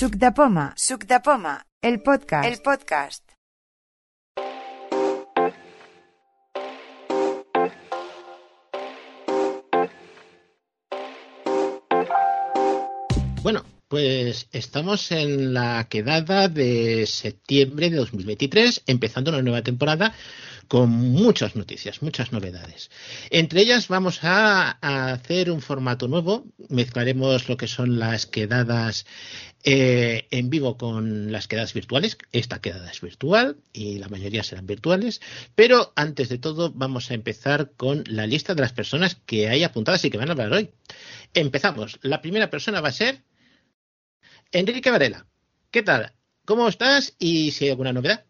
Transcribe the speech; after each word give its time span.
Suc 0.00 0.14
de 0.16 0.32
Poma, 0.32 0.72
Suc 0.78 1.04
de 1.04 1.20
Poma, 1.20 1.66
el 1.82 2.00
podcast, 2.00 2.48
el 2.48 2.62
podcast. 2.62 3.22
Bueno, 13.42 13.62
pues 13.88 14.48
estamos 14.52 15.12
en 15.12 15.52
la 15.52 15.86
quedada 15.90 16.48
de 16.48 17.04
septiembre 17.06 17.90
de 17.90 17.96
2023, 17.96 18.84
empezando 18.86 19.30
una 19.30 19.42
nueva 19.42 19.60
temporada 19.60 20.14
con 20.70 20.90
muchas 20.90 21.56
noticias, 21.56 22.00
muchas 22.00 22.30
novedades. 22.30 22.92
Entre 23.30 23.62
ellas 23.62 23.88
vamos 23.88 24.20
a, 24.22 24.70
hacer 25.10 25.50
un 25.50 25.62
formato 25.62 26.06
nuevo, 26.06 26.46
mezclaremos 26.68 27.48
lo 27.48 27.56
que 27.56 27.66
son 27.66 27.98
las 27.98 28.26
quedadas 28.26 29.04
eh, 29.64 30.28
en 30.30 30.48
vivo 30.48 30.78
con 30.78 31.32
las 31.32 31.48
quedadas 31.48 31.74
virtuales. 31.74 32.18
Esta 32.30 32.60
quedada 32.60 32.88
es 32.88 33.00
virtual 33.00 33.56
y 33.72 33.98
la 33.98 34.06
mayoría 34.06 34.44
serán 34.44 34.68
virtuales, 34.68 35.20
pero 35.56 35.92
antes 35.96 36.28
de 36.28 36.38
todo 36.38 36.70
vamos 36.70 37.10
a 37.10 37.14
empezar 37.14 37.72
con 37.76 38.04
la 38.06 38.28
lista 38.28 38.54
de 38.54 38.60
las 38.60 38.72
personas 38.72 39.16
que 39.26 39.48
hay 39.48 39.64
apuntadas 39.64 40.04
y 40.04 40.10
que 40.10 40.18
van 40.18 40.28
a 40.28 40.32
hablar 40.34 40.52
hoy. 40.52 40.70
Empezamos. 41.34 41.98
La 42.02 42.22
primera 42.22 42.48
persona 42.48 42.80
va 42.80 42.90
a 42.90 42.92
ser 42.92 43.24
Enrique 44.52 44.92
Varela. 44.92 45.26
¿Qué 45.72 45.82
tal? 45.82 46.12
¿Cómo 46.44 46.68
estás? 46.68 47.16
Y 47.18 47.50
si 47.50 47.64
hay 47.64 47.70
alguna 47.70 47.92
novedad. 47.92 48.24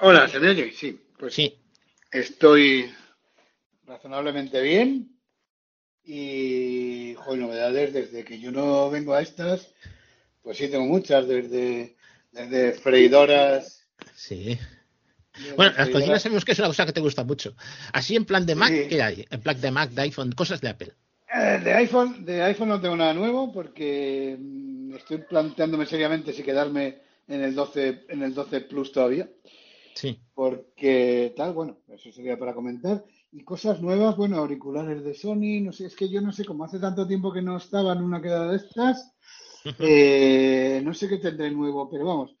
Hola, 0.00 0.26
¿se 0.26 0.40
me? 0.40 0.72
Sí, 0.72 1.00
pues 1.18 1.34
Sí. 1.34 1.58
estoy 2.12 2.90
razonablemente 3.86 4.60
bien 4.62 5.18
y, 6.04 7.14
joder, 7.18 7.40
novedades 7.40 7.92
desde 7.92 8.24
que 8.24 8.38
yo 8.40 8.50
no 8.50 8.90
vengo 8.90 9.14
a 9.14 9.20
estas, 9.22 9.68
pues 10.42 10.56
sí 10.58 10.68
tengo 10.68 10.86
muchas, 10.86 11.26
desde, 11.28 11.96
desde 12.32 12.72
freidoras. 12.72 13.86
Sí. 14.14 14.58
desde 15.36 15.54
Bueno, 15.54 15.74
las 15.76 15.90
cocinas 15.90 16.22
sabemos 16.22 16.44
que 16.44 16.52
es 16.52 16.58
una 16.58 16.68
cosa 16.68 16.86
que 16.86 16.92
te 16.92 17.00
gusta 17.00 17.24
mucho. 17.24 17.54
Así 17.92 18.16
en 18.16 18.24
plan 18.24 18.46
de 18.46 18.54
Mac, 18.54 18.70
Sí. 18.72 18.88
¿qué 18.88 19.02
hay? 19.02 19.26
En 19.30 19.40
plan 19.40 19.60
de 19.60 19.70
Mac, 19.70 19.90
de 19.90 20.02
iPhone, 20.02 20.32
cosas 20.32 20.60
de 20.60 20.68
Apple. 20.70 20.92
Eh, 21.34 21.60
de 21.62 21.74
iPhone, 21.74 22.24
de 22.24 22.42
iPhone 22.42 22.70
no 22.70 22.80
tengo 22.80 22.96
nada 22.96 23.12
nuevo 23.12 23.52
porque 23.52 24.36
mm, 24.38 24.94
estoy 24.96 25.18
planteándome 25.18 25.84
seriamente 25.84 26.32
si 26.32 26.42
quedarme 26.42 27.00
en 27.26 27.42
el 27.42 27.54
12, 27.54 28.06
en 28.08 28.22
el 28.22 28.32
12 28.32 28.62
Plus 28.62 28.92
todavía. 28.92 29.28
Sí. 29.98 30.20
porque 30.34 31.34
tal, 31.36 31.52
bueno, 31.52 31.78
eso 31.88 32.12
sería 32.12 32.38
para 32.38 32.54
comentar. 32.54 33.04
Y 33.32 33.44
cosas 33.44 33.80
nuevas, 33.82 34.16
bueno, 34.16 34.38
auriculares 34.38 35.04
de 35.04 35.14
Sony, 35.14 35.60
no 35.62 35.72
sé, 35.72 35.86
es 35.86 35.96
que 35.96 36.08
yo 36.08 36.20
no 36.20 36.32
sé, 36.32 36.44
como 36.44 36.64
hace 36.64 36.78
tanto 36.78 37.06
tiempo 37.06 37.32
que 37.32 37.42
no 37.42 37.56
estaba 37.56 37.92
en 37.92 38.02
una 38.02 38.22
quedada 38.22 38.50
de 38.52 38.56
estas, 38.56 39.12
eh, 39.78 40.80
no 40.84 40.94
sé 40.94 41.08
qué 41.08 41.18
tendré 41.18 41.50
nuevo, 41.50 41.90
pero 41.90 42.06
vamos, 42.06 42.36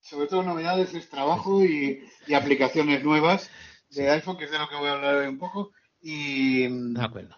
sobre 0.00 0.26
todo 0.28 0.42
novedades 0.42 0.94
es 0.94 1.08
trabajo 1.08 1.64
y, 1.64 2.02
y 2.26 2.34
aplicaciones 2.34 3.04
nuevas 3.04 3.50
de 3.90 4.10
iPhone, 4.10 4.36
que 4.36 4.44
es 4.44 4.50
de 4.50 4.58
lo 4.58 4.68
que 4.68 4.76
voy 4.76 4.88
a 4.88 4.92
hablar 4.92 5.16
hoy 5.16 5.26
un 5.26 5.38
poco, 5.38 5.72
y, 6.00 6.68
De 6.68 7.02
acuerdo. 7.02 7.36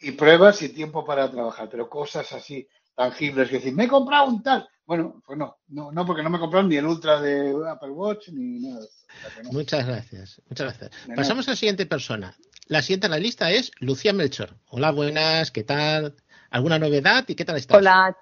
y 0.00 0.12
pruebas 0.12 0.62
y 0.62 0.70
tiempo 0.70 1.04
para 1.04 1.30
trabajar, 1.30 1.68
pero 1.70 1.88
cosas 1.88 2.32
así 2.32 2.66
tangibles, 2.94 3.48
que 3.48 3.56
decir, 3.56 3.74
me 3.74 3.84
he 3.84 3.88
comprado 3.88 4.28
un 4.28 4.42
tal. 4.42 4.68
Bueno, 4.88 5.22
pues 5.26 5.38
no, 5.38 5.58
no, 5.68 5.92
no 5.92 6.06
porque 6.06 6.22
no 6.22 6.30
me 6.30 6.38
he 6.38 6.40
comprado 6.40 6.66
ni 6.66 6.76
el 6.76 6.86
Ultra 6.86 7.20
de 7.20 7.54
Apple 7.68 7.90
Watch 7.90 8.30
ni 8.30 8.58
nada 8.58 8.80
de 8.80 8.86
eso. 8.86 9.04
O 9.04 9.30
sea 9.30 9.42
no. 9.42 9.52
Muchas 9.52 9.86
gracias. 9.86 10.42
Muchas 10.48 10.66
gracias. 10.66 10.90
De 11.02 11.08
nada. 11.08 11.16
Pasamos 11.16 11.46
a 11.46 11.50
la 11.50 11.56
siguiente 11.56 11.84
persona. 11.84 12.34
La 12.68 12.80
siguiente 12.80 13.06
en 13.06 13.10
la 13.10 13.18
lista 13.18 13.50
es 13.50 13.70
Lucía 13.80 14.14
Melchor. 14.14 14.56
Hola, 14.68 14.90
buenas, 14.90 15.50
¿qué 15.50 15.62
tal? 15.62 16.16
¿Alguna 16.48 16.78
novedad 16.78 17.26
y 17.28 17.34
qué 17.34 17.44
tal 17.44 17.58
estás? 17.58 17.76
Hola. 17.76 18.16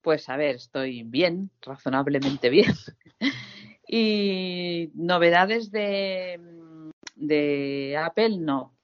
Pues 0.00 0.26
a 0.30 0.38
ver, 0.38 0.56
estoy 0.56 1.02
bien, 1.02 1.50
razonablemente 1.60 2.48
bien. 2.48 2.72
y 3.86 4.90
novedades 4.94 5.70
de, 5.70 6.40
de 7.14 7.98
Apple, 8.02 8.38
no. 8.38 8.74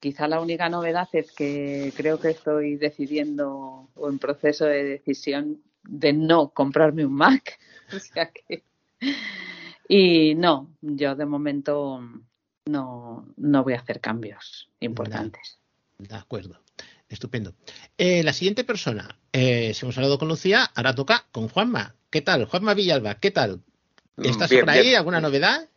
Quizá 0.00 0.26
la 0.26 0.40
única 0.40 0.68
novedad 0.68 1.08
es 1.12 1.30
que 1.30 1.92
creo 1.96 2.18
que 2.18 2.30
estoy 2.30 2.74
decidiendo 2.74 3.88
o 3.94 4.08
en 4.10 4.18
proceso 4.18 4.64
de 4.64 4.82
decisión 4.82 5.62
de 5.88 6.12
no 6.12 6.50
comprarme 6.50 7.04
un 7.06 7.14
Mac. 7.14 7.58
O 7.94 8.00
sea 8.00 8.32
que. 8.32 8.64
Y 9.88 10.34
no, 10.34 10.72
yo 10.80 11.14
de 11.14 11.24
momento 11.24 12.00
no, 12.66 13.28
no 13.36 13.62
voy 13.62 13.74
a 13.74 13.78
hacer 13.78 14.00
cambios 14.00 14.68
importantes. 14.80 15.60
De 15.98 16.16
acuerdo. 16.16 16.60
Estupendo. 17.08 17.54
Eh, 17.96 18.24
la 18.24 18.32
siguiente 18.32 18.64
persona. 18.64 19.20
Eh, 19.32 19.72
si 19.72 19.84
hemos 19.86 19.96
hablado 19.96 20.18
con 20.18 20.26
Lucía, 20.26 20.64
ahora 20.74 20.96
toca 20.96 21.26
con 21.30 21.48
Juanma. 21.48 21.94
¿Qué 22.10 22.20
tal? 22.22 22.46
Juanma 22.46 22.74
Villalba, 22.74 23.20
¿qué 23.20 23.30
tal? 23.30 23.62
¿Estás 24.16 24.50
Bien, 24.50 24.62
por 24.64 24.70
ahí? 24.70 24.82
bien. 24.82 24.96
¿Alguna 24.96 25.20
novedad? 25.20 25.68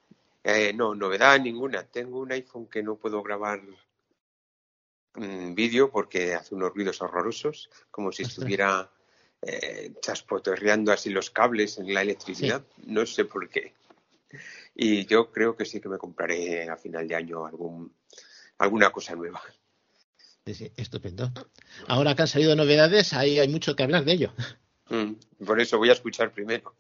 Eh, 0.44 0.74
no, 0.74 0.96
novedad 0.96 1.40
ninguna. 1.40 1.84
Tengo 1.84 2.20
un 2.22 2.32
iPhone 2.32 2.66
que 2.66 2.82
no 2.82 2.96
puedo 2.96 3.22
grabar 3.22 3.62
mm, 5.14 5.54
vídeo 5.54 5.92
porque 5.92 6.34
hace 6.34 6.56
unos 6.56 6.74
ruidos 6.74 7.00
horrorosos, 7.04 7.70
como 7.92 8.12
si 8.12 8.24
Ostras. 8.24 8.40
estuviera 8.40 8.90
eh, 9.42 9.94
así 10.92 11.10
los 11.10 11.30
cables 11.30 11.78
en 11.78 11.94
la 11.94 12.02
electricidad. 12.02 12.64
No 12.86 13.06
sé 13.06 13.26
por 13.26 13.50
qué. 13.50 13.74
Y 14.76 15.06
yo 15.06 15.32
creo 15.32 15.56
que 15.56 15.66
sí 15.66 15.80
que 15.82 15.90
me 15.90 15.98
compraré 15.98 16.70
a 16.70 16.78
final 16.78 17.08
de 17.08 17.16
año 17.16 17.46
algún, 17.46 17.94
alguna 18.58 18.92
cosa 18.92 19.16
nueva. 19.16 19.42
Sí, 20.46 20.54
sí, 20.54 20.72
estupendo. 20.78 21.32
Ahora 21.88 22.16
que 22.16 22.24
han 22.24 22.28
salido 22.28 22.56
novedades, 22.56 23.14
ahí 23.14 23.40
hay 23.40 23.48
mucho 23.48 23.76
que 23.76 23.84
hablar 23.84 24.06
de 24.06 24.14
ello. 24.14 24.34
Mm, 24.90 25.14
por 25.46 25.62
eso 25.62 25.78
voy 25.78 25.90
a 25.90 25.94
escuchar 25.94 26.32
primero. 26.32 26.76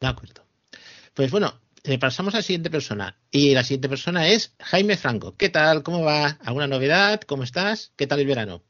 De 0.00 0.06
acuerdo. 0.06 0.46
Pues 1.12 1.30
bueno, 1.30 1.60
eh, 1.84 1.98
pasamos 1.98 2.34
a 2.34 2.38
la 2.38 2.42
siguiente 2.42 2.70
persona. 2.70 3.18
Y 3.30 3.54
la 3.54 3.62
siguiente 3.62 3.88
persona 3.88 4.28
es 4.28 4.54
Jaime 4.60 4.96
Franco. 4.96 5.36
¿Qué 5.36 5.50
tal? 5.50 5.82
¿Cómo 5.82 6.02
va? 6.02 6.38
¿Alguna 6.44 6.66
novedad? 6.66 7.20
¿Cómo 7.22 7.42
estás? 7.42 7.92
¿Qué 7.96 8.06
tal 8.06 8.20
el 8.20 8.26
verano? 8.26 8.62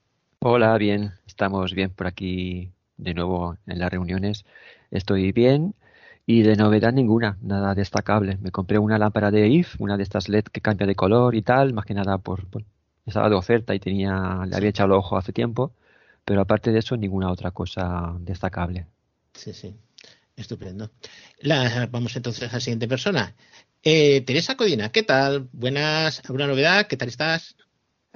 Hola, 0.48 0.78
bien, 0.78 1.12
estamos 1.26 1.74
bien 1.74 1.90
por 1.90 2.06
aquí 2.06 2.70
de 2.96 3.14
nuevo 3.14 3.56
en 3.66 3.80
las 3.80 3.90
reuniones. 3.90 4.44
Estoy 4.92 5.32
bien 5.32 5.74
y 6.24 6.42
de 6.42 6.54
novedad 6.54 6.92
ninguna, 6.92 7.36
nada 7.42 7.74
destacable. 7.74 8.38
Me 8.40 8.52
compré 8.52 8.78
una 8.78 8.96
lámpara 8.96 9.32
de 9.32 9.48
IF, 9.48 9.74
una 9.80 9.96
de 9.96 10.04
estas 10.04 10.28
LED 10.28 10.44
que 10.52 10.60
cambia 10.60 10.86
de 10.86 10.94
color 10.94 11.34
y 11.34 11.42
tal, 11.42 11.72
más 11.72 11.84
que 11.84 11.94
nada 11.94 12.18
por, 12.18 12.44
estaba 13.04 13.28
de 13.28 13.34
oferta 13.34 13.74
y 13.74 13.80
tenía, 13.80 14.44
le 14.46 14.54
había 14.56 14.68
echado 14.70 14.96
ojo 14.96 15.16
hace 15.16 15.32
tiempo, 15.32 15.72
pero 16.24 16.42
aparte 16.42 16.70
de 16.70 16.78
eso 16.78 16.96
ninguna 16.96 17.30
otra 17.32 17.50
cosa 17.50 18.14
destacable. 18.20 18.86
Sí, 19.34 19.52
sí. 19.52 19.74
Estupendo. 20.36 20.92
La- 21.40 21.86
vamos 21.90 22.14
entonces 22.16 22.48
a 22.50 22.54
la 22.54 22.60
siguiente 22.60 22.86
persona. 22.88 23.34
Eh, 23.82 24.20
Teresa 24.22 24.56
Codina, 24.56 24.92
¿qué 24.92 25.02
tal? 25.02 25.48
Buenas, 25.52 26.22
¿alguna 26.24 26.46
novedad? 26.46 26.86
¿Qué 26.86 26.96
tal 26.96 27.08
estás? 27.08 27.56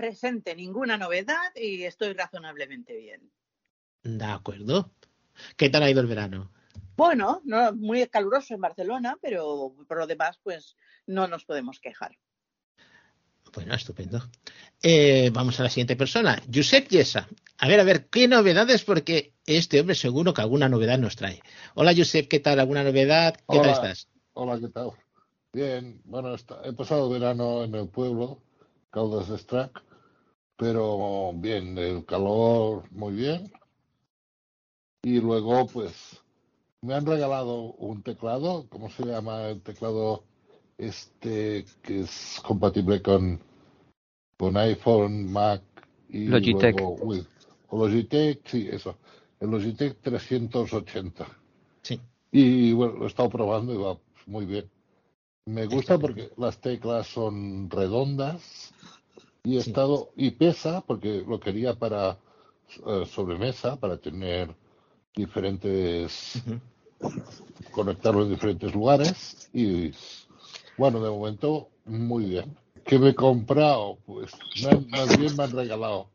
Presente 0.00 0.56
ninguna 0.56 0.96
novedad 0.96 1.54
y 1.54 1.82
estoy 1.82 2.14
razonablemente 2.14 2.96
bien. 2.96 3.30
De 4.02 4.24
acuerdo. 4.24 4.90
¿Qué 5.58 5.68
tal 5.68 5.82
ha 5.82 5.90
ido 5.90 6.00
el 6.00 6.06
verano? 6.06 6.50
Bueno, 6.96 7.42
no 7.44 7.72
muy 7.74 8.06
caluroso 8.08 8.54
en 8.54 8.62
Barcelona, 8.62 9.18
pero 9.20 9.74
por 9.86 9.98
lo 9.98 10.06
demás, 10.06 10.38
pues 10.42 10.76
no 11.06 11.28
nos 11.28 11.44
podemos 11.44 11.80
quejar. 11.80 12.16
Bueno, 13.52 13.74
estupendo. 13.74 14.22
Eh, 14.82 15.28
vamos 15.34 15.60
a 15.60 15.64
la 15.64 15.68
siguiente 15.68 15.96
persona. 15.96 16.40
Josep 16.52 16.88
Yesa. 16.88 17.28
A 17.58 17.68
ver, 17.68 17.80
a 17.80 17.84
ver, 17.84 18.06
¿qué 18.06 18.26
novedades? 18.26 18.84
Porque 18.84 19.34
este 19.44 19.80
hombre 19.80 19.94
seguro 19.96 20.32
que 20.32 20.40
alguna 20.40 20.70
novedad 20.70 20.98
nos 20.98 21.16
trae. 21.16 21.42
Hola, 21.74 21.92
Josep, 21.94 22.26
¿qué 22.26 22.40
tal? 22.40 22.58
¿Alguna 22.58 22.84
novedad? 22.84 23.34
¿Qué 23.50 23.58
tal 23.58 23.70
estás? 23.70 24.08
Hola, 24.32 24.58
¿qué 24.58 24.68
tal? 24.68 24.92
Bien, 25.52 26.00
bueno, 26.06 26.34
está- 26.34 26.62
he 26.64 26.72
pasado 26.72 27.10
verano 27.10 27.64
en 27.64 27.74
el 27.74 27.88
pueblo, 27.88 28.40
Caldas 28.90 29.28
de 29.28 29.36
Strac, 29.38 29.82
pero 30.60 31.32
bien, 31.32 31.78
el 31.78 32.04
calor 32.04 32.84
muy 32.92 33.14
bien. 33.14 33.50
Y 35.02 35.18
luego, 35.18 35.66
pues, 35.66 36.20
me 36.82 36.92
han 36.92 37.06
regalado 37.06 37.72
un 37.78 38.02
teclado, 38.02 38.66
¿cómo 38.68 38.90
se 38.90 39.06
llama 39.06 39.48
el 39.48 39.62
teclado 39.62 40.22
este 40.76 41.64
que 41.82 42.00
es 42.00 42.42
compatible 42.44 43.00
con, 43.00 43.40
con 44.36 44.54
iPhone, 44.58 45.32
Mac 45.32 45.62
y 46.10 46.26
Logitech. 46.26 46.78
luego, 46.78 46.98
uy, 47.04 47.26
o 47.70 47.86
Logitech, 47.86 48.46
sí, 48.46 48.68
eso, 48.70 48.98
el 49.40 49.50
Logitech 49.50 49.98
380. 50.02 51.26
Sí. 51.80 51.98
Y 52.32 52.74
bueno, 52.74 52.98
lo 52.98 53.04
he 53.04 53.08
estado 53.08 53.30
probando 53.30 53.72
y 53.72 53.78
va 53.78 53.98
muy 54.26 54.44
bien. 54.44 54.68
Me 55.46 55.64
gusta 55.64 55.98
porque 55.98 56.30
las 56.36 56.60
teclas 56.60 57.06
son 57.06 57.70
redondas 57.70 58.74
y 59.44 59.56
he 59.56 59.60
Sí. 59.62 59.70
estado 59.70 60.10
y 60.16 60.30
pesa 60.32 60.82
porque 60.82 61.24
lo 61.26 61.40
quería 61.40 61.74
para 61.74 62.18
eh, 62.86 63.04
sobremesa 63.06 63.76
para 63.76 63.96
tener 63.96 64.54
diferentes 65.14 66.36
Ujú. 66.46 66.60
conectarlo 67.72 68.22
en 68.22 68.30
diferentes 68.30 68.74
lugares 68.74 69.48
y 69.52 69.92
bueno, 70.76 71.00
de 71.02 71.10
momento 71.10 71.68
muy 71.84 72.24
bien. 72.26 72.56
¿Qué 72.84 72.98
me 72.98 73.10
he 73.10 73.14
comprado? 73.14 73.98
Pues 74.06 74.32
más 74.90 75.16
bien 75.18 75.36
me 75.36 75.44
han 75.44 75.52
regalado 75.52 76.08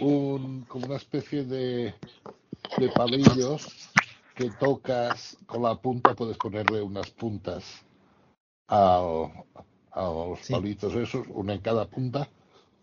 un 0.00 0.64
como 0.64 0.86
una 0.86 0.96
especie 0.96 1.44
de 1.44 1.94
de 2.78 2.88
palillos 2.90 3.66
que 4.34 4.50
tocas 4.50 5.36
con 5.46 5.62
la 5.62 5.76
punta, 5.76 6.14
puedes 6.14 6.36
ponerle 6.36 6.82
unas 6.82 7.08
puntas 7.10 7.64
al- 8.66 9.30
a 9.92 10.02
los 10.02 10.40
Sí. 10.40 10.52
palitos 10.52 10.94
esos, 10.94 11.24
una 11.28 11.54
en 11.54 11.60
cada 11.60 11.86
punta, 11.86 12.28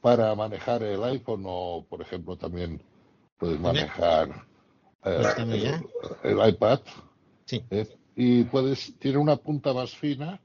para 0.02 0.34
manejar 0.36 0.84
el 0.84 1.04
iPhone 1.04 1.44
o, 1.46 1.86
por 1.88 2.02
ejemplo, 2.02 2.36
también 2.38 2.82
puedes 3.38 3.60
manejar 3.60 4.30
eh, 5.06 5.22
Pues 5.22 5.38
el, 6.24 6.50
iPad. 6.50 6.80
Sí. 7.46 7.64
¿eh? 7.70 7.88
Y 8.16 8.44
puedes, 8.46 8.98
tiene 9.00 9.18
una 9.18 9.36
punta 9.38 9.74
más 9.74 9.96
fina 9.96 10.40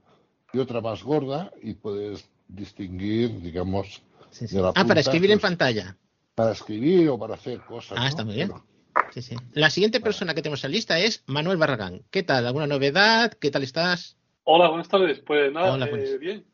y 0.53 0.59
otra 0.59 0.81
más 0.81 1.03
gorda 1.03 1.53
y 1.63 1.75
puedes 1.75 2.29
distinguir, 2.49 3.41
digamos, 3.41 4.03
Sí, 4.31 4.47
sí. 4.47 4.57
de 4.57 4.63
la 4.63 4.69
Ah, 4.69 4.73
para 4.73 4.85
punta, 4.87 5.01
escribir 5.01 5.31
en 5.31 5.39
pues, 5.39 5.51
pantalla. 5.51 5.97
para 6.35 6.53
escribir 6.53 7.09
o 7.09 7.19
para 7.19 7.35
hacer 7.35 7.61
cosas. 7.63 7.97
Ah, 7.99 8.03
¿no? 8.03 8.09
está 8.09 8.25
muy 8.25 8.35
bien. 8.35 8.49
Pero- 8.49 8.65
Sí, 9.13 9.21
sí. 9.23 9.37
La 9.53 9.69
siguiente 9.71 10.01
persona 10.01 10.35
que 10.35 10.41
tenemos 10.43 10.65
en 10.65 10.73
lista 10.73 10.99
es 10.99 11.23
Manuel 11.27 11.59
Barragán. 11.59 12.03
¿Qué 12.11 12.23
tal? 12.23 12.47
¿Alguna 12.47 12.67
novedad? 12.67 13.33
¿Qué 13.33 13.51
tal 13.51 13.63
estás? 13.63 14.17
Hola, 14.45 14.69
buenas 14.69 14.89
tardes. 14.89 15.21
Pues 15.21 15.53
nada, 15.53 15.75
Hola, 15.75 15.87
eh, 15.87 16.19
bien. 16.19 16.47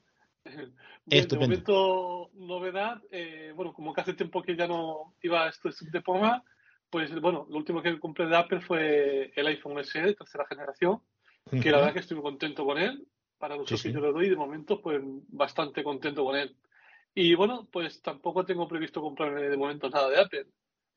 Estupendo. 1.07 1.41
De 1.41 1.49
momento, 1.49 2.31
novedad. 2.35 3.03
eh, 3.11 3.53
bueno, 3.55 3.73
como 3.73 3.93
que 3.93 4.01
hace 4.01 4.15
tiempo 4.15 4.43
que 4.43 4.57
ya 4.57 4.67
no 4.67 5.15
iba 5.23 5.45
a 5.45 5.49
esto 5.49 5.71
de 5.91 6.01
Poma, 6.01 6.45
pues 6.91 7.13
bueno, 7.21 7.47
lo 7.49 7.57
último 7.57 7.83
que 7.83 7.99
compré 7.99 8.27
de 8.27 8.37
Apple 8.37 8.61
fue 8.61 9.33
el 9.35 9.47
iPhone 9.47 9.83
SE 9.85 10.01
de 10.03 10.15
tercera 10.15 10.47
generación, 10.47 11.01
que 11.51 11.71
la 11.71 11.79
verdad 11.79 11.93
que 11.95 12.01
estoy 12.01 12.17
muy 12.17 12.23
contento 12.25 12.65
con 12.65 12.79
él. 12.79 13.07
Para 13.39 13.57
uso 13.57 13.77
Sí, 13.77 13.83
sí. 13.83 13.89
que 13.89 13.95
yo 13.95 14.01
le 14.01 14.13
doy, 14.13 14.29
de 14.29 14.37
momento, 14.37 14.81
pues 14.81 15.03
bastante 15.29 15.83
contento 15.83 16.25
con 16.25 16.37
él. 16.37 16.55
Y 17.15 17.35
bueno, 17.35 17.67
pues 17.73 18.01
tampoco 18.01 18.45
tengo 18.45 18.69
previsto 18.69 19.01
comprarme 19.03 19.43
de 19.43 19.57
momento 19.57 19.91
nada 19.91 20.09
de 20.09 20.21
Apple. 20.21 20.47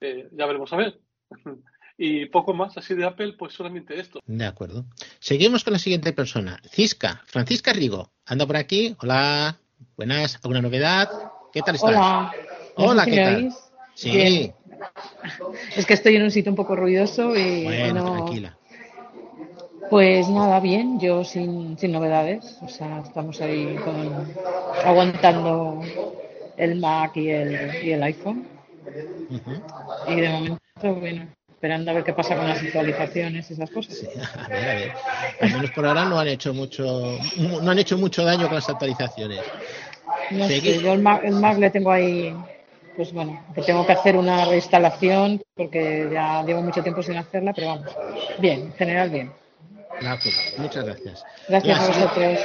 Eh, 0.01 0.29
ya 0.31 0.45
veremos 0.45 0.71
a 0.73 0.77
ver. 0.77 0.99
Y 1.97 2.25
poco 2.25 2.53
más 2.53 2.77
así 2.77 2.93
de 2.93 3.05
Apple, 3.05 3.35
pues 3.39 3.53
solamente 3.53 3.97
esto. 3.97 4.19
De 4.25 4.45
acuerdo. 4.45 4.85
Seguimos 5.19 5.63
con 5.63 5.71
la 5.71 5.79
siguiente 5.79 6.11
persona. 6.11 6.59
Cisca, 6.69 7.23
Francisca 7.25 7.71
Rigo. 7.71 8.11
Anda 8.25 8.45
por 8.45 8.57
aquí. 8.57 8.93
Hola. 8.99 9.57
Buenas. 9.95 10.35
¿Alguna 10.43 10.61
novedad? 10.61 11.09
¿Qué 11.53 11.61
tal 11.61 11.75
estás? 11.75 11.89
Hola. 11.91 12.33
Hola, 12.75 13.03
si 13.05 13.11
¿qué 13.11 13.17
tal? 13.17 13.35
oís. 13.35 13.55
Sí. 13.95 14.09
Bien. 14.11 14.53
Es 15.75 15.85
que 15.85 15.93
estoy 15.93 16.15
en 16.17 16.23
un 16.23 16.31
sitio 16.31 16.51
un 16.51 16.55
poco 16.55 16.75
ruidoso 16.75 17.35
y 17.35 17.63
Bueno, 17.63 17.93
no- 18.03 18.11
tranquila. 18.25 18.57
Pues 19.89 20.27
nada, 20.29 20.59
bien, 20.59 20.99
yo 20.99 21.23
sin, 21.23 21.77
sin 21.77 21.91
novedades. 21.91 22.57
O 22.61 22.67
sea, 22.67 23.01
estamos 23.05 23.39
ahí 23.39 23.75
con, 23.83 24.33
aguantando 24.83 25.79
el 26.57 26.79
Mac 26.79 27.15
y 27.17 27.29
el, 27.29 27.83
y 27.83 27.91
el 27.91 28.03
iPhone. 28.03 28.47
Ujú. 29.29 30.11
Y 30.11 30.15
de 30.21 30.29
momento, 30.29 30.59
bueno, 30.99 31.27
esperando 31.55 31.91
a 31.91 31.93
ver 31.93 32.03
qué 32.03 32.13
pasa 32.13 32.35
con 32.35 32.47
las 32.47 32.61
actualizaciones 32.61 33.49
y 33.49 33.53
esas 33.53 33.71
cosas. 33.71 33.97
Sí, 33.97 34.07
a 34.37 34.47
ver, 34.49 34.69
a 34.69 34.75
ver. 34.75 34.91
Al 35.41 35.53
menos 35.53 35.71
por 35.71 35.85
ahora 35.85 36.05
no 36.05 36.19
han 36.19 36.27
hecho 36.27 36.53
mucho, 36.53 37.17
no 37.37 37.71
han 37.71 37.79
hecho 37.79 37.97
mucho 37.97 38.23
daño 38.23 38.47
con 38.47 38.55
las 38.55 38.69
actualizaciones. 38.69 39.39
No 40.31 40.47
sé, 40.47 40.61
yo 40.61 40.93
el 40.93 41.01
Mac, 41.01 41.23
el 41.23 41.35
Mac 41.35 41.57
le 41.57 41.69
tengo 41.69 41.91
ahí, 41.91 42.35
pues 42.95 43.13
bueno, 43.13 43.43
que 43.55 43.61
tengo 43.61 43.85
que 43.85 43.93
hacer 43.93 44.17
una 44.17 44.45
reinstalación 44.45 45.41
porque 45.55 46.09
ya 46.11 46.43
llevo 46.43 46.61
mucho 46.61 46.83
tiempo 46.83 47.01
sin 47.01 47.17
hacerla, 47.17 47.53
pero 47.53 47.67
vamos, 47.67 47.95
bien, 48.39 48.61
en 48.61 48.73
general 48.73 49.09
bien. 49.09 49.31
De 50.01 50.07
acuerdo. 50.07 50.39
Muchas 50.57 50.85
gracias. 50.85 51.23
Gracias 51.47 51.79
a 51.79 51.87
vosotros. 51.87 52.39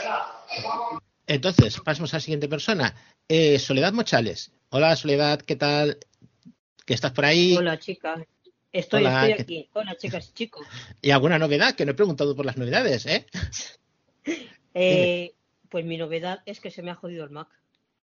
Entonces, 1.26 1.80
pasamos 1.80 2.14
a 2.14 2.18
la 2.18 2.20
siguiente 2.20 2.48
persona. 2.48 2.94
Eh, 3.28 3.58
Soledad 3.58 3.92
Mochales. 3.92 4.52
Hola, 4.70 4.94
Soledad, 4.94 5.40
¿qué 5.40 5.56
tal? 5.56 5.98
¿Que 6.86 6.94
estás 6.94 7.10
por 7.10 7.24
ahí? 7.24 7.56
Hola, 7.56 7.78
chicas. 7.78 8.20
Estoy, 8.72 9.00
Hola, 9.00 9.26
estoy 9.28 9.34
¿qué- 9.36 9.42
aquí. 9.42 9.70
Hola, 9.72 9.96
chicas 9.96 10.28
y 10.30 10.32
chicos. 10.32 10.66
¿Y 11.02 11.10
alguna 11.10 11.38
novedad? 11.38 11.74
Que 11.74 11.84
no 11.84 11.92
he 11.92 11.94
preguntado 11.94 12.36
por 12.36 12.46
las 12.46 12.56
novedades, 12.56 13.06
¿eh? 13.06 13.26
Eh, 14.74 15.32
pues 15.68 15.84
mi 15.84 15.96
novedad 15.96 16.42
es 16.46 16.60
que 16.60 16.70
se 16.70 16.82
me 16.82 16.92
ha 16.92 16.94
jodido 16.94 17.24
el 17.24 17.30
Mac. 17.30 17.48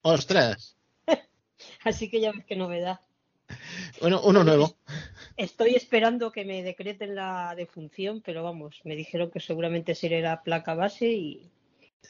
¡Ostras! 0.02 0.76
Así 1.84 2.10
que 2.10 2.20
ya 2.20 2.32
ves 2.32 2.44
qué 2.44 2.54
novedad. 2.54 3.00
Bueno, 4.00 4.20
uno 4.22 4.44
nuevo. 4.44 4.76
Estoy 5.38 5.74
esperando 5.74 6.30
que 6.30 6.44
me 6.44 6.62
decreten 6.62 7.14
la 7.14 7.54
defunción, 7.56 8.20
pero 8.20 8.42
vamos, 8.42 8.80
me 8.84 8.94
dijeron 8.94 9.30
que 9.30 9.40
seguramente 9.40 9.94
sería 9.94 10.20
la 10.20 10.42
placa 10.42 10.74
base 10.74 11.06
y 11.10 11.50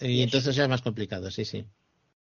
Y 0.00 0.22
entonces 0.22 0.56
ya 0.56 0.64
es 0.64 0.68
más 0.68 0.82
complicado, 0.82 1.30
sí, 1.30 1.44
sí. 1.44 1.64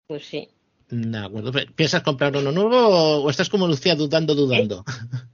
pues 0.06 0.25
sí. 0.27 0.49
De 0.96 1.19
acuerdo. 1.19 1.50
¿Piensas 1.75 2.02
comprar 2.02 2.37
uno 2.37 2.52
nuevo 2.52 3.23
o 3.25 3.31
estás 3.31 3.49
como 3.49 3.67
Lucía 3.67 3.94
dudando, 3.96 4.35
dudando? 4.35 4.85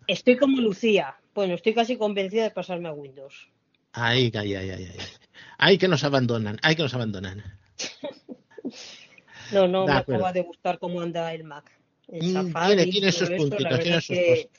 Estoy 0.06 0.36
como 0.38 0.60
Lucía. 0.60 1.16
Bueno, 1.34 1.54
estoy 1.54 1.74
casi 1.74 1.96
convencida 1.96 2.44
de 2.44 2.50
pasarme 2.50 2.88
a 2.88 2.92
Windows. 2.92 3.48
Ay, 3.92 4.32
ay, 4.34 4.54
ay, 4.54 4.70
ay, 4.70 4.88
ay. 4.90 4.98
Ay, 5.58 5.76
que 5.78 5.88
nos 5.88 6.02
abandonan, 6.04 6.58
ay, 6.62 6.76
que 6.76 6.82
nos 6.82 6.94
abandonan. 6.94 7.42
No, 9.52 9.66
no 9.66 9.80
De 9.84 9.92
me 9.92 9.98
acuerdo. 9.98 10.20
acaba 10.26 10.32
de 10.32 10.42
gustar 10.42 10.78
cómo 10.78 11.00
anda 11.00 11.34
el 11.34 11.42
Mac. 11.42 11.68
El 12.06 12.22
Mm, 12.22 12.32
Safari, 12.32 12.76
tiene- 12.76 12.92
tiene 12.92 13.12
sus 13.12 13.22
esto, 13.30 13.36
puntitos, 13.36 13.80
tiene 13.80 13.96
sus 14.00 14.08
que 14.16 14.50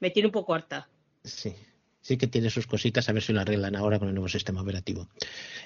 Me 0.00 0.10
tiene 0.10 0.26
un 0.26 0.32
poco 0.32 0.52
harta. 0.54 0.88
Sí, 1.22 1.54
sí 2.02 2.18
que 2.18 2.26
tiene 2.26 2.50
sus 2.50 2.66
cositas, 2.66 3.08
a 3.08 3.12
ver 3.12 3.22
si 3.22 3.32
lo 3.32 3.40
arreglan 3.40 3.76
ahora 3.76 3.98
con 3.98 4.08
el 4.08 4.14
nuevo 4.14 4.28
sistema 4.28 4.60
operativo. 4.60 5.08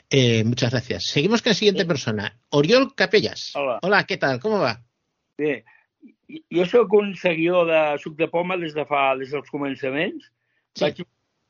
Eh, 0.08 0.44
muchas 0.44 0.70
gracias. 0.70 1.06
Seguimos 1.06 1.42
con 1.42 1.50
la 1.50 1.54
siguiente 1.54 1.84
persona, 1.84 2.38
Oriol 2.50 2.94
Capellas. 2.94 3.52
Hola. 3.56 4.04
¿qué 4.04 4.16
tal? 4.18 4.38
Com 4.38 4.60
va? 4.60 4.78
Bé, 5.36 5.64
jo 6.52 6.64
sóc 6.64 6.92
un 6.96 7.14
seguidor 7.16 7.66
de 7.68 7.98
Suc 7.98 8.16
de 8.16 8.28
Poma 8.28 8.56
des 8.56 8.74
de 8.74 8.86
fa, 8.88 9.16
des 9.18 9.32
dels 9.34 9.50
començaments. 9.50 10.30
Sí. 10.76 10.84
Vaig 10.84 11.02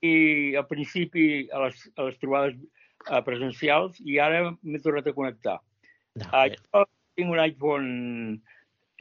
i 0.06 0.54
al 0.56 0.66
principi 0.68 1.46
a 1.52 1.66
les, 1.66 1.86
a 1.96 2.06
les 2.08 2.18
trobades 2.20 2.58
eh, 3.10 3.22
presencials 3.26 3.98
i 4.04 4.18
ara 4.22 4.52
m'he 4.52 4.80
tornat 4.84 5.08
a 5.08 5.14
connectar. 5.16 5.56
Uh, 6.16 6.48
jo 6.52 6.84
tinc 7.16 7.32
un 7.32 7.40
iPhone 7.42 7.88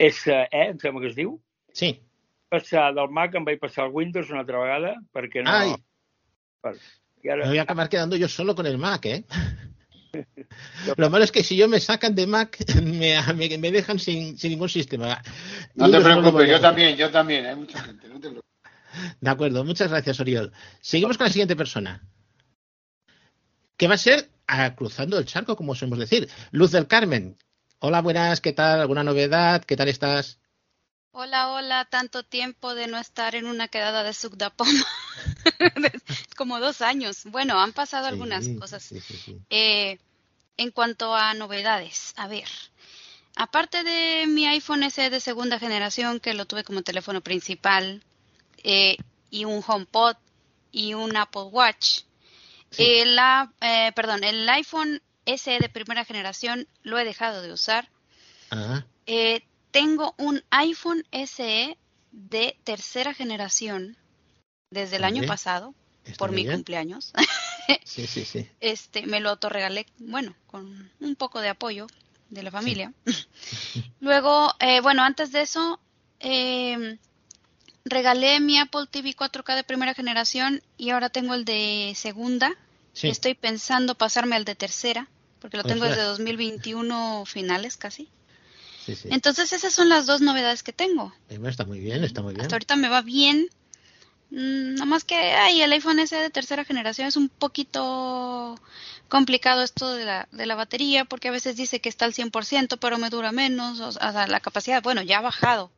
SE, 0.00 0.38
em 0.52 0.80
sembla 0.80 1.04
que 1.04 1.12
es 1.12 1.18
diu. 1.18 1.36
Sí. 1.76 1.94
Passar 2.56 2.88
del 2.96 3.12
Mac 3.12 3.34
em 3.36 3.44
vaig 3.46 3.60
passar 3.62 3.84
al 3.86 3.94
Windows 3.94 4.32
una 4.32 4.42
altra 4.44 4.62
vegada 4.62 4.96
perquè 5.14 5.44
no... 5.44 5.76
Me 7.26 7.46
voy 7.46 7.58
a 7.58 7.62
acabar 7.62 7.88
quedando 7.88 8.16
yo 8.16 8.28
solo 8.28 8.54
con 8.54 8.66
el 8.66 8.78
Mac, 8.78 9.04
¿eh? 9.06 9.24
Lo 10.96 11.10
malo 11.10 11.24
es 11.24 11.32
que 11.32 11.44
si 11.44 11.56
yo 11.56 11.68
me 11.68 11.80
sacan 11.80 12.14
de 12.14 12.26
Mac, 12.26 12.56
me, 12.82 13.20
me, 13.34 13.58
me 13.58 13.70
dejan 13.70 13.98
sin, 13.98 14.38
sin 14.38 14.50
ningún 14.50 14.68
sistema. 14.68 15.20
No 15.74 15.90
te 15.90 16.00
preocupes, 16.00 16.48
yo 16.48 16.60
también, 16.60 16.96
yo 16.96 17.10
también, 17.10 17.46
hay 17.46 17.56
mucha 17.56 17.80
gente, 17.80 18.08
no 18.08 18.14
te 18.14 18.30
preocupes. 18.30 18.46
De 19.20 19.30
acuerdo, 19.30 19.64
muchas 19.64 19.90
gracias, 19.90 20.20
Oriol. 20.20 20.52
Seguimos 20.80 21.18
con 21.18 21.26
la 21.26 21.32
siguiente 21.32 21.56
persona. 21.56 22.02
Que 23.76 23.88
va 23.88 23.94
a 23.94 23.98
ser 23.98 24.30
a 24.46 24.74
cruzando 24.74 25.18
el 25.18 25.26
charco, 25.26 25.56
como 25.56 25.74
solemos 25.74 25.98
decir. 25.98 26.28
Luz 26.50 26.70
del 26.70 26.86
Carmen. 26.86 27.36
Hola, 27.78 28.00
buenas, 28.00 28.40
¿qué 28.40 28.52
tal? 28.54 28.80
¿Alguna 28.80 29.04
novedad? 29.04 29.64
¿Qué 29.64 29.76
tal 29.76 29.88
estás? 29.88 30.40
Hola, 31.18 31.50
hola, 31.50 31.86
tanto 31.86 32.24
tiempo 32.24 32.74
de 32.74 32.88
no 32.88 32.98
estar 32.98 33.34
en 33.36 33.46
una 33.46 33.68
quedada 33.68 34.02
de 34.02 34.12
Sugdapoma. 34.12 34.84
Como 36.36 36.60
dos 36.60 36.82
años. 36.82 37.22
Bueno, 37.24 37.58
han 37.58 37.72
pasado 37.72 38.06
algunas 38.06 38.46
cosas. 38.60 38.82
sí, 38.82 39.00
sí, 39.00 39.16
sí. 39.16 39.38
Eh, 39.48 39.98
en 40.58 40.70
cuanto 40.72 41.14
a 41.14 41.32
novedades, 41.32 42.12
a 42.16 42.28
ver. 42.28 42.46
Aparte 43.34 43.82
de 43.82 44.26
mi 44.26 44.46
iPhone 44.46 44.82
SE 44.82 45.08
de 45.08 45.20
segunda 45.20 45.58
generación, 45.58 46.20
que 46.20 46.34
lo 46.34 46.44
tuve 46.44 46.64
como 46.64 46.82
teléfono 46.82 47.22
principal, 47.22 48.02
eh, 48.62 48.98
y 49.30 49.46
un 49.46 49.64
HomePod 49.66 50.16
y 50.70 50.92
un 50.92 51.16
Apple 51.16 51.44
Watch, 51.44 52.02
el, 52.76 53.18
eh, 53.62 53.90
perdón, 53.96 54.22
el 54.22 54.46
iPhone 54.50 55.00
SE 55.24 55.58
de 55.60 55.70
primera 55.70 56.04
generación 56.04 56.68
lo 56.82 56.98
he 56.98 57.06
dejado 57.06 57.40
de 57.40 57.54
usar. 57.54 57.88
Ah, 58.50 58.84
Eh, 59.06 59.40
tengo 59.76 60.14
un 60.16 60.42
iPhone 60.48 61.04
SE 61.12 61.76
de 62.10 62.58
tercera 62.64 63.12
generación 63.12 63.98
desde 64.70 64.96
el 64.96 65.04
año 65.04 65.26
pasado, 65.26 65.74
está 66.02 66.16
por 66.16 66.32
mi 66.32 66.46
cumpleaños. 66.46 67.12
sí, 67.84 68.06
sí, 68.06 68.24
sí. 68.24 68.48
Este, 68.60 69.06
me 69.06 69.20
lo 69.20 69.28
autorregalé, 69.28 69.84
bueno, 69.98 70.34
con 70.46 70.90
un 70.98 71.16
poco 71.16 71.42
de 71.42 71.50
apoyo 71.50 71.88
de 72.30 72.42
la 72.42 72.50
familia. 72.50 72.94
Luego, 74.00 74.54
eh, 74.60 74.80
bueno, 74.80 75.02
antes 75.02 75.30
de 75.30 75.42
eso, 75.42 75.78
eh, 76.20 76.98
regalé 77.84 78.40
mi 78.40 78.58
Apple 78.58 78.86
TV 78.90 79.14
4K 79.14 79.56
de 79.56 79.64
primera 79.64 79.92
generación 79.92 80.62
y 80.78 80.88
ahora 80.88 81.10
tengo 81.10 81.34
el 81.34 81.44
de 81.44 81.92
segunda. 81.96 82.56
Sí. 82.94 83.08
Estoy 83.08 83.34
pensando 83.34 83.94
pasarme 83.94 84.36
al 84.36 84.46
de 84.46 84.54
tercera, 84.54 85.06
porque 85.38 85.58
lo 85.58 85.64
tengo 85.64 85.82
Ostras. 85.82 85.98
desde 85.98 86.08
2021 86.08 87.24
finales 87.26 87.76
casi. 87.76 88.08
Sí, 88.86 88.94
sí. 88.94 89.08
Entonces 89.10 89.52
esas 89.52 89.74
son 89.74 89.88
las 89.88 90.06
dos 90.06 90.20
novedades 90.20 90.62
que 90.62 90.72
tengo. 90.72 91.12
Eh, 91.28 91.38
Está 91.44 91.64
muy 91.64 91.80
bien, 91.80 92.04
está 92.04 92.22
muy 92.22 92.32
bien. 92.32 92.42
Hasta 92.42 92.54
ahorita 92.54 92.76
me 92.76 92.88
va 92.88 93.02
bien. 93.02 93.48
Mm, 94.30 94.74
Nada 94.74 94.86
más 94.86 95.04
que 95.04 95.16
ay, 95.16 95.60
el 95.60 95.72
iPhone 95.72 95.98
S 95.98 96.14
de 96.14 96.30
tercera 96.30 96.64
generación 96.64 97.06
es 97.08 97.16
un 97.16 97.28
poquito 97.28 98.58
complicado 99.08 99.62
esto 99.62 99.94
de 99.94 100.04
la, 100.04 100.28
de 100.32 100.46
la 100.46 100.54
batería 100.54 101.04
porque 101.04 101.28
a 101.28 101.32
veces 101.32 101.56
dice 101.56 101.80
que 101.80 101.88
está 101.88 102.04
al 102.04 102.14
100% 102.14 102.76
pero 102.78 102.98
me 102.98 103.10
dura 103.10 103.32
menos. 103.32 103.80
O 103.80 103.92
sea, 103.92 104.26
la 104.26 104.40
capacidad, 104.40 104.82
bueno, 104.82 105.02
ya 105.02 105.18
ha 105.18 105.22
bajado. 105.22 105.70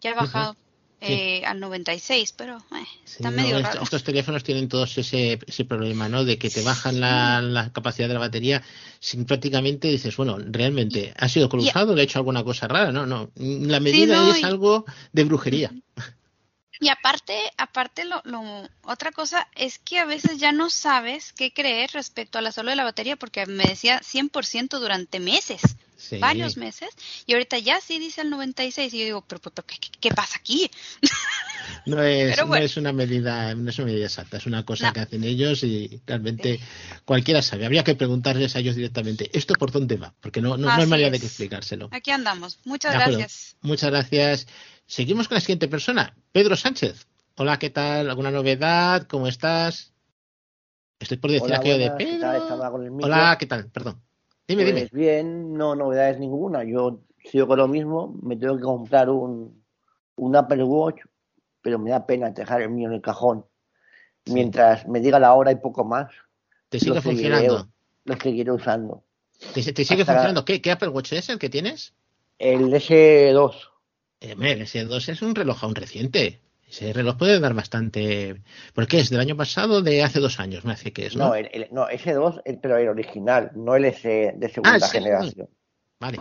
Ya 0.00 0.12
ha 0.12 0.24
Ujú. 0.24 0.56
Eh, 1.00 1.42
al 1.46 1.60
96, 1.60 2.32
pero 2.32 2.56
eh, 2.58 2.84
está 3.04 3.30
no, 3.30 3.36
medio 3.36 3.62
raro. 3.62 3.82
estos 3.82 4.02
teléfonos 4.04 4.42
tienen 4.44 4.68
todos 4.68 4.98
ese, 4.98 5.38
ese 5.46 5.64
problema, 5.64 6.08
¿no? 6.08 6.24
De 6.24 6.38
que 6.38 6.50
te 6.50 6.62
bajan 6.62 7.00
la, 7.00 7.40
la 7.42 7.72
capacidad 7.72 8.08
de 8.08 8.14
la 8.14 8.20
batería 8.20 8.62
sin 9.00 9.24
prácticamente 9.24 9.88
dices, 9.88 10.16
bueno, 10.16 10.36
realmente 10.38 11.14
ha 11.16 11.28
sido 11.28 11.48
cruzado, 11.48 11.94
le 11.94 12.02
ha 12.02 12.04
hecho 12.04 12.18
alguna 12.18 12.42
cosa 12.44 12.68
rara, 12.68 12.92
no, 12.92 13.06
no. 13.06 13.30
La 13.36 13.80
medida 13.80 14.16
no, 14.16 14.30
es 14.30 14.42
y- 14.42 14.44
algo 14.44 14.84
de 15.12 15.24
brujería. 15.24 15.72
Y 16.80 16.88
aparte, 16.90 17.36
aparte 17.56 18.04
lo, 18.04 18.20
lo- 18.24 18.68
otra 18.82 19.10
cosa 19.10 19.48
es 19.56 19.78
que 19.80 19.98
a 19.98 20.04
veces 20.04 20.38
ya 20.38 20.52
no 20.52 20.70
sabes 20.70 21.32
qué 21.32 21.52
creer 21.52 21.90
respecto 21.92 22.38
a 22.38 22.42
la 22.42 22.52
salud 22.52 22.70
de 22.70 22.76
la 22.76 22.84
batería 22.84 23.16
porque 23.16 23.46
me 23.46 23.66
decía 23.66 24.00
100% 24.00 24.78
durante 24.78 25.18
meses, 25.18 25.60
Sí. 26.00 26.18
varios 26.18 26.56
meses, 26.56 26.88
y 27.26 27.32
ahorita 27.32 27.58
ya 27.58 27.80
sí 27.80 27.98
dice 27.98 28.20
el 28.20 28.30
96 28.30 28.94
y 28.94 28.98
yo 29.00 29.04
digo, 29.04 29.24
pero, 29.26 29.40
pero, 29.42 29.66
¿qué, 29.66 29.76
qué- 29.80 29.90
qué 30.00 30.10
pasa 30.14 30.36
aquí? 30.38 30.70
No 31.86 32.00
es, 32.02 32.36
bueno. 32.36 32.50
no 32.60 32.64
es 32.64 32.76
una 32.76 32.92
medida, 32.92 33.54
no 33.56 33.68
es 33.68 33.78
una 33.78 33.86
medida 33.86 34.04
exacta, 34.06 34.36
es 34.36 34.46
una 34.46 34.64
cosa 34.64 34.86
No. 34.86 34.92
que 34.92 35.00
hacen 35.00 35.24
ellos 35.24 35.62
y 35.64 36.00
realmente 36.06 36.60
cualquiera 37.04 37.42
sabe. 37.42 37.64
Habría 37.66 37.82
que 37.82 37.94
preguntarles 37.96 38.54
a 38.54 38.60
ellos 38.60 38.76
directamente, 38.76 39.28
¿esto 39.36 39.54
por 39.54 39.72
dónde 39.72 39.96
va? 39.96 40.14
Porque 40.20 40.40
no, 40.40 40.56
no, 40.56 40.66
no 40.68 40.72
hay 40.82 40.86
manera 40.86 41.10
de 41.10 41.18
que 41.18 41.26
explicárselo. 41.26 41.88
Aquí 41.90 42.10
andamos. 42.12 42.58
Muchas 42.64 42.94
gracias. 42.94 43.56
Muchas 43.60 43.90
gracias. 43.90 44.46
Seguimos 44.86 45.26
con 45.28 45.34
la 45.34 45.40
siguiente 45.40 45.66
persona, 45.68 46.14
Pedro 46.32 46.56
Sánchez. 46.56 47.06
Hola, 47.36 47.58
¿qué 47.58 47.70
tal? 47.70 48.08
¿Alguna 48.08 48.30
novedad? 48.30 49.06
¿Cómo 49.08 49.26
estás? 49.28 49.92
Estoy 51.00 51.16
por 51.18 51.30
decir 51.30 51.46
Hola, 51.46 51.58
aquello 51.58 51.78
de 51.78 51.90
buenas, 51.90 51.98
¿qué 51.98 52.04
Pedro. 52.06 52.20
tal? 52.20 52.36
Estaba 52.42 52.70
con 52.70 52.84
el 52.84 52.90
micro. 52.92 53.06
Hola, 53.06 53.36
¿qué 53.38 53.46
tal? 53.46 53.70
Perdón. 53.70 54.02
Dime, 54.48 54.62
pues 54.64 54.74
dime. 54.74 54.88
bien, 54.92 55.52
no 55.54 55.74
novedades 55.76 56.18
ninguna. 56.18 56.64
Yo 56.64 57.00
sigo 57.30 57.46
con 57.46 57.58
lo 57.58 57.68
mismo. 57.68 58.16
Me 58.22 58.34
tengo 58.36 58.56
que 58.56 58.62
comprar 58.62 59.10
un, 59.10 59.62
un 60.16 60.36
Apple 60.36 60.64
Watch, 60.64 61.02
pero 61.60 61.78
me 61.78 61.90
da 61.90 62.06
pena 62.06 62.30
dejar 62.30 62.62
el 62.62 62.70
mío 62.70 62.88
en 62.88 62.94
el 62.94 63.00
cajón. 63.02 63.44
Mientras 64.26 64.86
me 64.88 65.00
diga 65.00 65.18
la 65.18 65.34
hora 65.34 65.52
y 65.52 65.56
poco 65.56 65.84
más. 65.84 66.10
¿Te 66.68 66.78
sigue 66.80 66.92
seguiré- 67.00 67.02
funcionando? 67.02 67.68
Lo 68.04 68.16
seguiré 68.16 68.52
usando. 68.52 69.04
¿Te, 69.54 69.62
te 69.72 69.84
sigue 69.84 70.02
Hasta- 70.02 70.12
funcionando? 70.14 70.44
¿Qué, 70.44 70.60
¿Qué 70.60 70.70
Apple 70.70 70.88
Watch 70.88 71.12
es 71.12 71.28
el 71.28 71.38
que 71.38 71.48
tienes? 71.48 71.94
El 72.38 72.72
S2. 72.72 73.54
Eh, 74.20 74.32
el 74.38 74.60
S2 74.62 75.08
es 75.10 75.22
un 75.22 75.34
reloj 75.34 75.62
aún 75.64 75.74
reciente. 75.74 76.40
Ese 76.68 76.92
reloj 76.92 77.16
puede 77.16 77.40
dar 77.40 77.54
bastante. 77.54 78.42
¿Por 78.74 78.86
qué? 78.86 78.98
¿Es 78.98 79.10
del 79.10 79.20
año 79.20 79.36
pasado 79.36 79.80
de 79.80 80.02
hace 80.02 80.20
dos 80.20 80.38
años? 80.38 80.64
Me 80.64 80.72
hace 80.72 80.92
que 80.92 81.06
es, 81.06 81.16
¿no? 81.16 81.28
No, 81.28 81.34
el, 81.34 81.48
el- 81.52 81.68
no, 81.72 81.88
S2, 81.88 82.42
el- 82.44 82.58
pero 82.58 82.76
el 82.76 82.88
original, 82.88 83.50
no 83.54 83.74
el 83.74 83.86
S 83.86 84.34
de 84.36 84.48
segunda 84.48 84.78
Ah, 84.86 84.88
generación. 84.88 85.48
Vale. 85.98 86.18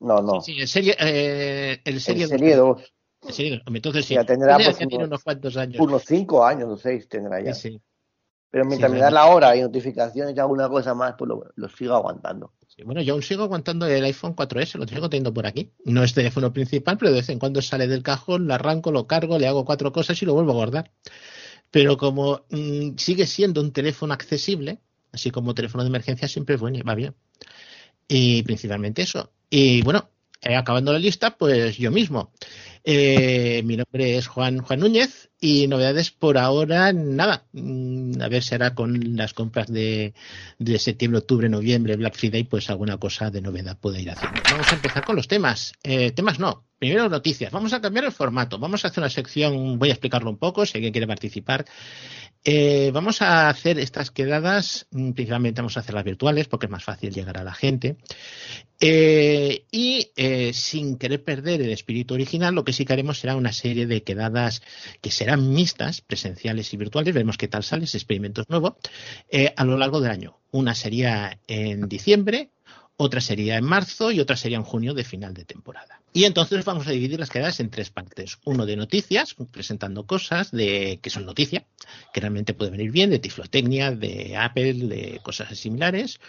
No, 0.00 0.22
no. 0.22 0.40
Sí, 0.40 0.60
el 0.60 0.68
Serie, 0.68 0.96
eh, 1.00 1.80
el 1.84 2.00
serie 2.00 2.24
el 2.24 2.28
Serie 2.28 2.56
2. 2.56 2.94
El 3.26 3.32
Serie 3.32 3.50
2. 3.52 3.62
Entonces 3.74 4.04
sí. 4.04 4.14
Ya 4.14 4.24
tendrá 4.24 4.56
Ese 4.56 4.64
pues, 4.66 4.78
tiene 4.78 4.96
unos, 4.96 5.08
unos 5.08 5.24
cuantos 5.24 5.56
años. 5.56 5.80
unos 5.80 6.04
cinco 6.04 6.44
años 6.44 6.68
o 6.68 6.76
seis 6.76 7.08
tendrá 7.08 7.40
ya. 7.40 7.54
Sí, 7.54 7.70
sí. 7.70 7.80
Pero 8.50 8.64
mientras 8.66 8.92
me 8.92 8.98
da 9.00 9.10
la 9.10 9.26
hora 9.26 9.56
y 9.56 9.62
notificaciones 9.62 10.36
y 10.36 10.38
alguna 10.38 10.68
cosa 10.68 10.94
más, 10.94 11.14
pues 11.18 11.28
lo, 11.28 11.44
lo 11.56 11.68
sigo 11.68 11.94
aguantando. 11.94 12.52
Bueno, 12.82 13.02
yo 13.02 13.14
aún 13.14 13.22
sigo 13.22 13.44
aguantando 13.44 13.86
el 13.86 14.02
iPhone 14.04 14.34
4S, 14.34 14.78
lo 14.78 14.86
sigo 14.86 15.08
teniendo 15.08 15.32
por 15.32 15.46
aquí. 15.46 15.70
No 15.84 16.02
es 16.02 16.12
teléfono 16.12 16.52
principal, 16.52 16.98
pero 16.98 17.12
de 17.12 17.18
vez 17.18 17.28
en 17.28 17.38
cuando 17.38 17.62
sale 17.62 17.86
del 17.86 18.02
cajón, 18.02 18.48
lo 18.48 18.54
arranco, 18.54 18.90
lo 18.90 19.06
cargo, 19.06 19.38
le 19.38 19.46
hago 19.46 19.64
cuatro 19.64 19.92
cosas 19.92 20.20
y 20.22 20.26
lo 20.26 20.34
vuelvo 20.34 20.52
a 20.52 20.54
guardar. 20.54 20.90
Pero 21.70 21.96
como 21.96 22.44
mm, 22.50 22.96
sigue 22.96 23.26
siendo 23.26 23.60
un 23.60 23.72
teléfono 23.72 24.12
accesible, 24.12 24.80
así 25.12 25.30
como 25.30 25.54
teléfono 25.54 25.84
de 25.84 25.88
emergencia, 25.88 26.26
siempre 26.28 26.56
es 26.56 26.60
bueno, 26.60 26.78
va 26.84 26.94
bien. 26.94 27.14
Y 28.08 28.42
principalmente 28.42 29.02
eso. 29.02 29.32
Y 29.50 29.82
bueno, 29.82 30.10
eh, 30.42 30.56
acabando 30.56 30.92
la 30.92 30.98
lista, 30.98 31.36
pues 31.36 31.76
yo 31.78 31.90
mismo. 31.90 32.32
Eh, 32.84 33.62
mi 33.64 33.76
nombre 33.76 34.18
es 34.18 34.26
Juan, 34.26 34.58
Juan 34.60 34.80
Núñez 34.80 35.30
y 35.44 35.66
novedades 35.68 36.10
por 36.10 36.38
ahora, 36.38 36.90
nada. 36.94 37.44
Mm, 37.52 38.18
A 38.22 38.28
ver 38.28 38.42
si 38.42 38.54
hará 38.54 38.74
con 38.74 39.14
las 39.14 39.34
compras 39.34 39.66
de, 39.70 40.14
de 40.58 40.78
septiembre, 40.78 41.18
octubre, 41.18 41.50
noviembre, 41.50 41.96
Black 41.96 42.16
Friday, 42.16 42.44
pues 42.44 42.70
alguna 42.70 42.96
cosa 42.96 43.30
de 43.30 43.42
novedad 43.42 43.76
puede 43.78 44.00
ir 44.00 44.10
haciendo. 44.10 44.40
Vamos 44.50 44.72
a 44.72 44.74
empezar 44.74 45.04
con 45.04 45.16
los 45.16 45.28
temas. 45.28 45.74
Eh, 45.82 46.12
temas 46.12 46.38
no. 46.38 46.64
Primero 46.78 47.08
noticias. 47.10 47.52
Vamos 47.52 47.74
a 47.74 47.80
cambiar 47.80 48.06
el 48.06 48.12
formato. 48.12 48.58
Vamos 48.58 48.84
a 48.84 48.88
hacer 48.88 49.02
una 49.02 49.10
sección, 49.10 49.78
voy 49.78 49.90
a 49.90 49.92
explicarlo 49.92 50.30
un 50.30 50.38
poco, 50.38 50.64
si 50.64 50.78
alguien 50.78 50.92
quiere 50.92 51.06
participar. 51.06 51.66
Eh, 52.46 52.90
vamos 52.92 53.22
a 53.22 53.48
hacer 53.48 53.78
estas 53.78 54.10
quedadas, 54.10 54.86
mm, 54.90 55.12
principalmente 55.12 55.62
vamos 55.62 55.78
a 55.78 55.80
hacerlas 55.80 56.04
virtuales 56.04 56.46
porque 56.46 56.66
es 56.66 56.72
más 56.72 56.84
fácil 56.84 57.10
llegar 57.14 57.38
a 57.38 57.44
la 57.44 57.54
gente. 57.54 57.96
Eh, 58.80 59.64
y 59.70 60.10
eh, 60.14 60.52
sin 60.52 60.98
querer 60.98 61.24
perder 61.24 61.62
el 61.62 61.70
espíritu 61.70 62.12
original, 62.12 62.54
lo 62.54 62.64
que 62.64 62.74
sí 62.74 62.84
que 62.84 62.92
haremos 62.92 63.18
será 63.18 63.34
una 63.34 63.52
serie 63.54 63.86
de 63.86 64.02
quedadas 64.02 64.60
que 65.00 65.10
serán 65.34 65.52
mixtas, 65.52 66.00
presenciales 66.00 66.72
y 66.72 66.76
virtuales. 66.76 67.14
Veremos 67.14 67.36
qué 67.36 67.48
tal 67.48 67.64
sale, 67.64 67.84
ese 67.84 67.98
experimento 67.98 68.42
es 68.42 68.48
nuevo, 68.48 68.76
eh, 69.30 69.52
a 69.56 69.64
lo 69.64 69.76
largo 69.76 70.00
del 70.00 70.10
año. 70.10 70.38
Una 70.52 70.74
sería 70.74 71.38
en 71.48 71.88
diciembre, 71.88 72.50
otra 72.96 73.20
sería 73.20 73.56
en 73.56 73.64
marzo 73.64 74.12
y 74.12 74.20
otra 74.20 74.36
sería 74.36 74.58
en 74.58 74.62
junio 74.62 74.94
de 74.94 75.02
final 75.02 75.34
de 75.34 75.44
temporada. 75.44 76.00
Y 76.12 76.24
entonces 76.24 76.64
vamos 76.64 76.86
a 76.86 76.92
dividir 76.92 77.18
las 77.18 77.30
quedadas 77.30 77.58
en 77.58 77.70
tres 77.70 77.90
partes. 77.90 78.38
Uno 78.44 78.66
de 78.66 78.76
noticias, 78.76 79.34
presentando 79.50 80.06
cosas 80.06 80.52
de 80.52 81.00
que 81.02 81.10
son 81.10 81.26
noticia, 81.26 81.66
que 82.12 82.20
realmente 82.20 82.54
puede 82.54 82.70
venir 82.70 82.92
bien, 82.92 83.10
de 83.10 83.18
tiflotecnia, 83.18 83.90
de 83.90 84.36
Apple, 84.36 84.74
de 84.74 85.20
cosas 85.24 85.58
similares. 85.58 86.20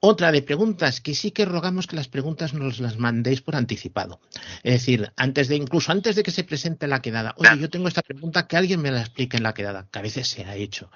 Otra 0.00 0.30
de 0.30 0.42
preguntas, 0.42 1.00
que 1.00 1.12
sí 1.16 1.32
que 1.32 1.44
rogamos 1.44 1.88
que 1.88 1.96
las 1.96 2.06
preguntas 2.06 2.54
nos 2.54 2.78
las 2.78 2.98
mandéis 2.98 3.40
por 3.40 3.56
anticipado. 3.56 4.20
Es 4.62 4.74
decir, 4.74 5.10
antes 5.16 5.48
de, 5.48 5.56
incluso 5.56 5.90
antes 5.90 6.14
de 6.14 6.22
que 6.22 6.30
se 6.30 6.44
presente 6.44 6.86
la 6.86 7.02
quedada, 7.02 7.34
oye, 7.36 7.58
yo 7.58 7.68
tengo 7.68 7.88
esta 7.88 8.02
pregunta, 8.02 8.46
que 8.46 8.56
alguien 8.56 8.80
me 8.80 8.92
la 8.92 9.00
explique 9.00 9.36
en 9.36 9.42
la 9.42 9.54
quedada, 9.54 9.88
que 9.90 9.98
a 9.98 10.02
veces 10.02 10.28
se 10.28 10.44
ha 10.44 10.54
hecho. 10.54 10.88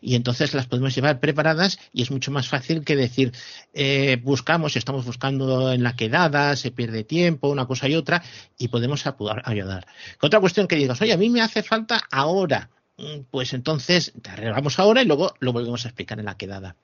Y 0.00 0.16
entonces 0.16 0.52
las 0.52 0.66
podemos 0.66 0.92
llevar 0.92 1.20
preparadas 1.20 1.78
y 1.92 2.02
es 2.02 2.10
mucho 2.10 2.32
más 2.32 2.48
fácil 2.48 2.84
que 2.84 2.96
decir, 2.96 3.30
eh, 3.72 4.18
buscamos, 4.20 4.76
estamos 4.76 5.04
buscando 5.04 5.72
en 5.72 5.84
la 5.84 5.94
quedada, 5.94 6.56
se 6.56 6.72
pierde 6.72 7.04
tiempo, 7.04 7.50
una 7.50 7.66
cosa 7.66 7.88
y 7.88 7.94
otra, 7.94 8.20
y 8.58 8.66
podemos 8.66 9.04
ayudar. 9.44 9.86
Otra 10.20 10.40
cuestión 10.40 10.66
que 10.66 10.74
digas, 10.74 11.00
oye, 11.00 11.12
a 11.12 11.16
mí 11.16 11.30
me 11.30 11.40
hace 11.40 11.62
falta 11.62 12.02
ahora. 12.10 12.70
Mm, 12.96 13.22
Pues 13.30 13.54
entonces 13.54 14.12
te 14.20 14.30
arreglamos 14.30 14.78
ahora 14.80 15.02
y 15.02 15.06
luego 15.06 15.34
lo 15.38 15.52
volvemos 15.52 15.84
a 15.84 15.88
explicar 15.88 16.18
en 16.18 16.26
la 16.26 16.36
quedada. 16.36 16.74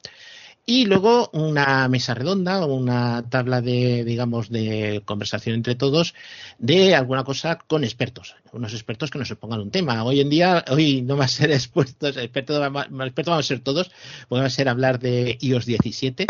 Y 0.69 0.87
luego 0.87 1.31
una 1.33 1.87
mesa 1.87 2.13
redonda, 2.13 2.67
una 2.67 3.31
tabla 3.31 3.61
de, 3.61 4.05
digamos, 4.05 4.51
de 4.51 5.01
conversación 5.05 5.55
entre 5.55 5.77
todos 5.77 6.13
de 6.59 6.97
alguna 6.97 7.23
cosa 7.23 7.57
con 7.69 7.85
expertos, 7.85 8.35
unos 8.53 8.73
expertos 8.73 9.13
que 9.13 9.19
nos 9.21 9.31
expongan 9.31 9.61
un 9.61 9.71
tema. 9.71 10.03
Hoy 10.03 10.21
en 10.21 10.29
día, 10.29 10.65
hoy 10.69 11.03
no 11.03 11.17
va 11.17 11.27
a 11.27 11.29
ser 11.29 11.51
expuestos, 11.53 12.17
expertos, 12.17 12.61
expertos 12.61 13.27
vamos 13.27 13.45
a 13.45 13.49
ser 13.49 13.61
todos, 13.61 13.93
porque 14.29 14.45
a 14.45 14.51
ser 14.51 14.69
hablar 14.69 14.99
de 14.99 15.39
iOS 15.41 15.67
17 15.67 16.27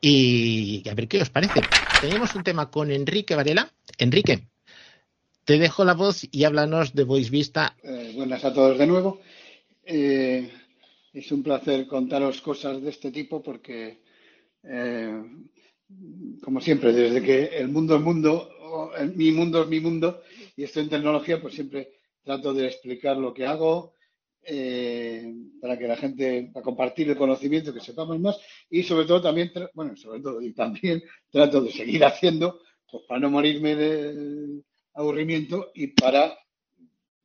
y 0.00 0.88
a 0.88 0.94
ver 0.94 1.06
qué 1.06 1.20
os 1.20 1.28
parece. 1.28 1.60
Tenemos 2.00 2.34
un 2.34 2.42
tema 2.42 2.70
con 2.70 2.90
Enrique 2.90 3.36
Varela. 3.36 3.70
Enrique, 3.98 4.48
te 5.44 5.58
dejo 5.58 5.84
la 5.84 5.92
voz 5.92 6.26
y 6.30 6.44
háblanos 6.44 6.94
de 6.94 7.04
Voice 7.04 7.28
Vista. 7.28 7.76
Eh, 7.82 8.12
buenas 8.16 8.42
a 8.42 8.54
todos 8.54 8.78
de 8.78 8.86
nuevo. 8.86 9.20
Eh, 9.84 10.50
es 11.12 11.30
un 11.32 11.42
placer 11.42 11.86
contaros 11.86 12.40
cosas 12.40 12.80
de 12.82 12.90
este 12.90 13.10
tipo 13.10 13.42
porque, 13.42 14.02
eh, 14.64 15.22
como 16.42 16.60
siempre, 16.60 16.92
desde 16.92 17.22
que 17.22 17.44
el 17.58 17.68
mundo 17.68 17.96
es 17.96 18.02
mundo, 18.02 18.92
el- 18.98 19.14
mi 19.16 19.32
mundo 19.32 19.62
es 19.62 19.68
mi 19.68 19.80
mundo 19.80 20.22
y 20.56 20.64
estoy 20.64 20.84
en 20.84 20.90
tecnología, 20.90 21.40
pues 21.40 21.54
siempre 21.54 21.92
trato 22.22 22.52
de 22.54 22.66
explicar 22.66 23.16
lo 23.16 23.34
que 23.34 23.46
hago 23.46 23.94
eh, 24.42 25.34
para 25.60 25.78
que 25.78 25.86
la 25.86 25.96
gente, 25.96 26.50
para 26.52 26.64
compartir 26.64 27.10
el 27.10 27.16
conocimiento, 27.16 27.74
que 27.74 27.80
sepamos 27.80 28.18
más 28.20 28.38
y 28.70 28.82
sobre 28.82 29.06
todo 29.06 29.20
también, 29.20 29.52
bueno, 29.74 29.96
sobre 29.96 30.20
todo 30.20 30.40
y 30.40 30.52
también 30.54 31.02
trato 31.30 31.60
de 31.60 31.70
seguir 31.72 32.04
haciendo, 32.04 32.60
pues 32.90 33.04
para 33.06 33.20
no 33.20 33.30
morirme 33.30 33.76
de 33.76 34.62
aburrimiento 34.94 35.70
y 35.74 35.88
para 35.88 36.38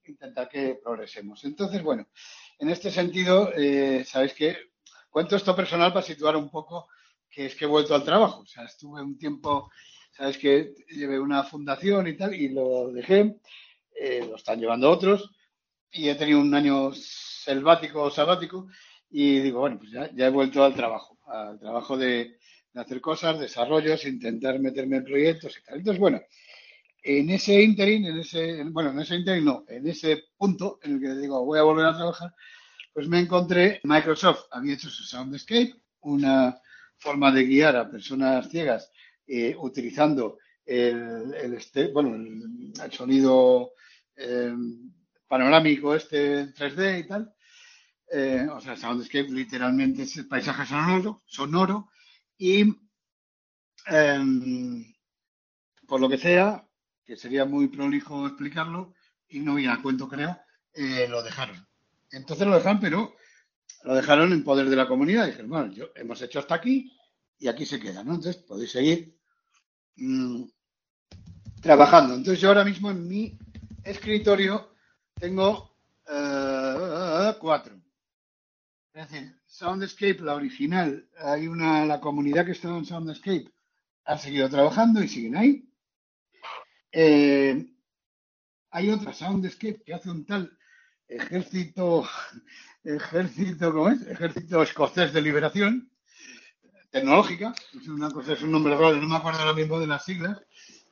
intentar 0.06 0.48
que 0.50 0.78
progresemos. 0.84 1.44
Entonces, 1.46 1.82
bueno, 1.82 2.08
en 2.60 2.70
este 2.70 2.92
sentido, 2.92 3.52
eh, 3.56 4.06
que 4.36 4.58
cuento 5.10 5.36
esto 5.36 5.56
personal 5.56 5.94
para 5.94 6.06
situar 6.06 6.36
un 6.36 6.50
poco 6.50 6.88
que 7.30 7.48
es 7.48 7.56
que 7.56 7.66
he 7.66 7.68
vuelto 7.68 7.94
al 7.94 8.04
trabajo. 8.04 8.42
O 8.42 8.46
sea, 8.46 8.64
estuve 8.64 9.02
un 9.02 9.18
tiempo, 9.18 9.70
sabéis 10.12 10.38
que 10.38 10.74
llevé 10.90 11.20
una 11.20 11.44
fundación 11.44 12.08
y 12.08 12.16
tal, 12.16 12.34
y 12.34 12.50
lo 12.50 12.92
dejé, 12.92 13.38
eh, 14.00 14.26
lo 14.28 14.38
están 14.38 14.60
llevando 14.60 14.90
otros, 14.90 15.32
y 15.92 16.10
he 16.10 16.16
tenido 16.16 16.40
un 16.40 16.54
año 16.54 16.92
selvático 16.94 18.04
o 18.04 18.12
sabático, 18.12 18.68
y 19.10 19.40
digo, 19.40 19.60
bueno, 19.60 19.78
pues 19.80 19.92
ya, 19.92 20.10
ya 20.14 20.28
he 20.28 20.30
vuelto 20.30 20.64
al 20.64 20.74
trabajo, 20.74 21.18
al 21.28 21.60
trabajo 21.60 21.98
de, 21.98 22.38
de 22.74 22.82
hacer 22.82 23.00
cosas, 23.02 23.40
desarrollos, 23.40 24.06
intentar 24.06 24.60
meterme 24.60 24.98
en 24.98 25.06
proyectos 25.06 25.58
y 25.58 25.64
tal. 25.64 25.78
Entonces, 25.80 26.00
bueno, 26.00 26.22
en 27.06 27.30
ese 27.30 27.62
interín, 27.62 28.06
en 28.06 28.20
ese, 28.20 28.64
bueno, 28.66 28.92
en 28.92 29.00
ese 29.00 29.16
interín 29.16 29.46
no, 29.46 29.64
en 29.68 29.88
ese 29.88 30.24
punto 30.38 30.80
en 30.84 30.96
el 30.96 31.00
que 31.02 31.16
digo 31.22 31.46
voy 31.46 31.60
a 31.60 31.64
volver 31.64 31.86
a 31.86 31.96
trabajar, 31.96 32.34
pues 32.94 33.08
me 33.08 33.20
encontré, 33.20 33.82
Microsoft 33.84 34.46
había 34.52 34.74
hecho 34.76 34.90
su 34.90 35.04
Soundscape, 35.04 35.76
una 36.02 36.60
forma 36.98 37.32
de 37.32 37.46
guiar 37.46 37.76
a 37.76 37.90
personas 37.90 38.50
ciegas 38.50 38.92
eh, 39.28 39.56
utilizando 39.60 40.38
el, 40.66 41.34
el 41.36 41.54
este- 41.56 41.88
bueno, 41.92 42.16
el, 42.16 42.92
sonido 42.92 43.74
eh, 44.16 44.54
panorámico 45.28 45.96
este 45.96 46.40
en 46.42 46.54
3D 46.54 47.00
y 47.00 47.08
tal. 47.08 47.34
Eh, 48.12 48.48
o 48.52 48.60
sea, 48.62 48.78
Soundscape 48.78 49.30
literalmente 49.32 50.04
es 50.04 50.18
el 50.18 50.28
paisaje 50.28 50.66
sonoro, 50.66 51.24
sonoro 51.26 51.90
y 52.38 52.66
em, 53.88 54.86
por 55.88 56.00
lo 56.02 56.10
que 56.10 56.18
sea, 56.18 56.68
que 57.06 57.18
sería 57.18 57.46
muy 57.46 57.68
prolijo 57.68 58.26
explicarlo 58.28 58.94
y 59.28 59.40
no 59.40 59.56
viene 59.56 59.74
a 59.74 59.82
cuento 59.82 60.08
creo, 60.08 60.38
eh, 60.74 61.08
lo 61.10 61.24
dejaron. 61.24 61.68
Entonces 62.12 62.48
lo 62.48 62.56
dejaron, 62.56 62.80
pero 62.80 63.16
lo 63.84 63.96
dejaron 63.96 64.34
en 64.34 64.44
poder 64.44 64.70
de 64.70 64.76
la 64.76 64.88
comunidad. 64.88 65.26
Dijeron, 65.26 65.50
bueno, 65.50 65.72
yo, 65.72 65.90
hemos 65.96 66.22
hecho 66.22 66.40
hasta 66.40 66.56
aquí 66.56 66.92
y 67.38 67.48
aquí 67.48 67.66
se 67.66 67.80
queda. 67.80 68.02
Entonces 68.02 68.38
podéis 68.38 68.72
seguir 68.72 69.18
mm, 69.98 70.44
trabajando. 71.62 72.16
Entonces 72.16 72.42
yo 72.42 72.50
ahora 72.50 72.66
mismo 72.66 72.92
en 72.92 73.08
mi 73.08 73.38
escritorio 73.84 74.76
tengo 75.14 75.78
eh, 76.10 77.34
cuatro. 77.40 77.76
Es 78.94 79.10
decir, 79.10 79.36
Soundscape, 79.46 80.22
la 80.22 80.36
original, 80.36 81.10
hay 81.20 81.48
una, 81.48 81.86
la 81.86 82.00
comunidad 82.00 82.46
que 82.46 82.54
está 82.54 82.70
en 82.70 82.86
Soundscape 82.86 83.52
ha 84.06 84.18
seguido 84.18 84.50
trabajando 84.50 85.04
y 85.04 85.08
siguen 85.08 85.36
ahí. 85.36 85.65
Eh, 86.98 87.74
hay 88.72 88.90
otra 88.90 89.12
Soundscape 89.12 89.84
que 89.84 89.94
hace 89.94 90.10
un 90.10 90.26
tal 90.26 90.58
ejército, 91.10 92.08
ejército, 92.86 93.74
¿cómo 93.74 93.90
es? 93.90 94.08
Ejército 94.08 94.64
escocés 94.64 95.12
de 95.12 95.22
liberación 95.22 95.92
tecnológica. 96.92 97.54
Es 97.78 97.90
una 97.90 98.10
cosa, 98.10 98.32
es 98.32 98.42
un 98.44 98.54
nombre 98.54 98.78
raro, 98.78 98.96
no 98.96 99.10
me 99.10 99.18
acuerdo 99.18 99.40
ahora 99.40 99.54
mismo 99.54 99.78
de 99.78 99.88
las 99.88 100.06
siglas, 100.06 100.42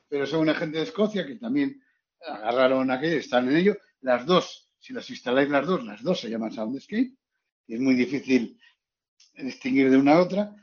pero 0.06 0.26
son 0.26 0.40
una 0.40 0.54
gente 0.54 0.76
de 0.76 0.84
Escocia 0.84 1.26
que 1.26 1.36
también 1.36 1.82
agarraron 2.20 2.90
aquello, 2.90 3.16
están 3.16 3.48
en 3.48 3.56
ello. 3.56 3.76
Las 4.02 4.26
dos, 4.26 4.70
si 4.78 4.92
las 4.92 5.08
instaláis 5.08 5.48
las 5.48 5.66
dos, 5.66 5.82
las 5.86 6.02
dos 6.02 6.20
se 6.20 6.28
llaman 6.28 6.52
Soundscape 6.52 7.14
y 7.66 7.74
es 7.74 7.80
muy 7.80 7.94
difícil 7.94 8.60
distinguir 9.38 9.90
de 9.90 9.96
una 9.96 10.16
a 10.16 10.20
otra. 10.20 10.54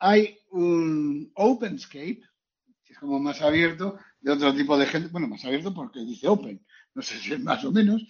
Hay 0.00 0.40
un 0.50 1.30
OpenScape, 1.36 2.20
como 2.98 3.18
más 3.18 3.40
abierto, 3.42 3.98
de 4.20 4.32
otro 4.32 4.54
tipo 4.54 4.76
de 4.76 4.86
gente, 4.86 5.08
bueno, 5.08 5.28
más 5.28 5.44
abierto 5.44 5.72
porque 5.74 6.00
dice 6.00 6.28
Open, 6.28 6.64
no 6.94 7.02
sé 7.02 7.18
si 7.18 7.32
es 7.32 7.40
más 7.40 7.64
o 7.64 7.72
menos, 7.72 8.02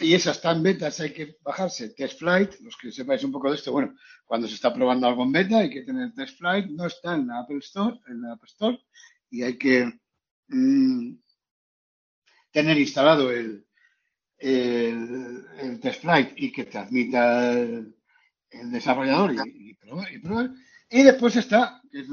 y 0.00 0.14
esas 0.14 0.36
están 0.36 0.62
betas, 0.62 1.00
hay 1.00 1.12
que 1.12 1.36
bajarse 1.42 1.90
Test 1.90 2.18
Flight, 2.18 2.54
los 2.60 2.76
que 2.76 2.92
sepáis 2.92 3.24
un 3.24 3.32
poco 3.32 3.50
de 3.50 3.56
esto, 3.56 3.72
bueno, 3.72 3.94
cuando 4.24 4.46
se 4.46 4.54
está 4.54 4.72
probando 4.72 5.06
algo 5.06 5.24
en 5.24 5.32
beta 5.32 5.58
hay 5.58 5.70
que 5.70 5.82
tener 5.82 6.12
Test 6.14 6.38
Flight, 6.38 6.66
no 6.66 6.86
está 6.86 7.14
en 7.14 7.26
la 7.26 7.40
Apple 7.40 7.58
Store, 7.58 7.98
en 8.08 8.22
la 8.22 8.32
App 8.32 8.44
Store, 8.44 8.78
y 9.30 9.42
hay 9.42 9.58
que 9.58 9.92
mm, 10.48 11.14
tener 12.50 12.78
instalado 12.78 13.30
el, 13.30 13.66
el, 14.38 15.80
Test 15.80 16.02
Flight 16.02 16.32
y 16.36 16.52
que 16.52 16.64
te 16.64 16.78
admita 16.78 17.52
el, 17.52 17.96
el 18.50 18.70
desarrollador 18.70 19.34
y, 19.34 19.36
y, 19.36 19.70
y, 19.70 19.74
probar, 19.74 20.50
y 20.90 21.02
después 21.02 21.36
está, 21.36 21.82
que 21.90 22.00
es 22.00 22.06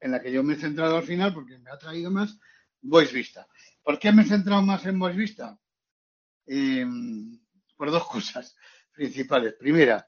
en 0.00 0.10
la 0.10 0.20
que 0.20 0.32
yo 0.32 0.42
me 0.42 0.54
he 0.54 0.56
centrado 0.56 0.96
al 0.96 1.02
final 1.02 1.34
porque 1.34 1.58
me 1.58 1.70
ha 1.70 1.78
traído 1.78 2.10
más, 2.10 2.38
Voice 2.80 3.14
Vista. 3.14 3.46
¿Por 3.82 3.98
qué 3.98 4.12
me 4.12 4.22
he 4.22 4.26
centrado 4.26 4.62
más 4.62 4.84
en 4.86 4.98
Voice 4.98 5.18
Vista? 5.18 5.58
Eh, 6.46 6.86
por 7.76 7.90
dos 7.90 8.06
cosas 8.06 8.56
principales. 8.92 9.54
Primera, 9.54 10.04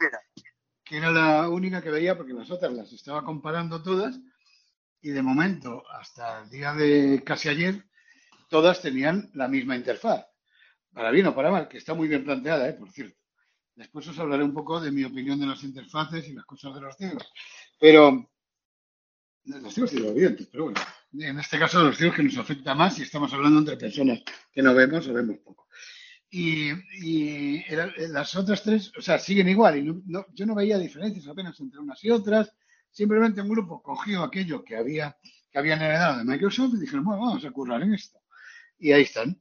que 0.85 0.97
era 0.97 1.11
la 1.11 1.49
única 1.49 1.83
que 1.83 1.91
veía 1.91 2.17
porque 2.17 2.33
las 2.33 2.51
otras 2.51 2.73
las 2.73 2.93
estaba 2.93 3.25
comparando 3.25 3.83
todas 3.83 4.19
y 5.01 5.11
de 5.11 5.23
momento, 5.23 5.83
hasta 5.91 6.43
el 6.43 6.51
día 6.51 6.73
de 6.73 7.23
casi 7.25 7.51
ayer, 7.51 7.85
todas 8.49 8.81
tenían 8.81 9.31
la 9.35 9.49
misma 9.49 9.77
interfaz. 9.77 10.27
Para 10.93 11.11
bien 11.11 11.27
o 11.27 11.35
para 11.35 11.51
mal, 11.51 11.69
que 11.69 11.79
está 11.79 11.93
muy 11.93 12.09
bien 12.09 12.25
planteada, 12.25 12.69
¿eh? 12.69 12.73
por 12.73 12.91
cierto. 12.91 13.24
Después 13.77 14.07
os 14.09 14.19
hablaré 14.19 14.45
un 14.45 14.55
poco 14.55 14.81
de 14.81 14.93
mi 14.93 15.05
opinión 15.05 15.39
de 15.41 15.47
las 15.47 15.63
interfaces 15.65 16.29
y 16.29 16.33
las 16.33 16.45
cosas 16.45 16.75
de 16.75 16.81
los 16.81 16.97
ciegos. 16.97 17.33
Pero, 17.79 18.31
los 19.45 19.75
ciegos 19.75 19.93
y 19.93 19.99
los 19.99 20.49
pero 20.51 20.65
bueno, 20.65 20.81
en 21.19 21.39
este 21.39 21.59
caso 21.59 21.83
los 21.83 21.97
ciegos 21.97 22.17
que 22.17 22.23
nos 22.23 22.39
afecta 22.39 22.75
más 22.75 22.99
y 22.99 23.03
estamos 23.03 23.33
hablando 23.33 23.59
entre 23.59 23.77
personas 23.77 24.23
que 24.53 24.63
no 24.63 24.75
vemos 24.75 25.07
o 25.09 25.13
vemos 25.13 25.39
poco. 25.39 25.69
Y, 26.31 27.63
las 28.09 28.35
otras 28.35 28.63
tres, 28.63 28.93
o 28.99 29.03
sea, 29.03 29.19
siguen 29.19 29.49
igual. 29.49 29.79
Y 29.79 30.03
yo 30.35 30.47
no 30.47 30.55
veía 30.55 30.79
diferencias 30.79 31.29
apenas 31.29 31.59
entre 31.61 31.79
unas 31.79 32.03
y 32.03 32.11
otras. 32.11 32.53
Simplemente 32.91 33.41
un 33.41 33.49
grupo 33.49 33.83
cogió 33.83 34.23
aquello 34.23 34.65
que 34.65 34.77
había 34.77 35.17
que 35.55 35.61
habían 35.61 35.81
heredado 35.81 36.19
de 36.19 36.25
Microsoft 36.25 36.75
y 36.75 36.81
dijeron, 36.81 37.05
bueno, 37.05 37.27
vamos 37.27 37.45
a 37.45 37.51
currar 37.53 37.81
en 37.83 37.95
esto. 37.95 38.19
Y 38.77 38.91
ahí 38.91 39.03
están. 39.03 39.41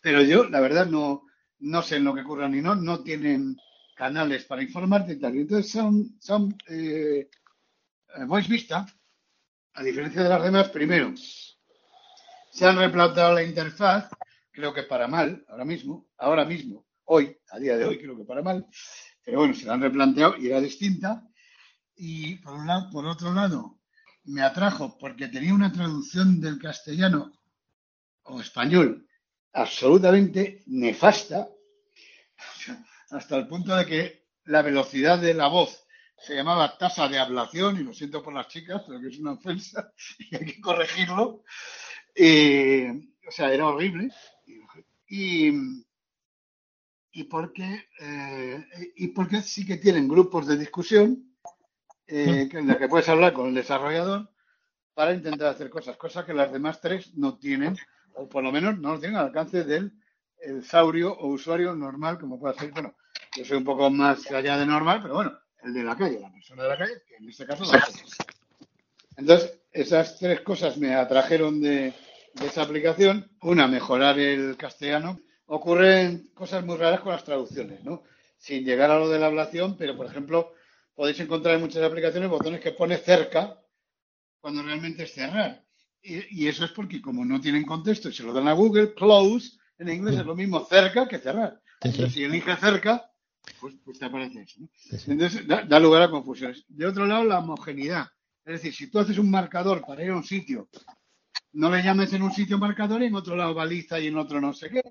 Pero 0.00 0.22
yo, 0.22 0.48
la 0.48 0.60
verdad, 0.60 0.86
no, 0.86 1.26
no 1.60 1.82
sé 1.82 1.96
en 1.96 2.04
lo 2.04 2.14
que 2.14 2.24
curran 2.24 2.52
ni 2.52 2.60
no, 2.60 2.74
no 2.74 3.00
tienen 3.00 3.56
canales 3.94 4.44
para 4.44 4.62
informarte 4.62 5.12
y 5.12 5.18
tal. 5.18 5.36
Entonces 5.36 5.70
son, 5.70 6.16
son 6.20 6.56
eh, 6.68 7.28
Voice 8.26 8.48
Vista, 8.48 8.86
a 9.74 9.82
diferencia 9.82 10.22
de 10.22 10.28
las 10.28 10.42
demás, 10.42 10.68
primero, 10.70 11.14
se 12.50 12.66
han 12.66 12.76
replanteado 12.76 13.34
la 13.34 13.42
interfaz 13.42 14.10
creo 14.58 14.74
que 14.74 14.82
para 14.82 15.06
mal, 15.06 15.44
ahora 15.48 15.64
mismo, 15.64 16.08
ahora 16.16 16.44
mismo, 16.44 16.84
hoy, 17.04 17.38
a 17.50 17.60
día 17.60 17.76
de 17.76 17.84
hoy, 17.84 17.96
creo 17.96 18.16
que 18.16 18.24
para 18.24 18.42
mal, 18.42 18.66
pero 19.24 19.38
bueno, 19.38 19.54
se 19.54 19.66
la 19.66 19.74
han 19.74 19.80
replanteado 19.80 20.36
y 20.36 20.48
era 20.48 20.60
distinta. 20.60 21.24
Y 21.94 22.34
por, 22.36 22.54
un 22.54 22.66
lado, 22.66 22.90
por 22.90 23.06
otro 23.06 23.32
lado, 23.32 23.78
me 24.24 24.42
atrajo 24.42 24.98
porque 24.98 25.28
tenía 25.28 25.54
una 25.54 25.72
traducción 25.72 26.40
del 26.40 26.58
castellano 26.58 27.32
o 28.24 28.40
español 28.40 29.07
absolutamente 29.60 30.62
nefasta, 30.66 31.48
hasta 33.10 33.36
el 33.36 33.48
punto 33.48 33.74
de 33.74 33.86
que 33.86 34.26
la 34.44 34.62
velocidad 34.62 35.18
de 35.18 35.34
la 35.34 35.48
voz 35.48 35.86
se 36.16 36.34
llamaba 36.34 36.76
tasa 36.78 37.08
de 37.08 37.18
ablación, 37.18 37.78
y 37.78 37.84
lo 37.84 37.92
siento 37.92 38.22
por 38.22 38.34
las 38.34 38.48
chicas, 38.48 38.82
pero 38.86 39.00
que 39.00 39.08
es 39.08 39.18
una 39.18 39.32
ofensa 39.32 39.92
y 40.18 40.34
hay 40.36 40.44
que 40.44 40.60
corregirlo. 40.60 41.42
O 43.28 43.30
sea, 43.30 43.52
era 43.52 43.66
horrible 43.66 44.10
y, 45.08 45.50
y, 47.12 47.24
porque, 47.24 47.88
eh, 48.00 48.66
y 48.96 49.08
porque 49.08 49.42
sí 49.42 49.66
que 49.66 49.76
tienen 49.76 50.08
grupos 50.08 50.46
de 50.46 50.56
discusión 50.56 51.36
eh, 52.06 52.48
en 52.50 52.66
la 52.66 52.78
que 52.78 52.88
puedes 52.88 53.08
hablar 53.08 53.32
con 53.32 53.48
el 53.48 53.54
desarrollador 53.54 54.30
para 54.94 55.14
intentar 55.14 55.48
hacer 55.48 55.70
cosas, 55.70 55.96
cosas 55.96 56.24
que 56.24 56.34
las 56.34 56.52
demás 56.52 56.80
tres 56.80 57.14
no 57.14 57.38
tienen, 57.38 57.76
o 58.18 58.28
por 58.28 58.42
lo 58.42 58.52
menos 58.52 58.78
no 58.78 58.98
tienen 58.98 59.16
al 59.16 59.26
alcance 59.26 59.64
del 59.64 59.92
el 60.40 60.64
saurio 60.64 61.12
o 61.12 61.28
usuario 61.28 61.74
normal, 61.74 62.18
como 62.18 62.38
puede 62.38 62.54
ser. 62.58 62.70
Bueno, 62.70 62.94
yo 63.36 63.44
soy 63.44 63.56
un 63.56 63.64
poco 63.64 63.90
más 63.90 64.30
allá 64.30 64.56
de 64.56 64.66
normal, 64.66 65.00
pero 65.02 65.14
bueno, 65.14 65.38
el 65.62 65.74
de 65.74 65.82
la 65.82 65.96
calle, 65.96 66.20
la 66.20 66.32
persona 66.32 66.62
de 66.62 66.68
la 66.68 66.78
calle, 66.78 67.02
que 67.08 67.16
en 67.16 67.28
este 67.28 67.46
caso 67.46 67.64
lo 67.64 67.72
hace. 67.72 68.04
Entonces, 69.16 69.60
esas 69.72 70.18
tres 70.18 70.40
cosas 70.42 70.76
me 70.76 70.94
atrajeron 70.94 71.60
de, 71.60 71.92
de 72.34 72.46
esa 72.46 72.62
aplicación. 72.62 73.30
Una, 73.42 73.66
mejorar 73.66 74.18
el 74.18 74.56
castellano. 74.56 75.18
Ocurren 75.46 76.30
cosas 76.34 76.64
muy 76.64 76.76
raras 76.76 77.00
con 77.00 77.12
las 77.12 77.24
traducciones, 77.24 77.82
¿no? 77.82 78.04
Sin 78.36 78.64
llegar 78.64 78.90
a 78.90 78.98
lo 78.98 79.08
de 79.08 79.18
la 79.18 79.26
ablación, 79.26 79.76
pero 79.76 79.96
por 79.96 80.06
ejemplo, 80.06 80.54
podéis 80.94 81.18
encontrar 81.20 81.56
en 81.56 81.62
muchas 81.62 81.82
aplicaciones 81.82 82.28
botones 82.28 82.60
que 82.60 82.72
pone 82.72 82.96
cerca 82.98 83.60
cuando 84.40 84.62
realmente 84.62 85.04
es 85.04 85.12
cerrar. 85.12 85.64
Y, 86.02 86.44
y 86.44 86.48
eso 86.48 86.64
es 86.64 86.70
porque 86.72 87.00
como 87.00 87.24
no 87.24 87.40
tienen 87.40 87.64
contexto 87.64 88.08
y 88.08 88.12
se 88.12 88.22
lo 88.22 88.32
dan 88.32 88.48
a 88.48 88.52
Google, 88.52 88.94
close 88.94 89.58
en 89.78 89.88
inglés 89.88 90.18
es 90.18 90.26
lo 90.26 90.34
mismo 90.34 90.64
cerca 90.64 91.06
que 91.06 91.18
cerrar. 91.18 91.60
Entonces, 91.80 92.12
si 92.12 92.24
elige 92.24 92.56
cerca, 92.56 93.10
pues, 93.60 93.74
pues 93.84 93.98
te 93.98 94.06
aparece 94.06 94.42
eso. 94.42 94.60
¿no? 94.60 94.68
Entonces, 95.06 95.46
da, 95.46 95.64
da, 95.64 95.78
lugar 95.78 96.02
a 96.02 96.10
confusiones. 96.10 96.64
De 96.68 96.86
otro 96.86 97.06
lado, 97.06 97.24
la 97.24 97.38
homogeneidad. 97.38 98.08
Es 98.44 98.54
decir, 98.54 98.74
si 98.74 98.90
tú 98.90 98.98
haces 98.98 99.18
un 99.18 99.30
marcador 99.30 99.84
para 99.86 100.02
ir 100.02 100.10
a 100.10 100.16
un 100.16 100.24
sitio 100.24 100.68
no 101.52 101.70
le 101.70 101.82
llames 101.82 102.12
en 102.12 102.22
un 102.22 102.32
sitio 102.32 102.58
marcador 102.58 103.02
y 103.02 103.06
en 103.06 103.14
otro 103.14 103.36
lado 103.36 103.54
baliza 103.54 103.98
y 103.98 104.08
en 104.08 104.16
otro 104.16 104.40
no 104.40 104.52
sé 104.52 104.70
qué. 104.70 104.82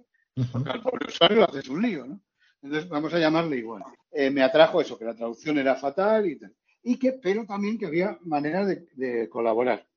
Porque 0.51 0.69
al 0.69 0.81
pobre 0.81 1.07
usuario 1.07 1.37
lo 1.37 1.49
haces 1.49 1.67
un 1.69 1.81
lío, 1.81 2.05
¿no? 2.05 2.21
Entonces 2.61 2.89
vamos 2.89 3.13
a 3.13 3.19
llamarle 3.19 3.57
igual. 3.57 3.83
Eh, 4.11 4.29
me 4.29 4.43
atrajo 4.43 4.81
eso, 4.81 4.97
que 4.97 5.05
la 5.05 5.15
traducción 5.15 5.57
era 5.57 5.75
fatal 5.75 6.27
y 6.27 6.37
tal. 6.37 6.53
Y 6.83 6.97
que, 6.97 7.13
pero 7.13 7.45
también 7.45 7.77
que 7.77 7.85
había 7.85 8.17
manera 8.21 8.65
de, 8.65 8.87
de 8.93 9.29
colaborar. 9.29 9.87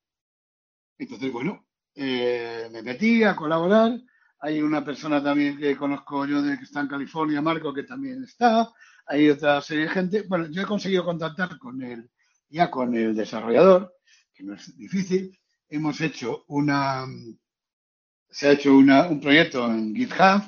Entonces, 1.02 1.32
bueno, 1.32 1.66
eh, 1.94 2.68
me 2.70 2.82
metí 2.82 3.24
a 3.24 3.34
colaborar. 3.34 4.00
Hay 4.40 4.62
una 4.62 4.84
persona 4.84 5.22
también 5.22 5.58
que 5.58 5.76
conozco 5.76 6.26
yo 6.26 6.42
de 6.42 6.56
que 6.56 6.64
está 6.64 6.80
en 6.80 6.88
California, 6.88 7.42
Marco, 7.42 7.74
que 7.74 7.82
también 7.82 8.24
está. 8.24 8.70
Hay 9.06 9.28
otra 9.28 9.60
serie 9.60 9.84
de 9.84 9.90
gente. 9.90 10.22
Bueno, 10.28 10.46
yo 10.50 10.62
he 10.62 10.66
conseguido 10.66 11.04
contactar 11.04 11.58
con 11.58 11.82
el, 11.82 12.10
ya 12.48 12.70
con 12.70 12.94
el 12.94 13.14
desarrollador, 13.14 13.94
que 14.32 14.44
no 14.44 14.54
es 14.54 14.76
difícil 14.76 15.36
hemos 15.70 16.00
hecho 16.00 16.44
una, 16.48 17.06
se 18.28 18.48
ha 18.48 18.52
hecho 18.52 18.76
una, 18.76 19.06
un 19.06 19.20
proyecto 19.20 19.66
en 19.66 19.94
GitHub, 19.94 20.42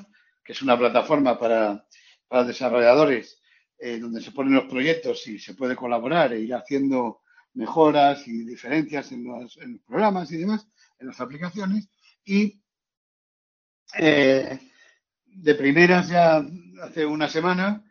que 0.45 0.53
es 0.53 0.63
una 0.63 0.77
plataforma 0.77 1.39
para, 1.39 1.87
para 2.27 2.45
desarrolladores, 2.45 3.41
eh, 3.79 3.99
donde 3.99 4.21
se 4.21 4.33
ponen 4.33 4.55
los 4.55 4.65
proyectos 4.65 5.27
y 5.29 5.39
se 5.39 5.55
puede 5.55 5.77
colaborar 5.77 6.33
e 6.33 6.41
ir 6.41 6.55
haciendo 6.55 7.22
mejoras 7.55 8.27
y 8.27 8.45
diferencias 8.45 9.13
en 9.13 9.25
los, 9.25 9.57
en 9.59 9.73
los 9.73 9.83
programas 9.83 10.31
y 10.33 10.39
demás, 10.39 10.67
en 10.99 11.09
las 11.09 11.21
aplicaciones. 11.21 11.89
Y 12.25 12.63
eh, 13.99 14.59
de 15.27 15.55
primeras 15.55 16.09
ya 16.09 16.45
hace 16.83 17.05
una 17.05 17.29
semana, 17.29 17.85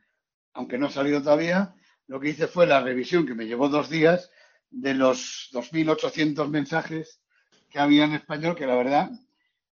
aunque 0.54 0.78
no 0.78 0.88
ha 0.88 0.92
salido 0.92 1.22
todavía, 1.22 1.76
lo 2.08 2.20
que 2.20 2.30
hice 2.30 2.48
fue 2.48 2.68
la 2.68 2.82
revisión 2.82 3.26
que 3.26 3.36
me 3.36 3.46
llevó 3.46 3.70
dos 3.70 3.90
días 3.90 4.32
de 4.70 4.94
los 4.94 5.50
2.800 5.54 6.50
mensajes 6.50 7.22
que 7.70 7.80
había 7.80 8.06
en 8.06 8.14
español, 8.14 8.56
que 8.56 8.68
la 8.68 8.76
verdad 8.76 9.12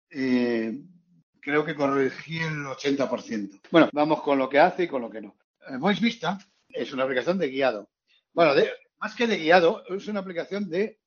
eh, 0.09 0.79
creo 1.39 1.65
que 1.65 1.75
corregí 1.75 2.39
el 2.39 2.65
80%. 2.65 3.61
Bueno, 3.71 3.89
vamos 3.93 4.21
con 4.21 4.37
lo 4.37 4.49
que 4.49 4.59
hace 4.59 4.83
y 4.83 4.87
con 4.87 5.01
lo 5.01 5.09
que 5.09 5.21
no. 5.21 5.35
Eh, 5.67 5.77
Voice 5.77 6.03
Vista 6.03 6.37
es 6.69 6.91
una 6.93 7.03
aplicación 7.03 7.37
de 7.37 7.49
guiado. 7.49 7.89
Bueno, 8.33 8.53
de, 8.53 8.69
más 8.99 9.15
que 9.15 9.27
de 9.27 9.37
guiado, 9.37 9.83
es 9.87 10.07
una 10.07 10.21
aplicación 10.21 10.69
de 10.69 10.99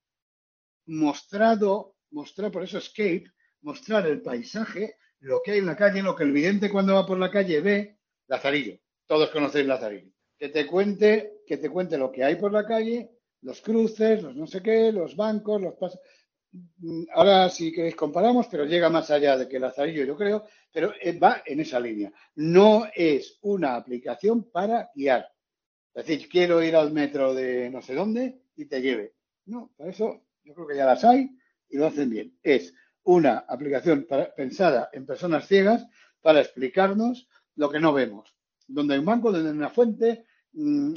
mostrado, 0.87 1.96
mostrar, 2.11 2.50
por 2.50 2.62
eso 2.62 2.79
Escape, 2.79 3.24
mostrar 3.62 4.07
el 4.07 4.22
paisaje, 4.22 4.96
lo 5.20 5.42
que 5.42 5.53
hay 5.53 5.59
en 5.59 5.66
la 5.66 5.76
calle, 5.76 6.03
lo 6.03 6.16
que 6.16 6.24
el 6.24 6.33
vidente 6.33 6.70
cuando 6.70 6.94
va 6.94 7.07
por 7.07 7.18
la 7.18 7.31
calle 7.31 7.61
ve, 7.61 7.98
Lazarillo. 8.26 8.79
Todos 9.07 9.31
conocéis 9.31 9.66
Lazarillo. 9.66 10.12
Que 10.38 10.48
te 10.48 10.66
cuente, 10.66 11.40
que 11.46 11.59
te 11.59 11.68
cuente 11.68 11.98
lo 11.98 12.11
que 12.11 12.24
hay 12.24 12.37
por 12.37 12.53
la 12.53 12.64
calle, 12.64 13.11
los 13.42 13.61
cruces, 13.61 14.22
los 14.22 14.35
no 14.37 14.46
sé 14.46 14.62
qué, 14.62 14.92
los 14.92 15.16
bancos, 15.16 15.61
los 15.61 15.74
pasos. 15.74 16.00
Mm, 16.53 17.05
ahora, 17.14 17.48
si 17.50 17.72
queréis, 17.72 17.94
comparamos, 17.94 18.46
pero 18.48 18.64
llega 18.64 18.88
más 18.88 19.11
allá 19.11 19.37
de 19.37 19.48
que 19.48 19.59
Lazarillo, 19.59 20.05
yo 20.05 20.16
creo, 20.16 20.44
pero 20.72 20.92
eh, 21.00 21.18
va 21.18 21.42
en 21.44 21.61
esa 21.61 21.79
línea. 21.79 22.12
No 22.37 22.87
es 22.94 23.38
una 23.42 23.76
aplicación 23.76 24.50
para 24.50 24.90
guiar. 24.94 25.29
Decir, 25.94 26.29
quiero 26.29 26.62
ir 26.62 26.76
al 26.76 26.92
metro 26.92 27.35
de 27.35 27.68
no 27.70 27.83
sé 27.83 27.94
dónde 27.94 28.42
y 28.57 28.66
te 28.66 28.81
lleve. 28.81 29.14
No, 29.46 29.72
para 29.76 29.90
eso 29.90 30.22
yo 30.44 30.55
creo 30.55 30.66
que 30.66 30.76
ya 30.76 30.87
las 30.87 31.05
hay 31.05 31.37
y 31.68 31.79
lo 31.79 31.87
hacen 31.87 32.11
bien. 32.11 32.38
Es 32.42 32.74
una 33.03 33.38
aplicación 33.48 34.07
pensada 34.37 34.90
en 34.92 35.07
personas 35.07 35.46
ciegas 35.46 35.87
para 36.20 36.40
explicarnos 36.40 37.29
lo 37.57 37.70
que 37.70 37.81
no 37.81 37.92
vemos. 37.92 38.35
Donde 38.66 38.94
hay 38.94 39.00
un 39.00 39.07
banco, 39.07 39.33
donde 39.33 39.50
hay 39.50 39.57
una 39.57 39.70
fuente, 39.70 40.26
mm, 40.53 40.94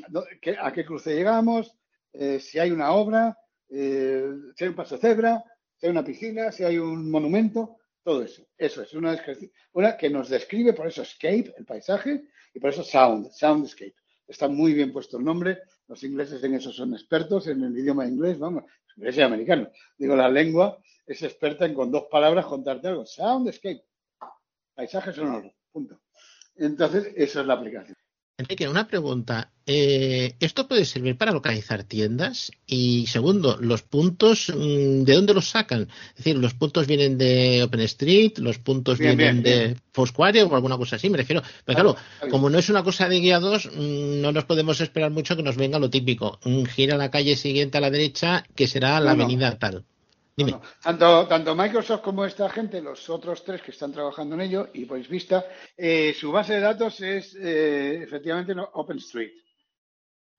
a 0.61 0.73
qué 0.73 0.85
cruce 0.85 1.15
llegamos, 1.15 1.75
eh, 2.13 2.39
si 2.39 2.59
hay 2.59 2.71
una 2.71 2.91
obra, 2.91 3.37
eh, 3.69 4.29
si 4.55 4.63
hay 4.63 4.69
un 4.69 4.75
paso 4.75 4.97
cebra, 4.97 5.43
si 5.75 5.87
hay 5.87 5.91
una 5.91 6.03
piscina, 6.03 6.51
si 6.51 6.63
hay 6.63 6.77
un 6.77 7.09
monumento, 7.09 7.77
todo 8.03 8.21
eso. 8.23 8.47
Eso 8.57 8.83
es 8.83 8.93
una, 8.93 9.19
una 9.71 9.97
que 9.97 10.09
nos 10.09 10.29
describe, 10.29 10.73
por 10.73 10.87
eso 10.87 11.01
escape, 11.01 11.53
el 11.57 11.65
paisaje, 11.65 12.25
y 12.53 12.59
por 12.59 12.69
eso 12.69 12.83
sound, 12.83 13.31
soundscape. 13.31 13.95
Está 14.27 14.47
muy 14.47 14.73
bien 14.73 14.91
puesto 14.91 15.17
el 15.17 15.25
nombre. 15.25 15.59
Los 15.87 16.03
ingleses 16.03 16.43
en 16.43 16.55
eso 16.55 16.71
son 16.71 16.93
expertos, 16.93 17.47
en 17.47 17.63
el 17.63 17.77
idioma 17.77 18.07
inglés, 18.07 18.39
vamos, 18.39 18.63
inglés 18.95 19.17
y 19.17 19.21
americano. 19.21 19.69
Digo, 19.97 20.15
la 20.15 20.29
lengua 20.29 20.77
es 21.05 21.21
experta 21.23 21.65
en 21.65 21.73
con 21.73 21.91
dos 21.91 22.05
palabras 22.09 22.45
contarte 22.45 22.87
algo. 22.87 23.05
Soundscape, 23.05 23.85
paisaje 24.73 25.13
sonoro, 25.13 25.53
punto. 25.71 26.01
Entonces, 26.55 27.11
eso 27.15 27.41
es 27.41 27.47
la 27.47 27.53
aplicación. 27.55 27.97
Enrique, 28.37 28.67
una 28.67 28.87
pregunta. 28.87 29.52
Eh, 29.65 30.35
¿Esto 30.41 30.67
puede 30.67 30.83
servir 30.83 31.17
para 31.17 31.31
localizar 31.31 31.83
tiendas? 31.83 32.51
Y 32.67 33.07
segundo, 33.07 33.57
¿los 33.61 33.81
puntos 33.81 34.49
mm, 34.49 35.03
de 35.03 35.13
dónde 35.13 35.33
los 35.33 35.49
sacan? 35.49 35.87
Es 36.09 36.17
decir, 36.17 36.37
¿los 36.37 36.53
puntos 36.53 36.85
vienen 36.85 37.17
de 37.17 37.63
OpenStreet? 37.63 38.39
¿Los 38.39 38.59
puntos 38.59 38.99
vienen 38.99 39.41
de 39.41 39.77
Foursquare 39.93 40.43
o 40.43 40.55
alguna 40.55 40.77
cosa 40.77 40.97
así? 40.97 41.09
Me 41.09 41.17
refiero. 41.17 41.41
Pero 41.63 41.75
claro, 41.75 41.95
como 42.29 42.49
no 42.49 42.59
es 42.59 42.69
una 42.69 42.83
cosa 42.83 43.07
de 43.07 43.19
guiados, 43.19 43.67
mm, 43.67 44.21
no 44.21 44.31
nos 44.31 44.43
podemos 44.45 44.81
esperar 44.81 45.11
mucho 45.11 45.37
que 45.37 45.43
nos 45.43 45.55
venga 45.55 45.79
lo 45.79 45.89
típico. 45.89 46.39
Gira 46.75 46.97
la 46.97 47.09
calle 47.09 47.35
siguiente 47.37 47.77
a 47.77 47.81
la 47.81 47.89
derecha, 47.89 48.45
que 48.55 48.67
será 48.67 48.99
la 48.99 49.11
avenida 49.11 49.57
tal. 49.57 49.85
Tanto, 50.81 51.27
tanto, 51.27 51.55
Microsoft 51.55 52.01
como 52.01 52.25
esta 52.25 52.49
gente, 52.49 52.81
los 52.81 53.07
otros 53.09 53.43
tres 53.43 53.61
que 53.61 53.69
están 53.69 53.93
trabajando 53.93 54.33
en 54.33 54.41
ello, 54.41 54.67
y 54.73 54.85
pues 54.85 55.07
vista, 55.07 55.45
eh, 55.77 56.15
su 56.19 56.31
base 56.31 56.53
de 56.53 56.59
datos 56.59 56.99
es 57.01 57.35
eh, 57.35 58.01
efectivamente 58.01 58.55
OpenStreet. 58.73 59.42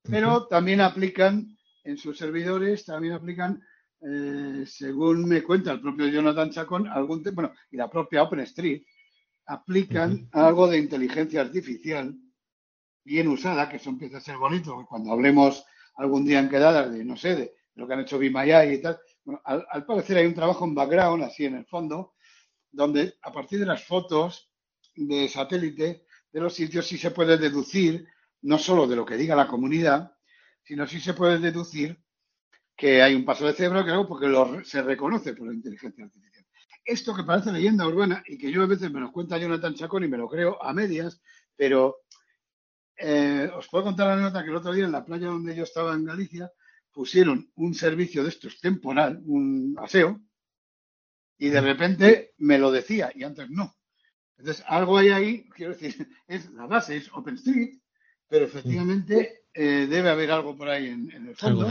Pero 0.08 0.46
también 0.46 0.80
aplican 0.80 1.56
en 1.82 1.98
sus 1.98 2.18
servidores, 2.18 2.84
también 2.84 3.14
aplican, 3.14 3.62
eh, 4.00 4.64
según 4.66 5.26
me 5.26 5.42
cuenta 5.42 5.72
el 5.72 5.80
propio 5.80 6.08
Jonathan 6.08 6.50
Chacón, 6.50 6.88
algún 6.88 7.22
bueno, 7.32 7.52
y 7.70 7.76
la 7.76 7.90
propia 7.90 8.22
OpenStreet, 8.22 8.84
aplican 9.46 10.28
algo 10.32 10.68
de 10.68 10.78
inteligencia 10.78 11.40
artificial 11.40 12.14
bien 13.04 13.28
usada, 13.28 13.68
que 13.68 13.76
eso 13.76 13.90
empieza 13.90 14.18
a 14.18 14.22
ser 14.22 14.38
bonito, 14.38 14.86
cuando 14.88 15.12
hablemos 15.12 15.64
algún 15.96 16.24
día 16.24 16.40
en 16.40 16.48
quedadas 16.48 16.92
de, 16.92 17.04
no 17.04 17.16
sé, 17.16 17.36
de 17.36 17.54
lo 17.74 17.86
que 17.86 17.94
han 17.94 18.00
hecho 18.00 18.18
Bimayay 18.18 18.74
y 18.74 18.82
tal, 18.82 18.98
al, 19.44 19.86
parecer 19.86 20.18
hay 20.18 20.26
un 20.26 20.34
trabajo 20.34 20.64
en 20.64 20.74
background, 20.74 21.22
así 21.22 21.44
en 21.44 21.56
el 21.56 21.66
fondo, 21.66 22.14
donde 22.70 23.14
a 23.22 23.32
partir 23.32 23.58
de 23.58 23.66
las 23.66 23.84
fotos 23.84 24.50
de 24.94 25.28
satélite 25.28 26.06
de 26.32 26.40
los 26.40 26.54
sitios 26.54 26.86
sí 26.86 26.98
se 26.98 27.10
puede 27.10 27.36
deducir, 27.36 28.06
no 28.44 28.58
solo 28.58 28.86
de 28.86 28.96
lo 28.96 29.06
que 29.06 29.16
diga 29.16 29.34
la 29.34 29.48
comunidad, 29.48 30.12
sino 30.62 30.86
sí 30.86 31.00
se 31.00 31.14
puede 31.14 31.38
deducir 31.38 31.98
que 32.76 33.02
hay 33.02 33.14
un 33.14 33.24
paso 33.24 33.46
de 33.46 33.54
cebra, 33.54 33.84
que 33.84 33.92
porque 34.06 34.64
se 34.64 34.82
reconoce 34.82 35.34
por 35.34 35.48
la 35.48 35.54
inteligencia 35.54 36.04
artificial. 36.04 36.44
Esto 36.84 37.14
que 37.14 37.24
parece 37.24 37.52
leyenda 37.52 37.86
urbana 37.86 38.22
y 38.26 38.36
que 38.36 38.52
yo 38.52 38.62
a 38.62 38.66
veces 38.66 38.92
me 38.92 39.00
lo 39.00 39.10
cuenta 39.12 39.38
Jonathan 39.38 39.74
Chacón 39.74 40.04
y 40.04 40.08
me 40.08 40.18
lo 40.18 40.28
creo 40.28 40.62
a 40.62 40.74
medias, 40.74 41.22
pero 41.56 42.02
eh, 42.96 43.50
os 43.54 43.68
puedo 43.68 43.84
contar 43.84 44.08
la 44.08 44.14
anécdota 44.14 44.44
que 44.44 44.50
el 44.50 44.56
otro 44.56 44.72
día 44.72 44.84
en 44.84 44.92
la 44.92 45.04
playa 45.04 45.28
donde 45.28 45.56
yo 45.56 45.62
estaba 45.62 45.94
en 45.94 46.04
Galicia, 46.04 46.52
pusieron 46.92 47.50
un 47.54 47.74
servicio 47.74 48.22
de 48.22 48.28
estos 48.28 48.60
temporal, 48.60 49.22
un 49.24 49.74
aseo, 49.78 50.20
y 51.38 51.48
de 51.48 51.60
repente 51.62 52.34
me 52.38 52.58
lo 52.58 52.70
decía 52.70 53.10
y 53.14 53.24
antes 53.24 53.48
no. 53.48 53.74
Entonces, 54.36 54.64
algo 54.68 54.98
hay 54.98 55.08
ahí, 55.08 55.48
quiero 55.48 55.72
decir, 55.72 56.08
es 56.28 56.50
la 56.50 56.66
base 56.66 56.96
es 56.96 57.10
OpenStreet, 57.10 57.83
pero 58.28 58.44
efectivamente 58.44 59.44
eh, 59.52 59.86
debe 59.88 60.10
haber 60.10 60.30
algo 60.30 60.56
por 60.56 60.68
ahí 60.68 60.88
en, 60.88 61.28
el 61.28 61.36
fondo. 61.36 61.66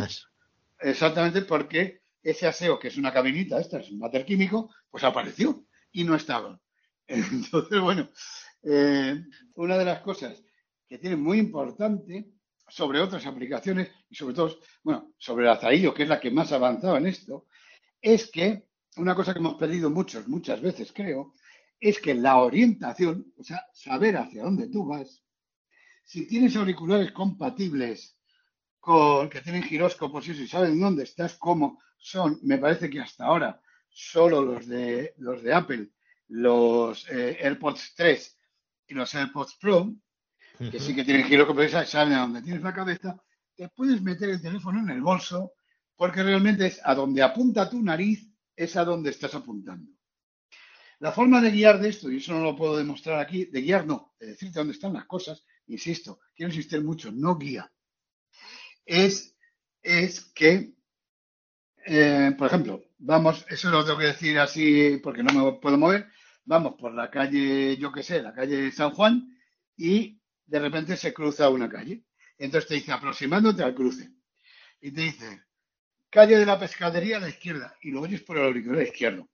Exactamente 0.80 1.42
porque 1.44 2.02
ese 2.22 2.48
aseo, 2.48 2.80
que 2.80 2.88
es 2.88 2.98
una 2.98 3.14
cabinita, 3.14 3.60
esta 3.60 3.80
es 3.80 3.90
un 3.90 4.00
váter 4.00 4.26
químico, 4.26 4.74
pues 4.90 5.04
apareció 5.04 5.66
y 5.92 6.04
no 6.04 6.16
estaba. 6.16 6.60
Entonces, 7.08 7.80
bueno, 7.82 8.10
eh, 8.64 9.22
una 9.56 9.78
de 9.78 9.86
las 9.86 10.02
cosas 10.02 10.42
que 10.88 10.98
tiene 10.98 11.16
muy 11.16 11.40
importante 11.40 12.32
sobre 12.68 13.02
otras 13.02 13.26
aplicaciones 13.26 13.90
y 14.10 14.16
sobre 14.16 14.36
todo, 14.36 14.58
bueno, 14.84 15.14
sobre 15.18 15.46
el 15.46 15.52
azarillo, 15.52 15.94
que 15.94 16.04
es 16.04 16.10
la 16.10 16.20
que 16.20 16.32
más 16.32 16.52
avanzaba 16.52 16.98
en 16.98 17.08
esto, 17.08 17.48
es 18.02 18.30
que 18.32 18.68
una 18.98 19.16
cosa 19.16 19.34
que 19.34 19.40
hemos 19.40 19.56
perdido 19.56 19.90
muchos, 19.90 20.28
muchas 20.28 20.62
veces 20.62 20.92
creo, 20.94 21.34
es 21.80 22.00
que 22.00 22.14
la 22.14 22.38
orientación, 22.38 23.34
o 23.38 23.44
sea, 23.44 23.66
saber 23.74 24.18
hacia 24.18 24.44
dónde 24.44 24.70
tú 24.70 24.86
vas, 24.86 25.23
si 26.04 26.28
tienes 26.28 26.56
auriculares 26.56 27.12
compatibles 27.12 28.18
con 28.80 29.30
que 29.30 29.42
tienen 29.42 29.64
giróscopos 29.64 30.28
y 30.28 30.32
eso, 30.32 30.42
y 30.42 30.48
saben 30.48 30.80
dónde 30.80 31.04
estás, 31.04 31.36
cómo 31.36 31.82
son, 31.98 32.40
me 32.44 32.58
parece 32.58 32.90
que 32.90 33.00
hasta 33.00 33.26
ahora 33.26 33.62
solo 33.90 34.42
los 34.42 34.68
de 34.68 35.14
los 35.18 35.42
de 35.42 35.54
Apple, 35.54 35.90
los 36.28 37.10
eh, 37.10 37.38
AirPods 37.42 37.94
3 37.96 38.40
y 38.88 38.94
los 38.94 39.14
AirPods 39.16 39.56
Pro, 39.56 39.94
que 40.58 40.80
sí 40.80 40.94
que 40.94 41.04
tienen 41.04 41.26
giro 41.26 41.48
que 41.48 41.70
saben 41.86 42.14
a 42.14 42.22
dónde 42.22 42.42
tienes 42.42 42.62
la 42.62 42.74
cabeza, 42.74 43.22
te 43.56 43.70
puedes 43.70 44.02
meter 44.02 44.30
el 44.30 44.42
teléfono 44.42 44.80
en 44.80 44.90
el 44.90 45.02
bolso 45.02 45.54
porque 45.96 46.24
realmente 46.24 46.68
es 46.68 46.82
a 46.84 46.96
donde 46.96 47.22
apunta 47.22 47.70
tu 47.70 47.82
nariz, 47.82 48.28
es 48.56 48.76
a 48.76 48.84
donde 48.84 49.12
estás 49.12 49.36
apuntando. 49.36 49.92
La 51.00 51.12
forma 51.12 51.42
de 51.42 51.52
guiar 51.52 51.80
de 51.80 51.90
esto, 51.90 52.12
y 52.12 52.18
eso 52.18 52.34
no 52.34 52.42
lo 52.42 52.56
puedo 52.56 52.78
demostrar 52.78 53.20
aquí, 53.20 53.46
de 53.46 53.62
guiar 53.62 53.86
no, 53.86 54.14
de 54.20 54.28
decirte 54.28 54.60
dónde 54.60 54.74
están 54.74 54.94
las 54.94 55.06
cosas, 55.06 55.46
insisto, 55.68 56.20
quiero 56.36 56.52
insistir 56.52 56.84
mucho, 56.84 57.12
no 57.12 57.38
guía, 57.38 57.72
es, 58.86 59.36
es 59.82 60.22
que, 60.34 60.74
eh, 61.86 62.32
por 62.38 62.48
ejemplo, 62.48 62.84
vamos, 62.98 63.46
eso 63.50 63.70
lo 63.70 63.84
tengo 63.86 64.00
que 64.00 64.08
decir 64.08 64.40
así 64.40 65.00
porque 65.04 65.24
no 65.24 65.34
me 65.34 65.60
puedo 65.60 65.78
mover, 65.78 66.08
vamos 66.46 66.76
por 66.78 66.94
la 66.94 67.10
calle, 67.10 67.78
yo 67.78 67.92
qué 67.92 68.04
sé, 68.04 68.22
la 68.22 68.34
calle 68.34 68.72
San 68.72 68.92
Juan, 68.92 69.38
y 69.78 70.22
de 70.46 70.60
repente 70.60 70.98
se 70.98 71.14
cruza 71.14 71.50
una 71.50 71.70
calle. 71.70 72.04
Entonces 72.38 72.68
te 72.68 72.76
dice, 72.76 72.92
aproximándote 72.92 73.64
al 73.64 73.76
cruce. 73.76 74.12
Y 74.82 74.92
te 74.92 75.02
dice, 75.02 75.44
calle 76.10 76.38
de 76.38 76.46
la 76.46 76.60
pescadería 76.60 77.18
a 77.18 77.22
la 77.22 77.30
izquierda. 77.30 77.76
Y 77.82 77.92
lo 77.92 78.02
oyes 78.02 78.22
por 78.22 78.38
el 78.38 78.46
auricular 78.46 78.84
izquierdo. 78.84 79.30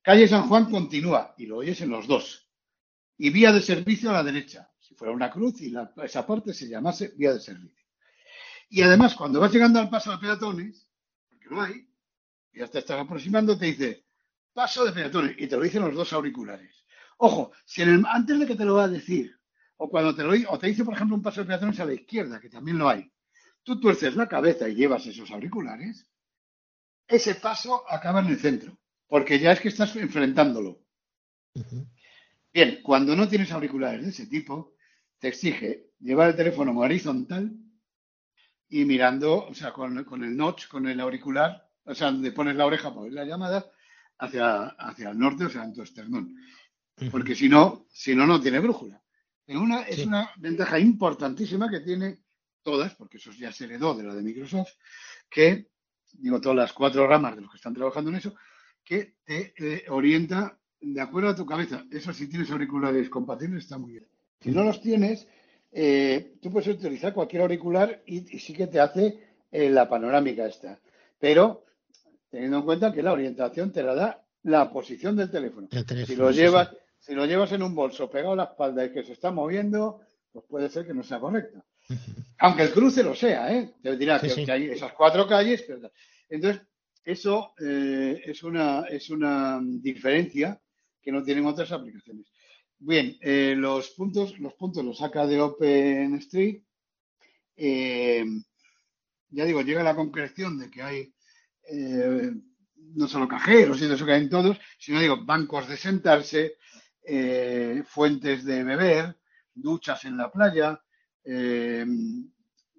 Calle 0.00 0.28
San 0.28 0.48
Juan 0.48 0.70
continúa. 0.70 1.34
Y 1.38 1.46
lo 1.46 1.58
oyes 1.58 1.80
en 1.80 1.90
los 1.90 2.06
dos. 2.06 2.48
Y 3.18 3.30
vía 3.30 3.52
de 3.52 3.62
servicio 3.62 4.10
a 4.10 4.14
la 4.14 4.22
derecha. 4.22 4.71
Si 4.92 4.98
fuera 4.98 5.14
una 5.14 5.30
cruz 5.30 5.58
y 5.62 5.74
esa 6.02 6.26
parte 6.26 6.52
se 6.52 6.68
llamase 6.68 7.14
vía 7.16 7.32
de 7.32 7.40
servicio. 7.40 7.86
Y 8.68 8.82
además, 8.82 9.14
cuando 9.14 9.40
vas 9.40 9.50
llegando 9.50 9.78
al 9.78 9.88
paso 9.88 10.10
de 10.10 10.18
peatones, 10.18 10.86
porque 11.30 11.48
no 11.48 11.62
hay, 11.62 11.88
y 12.52 12.58
ya 12.58 12.66
te 12.66 12.80
estás 12.80 13.00
aproximando, 13.00 13.56
te 13.56 13.66
dice, 13.66 14.04
paso 14.52 14.84
de 14.84 14.92
peatones. 14.92 15.36
Y 15.38 15.46
te 15.46 15.56
lo 15.56 15.62
dicen 15.62 15.80
los 15.80 15.94
dos 15.94 16.12
auriculares. 16.12 16.84
Ojo, 17.16 17.52
si 17.64 17.80
antes 17.82 18.38
de 18.38 18.46
que 18.46 18.54
te 18.54 18.66
lo 18.66 18.74
va 18.74 18.84
a 18.84 18.88
decir, 18.88 19.34
o 19.78 19.88
cuando 19.88 20.14
te 20.14 20.24
lo 20.24 20.34
o 20.50 20.58
te 20.58 20.66
dice, 20.66 20.84
por 20.84 20.92
ejemplo, 20.92 21.16
un 21.16 21.22
paso 21.22 21.40
de 21.40 21.46
peatones 21.46 21.80
a 21.80 21.86
la 21.86 21.94
izquierda, 21.94 22.38
que 22.38 22.50
también 22.50 22.76
lo 22.76 22.88
hay, 22.88 23.10
tú 23.62 23.80
tuerces 23.80 24.14
la 24.14 24.28
cabeza 24.28 24.68
y 24.68 24.74
llevas 24.74 25.06
esos 25.06 25.30
auriculares, 25.30 26.06
ese 27.06 27.36
paso 27.36 27.82
acaba 27.90 28.20
en 28.20 28.26
el 28.26 28.38
centro, 28.38 28.78
porque 29.06 29.38
ya 29.38 29.52
es 29.52 29.60
que 29.60 29.68
estás 29.68 29.96
enfrentándolo. 29.96 30.84
Bien, 32.52 32.80
cuando 32.82 33.16
no 33.16 33.26
tienes 33.28 33.50
auriculares 33.52 34.02
de 34.02 34.10
ese 34.10 34.26
tipo, 34.26 34.74
te 35.22 35.28
exige 35.28 35.92
llevar 36.00 36.30
el 36.30 36.36
teléfono 36.36 36.76
horizontal 36.76 37.56
y 38.68 38.84
mirando, 38.84 39.46
o 39.46 39.54
sea, 39.54 39.72
con, 39.72 40.02
con 40.02 40.24
el 40.24 40.36
notch, 40.36 40.66
con 40.66 40.88
el 40.88 40.98
auricular, 40.98 41.70
o 41.84 41.94
sea, 41.94 42.10
donde 42.10 42.32
pones 42.32 42.56
la 42.56 42.66
oreja 42.66 42.88
para 42.88 43.02
oír 43.02 43.12
la 43.12 43.24
llamada, 43.24 43.70
hacia, 44.18 44.64
hacia 44.64 45.10
el 45.10 45.18
norte, 45.18 45.44
o 45.44 45.48
sea, 45.48 45.62
en 45.62 45.74
tu 45.74 45.82
esternón. 45.82 46.34
Porque 47.12 47.36
si 47.36 47.48
no, 47.48 47.86
si 47.88 48.16
no, 48.16 48.26
no 48.26 48.40
tiene 48.40 48.58
brújula. 48.58 49.00
Es 49.46 49.56
una, 49.56 49.82
es 49.82 50.04
una 50.04 50.28
ventaja 50.38 50.80
importantísima 50.80 51.70
que 51.70 51.80
tiene 51.80 52.24
todas, 52.64 52.92
porque 52.96 53.18
eso 53.18 53.30
ya 53.30 53.52
se 53.52 53.66
heredó 53.66 53.94
de 53.94 54.02
la 54.02 54.16
de 54.16 54.22
Microsoft, 54.22 54.72
que, 55.30 55.70
digo, 56.14 56.40
todas 56.40 56.56
las 56.56 56.72
cuatro 56.72 57.06
ramas 57.06 57.36
de 57.36 57.42
los 57.42 57.50
que 57.52 57.58
están 57.58 57.74
trabajando 57.74 58.10
en 58.10 58.16
eso, 58.16 58.34
que 58.82 59.18
te 59.24 59.54
eh, 59.56 59.84
orienta 59.88 60.58
de 60.80 61.00
acuerdo 61.00 61.28
a 61.28 61.36
tu 61.36 61.46
cabeza. 61.46 61.84
Eso 61.92 62.12
si 62.12 62.28
tienes 62.28 62.50
auriculares 62.50 63.08
compatibles 63.08 63.62
está 63.62 63.78
muy 63.78 63.92
bien. 63.92 64.11
Si 64.42 64.50
no 64.50 64.64
los 64.64 64.80
tienes, 64.80 65.26
eh, 65.72 66.34
tú 66.40 66.50
puedes 66.50 66.68
utilizar 66.68 67.14
cualquier 67.14 67.42
auricular 67.42 68.02
y, 68.06 68.36
y 68.36 68.38
sí 68.38 68.52
que 68.52 68.66
te 68.66 68.80
hace 68.80 69.18
eh, 69.50 69.70
la 69.70 69.88
panorámica 69.88 70.46
esta. 70.46 70.78
Pero 71.18 71.64
teniendo 72.30 72.58
en 72.58 72.64
cuenta 72.64 72.92
que 72.92 73.02
la 73.02 73.12
orientación 73.12 73.72
te 73.72 73.82
la 73.82 73.94
da 73.94 74.24
la 74.44 74.70
posición 74.72 75.16
del 75.16 75.30
teléfono. 75.30 75.68
El 75.70 76.06
Si 76.06 76.16
lo 76.16 76.30
llevas, 76.30 76.70
sí. 76.70 76.76
si 76.98 77.14
lo 77.14 77.26
llevas 77.26 77.52
en 77.52 77.62
un 77.62 77.74
bolso 77.74 78.10
pegado 78.10 78.32
a 78.32 78.36
la 78.36 78.44
espalda 78.44 78.84
y 78.84 78.92
que 78.92 79.04
se 79.04 79.12
está 79.12 79.30
moviendo, 79.30 80.00
pues 80.32 80.44
puede 80.48 80.68
ser 80.68 80.86
que 80.86 80.94
no 80.94 81.02
sea 81.02 81.20
correcto. 81.20 81.64
Aunque 82.38 82.62
el 82.64 82.72
cruce 82.72 83.02
lo 83.02 83.14
sea, 83.14 83.52
¿eh? 83.54 83.74
Te 83.82 83.96
dirá 83.96 84.18
Sí, 84.18 84.28
que, 84.28 84.34
sí. 84.34 84.44
que 84.46 84.52
hay 84.52 84.64
esas 84.70 84.92
cuatro 84.94 85.26
calles, 85.28 85.62
pero 85.66 85.90
entonces 86.28 86.62
eso 87.04 87.52
eh, 87.60 88.20
es 88.24 88.42
una 88.42 88.84
es 88.88 89.10
una 89.10 89.60
diferencia 89.62 90.60
que 91.02 91.12
no 91.12 91.22
tienen 91.22 91.44
otras 91.46 91.70
aplicaciones. 91.72 92.26
Bien, 92.84 93.16
eh, 93.20 93.54
los 93.56 93.90
puntos 93.90 94.38
los 94.40 94.54
puntos 94.54 94.84
los 94.84 94.98
saca 94.98 95.24
de 95.26 95.40
OpenStreet. 95.40 96.64
Eh, 97.54 98.24
ya 99.30 99.44
digo, 99.44 99.62
llega 99.62 99.82
a 99.82 99.84
la 99.84 99.94
concreción 99.94 100.58
de 100.58 100.68
que 100.68 100.82
hay 100.82 101.14
eh, 101.70 102.32
no 102.94 103.06
solo 103.06 103.28
cajeros 103.28 103.80
y 103.80 103.84
eso 103.84 104.04
que 104.04 104.12
hay 104.12 104.22
en 104.22 104.30
todos, 104.30 104.58
sino 104.78 105.00
digo, 105.00 105.24
bancos 105.24 105.68
de 105.68 105.76
sentarse, 105.76 106.56
eh, 107.04 107.84
fuentes 107.86 108.44
de 108.44 108.64
beber, 108.64 109.16
duchas 109.54 110.04
en 110.04 110.16
la 110.16 110.32
playa, 110.32 110.82
eh, 111.24 111.86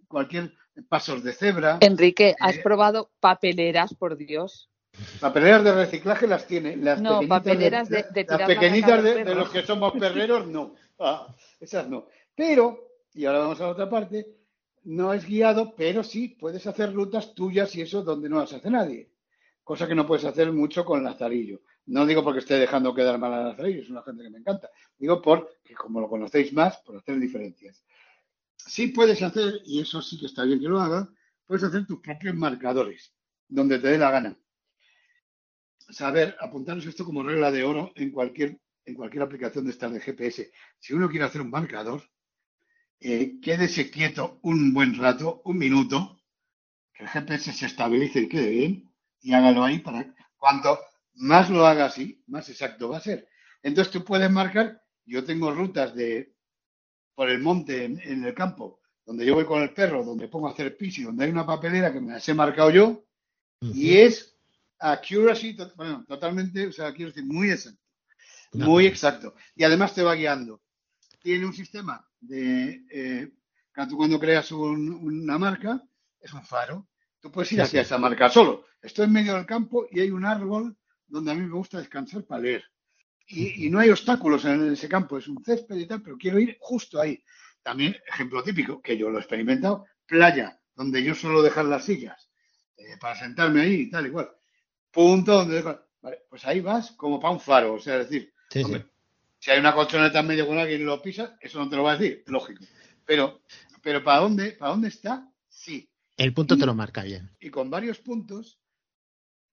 cualquier 0.08 0.54
pasos 0.90 1.24
de 1.24 1.32
cebra. 1.32 1.78
Enrique, 1.80 2.36
¿has 2.42 2.58
probado 2.58 3.10
papeleras, 3.22 3.94
por 3.94 4.18
Dios? 4.18 4.70
Papeleras 5.20 5.64
de 5.64 5.72
reciclaje 5.74 6.28
las 6.28 6.46
tiene. 6.46 6.76
Las 6.76 7.02
No, 7.02 7.20
pequeñitas 7.20 7.40
papeleras 7.40 7.90
de- 7.90 8.04
de 8.14 8.26
las 8.26 8.48
pequeñitas 8.48 9.04
de, 9.04 9.36
los 9.36 9.50
que 9.50 9.64
somos 9.64 9.94
perreros, 9.94 10.48
no. 10.48 10.76
Ah, 11.00 11.34
esas 11.60 11.88
no. 11.90 12.08
Pero, 12.36 12.90
y 13.14 13.26
ahora 13.26 13.40
vamos 13.40 13.60
a 13.60 13.64
la 13.64 13.70
otra 13.70 13.90
parte, 13.90 14.28
no 14.84 15.14
es 15.14 15.26
guiado, 15.26 15.74
pero 15.76 16.04
sí 16.04 16.28
puedes 16.30 16.68
hacer 16.68 16.94
rutas 16.94 17.34
tuyas 17.34 17.76
y 17.76 17.82
eso 17.82 18.04
donde 18.04 18.30
no 18.30 18.40
las 18.40 18.54
hace 18.54 18.70
nadie. 18.70 19.10
Cosa 19.64 19.88
que 19.88 19.96
no 19.96 20.06
puedes 20.06 20.26
hacer 20.26 20.52
mucho 20.52 20.84
con 20.86 21.04
Lazarillo. 21.04 21.62
No 21.86 22.06
digo 22.06 22.24
porque 22.24 22.40
esté 22.40 22.56
dejando 22.56 22.94
quedar 22.94 23.18
mal 23.18 23.34
a 23.34 23.44
Lazarillo, 23.46 23.82
es 23.82 23.90
una 23.90 24.04
gente 24.04 24.24
que 24.24 24.30
me 24.30 24.40
encanta. 24.40 24.70
Digo 24.98 25.22
porque, 25.22 25.74
como 25.74 26.02
lo 26.02 26.10
conocéis 26.10 26.54
más, 26.54 26.78
por 26.78 26.98
hacer 26.98 27.18
diferencias. 27.20 27.84
Sí 28.58 28.88
puedes 28.88 29.22
hacer, 29.22 29.62
y 29.66 29.82
eso 29.82 30.02
sí 30.02 30.20
que 30.20 30.28
está 30.28 30.44
bien 30.44 30.60
que 30.60 30.68
lo 30.68 30.80
haga, 30.80 31.10
puedes 31.46 31.64
hacer 31.64 31.86
tus 31.88 32.00
propios 32.00 32.36
marcadores, 32.36 33.14
donde 33.48 33.80
te 33.80 33.88
dé 33.88 33.98
la 33.98 34.12
gana 34.12 34.38
saber, 35.94 36.36
apuntaros 36.40 36.86
esto 36.86 37.06
como 37.06 37.24
regla 37.24 37.52
de 37.52 37.64
oro 37.64 37.92
en 37.96 38.12
cualquier, 38.12 38.60
en 38.86 38.96
cualquier 38.96 39.24
aplicación 39.24 39.66
de 39.66 39.72
estas 39.72 39.94
de 39.94 40.00
GPS. 40.00 40.52
Si 40.80 40.94
uno 40.94 41.10
quiere 41.10 41.26
hacer 41.26 41.42
un 41.42 41.50
marcador, 41.50 42.04
eh, 43.00 43.40
quédese 43.42 43.90
quieto 43.92 44.40
un 44.44 44.74
buen 44.74 44.98
rato, 44.98 45.42
un 45.46 45.58
minuto, 45.58 46.20
que 46.94 47.04
el 47.04 47.10
GPS 47.10 47.54
se 47.54 47.66
estabilice 47.66 48.22
y 48.22 48.30
quede 48.30 48.50
bien, 48.50 48.94
y 49.22 49.34
hágalo 49.34 49.64
ahí 49.64 49.80
para 49.80 50.14
cuanto 50.38 50.80
más 51.16 51.50
lo 51.50 51.66
haga 51.66 51.86
así, 51.86 52.24
más 52.28 52.50
exacto 52.50 52.90
va 52.90 52.98
a 52.98 53.02
ser. 53.02 53.28
Entonces 53.62 53.92
tú 53.94 54.04
puedes 54.04 54.30
marcar, 54.30 54.82
yo 55.06 55.24
tengo 55.24 55.52
rutas 55.52 55.96
de 55.96 56.34
por 57.16 57.30
el 57.30 57.40
monte 57.40 57.86
en, 57.86 58.00
en 58.02 58.24
el 58.26 58.34
campo, 58.34 58.82
donde 59.06 59.26
yo 59.26 59.36
voy 59.36 59.46
con 59.46 59.62
el 59.62 59.74
perro, 59.74 60.04
donde 60.04 60.28
pongo 60.28 60.48
a 60.48 60.52
hacer 60.52 60.76
pis 60.76 60.98
y 61.00 61.04
donde 61.04 61.26
hay 61.26 61.32
una 61.32 61.46
papelera 61.46 61.94
que 61.94 62.02
me 62.02 62.14
las 62.14 62.28
he 62.28 62.34
marcado 62.34 62.72
yo, 62.72 63.06
y 63.62 63.98
es 63.98 64.33
accuracy, 64.92 65.56
to- 65.56 65.72
bueno, 65.76 66.04
totalmente, 66.08 66.68
o 66.68 66.72
sea, 66.72 66.94
quiero 66.94 67.12
decir, 67.12 67.26
muy 67.26 67.52
exacto. 67.52 67.80
Muy 68.54 68.86
exacto. 68.88 69.36
Y 69.56 69.64
además 69.64 69.94
te 69.96 70.04
va 70.04 70.16
guiando. 70.16 70.62
Tiene 71.22 71.46
un 71.46 71.54
sistema 71.54 72.08
de, 72.22 72.84
eh, 72.92 73.32
cuando 73.96 74.20
creas 74.20 74.52
un- 74.52 74.94
una 74.94 75.38
marca, 75.38 75.82
es 76.20 76.34
un 76.34 76.44
faro. 76.44 76.90
Tú 77.20 77.32
puedes 77.32 77.52
ir 77.54 77.60
Sí, 77.60 77.62
hacia 77.62 77.82
sí. 77.82 77.86
esa 77.86 77.98
marca 77.98 78.30
solo. 78.30 78.66
Estoy 78.82 79.06
en 79.06 79.14
medio 79.14 79.36
del 79.36 79.46
campo 79.46 79.88
y 79.92 80.02
hay 80.02 80.12
un 80.12 80.26
árbol 80.26 80.78
donde 81.08 81.32
a 81.32 81.36
mí 81.36 81.42
me 81.42 81.54
gusta 81.56 81.80
descansar 81.80 82.26
para 82.26 82.42
leer. 82.42 82.64
Y, 83.28 83.66
y 83.66 83.70
no 83.70 83.80
hay 83.80 83.90
obstáculos 83.90 84.46
en 84.46 84.72
ese 84.74 84.90
campo, 84.90 85.18
es 85.18 85.28
un 85.28 85.44
césped 85.44 85.76
y 85.78 85.88
tal, 85.88 86.02
pero 86.02 86.18
quiero 86.18 86.40
ir 86.40 86.58
justo 86.60 87.00
ahí. 87.02 87.24
También, 87.64 87.96
ejemplo 88.08 88.44
típico, 88.44 88.82
que 88.82 88.98
yo 88.98 89.10
lo 89.10 89.18
he 89.18 89.22
experimentado, 89.22 89.86
playa, 90.06 90.60
donde 90.76 91.04
yo 91.04 91.16
suelo 91.16 91.42
dejar 91.42 91.66
las 91.66 91.86
sillas 91.86 92.30
eh, 92.78 92.98
para 93.00 93.18
sentarme 93.18 93.62
ahí 93.62 93.74
y 93.82 93.90
tal, 93.90 94.08
igual. 94.08 94.30
Punto 94.94 95.34
donde 95.34 95.62
Vale, 96.04 96.20
pues 96.30 96.46
ahí 96.46 96.60
vas 96.60 96.92
como 96.92 97.20
para 97.20 97.34
un 97.34 97.40
faro, 97.40 97.76
o 97.76 97.80
sea, 97.80 97.98
es 98.02 98.10
decir, 98.10 98.34
Sí, 98.50 98.60
sí. 98.60 98.66
hombre, 98.66 98.86
si 99.40 99.52
hay 99.52 99.60
una 99.60 99.74
colchoneta 99.74 100.20
en 100.20 100.28
medio 100.28 100.46
con 100.46 100.58
alguien 100.58 100.82
y 100.82 100.84
lo 100.84 101.02
pisa, 101.02 101.38
eso 101.40 101.60
no 101.60 101.70
te 101.70 101.78
lo 101.78 101.84
va 101.84 101.94
a 101.94 101.98
decir, 101.98 102.24
lógico. 102.28 102.64
Pero, 103.06 103.42
pero 103.82 104.04
¿para 104.04 104.20
dónde, 104.20 104.52
para 104.52 104.72
dónde 104.72 104.90
está? 104.90 105.32
Sí. 105.48 105.90
El 106.18 106.34
punto 106.34 106.58
te 106.58 106.66
lo 106.66 106.76
marca 106.76 107.04
bien. 107.04 107.32
Y 107.40 107.50
con 107.50 107.70
varios 107.70 108.00
puntos, 108.00 108.60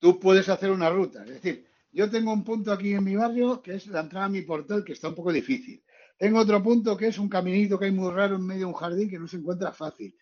tú 0.00 0.18
puedes 0.18 0.48
hacer 0.48 0.72
una 0.72 0.90
ruta. 0.90 1.22
Es 1.22 1.30
decir, 1.30 1.66
yo 1.92 2.10
tengo 2.10 2.32
un 2.32 2.42
punto 2.42 2.72
aquí 2.72 2.94
en 2.94 3.04
mi 3.04 3.14
barrio 3.14 3.62
que 3.62 3.76
es 3.76 3.86
la 3.86 4.00
entrada 4.00 4.26
a 4.26 4.28
mi 4.28 4.42
portal, 4.42 4.84
que 4.84 4.92
está 4.92 5.08
un 5.08 5.14
poco 5.14 5.32
difícil. 5.32 5.84
Tengo 6.18 6.40
otro 6.40 6.60
punto 6.62 6.96
que 6.96 7.06
es 7.06 7.18
un 7.18 7.28
caminito 7.28 7.78
que 7.78 7.86
hay 7.86 7.92
muy 7.92 8.12
raro 8.12 8.36
en 8.36 8.44
medio 8.44 8.60
de 8.60 8.72
un 8.72 8.74
jardín 8.74 9.08
que 9.08 9.18
no 9.18 9.28
se 9.28 9.36
encuentra 9.36 9.72
fácil. 9.72 10.14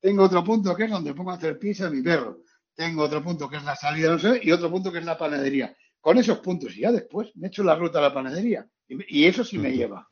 Tengo 0.00 0.22
otro 0.22 0.42
punto 0.42 0.74
que 0.76 0.84
es 0.84 0.90
donde 0.90 1.12
pongo 1.12 1.32
a 1.32 1.34
hacer 1.34 1.58
pis 1.58 1.80
a 1.82 1.90
mi 1.90 2.02
perro. 2.02 2.42
Tengo 2.74 3.02
otro 3.02 3.22
punto 3.22 3.48
que 3.48 3.56
es 3.56 3.64
la 3.64 3.76
salida, 3.76 4.10
no 4.10 4.18
sé, 4.18 4.40
y 4.42 4.50
otro 4.50 4.70
punto 4.70 4.90
que 4.90 4.98
es 4.98 5.04
la 5.04 5.18
panadería. 5.18 5.76
Con 6.00 6.18
esos 6.18 6.38
puntos, 6.38 6.76
y 6.76 6.80
ya 6.80 6.92
después 6.92 7.30
me 7.36 7.48
echo 7.48 7.62
la 7.62 7.76
ruta 7.76 7.98
a 7.98 8.02
la 8.02 8.14
panadería. 8.14 8.66
Y, 8.88 9.24
eso 9.24 9.44
sí 9.44 9.58
me 9.58 9.72
lleva. 9.72 10.08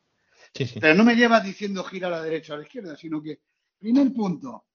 Sí, 0.55 0.67
sí. 0.67 0.81
Pero 0.81 0.95
no 0.95 1.05
me 1.05 1.17
lleva 1.17 1.41
diciendo 1.41 1.85
gira 1.85 2.09
a 2.09 2.13
la 2.13 2.23
derecha 2.23 2.53
o 2.53 2.57
a 2.57 2.59
la 2.59 2.65
izquierda, 2.65 2.97
sino 2.97 3.23
que 3.23 3.41
primer 3.79 4.13
punto 4.13 4.67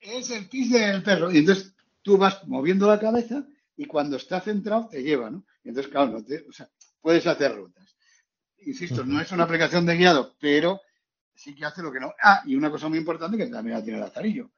es 0.00 0.30
el 0.30 0.48
pis 0.48 0.70
del 0.72 1.02
perro. 1.02 1.30
Y 1.30 1.38
entonces 1.38 1.74
tú 2.02 2.18
vas 2.18 2.46
moviendo 2.46 2.86
la 2.88 2.98
cabeza 3.00 3.46
y 3.76 3.86
cuando 3.86 4.16
está 4.16 4.40
centrado 4.40 4.88
te 4.88 5.02
lleva, 5.02 5.30
¿no? 5.30 5.44
Y 5.62 5.68
entonces, 5.68 5.90
claro, 5.90 6.12
no 6.12 6.24
te- 6.24 6.44
o 6.48 6.52
sea, 6.52 6.68
puedes 7.00 7.26
hacer 7.26 7.54
rutas. 7.54 7.96
Insisto, 8.58 9.04
no 9.04 9.20
es 9.20 9.30
una 9.32 9.44
aplicación 9.44 9.84
de 9.86 9.96
guiado, 9.96 10.34
pero 10.40 10.80
sí 11.34 11.54
que 11.54 11.64
hace 11.64 11.82
lo 11.82 11.92
que 11.92 12.00
no. 12.00 12.12
Ah, 12.22 12.42
y 12.46 12.54
una 12.54 12.70
cosa 12.70 12.88
muy 12.88 12.98
importante 12.98 13.36
que 13.36 13.46
también 13.46 13.76
la 13.76 13.84
tiene 13.84 13.98
Lazarillo. 14.00 14.50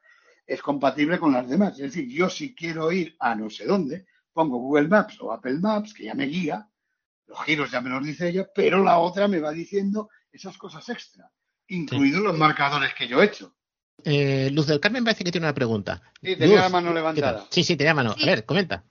Es 0.46 0.62
compatible 0.62 1.18
con 1.18 1.32
las 1.32 1.48
demás. 1.48 1.72
Es 1.72 1.92
decir, 1.92 2.08
yo 2.08 2.30
si 2.30 2.54
quiero 2.54 2.92
ir 2.92 3.16
a 3.18 3.34
no 3.34 3.50
sé 3.50 3.66
dónde, 3.66 4.06
pongo 4.32 4.58
Google 4.58 4.88
Maps 4.88 5.20
o 5.20 5.32
Apple 5.32 5.58
Maps, 5.60 5.92
que 5.92 6.04
ya 6.04 6.14
me 6.14 6.26
guía, 6.26 6.68
los 7.26 7.42
giros 7.42 7.70
ya 7.70 7.80
me 7.80 7.90
los 7.90 8.04
dice 8.04 8.28
ella, 8.28 8.46
pero 8.54 8.82
la 8.82 8.98
otra 8.98 9.28
me 9.28 9.40
va 9.40 9.50
diciendo 9.50 10.10
esas 10.30 10.56
cosas 10.58 10.88
extra, 10.88 11.30
incluidos 11.68 12.22
los 12.22 12.38
marcadores 12.38 12.94
que 12.94 13.08
yo 13.08 13.22
he 13.22 13.26
hecho. 13.26 13.54
Eh, 14.04 14.50
Luz 14.52 14.66
del 14.66 14.78
Carmen 14.78 15.04
parece 15.04 15.24
que 15.24 15.32
tiene 15.32 15.46
una 15.46 15.54
pregunta. 15.54 16.02
Sí, 16.22 16.36
tenía 16.36 16.56
Luz, 16.56 16.64
la 16.64 16.68
mano 16.68 16.88
¿qué 16.88 16.94
levantada. 16.94 17.46
Sí, 17.50 17.64
sí, 17.64 17.76
tenía 17.76 17.94
mano. 17.94 18.14
Sí. 18.14 18.24
A 18.24 18.26
ver, 18.26 18.44
comenta. 18.44 18.84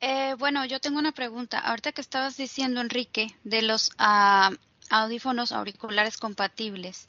Eh, 0.00 0.34
bueno, 0.38 0.64
yo 0.64 0.80
tengo 0.80 0.98
una 0.98 1.12
pregunta. 1.12 1.58
Ahorita 1.58 1.92
que 1.92 2.00
estabas 2.00 2.36
diciendo, 2.36 2.80
Enrique, 2.80 3.34
de 3.42 3.62
los 3.62 3.90
ah, 3.98 4.52
audífonos 4.90 5.52
auriculares 5.52 6.18
compatibles, 6.18 7.08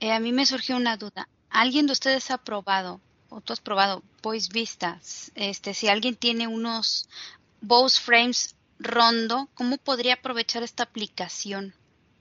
eh, 0.00 0.12
a 0.12 0.20
mí 0.20 0.32
me 0.32 0.46
surgió 0.46 0.76
una 0.76 0.96
duda. 0.96 1.28
¿Alguien 1.50 1.86
de 1.86 1.92
ustedes 1.92 2.30
ha 2.30 2.38
probado, 2.38 3.00
o 3.28 3.40
tú 3.40 3.52
has 3.52 3.60
probado, 3.60 4.02
Voice 4.22 4.50
Vistas? 4.52 5.32
Este, 5.34 5.74
si 5.74 5.88
alguien 5.88 6.16
tiene 6.16 6.46
unos 6.46 7.08
Bose 7.60 8.00
Frames 8.00 8.56
rondo, 8.78 9.48
¿cómo 9.54 9.76
podría 9.78 10.14
aprovechar 10.14 10.62
esta 10.62 10.84
aplicación? 10.84 11.74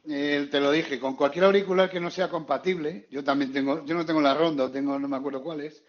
Eh, 0.10 0.48
te 0.50 0.62
lo 0.62 0.72
dije, 0.72 1.00
con 1.00 1.16
cualquier 1.16 1.46
auricular 1.46 1.90
que 1.90 2.00
no 2.00 2.10
sea 2.10 2.30
compatible, 2.30 3.08
yo 3.12 3.24
también 3.24 3.52
tengo, 3.52 3.86
yo 3.86 3.94
no 3.94 4.06
tengo 4.06 4.22
la 4.22 4.34
Rondo, 4.34 4.72
tengo, 4.72 4.98
no 4.98 5.08
me 5.08 5.18
acuerdo 5.18 5.44
cuál 5.44 5.62
es, 5.62 5.84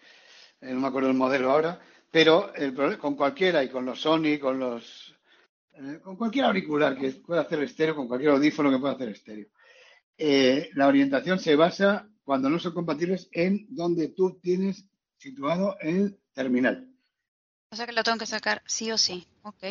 eh, 0.59 0.73
no 0.73 0.81
me 0.81 0.87
acuerdo 0.87 1.09
el 1.09 1.15
modelo 1.15 1.51
ahora, 1.51 1.79
pero 2.11 2.51
con 2.99 3.15
cualquiera 3.15 3.63
y 3.63 3.69
con 3.69 3.85
los 3.85 4.01
Sony, 4.01 4.37
con 4.39 4.59
los, 4.59 5.15
eh, 5.73 5.99
con 6.03 6.17
cualquier 6.17 6.45
auricular 6.45 6.97
que 6.97 7.11
pueda 7.11 7.41
hacer 7.41 7.63
estéreo, 7.63 7.95
con 7.95 8.09
cualquier 8.09 8.31
audífono 8.31 8.69
que 8.69 8.79
pueda 8.79 8.95
hacer 8.95 9.09
estéreo. 9.09 9.47
La 10.73 10.87
orientación 10.87 11.39
se 11.39 11.55
basa, 11.55 12.09
cuando 12.25 12.49
no 12.49 12.59
son 12.59 12.73
compatibles, 12.73 13.29
en 13.31 13.67
donde 13.69 14.09
tú 14.09 14.37
tienes 14.41 14.85
situado 15.19 15.77
el 15.81 16.19
terminal. 16.33 16.89
O 17.71 17.75
sea 17.75 17.85
que 17.85 17.93
lo 17.93 18.03
tengo 18.03 18.17
que 18.17 18.25
sacar 18.25 18.63
sí 18.65 18.91
o 18.91 18.97
sí. 18.97 19.27
Ok. 19.43 19.63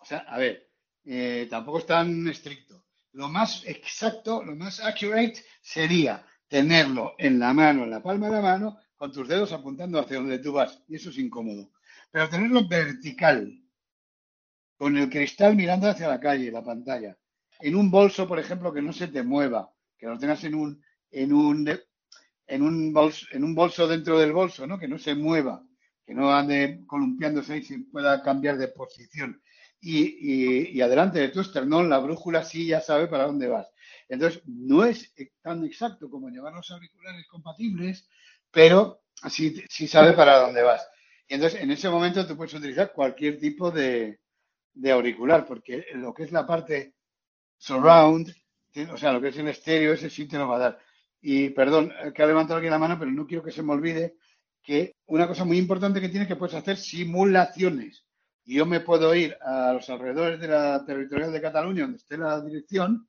O 0.00 0.04
sea, 0.04 0.18
a 0.20 0.38
ver, 0.38 0.70
eh, 1.04 1.46
tampoco 1.50 1.78
es 1.78 1.86
tan 1.86 2.26
estricto. 2.28 2.84
lo 3.12 3.28
más 3.28 3.64
exacto, 3.66 4.42
lo 4.44 4.54
más 4.54 4.80
accurate 4.80 5.44
sería 5.60 6.24
tenerlo 6.46 7.14
en 7.18 7.38
la 7.38 7.52
mano, 7.52 7.84
en 7.84 7.90
la 7.90 8.02
palma 8.02 8.28
de 8.28 8.34
la 8.34 8.40
mano, 8.40 8.78
con 8.96 9.12
tus 9.12 9.28
dedos 9.28 9.52
apuntando 9.52 9.98
hacia 9.98 10.18
donde 10.18 10.38
tú 10.38 10.52
vas. 10.52 10.82
Y 10.88 10.96
eso 10.96 11.10
es 11.10 11.18
incómodo. 11.18 11.72
Pero 12.10 12.28
tenerlo 12.28 12.66
vertical, 12.66 13.60
con 14.76 14.96
el 14.96 15.10
cristal 15.10 15.56
mirando 15.56 15.88
hacia 15.88 16.08
la 16.08 16.20
calle, 16.20 16.52
la 16.52 16.62
pantalla. 16.62 17.18
En 17.60 17.74
un 17.74 17.90
bolso, 17.90 18.28
por 18.28 18.38
ejemplo, 18.38 18.72
que 18.72 18.80
no 18.80 18.92
se 18.92 19.08
te 19.08 19.22
mueva, 19.22 19.72
que 19.98 20.06
lo 20.06 20.16
tengas 20.16 20.44
en 20.44 20.54
un, 20.54 20.82
en 21.10 21.32
un, 21.32 21.68
en 22.48 22.62
un, 22.62 22.92
bolso, 22.92 23.26
en 23.30 23.44
un 23.44 23.54
bolso 23.54 23.86
dentro 23.86 24.18
del 24.18 24.32
bolso, 24.32 24.66
¿no? 24.66 24.78
Que 24.78 24.88
no 24.88 24.98
se 24.98 25.14
mueva, 25.14 25.62
que 26.04 26.14
no 26.14 26.32
ande 26.32 26.82
columpiándose 26.86 27.58
y 27.58 27.62
se 27.62 27.78
pueda 27.80 28.22
cambiar 28.22 28.56
de 28.56 28.68
posición. 28.68 29.40
Y, 29.80 30.72
y, 30.72 30.80
adelante 30.80 31.20
de 31.20 31.28
tu 31.28 31.40
esternón, 31.40 31.88
la 31.88 31.98
brújula 31.98 32.42
sí 32.42 32.66
ya 32.66 32.80
sabe 32.80 33.06
para 33.06 33.26
dónde 33.26 33.46
vas. 33.46 33.68
Entonces, 34.08 34.42
no 34.46 34.84
es 34.84 35.14
tan 35.40 35.64
exacto 35.64 36.10
como 36.10 36.30
llevar 36.30 36.52
los 36.54 36.70
auriculares 36.70 37.26
compatibles, 37.28 38.08
pero 38.50 39.02
sí, 39.30 39.62
sí 39.68 39.86
sabe 39.86 40.14
para 40.14 40.40
dónde 40.40 40.62
vas. 40.62 40.88
Y 41.28 41.34
entonces, 41.34 41.60
en 41.60 41.70
ese 41.70 41.90
momento 41.90 42.26
tú 42.26 42.36
puedes 42.36 42.54
utilizar 42.54 42.92
cualquier 42.92 43.38
tipo 43.38 43.70
de, 43.70 44.18
de 44.72 44.90
auricular, 44.90 45.46
porque 45.46 45.84
lo 45.94 46.14
que 46.14 46.24
es 46.24 46.32
la 46.32 46.46
parte 46.46 46.94
surround, 47.58 48.34
o 48.90 48.96
sea, 48.96 49.12
lo 49.12 49.20
que 49.20 49.28
es 49.28 49.36
el 49.36 49.48
estéreo, 49.48 49.92
ese 49.92 50.08
sí 50.08 50.26
te 50.26 50.38
lo 50.38 50.48
va 50.48 50.56
a 50.56 50.60
dar. 50.60 50.87
Y 51.20 51.50
perdón, 51.50 51.92
que 52.14 52.22
ha 52.22 52.26
levantado 52.26 52.60
aquí 52.60 52.68
la 52.68 52.78
mano, 52.78 52.98
pero 52.98 53.10
no 53.10 53.26
quiero 53.26 53.42
que 53.42 53.50
se 53.50 53.62
me 53.62 53.72
olvide 53.72 54.16
que 54.62 54.96
una 55.06 55.26
cosa 55.26 55.44
muy 55.44 55.58
importante 55.58 56.00
que 56.00 56.08
tiene 56.08 56.24
es 56.24 56.28
que 56.28 56.36
puedes 56.36 56.54
hacer 56.54 56.76
simulaciones. 56.76 58.04
Yo 58.44 58.66
me 58.66 58.80
puedo 58.80 59.14
ir 59.14 59.36
a 59.42 59.72
los 59.72 59.88
alrededores 59.90 60.40
de 60.40 60.48
la 60.48 60.84
territorial 60.84 61.32
de 61.32 61.40
Cataluña, 61.40 61.82
donde 61.82 61.98
esté 61.98 62.16
la 62.16 62.40
dirección, 62.40 63.08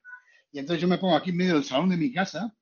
y 0.51 0.59
entonces 0.59 0.81
yo 0.81 0.87
me 0.87 0.97
pongo 0.97 1.15
aquí 1.15 1.29
en 1.29 1.37
medio 1.37 1.53
del 1.53 1.63
salón 1.63 1.89
de 1.89 1.97
mi 1.97 2.11
casa, 2.11 2.53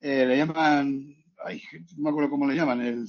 eh, 0.00 0.24
le 0.26 0.36
llaman, 0.36 1.16
ay, 1.44 1.62
no 1.96 2.04
me 2.04 2.10
acuerdo 2.10 2.30
cómo 2.30 2.46
le 2.46 2.54
llaman, 2.54 2.80
el, 2.80 3.08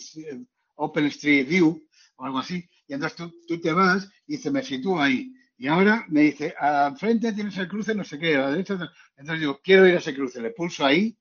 Open 0.76 1.06
Street 1.06 1.48
View 1.48 1.88
o 2.16 2.26
algo 2.26 2.40
así, 2.40 2.68
y 2.88 2.94
entonces 2.94 3.16
tú, 3.16 3.34
tú 3.48 3.62
te 3.62 3.72
vas 3.72 4.10
y 4.26 4.38
se 4.38 4.52
me 4.52 4.64
sitúa 4.64 5.06
ahí. 5.06 5.34
Y 5.58 5.68
ahora 5.68 6.06
me 6.10 6.22
dice, 6.22 6.54
al 6.60 6.98
tienes 6.98 7.58
el 7.58 7.68
cruce, 7.68 7.96
no 7.96 8.04
sé 8.04 8.18
qué, 8.20 8.36
a 8.36 8.40
la 8.40 8.52
derecha. 8.52 8.74
Entonces 9.16 9.40
digo, 9.40 9.60
quiero 9.64 9.88
ir 9.88 9.96
a 9.96 10.00
ese 10.00 10.14
cruce, 10.14 10.42
le 10.42 10.52
pulso 10.52 10.86
ahí 10.86 11.16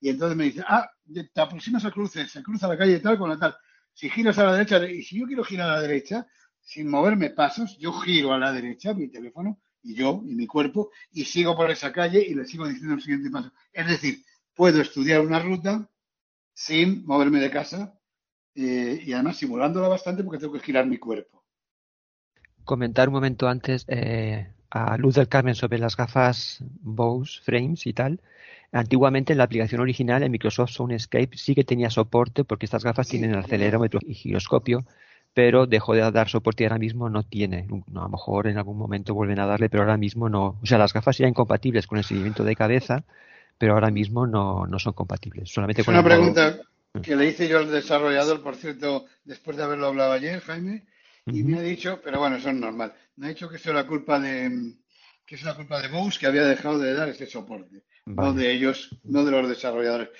y 0.00 0.08
entonces 0.08 0.36
me 0.36 0.44
dice, 0.44 0.64
ah, 0.66 0.90
te 1.32 1.40
aproximas 1.40 1.84
al 1.84 1.92
cruce, 1.92 2.26
se 2.26 2.42
cruza 2.42 2.68
la 2.68 2.78
calle 2.78 3.00
tal 3.00 3.18
con 3.18 3.28
la 3.28 3.38
tal. 3.38 3.54
Si 3.92 4.08
giras 4.08 4.38
a 4.38 4.44
la 4.44 4.52
derecha, 4.54 4.88
y 4.88 5.02
si 5.02 5.18
yo 5.18 5.26
quiero 5.26 5.44
girar 5.44 5.70
a 5.70 5.74
la 5.74 5.82
derecha, 5.82 6.26
sin 6.60 6.88
moverme 6.88 7.30
pasos, 7.30 7.76
yo 7.78 7.92
giro 7.92 8.32
a 8.32 8.38
la 8.38 8.52
derecha 8.52 8.94
mi 8.94 9.08
teléfono 9.08 9.60
y 9.82 9.94
yo 9.94 10.22
y 10.24 10.34
mi 10.34 10.46
cuerpo 10.46 10.90
y 11.12 11.24
sigo 11.24 11.56
por 11.56 11.70
esa 11.70 11.92
calle 11.92 12.24
y 12.26 12.34
le 12.34 12.44
sigo 12.44 12.66
diciendo 12.66 12.94
el 12.94 13.02
siguiente 13.02 13.30
paso. 13.30 13.52
Es 13.72 13.86
decir, 13.86 14.22
puedo 14.54 14.80
estudiar 14.80 15.20
una 15.20 15.40
ruta 15.40 15.88
sin 16.52 17.04
moverme 17.06 17.40
de 17.40 17.50
casa 17.50 17.98
eh, 18.54 19.02
y 19.04 19.12
además 19.12 19.36
simulándola 19.36 19.88
bastante 19.88 20.22
porque 20.22 20.38
tengo 20.38 20.52
que 20.52 20.60
girar 20.60 20.86
mi 20.86 20.98
cuerpo. 20.98 21.44
Comentar 22.64 23.08
un 23.08 23.14
momento 23.14 23.48
antes 23.48 23.84
eh, 23.88 24.52
a 24.70 24.96
Luz 24.96 25.14
del 25.14 25.28
Carmen 25.28 25.54
sobre 25.54 25.78
las 25.78 25.96
gafas 25.96 26.62
Bose 26.80 27.40
Frames 27.42 27.86
y 27.86 27.92
tal. 27.92 28.20
Antiguamente 28.72 29.32
en 29.32 29.38
la 29.38 29.44
aplicación 29.44 29.80
original 29.80 30.22
en 30.22 30.30
Microsoft 30.30 30.70
Soundscape 30.70 31.36
sí 31.36 31.54
que 31.54 31.64
tenía 31.64 31.90
soporte 31.90 32.44
porque 32.44 32.66
estas 32.66 32.84
gafas 32.84 33.08
sí, 33.08 33.18
tienen 33.18 33.36
acelerómetro 33.36 33.98
y 34.06 34.14
giroscopio, 34.14 34.84
pero 35.34 35.66
dejó 35.66 35.94
de 35.94 36.08
dar 36.10 36.28
soporte 36.28 36.62
y 36.62 36.66
ahora 36.66 36.78
mismo 36.78 37.08
no 37.08 37.22
tiene. 37.24 37.66
No, 37.66 38.00
a 38.00 38.04
lo 38.04 38.08
mejor 38.10 38.46
en 38.46 38.58
algún 38.58 38.78
momento 38.78 39.14
vuelven 39.14 39.40
a 39.40 39.46
darle, 39.46 39.68
pero 39.68 39.82
ahora 39.82 39.96
mismo 39.96 40.28
no. 40.28 40.58
O 40.62 40.66
sea, 40.66 40.78
las 40.78 40.92
gafas 40.92 41.16
serían 41.16 41.34
compatibles 41.34 41.86
con 41.86 41.98
el 41.98 42.04
seguimiento 42.04 42.44
de 42.44 42.54
cabeza, 42.56 43.04
pero 43.58 43.74
ahora 43.74 43.90
mismo 43.90 44.26
no, 44.26 44.66
no 44.66 44.78
son 44.78 44.92
compatibles. 44.92 45.50
Solamente 45.50 45.82
es 45.82 45.86
con 45.86 45.94
una 45.94 46.04
pregunta 46.04 46.60
modo... 46.94 47.02
que 47.02 47.16
le 47.16 47.26
hice 47.26 47.48
yo 47.48 47.58
al 47.58 47.70
desarrollador, 47.70 48.42
por 48.42 48.56
cierto, 48.56 49.06
después 49.24 49.56
de 49.56 49.64
haberlo 49.64 49.88
hablado 49.88 50.12
ayer, 50.12 50.40
Jaime, 50.40 50.86
y 51.26 51.42
uh 51.42 51.44
-huh. 51.44 51.48
me 51.48 51.58
ha 51.58 51.62
dicho, 51.62 52.00
pero 52.02 52.18
bueno, 52.20 52.36
eso 52.36 52.48
es 52.50 52.54
normal, 52.56 52.92
me 53.16 53.26
ha 53.26 53.28
dicho 53.30 53.48
que 53.48 53.56
eso 53.56 53.70
era 53.70 53.86
culpa 53.86 54.18
de 54.18 54.74
que 55.26 55.36
es 55.36 55.44
la 55.44 55.54
culpa 55.54 55.80
de 55.80 55.86
Bose 55.86 56.18
que 56.18 56.26
había 56.26 56.44
dejado 56.44 56.80
de 56.80 56.92
dar 56.92 57.08
ese 57.08 57.24
soporte, 57.26 57.84
vale. 58.14 58.28
no 58.28 58.34
de 58.34 58.52
ellos, 58.52 58.90
no 59.04 59.24
de 59.24 59.30
los 59.30 59.48
desarrolladores. 59.48 60.10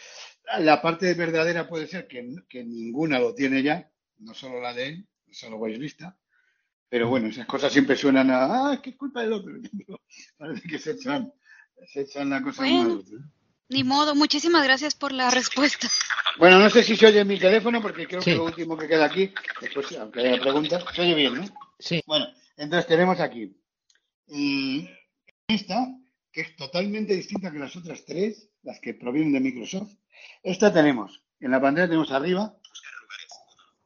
La 0.58 0.82
parte 0.82 1.14
verdadera 1.14 1.68
puede 1.68 1.86
ser 1.86 2.08
que, 2.08 2.34
que 2.48 2.64
ninguna 2.64 3.18
lo 3.18 3.34
tiene 3.34 3.62
ya, 3.62 3.90
no 4.18 4.34
solo 4.34 4.60
la 4.60 4.74
de 4.74 4.88
él, 4.88 5.08
solo 5.30 5.58
Wise 5.58 5.78
Vista, 5.78 6.18
pero 6.88 7.08
bueno, 7.08 7.28
esas 7.28 7.46
cosas 7.46 7.72
siempre 7.72 7.96
suenan 7.96 8.30
a, 8.30 8.72
ah, 8.72 8.80
qué 8.82 8.96
culpa 8.96 9.22
del 9.22 9.32
otro. 9.32 9.52
Parece 10.38 10.68
que 10.68 10.78
se 10.78 10.92
echan, 10.92 11.32
se 11.86 12.02
echan 12.02 12.30
la 12.30 12.42
cosa 12.42 12.62
bueno, 12.62 13.02
una. 13.08 13.32
Ni 13.68 13.84
modo, 13.84 14.16
muchísimas 14.16 14.64
gracias 14.64 14.96
por 14.96 15.12
la 15.12 15.30
respuesta. 15.30 15.86
Bueno, 16.38 16.58
no 16.58 16.68
sé 16.68 16.82
si 16.82 16.96
se 16.96 17.06
oye 17.06 17.24
mi 17.24 17.38
teléfono, 17.38 17.80
porque 17.80 18.08
creo 18.08 18.20
sí. 18.20 18.32
que 18.32 18.36
lo 18.36 18.46
último 18.46 18.76
que 18.76 18.88
queda 18.88 19.04
aquí, 19.04 19.32
después, 19.60 19.92
aunque 19.92 20.20
haya 20.20 20.40
preguntas, 20.40 20.84
se 20.92 21.02
oye 21.02 21.14
bien, 21.14 21.34
¿no? 21.36 21.44
Sí. 21.78 22.02
Bueno, 22.04 22.26
entonces 22.56 22.88
tenemos 22.88 23.20
aquí 23.20 23.56
y 24.30 24.88
esta, 25.48 25.88
que 26.32 26.42
es 26.42 26.56
totalmente 26.56 27.14
distinta 27.14 27.50
que 27.50 27.58
las 27.58 27.74
otras 27.76 28.04
tres, 28.04 28.50
las 28.62 28.80
que 28.80 28.94
provienen 28.94 29.32
de 29.32 29.40
Microsoft. 29.40 29.92
Esta 30.42 30.72
tenemos, 30.72 31.24
en 31.40 31.50
la 31.50 31.60
pantalla 31.60 31.88
tenemos 31.88 32.10
arriba, 32.12 32.56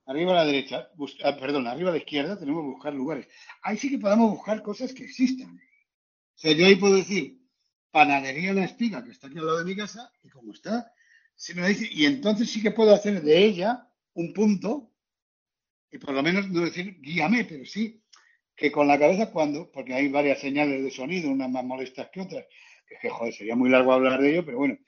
arriba 0.07 0.33
a 0.33 0.37
la 0.37 0.44
derecha, 0.44 0.88
buscar, 0.94 1.38
perdón, 1.38 1.66
arriba 1.66 1.90
a 1.90 1.92
la 1.92 1.98
izquierda 1.98 2.38
tenemos 2.38 2.64
buscar 2.64 2.92
lugares. 2.92 3.28
Ahí 3.62 3.76
sí 3.76 3.90
que 3.90 3.98
podemos 3.98 4.30
buscar 4.30 4.62
cosas 4.62 4.92
que 4.92 5.04
existan. 5.04 5.57
O 5.57 6.38
sea, 6.38 6.52
yo 6.52 6.66
ahí 6.66 6.76
puedo 6.76 6.96
decir 6.96 7.40
panadería 7.90 8.52
La 8.52 8.64
Espiga, 8.64 9.04
que 9.04 9.12
está 9.12 9.28
aquí 9.28 9.38
al 9.38 9.46
lado 9.46 9.59
de 9.59 9.64
mi 9.64 9.76
casa, 9.76 10.12
y 10.22 10.28
como 10.28 10.52
está, 10.52 10.92
se 11.37 11.54
me 11.54 11.66
dice, 11.68 11.88
y 11.90 12.07
entonces 12.07 12.50
sí 12.50 12.61
que 12.61 12.72
puedo 12.72 12.92
hacer 12.92 13.22
de 13.22 13.44
ella 13.44 13.88
un 14.14 14.33
punto, 14.35 14.92
y 15.92 15.98
por 15.98 16.12
lo 16.12 16.22
menos 16.22 16.50
no 16.50 16.62
decir 16.62 17.00
guíame, 17.00 17.44
pero 17.44 17.64
sí 17.64 18.04
que 18.57 18.71
con 18.71 18.87
la 18.87 18.99
cabeza 18.99 19.31
cuando, 19.31 19.71
porque 19.71 19.95
hay 19.95 20.09
varias 20.09 20.40
señales 20.40 20.83
de 20.83 20.90
sonido, 20.90 21.31
unas 21.31 21.51
más 21.51 21.64
molestas 21.64 22.09
que 22.12 22.21
otras, 22.21 22.45
que 22.87 22.97
que, 23.01 23.11
joder, 23.11 23.35
sería 23.35 23.57
muy 23.57 23.71
largo 23.71 23.93
hablar 23.93 24.21
de 24.21 24.31
ello, 24.31 24.45
pero 24.45 24.59
bueno, 24.59 24.79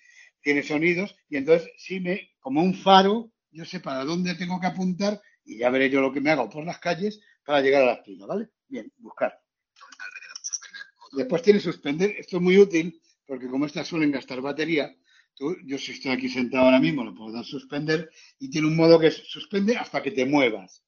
tiene 0.40 0.62
sonidos, 0.62 1.16
y 1.28 1.36
entonces 1.36 1.70
sí 1.76 1.98
me, 2.00 2.30
como 2.38 2.62
un 2.62 2.74
faro, 2.74 3.32
yo 3.50 3.64
sé 3.64 3.80
para 3.80 4.04
dónde 4.04 4.34
tengo 4.34 4.60
que 4.60 4.66
apuntar, 4.66 5.20
y 5.44 5.58
ya 5.58 5.70
veré 5.70 5.90
yo 5.90 6.00
lo 6.00 6.12
que 6.12 6.20
me 6.20 6.30
hago 6.30 6.48
por 6.48 6.64
las 6.64 6.78
calles 6.78 7.20
para 7.44 7.60
llegar 7.60 7.82
a 7.82 7.86
la 7.86 7.92
espiga, 7.94 8.26
¿vale? 8.26 8.48
Bien, 8.68 8.92
buscar. 8.98 9.40
Después 11.12 11.42
tiene 11.42 11.60
suspender, 11.60 12.14
esto 12.18 12.36
es 12.36 12.42
muy 12.42 12.58
útil, 12.58 13.00
porque 13.26 13.48
como 13.48 13.66
estas 13.66 13.88
suelen 13.88 14.12
gastar 14.12 14.40
batería, 14.40 14.94
tú, 15.34 15.56
yo 15.64 15.78
si 15.78 15.92
estoy 15.92 16.12
aquí 16.12 16.28
sentado 16.28 16.66
ahora 16.66 16.80
mismo, 16.80 17.02
lo 17.02 17.14
puedo 17.14 17.32
dar 17.32 17.44
suspender, 17.44 18.10
y 18.38 18.50
tiene 18.50 18.68
un 18.68 18.76
modo 18.76 19.00
que 19.00 19.10
suspende 19.10 19.76
hasta 19.76 20.02
que 20.02 20.12
te 20.12 20.26
muevas 20.26 20.85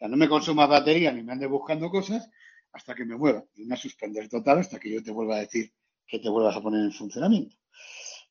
sea, 0.00 0.08
no 0.08 0.16
me 0.16 0.28
consumas 0.28 0.68
batería 0.68 1.12
ni 1.12 1.22
me 1.22 1.32
andes 1.32 1.48
buscando 1.48 1.90
cosas 1.90 2.28
hasta 2.72 2.94
que 2.94 3.04
me 3.04 3.16
mueva. 3.16 3.44
Y 3.54 3.64
una 3.64 3.76
suspender 3.76 4.28
total 4.28 4.58
hasta 4.58 4.80
que 4.80 4.90
yo 4.90 5.02
te 5.02 5.10
vuelva 5.10 5.36
a 5.36 5.40
decir 5.40 5.72
que 6.06 6.18
te 6.18 6.28
vuelvas 6.28 6.56
a 6.56 6.62
poner 6.62 6.80
en 6.80 6.92
funcionamiento. 6.92 7.56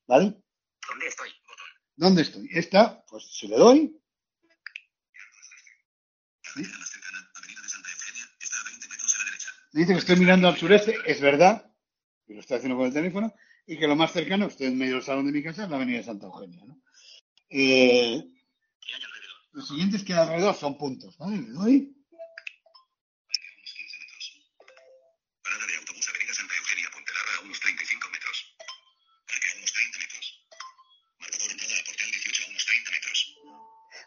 ¿Vale? 0.07 0.35
¿Dónde 0.89 1.07
estoy? 1.07 1.29
¿Dónde 1.95 2.21
estoy? 2.23 2.49
Esta, 2.51 3.05
pues 3.05 3.23
si 3.31 3.47
le 3.47 3.57
doy. 3.57 3.95
¿Sí? 6.41 6.63
Me 9.71 9.81
dice 9.81 9.93
que 9.93 9.99
estoy 9.99 10.15
mirando 10.15 10.47
al 10.47 10.57
sureste, 10.57 10.97
es 11.05 11.21
verdad, 11.21 11.71
y 12.27 12.33
lo 12.33 12.39
estoy 12.39 12.57
haciendo 12.57 12.75
con 12.75 12.87
el 12.87 12.93
teléfono, 12.93 13.31
y 13.67 13.77
que 13.77 13.87
lo 13.87 13.95
más 13.95 14.11
cercano, 14.11 14.47
estoy 14.47 14.67
en 14.67 14.77
medio 14.79 14.95
del 14.95 15.03
salón 15.03 15.27
de 15.27 15.31
mi 15.31 15.43
casa, 15.43 15.65
es 15.65 15.69
la 15.69 15.75
avenida 15.75 15.99
de 15.99 16.03
Santa 16.03 16.25
Eugenia. 16.25 16.65
¿no? 16.65 16.81
Eh, 17.49 18.27
los 19.51 19.67
siguientes 19.67 20.03
que 20.03 20.13
hay 20.13 20.19
alrededor 20.19 20.55
son 20.55 20.77
puntos, 20.77 21.17
¿vale? 21.17 21.37
Le 21.37 21.49
doy. 21.49 21.95
Parada 25.43 25.65
de 25.65 25.77
autobús 25.77 26.09
Avenida 26.09 26.33
Santa 26.33 26.53
Eugenia, 26.55 26.89
Pontelarra, 26.93 27.31
a 27.39 27.43
unos 27.43 27.59
35 27.59 28.09
metros. 28.11 28.55
Parque 29.25 29.47
a 29.49 29.57
unos 29.57 29.73
30 29.73 29.99
metros. 29.99 30.25
Marcador 31.19 31.51
entrada 31.51 31.73
a 31.73 31.85
Portal 31.85 32.11
18 32.11 32.43
a 32.43 32.49
unos 32.49 32.65
30 32.65 32.91
metros. 32.91 33.17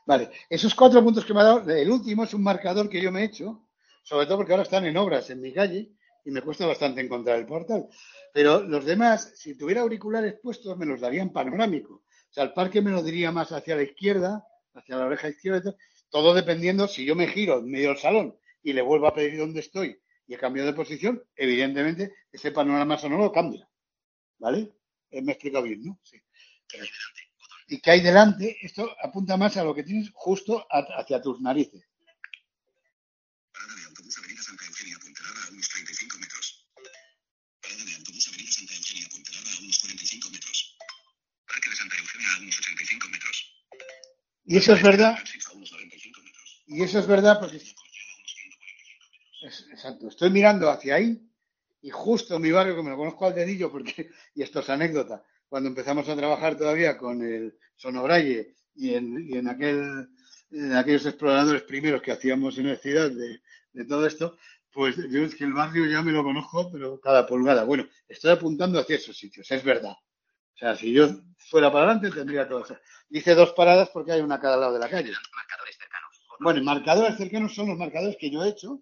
Vale, 0.06 0.30
esos 0.48 0.74
cuatro 0.74 1.02
puntos 1.02 1.24
que 1.24 1.34
me 1.34 1.40
ha 1.40 1.44
dado, 1.44 1.70
el 1.70 1.90
último 1.90 2.24
es 2.24 2.34
un 2.34 2.42
marcador 2.42 2.88
que 2.88 3.02
yo 3.02 3.10
me 3.10 3.22
he 3.22 3.24
hecho, 3.24 3.68
sobre 4.02 4.26
todo 4.26 4.38
porque 4.38 4.52
ahora 4.52 4.64
están 4.64 4.86
en 4.86 4.96
obras 4.96 5.30
en 5.30 5.40
mi 5.40 5.52
calle 5.52 5.92
y 6.24 6.30
me 6.30 6.42
cuesta 6.42 6.66
bastante 6.66 7.00
encontrar 7.00 7.38
el 7.38 7.46
portal. 7.46 7.88
Pero 8.32 8.62
los 8.62 8.84
demás, 8.84 9.32
si 9.36 9.56
tuviera 9.56 9.82
auriculares 9.82 10.34
puestos, 10.40 10.78
me 10.78 10.86
los 10.86 11.00
darían 11.00 11.32
panorámico. 11.32 11.94
O 12.30 12.32
sea, 12.32 12.44
el 12.44 12.52
parque 12.52 12.80
me 12.80 12.90
lo 12.90 13.02
diría 13.02 13.30
más 13.32 13.52
hacia 13.52 13.76
la 13.76 13.82
izquierda 13.82 14.46
hacia 14.74 14.96
la 14.96 15.06
oreja 15.06 15.28
izquierda, 15.28 15.74
todo 16.10 16.34
dependiendo 16.34 16.88
si 16.88 17.04
yo 17.04 17.14
me 17.14 17.28
giro 17.28 17.58
en 17.58 17.70
medio 17.70 17.88
del 17.88 17.98
salón 17.98 18.36
y 18.62 18.72
le 18.72 18.82
vuelvo 18.82 19.06
a 19.06 19.14
pedir 19.14 19.38
dónde 19.38 19.60
estoy 19.60 20.00
y 20.26 20.34
he 20.34 20.38
cambiado 20.38 20.68
de 20.68 20.76
posición, 20.76 21.22
evidentemente 21.34 22.14
ese 22.30 22.52
panorama 22.52 22.98
sonoro 22.98 23.32
cambia. 23.32 23.68
¿Vale? 24.38 24.72
Eh, 25.10 25.22
me 25.22 25.32
he 25.32 25.34
explicado 25.34 25.64
bien, 25.64 25.82
¿no? 25.82 26.00
Sí. 26.02 26.20
Y 27.68 27.80
que 27.80 27.90
hay 27.90 28.00
delante, 28.00 28.56
esto 28.60 28.94
apunta 29.02 29.36
más 29.36 29.56
a 29.56 29.64
lo 29.64 29.74
que 29.74 29.82
tienes 29.82 30.10
justo 30.12 30.66
hacia 30.70 31.20
tus 31.20 31.40
narices. 31.40 31.86
Parada 33.52 33.74
de 33.74 33.84
autobús 33.84 34.18
Avenida 34.18 34.42
Santa 34.42 34.64
Eugenia, 34.64 34.98
Pontelarra, 34.98 35.46
a 35.46 35.50
unos 35.52 35.68
35 35.68 36.18
metros. 36.18 36.66
Parada 37.60 37.84
de 37.84 37.94
autobús 37.94 38.28
Avenida 38.28 38.52
Santa 38.52 38.74
Eugenia, 38.74 38.92
Y 44.44 44.56
eso 44.58 44.72
es 44.74 44.82
verdad. 44.82 45.16
Y 46.66 46.82
eso 46.82 46.98
es 46.98 47.06
verdad 47.06 47.38
porque. 47.40 47.60
Es- 49.42 49.66
exacto. 49.70 50.08
Estoy 50.08 50.30
mirando 50.30 50.70
hacia 50.70 50.94
ahí 50.96 51.20
y 51.82 51.90
justo 51.90 52.36
en 52.36 52.42
mi 52.42 52.50
barrio, 52.52 52.76
que 52.76 52.82
me 52.82 52.90
lo 52.90 52.96
conozco 52.96 53.26
al 53.26 53.34
dedillo, 53.34 53.70
porque, 53.70 54.10
y 54.34 54.42
esto 54.42 54.60
es 54.60 54.70
anécdota, 54.70 55.24
cuando 55.48 55.68
empezamos 55.68 56.08
a 56.08 56.16
trabajar 56.16 56.56
todavía 56.56 56.96
con 56.96 57.22
el 57.22 57.58
Sonobralle 57.76 58.54
y 58.74 58.94
en, 58.94 59.26
y 59.28 59.36
en 59.36 59.48
aquel, 59.48 60.08
en 60.50 60.72
aquellos 60.74 61.06
exploradores 61.06 61.62
primeros 61.62 62.02
que 62.02 62.12
hacíamos 62.12 62.56
universidad 62.58 63.10
de, 63.10 63.40
de 63.72 63.84
todo 63.84 64.06
esto, 64.06 64.38
pues 64.72 64.96
yo 65.10 65.22
es 65.24 65.34
que 65.34 65.44
el 65.44 65.52
barrio 65.52 65.86
ya 65.86 66.02
me 66.02 66.12
lo 66.12 66.22
conozco, 66.24 66.70
pero 66.72 67.00
cada 67.00 67.26
pulgada. 67.26 67.64
Bueno, 67.64 67.86
estoy 68.08 68.30
apuntando 68.32 68.78
hacia 68.80 68.96
esos 68.96 69.16
sitios, 69.16 69.50
es 69.50 69.62
verdad. 69.64 69.94
O 70.54 70.58
sea, 70.58 70.76
si 70.76 70.92
yo 70.92 71.08
fuera 71.50 71.72
para 71.72 71.84
adelante 71.84 72.10
tendría 72.10 72.46
que 72.46 72.54
hacer. 72.54 72.80
Dice 73.08 73.34
dos 73.34 73.52
paradas 73.52 73.90
porque 73.90 74.12
hay 74.12 74.20
una 74.20 74.36
a 74.36 74.40
cada 74.40 74.56
lado 74.56 74.72
de 74.74 74.78
la 74.78 74.88
calle. 74.88 75.12
Bueno, 76.40 76.60
y 76.60 76.64
marcadores 76.64 77.16
cercanos 77.16 77.54
son 77.54 77.68
los 77.68 77.78
marcadores 77.78 78.16
que 78.18 78.30
yo 78.30 78.42
he 78.42 78.48
hecho. 78.48 78.80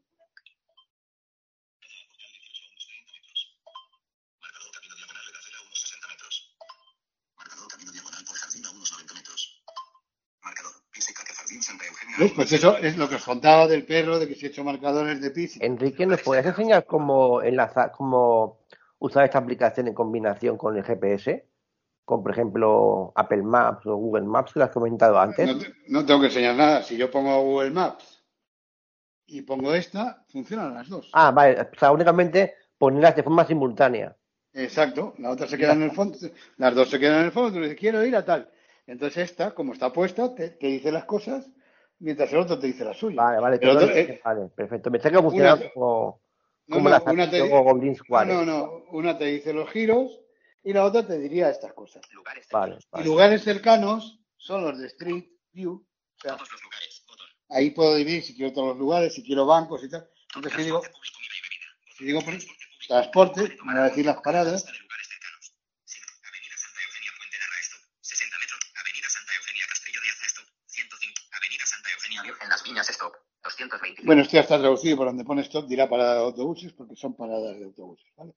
¿Ves? 12.19 12.33
Pues 12.33 12.53
eso 12.53 12.77
es 12.77 12.97
lo 12.97 13.09
que 13.09 13.15
os 13.17 13.25
contaba 13.25 13.67
del 13.67 13.87
perro, 13.87 14.19
de 14.19 14.29
que 14.29 14.35
se 14.35 14.47
ha 14.47 14.49
hecho 14.51 14.65
marcadores 14.65 15.21
de 15.21 15.31
pis. 15.31 15.59
Enrique, 15.61 16.07
¿nos 16.07 16.21
podrías 16.23 16.47
enseñar 16.47 16.85
cómo 16.85 17.43
enlazar, 17.43 17.93
cómo 17.93 18.61
usar 18.99 19.25
esta 19.25 19.39
aplicación 19.39 19.89
en 19.89 19.95
combinación 19.95 20.57
con 20.57 20.77
el 20.77 20.85
GPS? 20.85 21.50
Con, 22.11 22.25
por 22.25 22.33
ejemplo, 22.33 23.13
Apple 23.15 23.45
Maps 23.45 23.87
o 23.87 23.95
Google 23.95 24.25
Maps, 24.27 24.53
que 24.53 24.59
lo 24.59 24.65
has 24.65 24.73
comentado 24.73 25.17
antes. 25.17 25.47
No, 25.47 25.57
te- 25.57 25.73
no 25.87 26.05
tengo 26.05 26.19
que 26.19 26.27
enseñar 26.27 26.57
nada. 26.57 26.83
Si 26.83 26.97
yo 26.97 27.09
pongo 27.09 27.41
Google 27.41 27.71
Maps 27.71 28.21
y 29.27 29.43
pongo 29.43 29.73
esta, 29.73 30.25
funcionan 30.29 30.75
las 30.75 30.89
dos. 30.89 31.09
Ah, 31.13 31.31
vale, 31.31 31.61
o 31.61 31.79
sea, 31.79 31.93
únicamente 31.93 32.55
ponerlas 32.77 33.15
de 33.15 33.23
forma 33.23 33.45
simultánea. 33.45 34.17
Exacto, 34.53 35.15
la 35.19 35.31
otra 35.31 35.47
se 35.47 35.57
queda 35.57 35.75
en 35.75 35.83
el 35.83 35.93
fondo, 35.93 36.19
las 36.57 36.75
dos 36.75 36.91
se 36.91 36.99
quedan 36.99 37.21
en 37.21 37.25
el 37.27 37.31
fondo, 37.31 37.53
tú 37.53 37.61
dices, 37.61 37.79
quiero 37.79 38.05
ir 38.05 38.17
a 38.17 38.25
tal. 38.25 38.51
Entonces 38.89 39.31
esta, 39.31 39.53
como 39.55 39.73
está 39.73 39.93
puesta, 39.93 40.35
te, 40.35 40.49
te 40.51 40.67
dice 40.67 40.91
las 40.91 41.05
cosas, 41.05 41.49
mientras 42.01 42.33
el 42.33 42.41
otro 42.41 42.59
te 42.59 42.67
dice 42.67 42.85
la 42.85 42.93
suya. 42.93 43.23
Vale, 43.23 43.39
vale, 43.39 43.69
otro, 43.71 43.89
eh, 43.89 44.21
vale, 44.25 44.49
perfecto. 44.49 44.91
Me 44.91 44.97
está 44.99 45.13
que 45.13 45.19
funciona 45.23 45.55
una- 45.55 45.71
como, 45.73 46.21
no, 46.67 46.75
como 46.75 46.89
no, 46.89 46.97
la 46.97 47.03
una 47.13 47.31
te, 47.31 47.49
Goblin 47.49 47.95
Square. 47.95 48.35
no, 48.35 48.45
no, 48.45 48.83
una 48.91 49.17
te 49.17 49.27
dice 49.27 49.53
los 49.53 49.71
giros 49.71 50.21
y 50.63 50.73
la 50.73 50.85
otra 50.85 51.07
te 51.07 51.19
diría 51.19 51.51
estas 51.51 51.73
cosas. 51.73 52.03
Vale, 52.51 52.77
Y 52.77 52.87
vale. 52.91 53.05
lugares 53.07 53.43
cercanos 53.45 54.19
son 54.37 54.65
los 54.65 54.79
de 54.79 54.87
Street 54.89 55.25
View. 55.53 55.87
O 56.17 56.21
sea, 56.21 56.37
ahí 57.49 57.71
puedo 57.71 57.95
dividir 57.95 58.23
si 58.23 58.35
quiero 58.37 58.53
todos 58.53 58.69
los 58.69 58.77
lugares, 58.79 59.15
si 59.15 59.23
quiero 59.23 59.47
bancos 59.47 59.83
y 59.85 59.89
tal. 59.91 60.09
Entonces, 60.35 60.53
si 60.59 60.65
digo, 60.65 60.83
si 61.97 62.05
digo 62.05 62.21
por- 62.23 62.35
transporte, 62.87 63.57
me 63.65 63.75
va 63.75 63.85
a 63.85 63.89
decir 63.89 64.05
las 64.07 64.21
paradas. 64.21 64.65
En 72.43 72.49
las 72.49 72.63
Viñas 72.65 72.89
Stop, 72.91 73.15
225. 73.45 74.03
Bueno, 74.07 74.23
esto 74.23 74.33
ya 74.35 74.41
está 74.41 74.59
traducido 74.59 74.97
por 74.97 75.07
donde 75.07 75.25
pone 75.25 75.43
stop, 75.43 75.67
dirá 75.67 75.89
parada 75.89 76.15
de 76.15 76.21
autobuses, 76.21 76.73
porque 76.73 76.97
son 76.97 77.15
paradas 77.15 77.59
de 77.59 77.65
autobuses. 77.65 78.07
¿vale? 78.17 78.35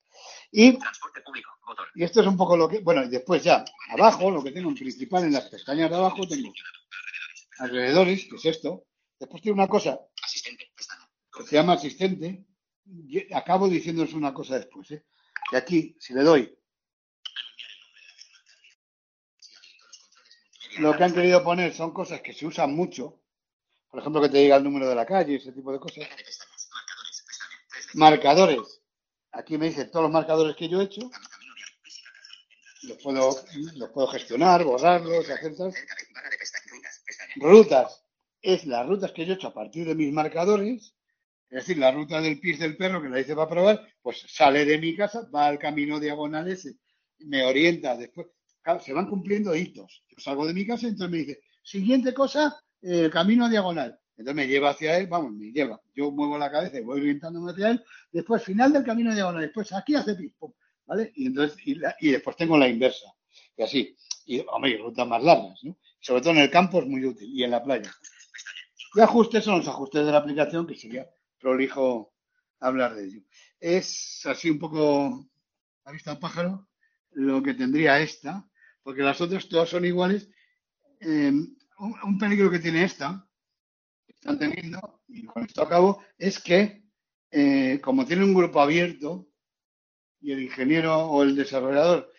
Y, 0.55 0.77
Transporte 0.77 1.21
público, 1.21 1.49
botón. 1.65 1.87
y 1.95 2.03
esto 2.03 2.21
es 2.21 2.27
un 2.27 2.37
poco 2.37 2.55
lo 2.55 2.69
que. 2.69 2.79
Bueno, 2.79 3.03
y 3.03 3.09
después 3.09 3.43
ya, 3.43 3.65
abajo, 3.89 4.29
lo 4.29 4.43
que 4.43 4.51
tengo 4.51 4.69
en 4.69 4.75
principal, 4.75 5.23
en 5.23 5.33
las 5.33 5.49
pestañas 5.49 5.89
de 5.89 5.95
abajo, 5.95 6.27
tengo 6.27 6.53
alrededores, 7.57 8.27
que 8.29 8.35
es 8.35 8.45
esto. 8.45 8.85
Después 9.19 9.41
tiene 9.41 9.55
una 9.55 9.67
cosa 9.67 9.99
Asistente, 10.23 10.71
que 11.35 11.43
se 11.43 11.55
llama 11.55 11.73
asistente. 11.73 12.45
y 12.85 13.33
acabo 13.33 13.67
diciéndoos 13.67 14.13
una 14.13 14.31
cosa 14.31 14.59
después. 14.59 14.91
¿eh? 14.91 15.05
Que 15.49 15.57
aquí, 15.57 15.97
si 15.99 16.13
le 16.13 16.21
doy. 16.21 16.55
Lo 20.77 20.95
que 20.95 21.03
han 21.03 21.13
querido 21.13 21.43
poner 21.43 21.73
son 21.73 21.91
cosas 21.91 22.21
que 22.21 22.33
se 22.33 22.45
usan 22.45 22.75
mucho. 22.75 23.21
Por 23.89 24.01
ejemplo, 24.01 24.21
que 24.21 24.29
te 24.29 24.37
diga 24.37 24.57
el 24.57 24.63
número 24.63 24.87
de 24.87 24.95
la 24.95 25.05
calle, 25.05 25.35
ese 25.35 25.51
tipo 25.51 25.71
de 25.71 25.79
cosas. 25.79 26.07
Marcadores. 27.95 28.72
Aquí 29.33 29.57
me 29.57 29.67
dice 29.67 29.85
todos 29.85 30.03
los 30.03 30.11
marcadores 30.11 30.55
que 30.55 30.69
yo 30.69 30.79
he 30.79 30.85
hecho. 30.85 31.01
Los 32.83 33.01
puedo, 33.01 33.35
los 33.75 33.89
puedo 33.89 34.07
gestionar, 34.07 34.63
borrarlos, 34.63 35.29
hacer. 35.29 35.53
Rutas. 37.37 38.03
Es 38.41 38.65
las 38.65 38.87
rutas 38.87 39.11
que 39.11 39.25
yo 39.25 39.33
he 39.33 39.35
hecho 39.35 39.47
a 39.47 39.53
partir 39.53 39.87
de 39.87 39.95
mis 39.95 40.13
marcadores. 40.13 40.95
Es 41.49 41.65
decir, 41.65 41.77
la 41.77 41.91
ruta 41.91 42.21
del 42.21 42.39
pis 42.39 42.59
del 42.59 42.77
perro 42.77 43.01
que 43.01 43.09
la 43.09 43.19
hice 43.19 43.35
para 43.35 43.49
probar, 43.49 43.87
pues 44.01 44.23
sale 44.27 44.65
de 44.65 44.77
mi 44.79 44.95
casa, 44.95 45.27
va 45.33 45.47
al 45.47 45.59
camino 45.59 45.99
diagonal 45.99 46.47
ese, 46.47 46.77
me 47.19 47.43
orienta 47.43 47.95
después. 47.95 48.27
Claro, 48.61 48.79
se 48.79 48.93
van 48.93 49.07
cumpliendo 49.07 49.55
hitos. 49.55 50.03
Yo 50.09 50.17
salgo 50.19 50.45
de 50.45 50.53
mi 50.53 50.65
casa 50.65 50.85
y 50.85 50.89
entonces 50.89 51.11
me 51.11 51.17
dice, 51.19 51.41
siguiente 51.63 52.13
cosa, 52.13 52.59
eh, 52.81 53.05
el 53.05 53.11
camino 53.11 53.49
diagonal. 53.49 53.99
Entonces 54.15 54.35
me 54.35 54.47
lleva 54.47 54.69
hacia 54.69 54.97
él, 54.97 55.07
vamos, 55.07 55.31
me 55.33 55.51
lleva. 55.51 55.81
Yo 55.95 56.11
muevo 56.11 56.37
la 56.37 56.51
cabeza 56.51 56.77
y 56.77 56.83
voy 56.83 56.99
orientándome 57.01 57.51
hacia 57.51 57.71
él. 57.71 57.83
Después, 58.11 58.43
final 58.43 58.71
del 58.71 58.83
camino 58.83 59.13
diagonal. 59.13 59.41
Después, 59.41 59.71
aquí 59.73 59.95
hace 59.95 60.15
pis, 60.15 60.31
pum, 60.37 60.53
¿vale? 60.85 61.11
Y 61.15 61.27
entonces, 61.27 61.57
y, 61.65 62.11
después 62.11 62.35
tengo 62.35 62.57
la 62.57 62.67
inversa. 62.67 63.07
Y 63.57 63.63
así. 63.63 63.97
Y, 64.25 64.39
hombre, 64.51 64.77
rutas 64.77 65.07
más 65.07 65.23
largas, 65.23 65.59
¿no? 65.63 65.77
Sobre 65.99 66.21
todo 66.21 66.33
en 66.33 66.39
el 66.39 66.51
campo 66.51 66.79
es 66.79 66.85
muy 66.85 67.05
útil 67.05 67.29
y 67.33 67.43
en 67.43 67.51
la 67.51 67.63
playa. 67.63 67.91
Y 68.95 69.01
ajustes 69.01 69.43
son 69.43 69.57
los 69.57 69.67
ajustes 69.67 70.05
de 70.05 70.11
la 70.11 70.19
aplicación, 70.19 70.67
que 70.67 70.75
sería 70.75 71.09
prolijo 71.39 72.13
hablar 72.59 72.95
de 72.95 73.05
ello. 73.05 73.21
Es 73.59 74.25
así 74.25 74.49
un 74.49 74.59
poco 74.59 75.27
a 75.85 75.91
vista 75.91 76.13
de 76.13 76.19
pájaro 76.19 76.67
lo 77.11 77.41
que 77.43 77.53
tendría 77.53 77.99
esta, 77.99 78.47
porque 78.81 79.01
las 79.01 79.19
otras 79.21 79.47
todas 79.47 79.69
son 79.69 79.85
iguales. 79.85 80.29
Eh, 80.99 81.31
un, 81.79 82.17
peligro 82.17 82.49
que 82.49 82.59
tiene 82.59 82.83
esta, 82.83 83.27
están 84.23 84.39
teniendo, 84.39 85.01
y 85.09 85.25
con 85.25 85.43
esto 85.43 85.61
acabo, 85.61 86.01
es 86.17 86.39
que 86.39 86.85
eh, 87.29 87.81
como 87.81 88.05
tiene 88.05 88.23
un 88.23 88.33
grupo 88.33 88.61
abierto 88.61 89.27
y 90.21 90.31
el 90.31 90.43
ingeniero 90.43 91.07
o 91.07 91.23
el 91.23 91.35
desarrollador 91.35 92.13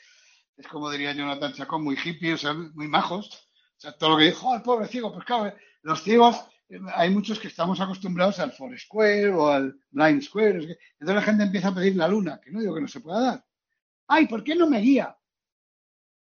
es 0.56 0.68
como 0.68 0.90
diría 0.90 1.12
Jonathan 1.12 1.52
Chacón, 1.52 1.82
muy 1.82 1.96
hippie, 1.96 2.34
o 2.34 2.38
sea, 2.38 2.52
muy 2.52 2.86
majos. 2.86 3.48
O 3.76 3.80
sea, 3.80 3.96
todo 3.96 4.10
lo 4.10 4.18
que 4.18 4.24
dijo, 4.24 4.48
oh, 4.48 4.54
el 4.54 4.62
pobre 4.62 4.86
ciego, 4.86 5.12
pues 5.12 5.24
claro, 5.24 5.54
los 5.82 6.02
ciegos, 6.02 6.36
eh, 6.68 6.78
hay 6.94 7.10
muchos 7.10 7.40
que 7.40 7.48
estamos 7.48 7.80
acostumbrados 7.80 8.38
al 8.38 8.52
Foursquare 8.52 9.30
o 9.30 9.48
al 9.48 9.74
Blind 9.90 10.22
Square. 10.22 10.58
Entonces 10.58 10.78
la 11.16 11.22
gente 11.22 11.42
empieza 11.44 11.68
a 11.68 11.74
pedir 11.74 11.96
la 11.96 12.06
luna, 12.06 12.40
que 12.40 12.50
no 12.50 12.60
digo 12.60 12.74
que 12.74 12.82
no 12.82 12.88
se 12.88 13.00
pueda 13.00 13.20
dar. 13.20 13.44
Ay, 14.06 14.28
¿por 14.28 14.44
qué 14.44 14.54
no 14.54 14.68
me 14.68 14.78
guía? 14.78 15.16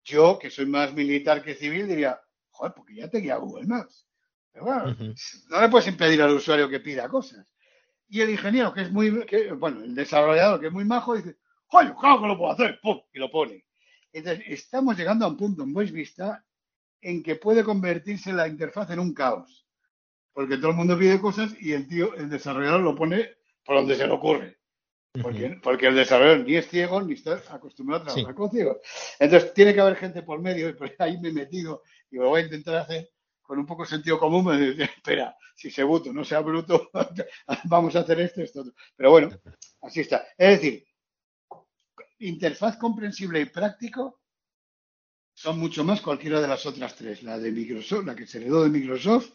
Yo, 0.04 0.38
que 0.38 0.50
soy 0.50 0.66
más 0.66 0.92
militar 0.92 1.42
que 1.42 1.54
civil, 1.54 1.88
diría, 1.88 2.20
joder, 2.50 2.74
porque 2.74 2.96
ya 2.96 3.08
te 3.08 3.18
guía 3.18 3.36
Google 3.36 3.66
Maps. 3.66 4.09
Pero 4.52 4.64
bueno, 4.64 4.96
no 5.48 5.60
le 5.60 5.68
puedes 5.68 5.88
impedir 5.88 6.20
al 6.22 6.34
usuario 6.34 6.68
que 6.68 6.80
pida 6.80 7.08
cosas. 7.08 7.46
Y 8.08 8.20
el 8.20 8.30
ingeniero, 8.30 8.72
que 8.74 8.82
es 8.82 8.90
muy, 8.90 9.24
que- 9.26 9.52
bueno, 9.52 9.82
el 9.84 9.94
desarrollador, 9.94 10.60
que 10.60 10.66
es 10.66 10.72
muy 10.72 10.84
majo, 10.84 11.14
dice, 11.16 11.36
¡Joder, 11.66 11.94
claro 11.94 12.20
que 12.20 12.26
lo 12.26 12.36
puedo 12.36 12.52
hacer! 12.52 12.80
¡Pum! 12.82 13.00
Y 13.12 13.20
lo 13.20 13.30
pone. 13.30 13.64
Entonces, 14.12 14.44
estamos 14.48 14.96
llegando 14.96 15.24
a 15.24 15.28
un 15.28 15.36
punto 15.36 15.62
en 15.62 15.72
Voice 15.72 15.92
Vista 15.92 16.44
en 17.00 17.22
que 17.22 17.36
puede 17.36 17.62
convertirse 17.62 18.32
la 18.32 18.48
interfaz 18.48 18.90
en 18.90 18.98
un 18.98 19.14
caos. 19.14 19.68
Porque 20.32 20.56
todo 20.56 20.70
el 20.72 20.76
mundo 20.76 20.98
pide 20.98 21.20
cosas 21.20 21.54
y 21.60 21.72
el 21.72 21.86
tío, 21.86 22.12
el 22.16 22.28
desarrollador 22.28 22.80
lo 22.80 22.96
pone 22.96 23.30
por 23.64 23.76
donde 23.76 23.94
se 23.94 24.04
le 24.06 24.12
ocurre. 24.12 24.58
Porque, 25.22 25.60
porque 25.62 25.86
el 25.86 25.94
desarrollador 25.94 26.44
ni 26.44 26.56
es 26.56 26.68
ciego 26.68 27.00
ni 27.02 27.12
está 27.14 27.40
acostumbrado 27.50 28.02
a 28.02 28.06
trabajar 28.06 28.32
Sí. 28.32 28.36
con 28.36 28.50
ciegos. 28.50 28.78
Entonces, 29.20 29.54
tiene 29.54 29.72
que 29.72 29.80
haber 29.80 29.94
gente 29.96 30.22
por 30.22 30.40
medio 30.40 30.68
y 30.70 30.72
por 30.72 30.92
ahí 30.98 31.18
me 31.20 31.28
he 31.28 31.32
metido 31.32 31.84
y 32.10 32.16
lo 32.16 32.30
voy 32.30 32.40
a 32.42 32.44
intentar 32.46 32.74
hacer 32.76 33.10
con 33.50 33.58
un 33.58 33.66
poco 33.66 33.82
de 33.82 33.88
sentido 33.88 34.16
común. 34.16 34.44
Me 34.44 34.56
dice, 34.56 34.84
espera, 34.84 35.36
si 35.56 35.72
se 35.72 35.82
buto, 35.82 36.12
no 36.12 36.22
sea 36.24 36.38
bruto, 36.38 36.88
vamos 37.64 37.96
a 37.96 38.00
hacer 38.00 38.20
esto, 38.20 38.42
esto, 38.42 38.60
otro. 38.60 38.72
Pero 38.94 39.10
bueno, 39.10 39.28
así 39.82 40.02
está. 40.02 40.24
Es 40.38 40.60
decir, 40.60 40.86
interfaz 42.20 42.76
comprensible 42.76 43.40
y 43.40 43.46
práctico 43.46 44.20
son 45.34 45.58
mucho 45.58 45.82
más 45.82 46.00
cualquiera 46.00 46.40
de 46.40 46.46
las 46.46 46.64
otras 46.64 46.94
tres. 46.94 47.24
La 47.24 47.40
de 47.40 47.50
Microsoft, 47.50 48.06
la 48.06 48.14
que 48.14 48.24
se 48.24 48.38
heredó 48.38 48.62
de 48.62 48.70
Microsoft, 48.70 49.32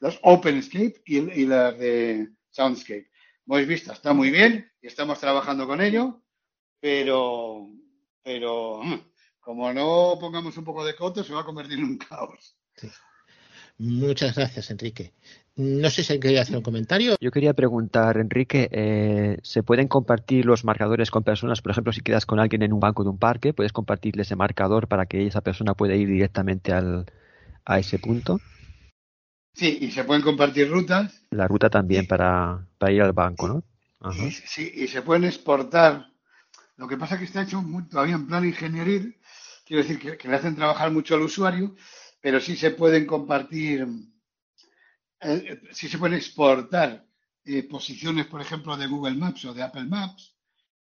las 0.00 0.18
OpenScape 0.22 1.02
y, 1.04 1.18
y 1.18 1.44
las 1.44 1.78
de 1.78 2.30
Soundscape. 2.48 3.10
Hemos 3.46 3.66
visto, 3.66 3.92
está 3.92 4.14
muy 4.14 4.30
bien 4.30 4.72
y 4.80 4.86
estamos 4.86 5.20
trabajando 5.20 5.66
con 5.66 5.82
ello, 5.82 6.22
pero, 6.80 7.68
pero 8.22 8.80
como 9.40 9.70
no 9.74 10.16
pongamos 10.18 10.56
un 10.56 10.64
poco 10.64 10.86
de 10.86 10.96
coto, 10.96 11.22
se 11.22 11.34
va 11.34 11.42
a 11.42 11.44
convertir 11.44 11.78
en 11.80 11.84
un 11.84 11.98
caos. 11.98 12.56
Muchas 13.78 14.34
gracias, 14.34 14.70
Enrique. 14.70 15.12
No 15.56 15.88
sé 15.90 16.02
si 16.02 16.12
hay 16.12 16.20
que 16.20 16.38
hacer 16.38 16.56
un 16.56 16.62
comentario. 16.62 17.16
Yo 17.20 17.30
quería 17.30 17.52
preguntar, 17.52 18.16
Enrique, 18.18 18.68
eh, 18.70 19.38
¿se 19.42 19.62
pueden 19.62 19.88
compartir 19.88 20.46
los 20.46 20.64
marcadores 20.64 21.10
con 21.10 21.22
personas? 21.22 21.62
Por 21.62 21.72
ejemplo, 21.72 21.92
si 21.92 22.00
quedas 22.00 22.26
con 22.26 22.38
alguien 22.40 22.62
en 22.62 22.72
un 22.72 22.80
banco 22.80 23.02
de 23.02 23.10
un 23.10 23.18
parque, 23.18 23.52
¿puedes 23.52 23.72
compartirle 23.72 24.22
ese 24.22 24.36
marcador 24.36 24.88
para 24.88 25.06
que 25.06 25.26
esa 25.26 25.40
persona 25.40 25.74
pueda 25.74 25.94
ir 25.94 26.08
directamente 26.08 26.72
al, 26.72 27.06
a 27.64 27.78
ese 27.78 27.98
punto? 27.98 28.38
Sí, 29.54 29.78
y 29.80 29.90
se 29.90 30.04
pueden 30.04 30.22
compartir 30.22 30.70
rutas. 30.70 31.26
La 31.30 31.48
ruta 31.48 31.68
también 31.68 32.06
para, 32.06 32.64
para 32.78 32.92
ir 32.92 33.02
al 33.02 33.12
banco, 33.12 33.48
¿no? 33.48 33.64
Ajá. 34.00 34.26
Y, 34.26 34.30
sí, 34.30 34.72
y 34.74 34.86
se 34.86 35.02
pueden 35.02 35.24
exportar. 35.24 36.06
Lo 36.76 36.86
que 36.86 36.96
pasa 36.96 37.14
es 37.14 37.18
que 37.20 37.24
está 37.26 37.42
hecho 37.42 37.60
muy- 37.62 37.88
todavía 37.88 38.14
en 38.14 38.26
plan 38.28 38.44
ingenieril, 38.44 39.16
quiero 39.66 39.82
decir 39.82 39.98
que, 39.98 40.16
que 40.16 40.28
le 40.28 40.36
hacen 40.36 40.54
trabajar 40.54 40.92
mucho 40.92 41.16
al 41.16 41.22
usuario, 41.22 41.74
pero 42.20 42.40
sí 42.40 42.56
se 42.56 42.72
pueden 42.72 43.06
compartir, 43.06 43.86
eh, 45.20 45.60
sí 45.72 45.88
se 45.88 45.98
pueden 45.98 46.16
exportar 46.16 47.04
eh, 47.44 47.62
posiciones, 47.62 48.26
por 48.26 48.40
ejemplo, 48.40 48.76
de 48.76 48.86
Google 48.86 49.16
Maps 49.16 49.44
o 49.44 49.54
de 49.54 49.62
Apple 49.62 49.84
Maps. 49.84 50.36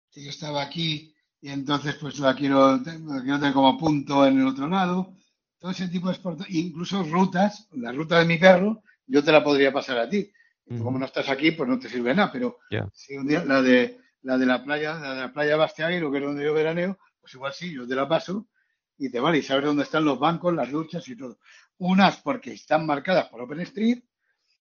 Si 0.08 0.24
yo 0.24 0.30
estaba 0.30 0.62
aquí 0.62 1.14
y 1.40 1.50
entonces 1.50 1.94
pues 1.96 2.18
la 2.18 2.34
quiero, 2.34 2.78
la 2.78 3.22
quiero 3.22 3.38
tener 3.38 3.52
como 3.52 3.78
punto 3.78 4.26
en 4.26 4.40
el 4.40 4.46
otro 4.46 4.66
lado, 4.66 5.14
todo 5.58 5.70
ese 5.70 5.88
tipo 5.88 6.08
de 6.08 6.14
exportación, 6.14 6.56
incluso 6.56 7.02
rutas, 7.02 7.68
la 7.72 7.92
ruta 7.92 8.18
de 8.18 8.24
mi 8.24 8.38
perro, 8.38 8.82
yo 9.06 9.22
te 9.22 9.32
la 9.32 9.44
podría 9.44 9.72
pasar 9.72 9.98
a 9.98 10.08
ti. 10.08 10.30
Como 10.68 10.98
no 10.98 11.06
estás 11.06 11.28
aquí, 11.28 11.52
pues 11.52 11.68
no 11.68 11.78
te 11.78 11.88
sirve 11.88 12.12
nada, 12.12 12.32
pero 12.32 12.58
si 12.92 13.16
un 13.16 13.28
día 13.28 13.44
la 13.44 13.62
de 13.62 14.00
la 14.22 14.36
de 14.36 14.46
la 14.46 14.64
playa, 14.64 14.98
la 14.98 15.14
de 15.14 15.20
la 15.20 15.32
playa 15.32 15.56
Bastiaguero, 15.56 16.10
que 16.10 16.18
es 16.18 16.24
donde 16.24 16.44
yo 16.44 16.52
veraneo, 16.52 16.98
pues 17.20 17.32
igual 17.34 17.52
sí, 17.52 17.72
yo 17.72 17.86
te 17.86 17.94
la 17.94 18.08
paso 18.08 18.48
y 18.98 19.10
te 19.10 19.20
vale, 19.20 19.38
y 19.38 19.42
sabes 19.42 19.64
dónde 19.64 19.82
están 19.82 20.04
los 20.04 20.18
bancos, 20.18 20.54
las 20.54 20.70
duchas 20.70 21.06
y 21.08 21.16
todo. 21.16 21.38
Unas 21.78 22.18
porque 22.18 22.52
están 22.52 22.86
marcadas 22.86 23.28
por 23.28 23.42
OpenStreet 23.42 24.02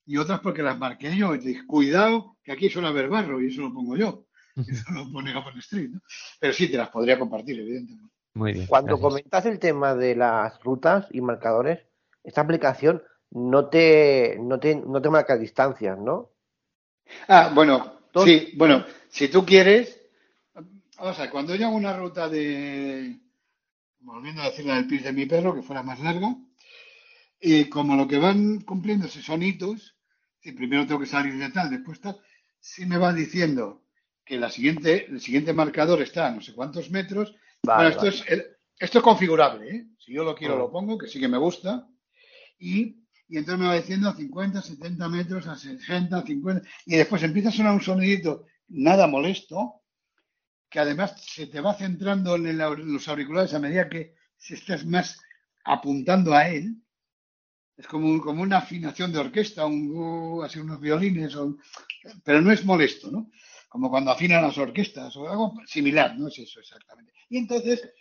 y 0.07 0.17
otras 0.17 0.41
porque 0.41 0.63
las 0.63 0.79
marqué 0.79 1.17
yo. 1.17 1.35
Y 1.35 1.41
te 1.41 1.49
dije, 1.49 1.67
cuidado, 1.67 2.37
que 2.43 2.53
aquí 2.53 2.69
suele 2.69 2.89
haber 2.89 3.09
barro 3.09 3.41
y 3.41 3.49
eso 3.49 3.63
lo 3.63 3.73
pongo 3.73 3.97
yo. 3.97 4.27
Eso 4.57 4.93
lo 4.93 5.11
pone 5.11 5.35
OpenStreet, 5.35 5.91
¿no? 5.91 6.01
Pero 6.39 6.53
sí, 6.53 6.71
te 6.71 6.77
las 6.77 6.91
podría 6.91 7.19
compartir, 7.19 7.59
evidentemente. 7.59 8.13
Muy 8.35 8.53
bien. 8.53 8.67
Cuando 8.67 8.97
gracias. 8.97 9.09
comentas 9.09 9.47
el 9.47 9.59
tema 9.59 9.95
de 9.95 10.15
las 10.15 10.63
rutas 10.63 11.07
y 11.11 11.21
marcadores, 11.21 11.81
esta 12.23 12.43
aplicación 12.43 13.03
no 13.31 13.69
te, 13.69 14.39
no 14.41 14.59
te, 14.61 14.77
no 14.77 15.01
te 15.01 15.11
marca 15.11 15.37
distancias, 15.37 15.99
¿no? 15.99 16.31
Ah, 17.29 17.51
bueno, 17.55 18.01
sí, 18.25 18.53
bueno, 18.57 18.85
si 19.09 19.29
tú 19.29 19.45
quieres, 19.45 20.01
vamos 20.99 21.19
a 21.19 21.23
ver, 21.23 21.31
cuando 21.31 21.55
yo 21.55 21.67
hago 21.67 21.77
una 21.77 21.97
ruta 21.97 22.29
de, 22.29 23.19
volviendo 24.03 24.43
a 24.43 24.47
decir 24.51 24.67
la 24.67 24.77
del 24.77 24.87
pis 24.87 25.03
de 25.05 25.13
mi 25.13 25.27
perro, 25.27 25.55
que 25.55 25.63
fuera 25.63 25.83
más 25.83 26.01
larga, 26.01 26.35
y 27.41 27.65
como 27.67 27.97
lo 27.97 28.07
que 28.07 28.19
van 28.19 28.61
cumpliéndose 28.61 29.23
son 29.23 29.43
hitos, 29.43 29.97
si 30.41 30.53
primero 30.53 30.87
tengo 30.87 31.01
que 31.01 31.07
salir 31.07 31.37
de 31.39 31.51
tal, 31.51 31.71
después 31.71 32.01
tal, 32.01 32.19
sí 32.61 32.87
me 32.87 32.99
va 32.99 33.13
diciendo 33.13 33.85
que 34.25 34.39
la 34.39 34.51
siguiente, 34.51 35.07
el 35.07 35.21
siguiente 35.21 35.53
marcador 35.53 36.01
está 36.03 36.29
a 36.29 36.31
no 36.31 36.41
sé 36.41 36.53
cuántos 36.55 36.91
metros. 36.91 37.35
Vale, 37.65 37.77
bueno, 37.77 37.89
esto, 37.91 38.03
vale. 38.03 38.17
es, 38.17 38.25
el- 38.31 38.47
esto 38.79 38.99
es 38.99 39.05
configurable, 39.05 39.71
¿eh? 39.77 39.87
Si 39.99 40.13
yo 40.13 40.25
lo 40.25 40.35
quiero, 40.35 40.55
Ah. 40.55 40.59
lo 40.59 40.71
pongo, 40.71 40.99
que 40.99 41.07
sí 41.09 41.19
que 41.21 41.29
me 41.29 41.39
gusta. 41.39 41.89
Y, 42.59 43.03
y 43.29 43.39
entonces 43.39 43.59
me 43.61 43.67
va 43.67 43.75
diciendo 43.77 44.09
a 44.09 44.15
50, 44.17 44.63
70 44.63 45.09
metros, 45.09 45.47
a 45.49 45.57
60, 45.57 46.23
50. 46.23 46.69
Y 46.87 46.97
después 46.97 47.23
empieza 47.23 47.49
a 47.49 47.53
sonar 47.53 47.75
un 47.75 47.81
sonidito 47.81 48.47
nada 48.69 49.07
molesto, 49.07 49.82
que 50.73 50.81
además 50.81 51.15
se 51.21 51.47
te 51.47 51.61
va 51.61 51.75
centrando 51.75 52.35
en 52.35 52.47
el 52.47 52.57
los 52.57 53.07
auriculares 53.07 53.53
a 53.53 53.59
medida 53.59 53.91
que 53.91 54.15
se 54.39 54.55
estás 54.55 54.87
más 54.87 55.21
apuntando 55.65 56.33
a 56.33 56.49
él. 56.49 56.77
Es 57.77 57.87
como, 57.87 58.21
como 58.23 58.43
una 58.43 58.59
afinación 58.59 59.13
de 59.13 59.19
orquesta, 59.19 59.67
un, 59.67 60.41
así 60.43 60.59
unos 60.59 60.81
violines, 60.81 61.37
o 61.37 61.57
pero 62.25 62.41
no 62.41 62.51
es 62.51 62.65
molesto, 62.65 63.11
¿no? 63.11 63.31
Como 63.69 63.91
cuando 63.91 64.11
afinan 64.11 64.43
las 64.43 64.57
orquestas 64.57 65.15
o 65.17 65.29
algo 65.29 65.55
similar, 65.67 66.19
no 66.19 66.29
es 66.29 66.39
eso 66.39 66.61
exactamente. 66.61 67.13
Y 67.29 67.39
entonces 67.39 67.93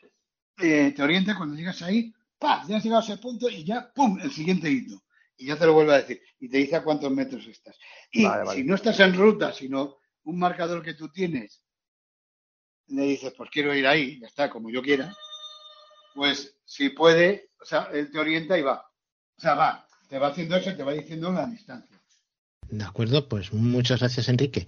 eh, 0.61 0.93
te 0.95 1.03
orienta 1.03 1.35
cuando 1.37 1.55
llegas 1.55 1.81
ahí, 1.81 2.13
¡pam! 2.39 2.67
Ya 2.67 2.77
has 2.77 2.83
llegado 2.83 3.01
a 3.01 3.05
ese 3.05 3.17
punto 3.17 3.49
y 3.49 3.65
ya, 3.65 3.91
¡pum! 3.93 4.17
El 4.21 4.31
siguiente 4.31 4.71
hito. 4.71 5.03
Y 5.37 5.47
ya 5.47 5.57
te 5.57 5.65
lo 5.65 5.73
vuelve 5.73 5.93
a 5.93 6.01
decir. 6.01 6.21
Y 6.39 6.47
te 6.47 6.57
dice 6.57 6.77
a 6.77 6.83
cuántos 6.83 7.11
metros 7.11 7.45
estás. 7.47 7.77
Y 8.11 8.23
Vale, 8.23 8.43
vale. 8.45 8.59
si 8.59 8.65
no 8.65 8.75
estás 8.75 8.99
en 9.01 9.13
ruta, 9.13 9.51
sino 9.51 9.97
un 10.23 10.39
marcador 10.39 10.83
que 10.83 10.93
tú 10.93 11.09
tienes, 11.09 11.63
le 12.91 13.03
dices, 13.03 13.33
pues 13.35 13.49
quiero 13.49 13.73
ir 13.75 13.87
ahí, 13.87 14.19
ya 14.19 14.27
está, 14.27 14.49
como 14.49 14.69
yo 14.69 14.81
quiera, 14.81 15.13
pues 16.13 16.55
si 16.65 16.89
puede, 16.89 17.49
o 17.61 17.65
sea, 17.65 17.89
él 17.93 18.11
te 18.11 18.19
orienta 18.19 18.57
y 18.57 18.61
va. 18.61 18.85
O 19.37 19.41
sea, 19.41 19.55
va, 19.55 19.87
te 20.07 20.19
va 20.19 20.27
haciendo 20.27 20.55
eso 20.55 20.69
y 20.71 20.75
te 20.77 20.83
va 20.83 20.91
diciendo 20.93 21.31
la 21.31 21.45
distancia. 21.47 21.97
De 22.69 22.83
acuerdo, 22.83 23.27
pues 23.27 23.51
muchas 23.53 23.99
gracias, 23.99 24.29
Enrique. 24.29 24.67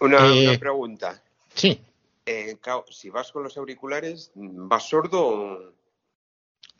Una, 0.00 0.26
Eh, 0.26 0.48
una 0.48 0.58
pregunta. 0.58 1.22
Sí, 1.54 1.80
Eh, 2.26 2.56
si 2.90 3.10
vas 3.10 3.30
con 3.30 3.42
los 3.42 3.56
auriculares, 3.58 4.32
¿vas 4.34 4.88
sordo 4.88 5.26
o...? 5.26 5.74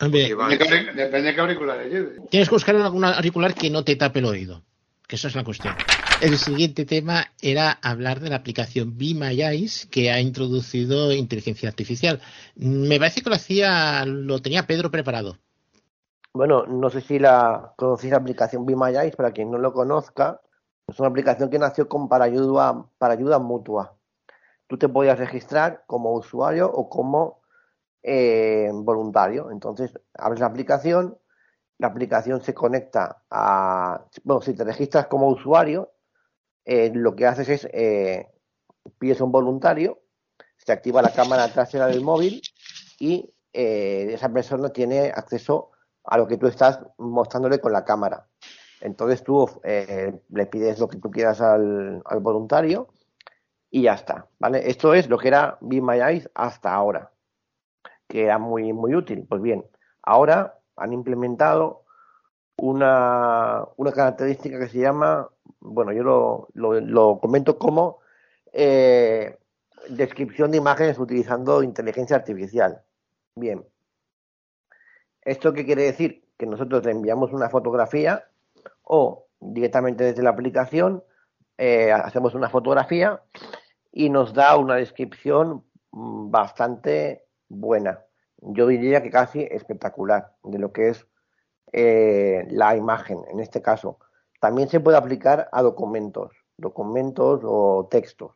hombre, 0.01 0.35
vas- 0.35 0.59
depende 0.59 1.23
de 1.23 1.35
qué 1.35 1.41
auriculares 1.41 1.93
lleves. 1.93 2.21
tienes 2.31 2.49
que 2.49 2.55
buscar 2.55 2.75
algún 2.77 3.05
auricular 3.05 3.55
que 3.55 3.69
no 3.71 3.85
te 3.85 3.97
tape 3.97 4.21
el 4.21 4.25
oído, 4.25 4.63
que 5.07 5.17
esa 5.17 5.29
es 5.29 5.35
la 5.35 5.45
cuestión. 5.45 5.75
El 6.21 6.39
siguiente 6.39 6.85
tema 6.85 7.27
era 7.43 7.73
hablar 7.83 8.21
de 8.21 8.31
la 8.31 8.37
aplicación 8.37 8.97
Be 8.97 9.15
My 9.15 9.43
Eyes 9.43 9.87
que 9.87 10.11
ha 10.11 10.21
introducido 10.21 11.13
inteligencia 11.13 11.69
artificial. 11.69 12.21
Me 12.57 12.99
parece 12.99 13.21
que 13.21 13.31
lo 13.31 13.37
hacía, 13.37 14.05
lo 14.07 14.41
tenía 14.41 14.67
Pedro 14.67 14.91
preparado. 14.91 15.39
Bueno, 16.33 16.67
no 16.67 16.89
sé 16.91 17.01
si 17.01 17.19
la 17.19 17.75
conocéis 17.77 18.13
la 18.13 18.19
aplicación 18.19 18.65
Be 18.65 18.77
My 18.77 18.97
Eyes, 18.97 19.17
para 19.17 19.33
quien 19.33 19.51
no 19.51 19.59
lo 19.59 19.73
conozca, 19.73 20.41
es 20.87 20.99
una 21.01 21.09
aplicación 21.09 21.49
que 21.51 21.59
nació 21.59 21.89
con 21.89 22.09
para 22.09 22.27
ayuda, 22.27 22.87
para 22.99 23.15
ayuda 23.15 23.39
mutua. 23.39 23.97
Tú 24.67 24.77
te 24.79 24.89
podías 24.89 25.19
registrar 25.19 25.85
como 25.87 26.13
usuario 26.13 26.71
o 26.71 26.89
como 26.89 27.41
eh, 28.03 28.71
voluntario. 28.73 29.51
Entonces, 29.51 29.99
abres 30.15 30.41
la 30.41 30.47
aplicación, 30.47 31.17
la 31.79 31.89
aplicación 31.89 32.43
se 32.43 32.55
conecta 32.55 33.23
a... 33.31 34.05
Bueno, 34.23 34.43
si 34.43 34.55
te 34.55 34.65
registras 34.65 35.07
como 35.07 35.29
usuario, 35.29 35.94
eh, 36.65 36.91
lo 36.95 37.15
que 37.15 37.27
haces 37.27 37.49
es, 37.49 37.69
eh, 37.73 38.29
pides 38.99 39.21
un 39.21 39.33
voluntario, 39.33 40.01
se 40.57 40.73
activa 40.73 41.03
la 41.03 41.13
cámara 41.13 41.49
trasera 41.49 41.87
del 41.87 42.01
móvil 42.01 42.43
y 42.99 43.35
eh, 43.53 44.09
esa 44.13 44.29
persona 44.33 44.71
tiene 44.71 45.13
acceso 45.15 45.71
a 46.05 46.19
lo 46.19 46.27
que 46.27 46.37
tú 46.37 46.47
estás 46.47 46.81
mostrándole 46.99 47.61
con 47.61 47.73
la 47.73 47.85
cámara. 47.85 48.27
Entonces 48.81 49.23
tú 49.23 49.49
eh, 49.63 50.21
le 50.29 50.47
pides 50.47 50.79
lo 50.79 50.89
que 50.89 50.99
tú 50.99 51.11
quieras 51.11 51.41
al, 51.41 52.03
voluntario 52.21 52.89
y 53.71 53.83
ya 53.83 53.95
está, 53.95 54.29
¿vale? 54.39 54.69
Esto 54.69 54.93
es 54.93 55.09
lo 55.09 55.19
que 55.19 55.29
era 55.29 55.57
Be 55.61 55.81
My 55.81 56.01
Eyes 56.01 56.31
hasta 56.35 56.75
ahora, 56.75 57.13
que 58.09 58.25
era 58.25 58.39
muy, 58.39 58.73
muy 58.73 58.95
útil. 58.95 59.25
Pues 59.29 59.41
bien, 59.41 59.65
ahora 60.03 60.59
han 60.77 60.93
implementado 60.93 61.85
una, 62.57 63.65
una 63.77 63.93
característica 63.93 64.59
que 64.59 64.69
se 64.69 64.79
llama, 64.79 65.31
bueno, 65.65 65.93
yo 65.93 66.03
lo, 66.03 66.49
lo, 66.81 67.19
comento 67.19 67.59
como 67.59 67.99
eh, 68.53 69.39
descripción 69.89 70.51
de 70.51 70.59
imágenes 70.59 70.99
utilizando 70.99 71.63
inteligencia 71.63 72.17
artificial. 72.17 72.83
Bien, 73.35 73.65
¿esto 75.23 75.53
qué 75.53 75.65
quiere 75.65 75.85
decir? 75.85 76.29
Que 76.37 76.47
nosotros 76.47 76.85
le 76.85 76.93
enviamos 76.93 77.33
una 77.33 77.49
fotografía 77.49 78.29
o 78.83 79.27
directamente 79.41 80.05
desde 80.05 80.23
la 80.23 80.31
aplicación 80.31 81.03
eh, 81.57 81.93
hacemos 81.93 82.35
una 82.35 82.51
fotografía 82.51 83.23
y 83.93 84.11
nos 84.11 84.35
da 84.35 84.57
una 84.57 84.75
descripción 84.77 85.65
mm, 85.93 86.31
bastante 86.31 87.25
buena. 87.49 88.05
Yo 88.39 88.67
diría 88.67 89.03
que 89.03 89.11
casi 89.11 89.43
espectacular 89.43 90.33
de 90.43 90.59
lo 90.59 90.73
que 90.73 90.89
es 90.89 91.07
eh, 91.73 92.47
la 92.51 92.77
imagen 92.77 93.19
en 93.31 93.41
este 93.41 93.63
caso. 93.63 93.99
También 94.45 94.69
se 94.69 94.79
puede 94.79 94.99
aplicar 94.99 95.49
a 95.53 95.63
documentos, 95.63 96.31
documentos 96.59 97.41
o 97.45 97.89
textos. 97.91 98.33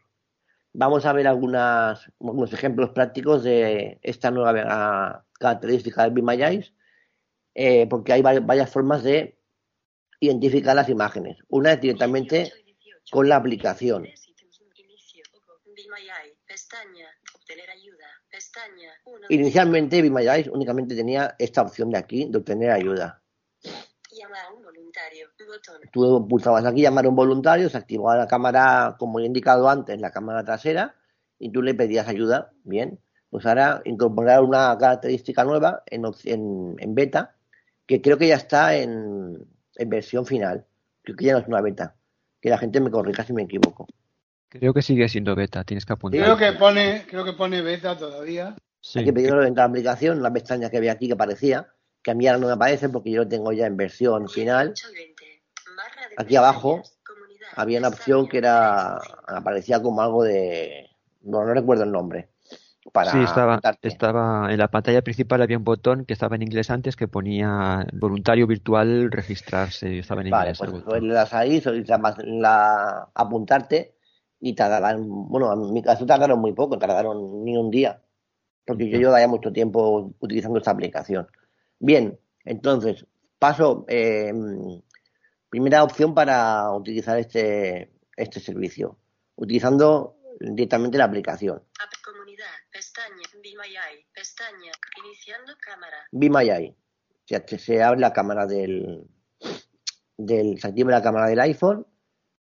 Vamos 0.72 1.04
a 1.04 1.12
ver 1.12 1.26
algunos 1.28 2.08
ejemplos 2.50 2.92
prácticos 2.92 3.42
de 3.44 3.98
esta 4.00 4.30
nueva 4.30 4.54
ah, 4.70 5.24
característica 5.38 6.08
del 6.08 6.14
Eyes, 6.40 6.72
eh, 7.54 7.86
porque 7.90 8.14
hay 8.14 8.22
vari- 8.22 8.40
varias 8.40 8.70
formas 8.70 9.02
de 9.02 9.38
identificar 10.20 10.74
las 10.74 10.88
imágenes. 10.88 11.36
Una 11.50 11.74
es 11.74 11.80
directamente 11.82 12.50
con 13.10 13.28
la 13.28 13.36
aplicación. 13.36 14.06
Inicialmente 19.28 19.98
Eyes 20.26 20.48
únicamente 20.48 20.96
tenía 20.96 21.34
esta 21.38 21.60
opción 21.60 21.90
de 21.90 21.98
aquí, 21.98 22.30
de 22.30 22.38
obtener 22.38 22.70
ayuda. 22.70 23.22
Botón, 25.48 25.80
Tú 25.92 26.28
pulsabas 26.28 26.64
aquí 26.64 26.82
llamar 26.82 27.06
a 27.06 27.08
un 27.08 27.16
voluntario, 27.16 27.68
se 27.68 27.76
activaba 27.76 28.16
la 28.16 28.26
cámara, 28.26 28.96
como 28.98 29.18
he 29.20 29.24
indicado 29.24 29.68
antes, 29.68 30.00
la 30.00 30.10
cámara 30.10 30.44
trasera, 30.44 30.94
y 31.38 31.50
tú 31.50 31.62
le 31.62 31.74
pedías 31.74 32.08
ayuda. 32.08 32.52
Bien, 32.64 32.98
pues 33.30 33.44
ahora 33.46 33.82
incorporar 33.84 34.42
una 34.42 34.76
característica 34.78 35.44
nueva 35.44 35.82
en, 35.86 36.04
en, 36.24 36.76
en 36.78 36.94
beta, 36.94 37.34
que 37.86 38.00
creo 38.00 38.18
que 38.18 38.28
ya 38.28 38.36
está 38.36 38.76
en, 38.76 39.46
en 39.76 39.88
versión 39.88 40.26
final. 40.26 40.64
Creo 41.02 41.16
que 41.16 41.24
ya 41.24 41.32
no 41.32 41.38
es 41.38 41.48
una 41.48 41.60
beta. 41.60 41.94
Que 42.40 42.50
la 42.50 42.58
gente 42.58 42.80
me 42.80 42.90
corrija 42.90 43.24
si 43.24 43.32
me 43.32 43.42
equivoco. 43.42 43.86
Creo 44.48 44.72
que 44.72 44.82
sigue 44.82 45.08
siendo 45.08 45.34
beta, 45.34 45.64
tienes 45.64 45.84
que 45.84 45.92
apuntar. 45.92 46.20
Creo 46.22 46.36
que 46.36 46.52
pone, 46.58 47.04
creo 47.08 47.24
que 47.24 47.32
pone 47.32 47.60
beta 47.62 47.96
todavía. 47.96 48.56
Sí. 48.80 49.00
Hay 49.00 49.04
que 49.04 49.12
pedirlo 49.12 49.40
dentro 49.40 49.62
de 49.62 49.66
la 49.66 49.70
aplicación, 49.70 50.22
la 50.22 50.32
pestaña 50.32 50.70
que 50.70 50.80
ve 50.80 50.90
aquí 50.90 51.06
que 51.06 51.14
aparecía, 51.14 51.68
que 52.02 52.12
a 52.12 52.14
mí 52.14 52.26
ahora 52.26 52.38
no 52.38 52.46
me 52.46 52.52
aparece 52.52 52.88
porque 52.88 53.10
yo 53.10 53.22
lo 53.22 53.28
tengo 53.28 53.52
ya 53.52 53.66
en 53.66 53.76
versión 53.76 54.28
final. 54.28 54.74
Aquí 56.18 56.36
abajo 56.36 56.82
había 57.56 57.78
una 57.78 57.88
opción 57.88 58.28
que 58.28 58.38
era 58.38 59.00
aparecía 59.26 59.80
como 59.80 60.02
algo 60.02 60.24
de 60.24 60.90
no, 61.22 61.44
no 61.44 61.54
recuerdo 61.54 61.84
el 61.84 61.92
nombre 61.92 62.28
para 62.92 63.12
sí, 63.12 63.18
estaba, 63.82 64.52
en 64.52 64.58
la 64.58 64.68
pantalla 64.68 65.02
principal 65.02 65.42
había 65.42 65.58
un 65.58 65.64
botón 65.64 66.04
que 66.04 66.12
estaba 66.12 66.36
en 66.36 66.42
inglés 66.42 66.70
antes 66.70 66.96
que 66.96 67.08
ponía 67.08 67.86
voluntario 67.92 68.46
virtual 68.46 69.10
registrarse. 69.10 69.98
Estaba 69.98 70.22
en 70.22 70.30
Vale, 70.30 70.50
inglés. 70.50 70.70
pues, 70.70 70.82
pues 70.84 71.02
le 71.02 71.14
das 71.14 71.32
ahí, 71.34 71.62
la, 72.24 73.08
apuntarte 73.14 73.94
y 74.40 74.54
tardarán, 74.54 75.04
bueno, 75.06 75.52
en 75.52 75.72
mi 75.72 75.82
caso 75.82 76.06
tardaron 76.06 76.40
muy 76.40 76.52
poco, 76.52 76.78
tardaron 76.78 77.44
ni 77.44 77.56
un 77.56 77.70
día, 77.70 78.00
porque 78.64 78.88
yo 78.88 78.98
llevo 78.98 79.18
ya 79.18 79.28
mucho 79.28 79.52
tiempo 79.52 80.14
utilizando 80.20 80.58
esta 80.58 80.70
aplicación. 80.70 81.26
Bien, 81.80 82.18
entonces, 82.44 83.06
paso, 83.38 83.84
eh, 83.88 84.32
primera 85.50 85.82
opción 85.82 86.14
para 86.14 86.70
utilizar 86.72 87.18
este, 87.18 87.92
este 88.16 88.40
servicio, 88.40 88.98
utilizando 89.36 90.16
directamente 90.40 90.98
la 90.98 91.04
aplicación. 91.04 91.56
App 91.80 91.92
comunidad, 92.04 92.46
pestaña, 92.70 93.22
Eye, 93.42 94.06
pestaña, 94.12 94.72
iniciando 95.04 95.52
cámara. 95.60 95.96
Eye. 96.58 96.76
Se, 97.58 97.82
abre 97.82 98.00
la 98.00 98.12
cámara 98.12 98.46
del, 98.46 99.06
del. 100.16 100.58
Se 100.60 100.68
activa 100.68 100.90
la 100.92 101.02
cámara 101.02 101.26
del 101.26 101.40
iPhone 101.40 101.86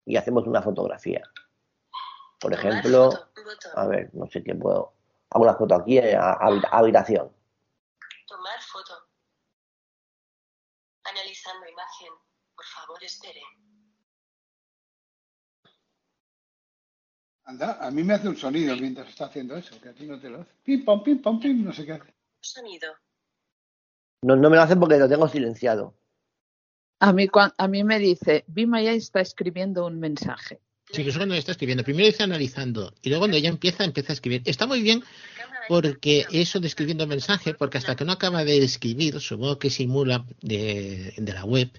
y 0.04 0.16
hacemos 0.16 0.46
una 0.46 0.60
fotografía. 0.62 1.22
Por 2.40 2.52
ejemplo, 2.52 3.10
a 3.74 3.86
ver, 3.86 4.10
no 4.14 4.26
sé 4.26 4.42
qué 4.42 4.54
puedo. 4.54 4.92
Hago 5.30 5.44
una 5.44 5.54
foto 5.54 5.74
aquí, 5.74 5.98
eh, 5.98 6.14
a- 6.14 6.32
habita- 6.34 6.68
habitación. 6.68 7.32
Tomar 8.26 8.60
foto. 8.62 8.94
Analizando 11.04 11.66
imagen. 11.68 12.12
Espere. 13.06 13.40
Anda, 17.44 17.78
a 17.80 17.90
mí 17.92 18.02
me 18.02 18.14
hace 18.14 18.28
un 18.28 18.36
sonido 18.36 18.76
mientras 18.76 19.08
está 19.08 19.26
haciendo 19.26 19.56
eso, 19.56 19.80
que 19.80 19.90
a 19.90 19.94
ti 19.94 20.06
no 20.06 20.18
te 20.18 20.28
lo 20.28 20.40
hace. 20.40 20.50
Pim, 20.64 20.84
pam, 20.84 21.04
pim, 21.04 21.22
pam, 21.22 21.38
pim, 21.38 21.64
no 21.64 21.72
sé 21.72 21.86
qué 21.86 21.92
hace. 21.92 22.12
Sonido. 22.40 22.92
No, 24.22 24.34
no 24.34 24.50
me 24.50 24.56
lo 24.56 24.62
hacen 24.62 24.80
porque 24.80 24.98
lo 24.98 25.08
tengo 25.08 25.28
silenciado. 25.28 25.94
A 26.98 27.12
mí, 27.12 27.28
a 27.58 27.68
mí 27.68 27.84
me 27.84 28.00
dice, 28.00 28.44
Bimaya 28.48 28.90
está 28.90 29.20
escribiendo 29.20 29.86
un 29.86 30.00
mensaje. 30.00 30.60
Sí, 30.90 31.02
que 31.02 31.10
eso 31.10 31.18
cuando 31.18 31.34
está 31.34 31.52
escribiendo. 31.52 31.82
Primero 31.84 32.06
dice 32.06 32.22
analizando 32.22 32.92
y 33.02 33.08
luego 33.08 33.22
cuando 33.22 33.38
ya 33.38 33.48
empieza, 33.48 33.84
empieza 33.84 34.12
a 34.12 34.14
escribir. 34.14 34.42
Está 34.44 34.66
muy 34.66 34.82
bien 34.82 35.02
porque 35.68 36.20
eso 36.32 36.60
de 36.60 36.68
escribiendo 36.68 37.06
mensaje, 37.06 37.54
porque 37.54 37.78
hasta 37.78 37.96
que 37.96 38.04
no 38.04 38.12
acaba 38.12 38.44
de 38.44 38.58
escribir, 38.62 39.20
supongo 39.20 39.58
que 39.58 39.70
simula 39.70 40.24
de, 40.42 41.12
de 41.16 41.32
la 41.32 41.44
web, 41.44 41.70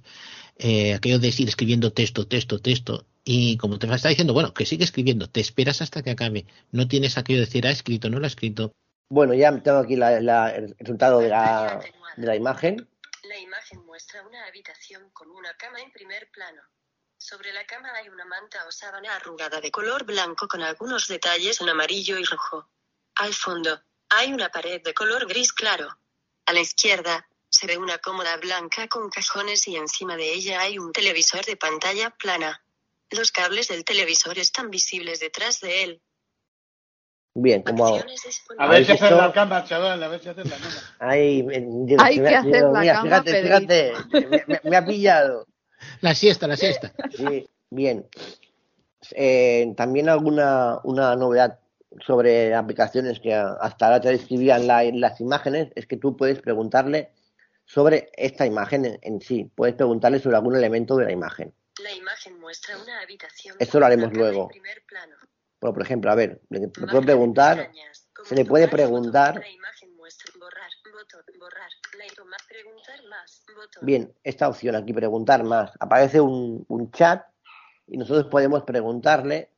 eh, 0.57 0.93
aquello 0.93 1.19
de 1.19 1.27
ir 1.37 1.47
escribiendo 1.47 1.93
texto, 1.93 2.27
texto, 2.27 2.59
texto, 2.59 3.05
y 3.23 3.55
como 3.57 3.79
te 3.79 3.87
está 3.93 4.09
diciendo, 4.09 4.33
bueno, 4.33 4.53
que 4.53 4.65
sigue 4.65 4.83
escribiendo, 4.83 5.29
te 5.29 5.39
esperas 5.39 5.81
hasta 5.81 6.01
que 6.03 6.11
acabe. 6.11 6.45
No 6.71 6.87
tienes 6.87 7.17
aquello 7.17 7.39
de 7.39 7.45
decir, 7.45 7.65
ha 7.65 7.71
escrito, 7.71 8.09
no 8.09 8.19
lo 8.19 8.25
ha 8.25 8.27
escrito. 8.27 8.73
Bueno, 9.09 9.33
ya 9.33 9.57
tengo 9.61 9.77
aquí 9.77 9.95
la- 9.95 10.19
la- 10.19 10.49
el 10.49 10.75
resultado 10.79 11.19
de 11.19 11.29
la, 11.29 11.79
de 12.17 12.27
la 12.27 12.35
imagen. 12.35 12.87
La 13.29 13.37
imagen 13.39 13.85
muestra 13.85 14.25
una 14.27 14.45
habitación 14.47 15.09
con 15.13 15.29
una 15.29 15.53
cama 15.57 15.79
en 15.79 15.91
primer 15.91 16.29
plano. 16.33 16.61
Sobre 17.19 17.51
la 17.51 17.65
cama 17.65 17.91
hay 17.93 18.09
una 18.09 18.25
manta 18.25 18.65
o 18.67 18.71
sábana 18.71 19.15
arrugada 19.15 19.59
de 19.59 19.71
color 19.71 20.03
blanco 20.05 20.47
con 20.47 20.61
algunos 20.61 21.07
detalles 21.07 21.59
en 21.61 21.69
amarillo 21.69 22.17
y 22.17 22.23
rojo. 22.23 22.69
Al 23.15 23.33
fondo, 23.33 23.81
hay 24.09 24.33
una 24.33 24.49
pared 24.49 24.81
de 24.83 24.93
color 24.93 25.27
gris 25.27 25.51
claro. 25.51 25.89
A 26.45 26.53
la 26.53 26.59
izquierda, 26.61 27.27
se 27.49 27.65
ve 27.65 27.77
una 27.77 27.97
cómoda 27.97 28.37
blanca 28.37 28.87
con 28.87 29.09
cajones 29.09 29.67
y 29.67 29.75
encima 29.75 30.15
de 30.15 30.31
ella 30.31 30.61
hay 30.61 30.77
un 30.77 30.91
televisor 30.93 31.43
de 31.45 31.57
pantalla 31.57 32.11
plana. 32.11 32.63
Los 33.09 33.31
cables 33.31 33.69
del 33.69 33.83
televisor 33.83 34.37
están 34.37 34.69
visibles 34.69 35.19
detrás 35.19 35.59
de 35.59 35.83
él. 35.83 36.01
Bien, 37.33 37.63
como. 37.63 37.87
A 37.87 38.03
ver 38.03 38.17
si 38.19 38.27
¿Habéis 38.57 38.89
hacer 38.89 39.11
la 39.27 39.33
cama, 39.33 39.63
chaval, 39.63 40.03
a 40.03 40.07
ver 40.07 40.21
si 40.21 40.29
hacer 40.29 40.45
la 40.47 40.57
cama. 40.57 40.95
Hay 42.03 42.15
que 42.15 42.35
hacer 42.35 42.63
la 42.63 42.79
mira, 42.79 42.93
cama, 42.93 43.23
fíjate, 43.23 43.43
fíjate, 43.43 43.93
me, 44.27 44.43
me- 44.47 44.61
me 44.63 44.77
ha 44.77 44.85
pillado. 44.85 45.45
La 46.01 46.13
siesta, 46.15 46.47
la 46.47 46.57
siesta. 46.57 46.91
Sí, 47.15 47.47
bien. 47.69 48.07
Eh, 49.11 49.73
también 49.77 50.09
alguna 50.09 50.79
una 50.83 51.15
novedad 51.15 51.59
sobre 52.05 52.53
aplicaciones 52.53 53.19
que 53.19 53.33
hasta 53.33 53.85
ahora 53.85 54.01
te 54.01 54.09
describían 54.09 54.67
la- 54.67 54.83
las 54.83 55.21
imágenes 55.21 55.69
es 55.75 55.85
que 55.87 55.97
tú 55.97 56.17
puedes 56.17 56.39
preguntarle 56.41 57.11
sobre 57.65 58.09
esta 58.13 58.45
imagen 58.45 58.85
en, 58.85 58.99
en 59.01 59.21
sí. 59.21 59.49
Puedes 59.55 59.75
preguntarle 59.75 60.19
sobre 60.19 60.35
algún 60.37 60.55
elemento 60.55 60.95
de 60.97 61.05
la 61.05 61.11
imagen. 61.11 61.53
La 61.83 61.91
imagen 61.91 62.39
muestra 62.39 62.75
una 62.81 63.01
habitación. 63.01 63.55
Eso 63.59 63.71
con 63.73 63.79
lo 63.81 63.85
haremos 63.85 64.13
luego. 64.13 64.47
primer 64.47 64.83
plano. 64.87 65.15
Bueno, 65.59 65.73
por 65.73 65.83
ejemplo, 65.83 66.11
a 66.11 66.15
ver, 66.15 66.41
le, 66.49 66.67
puedo 66.67 67.01
preguntar, 67.01 67.71
se 68.23 68.35
le 68.35 68.45
puede 68.45 68.67
preguntar, 68.67 69.39
La 69.39 69.49
imagen 69.49 69.95
muestra 69.95 70.31
borrar, 70.39 70.69
botón, 70.91 71.21
borrar, 71.39 71.69
la 71.97 72.05
toma, 72.15 72.37
preguntar 72.47 73.03
más, 73.09 73.43
botón. 73.55 73.85
bien, 73.85 74.13
esta 74.23 74.47
opción 74.47 74.75
aquí, 74.75 74.93
preguntar 74.93 75.43
más. 75.43 75.71
Aparece 75.79 76.21
un, 76.21 76.65
un 76.67 76.91
chat 76.91 77.25
y 77.87 77.97
nosotros 77.97 78.27
podemos 78.27 78.63
preguntarle 78.63 79.51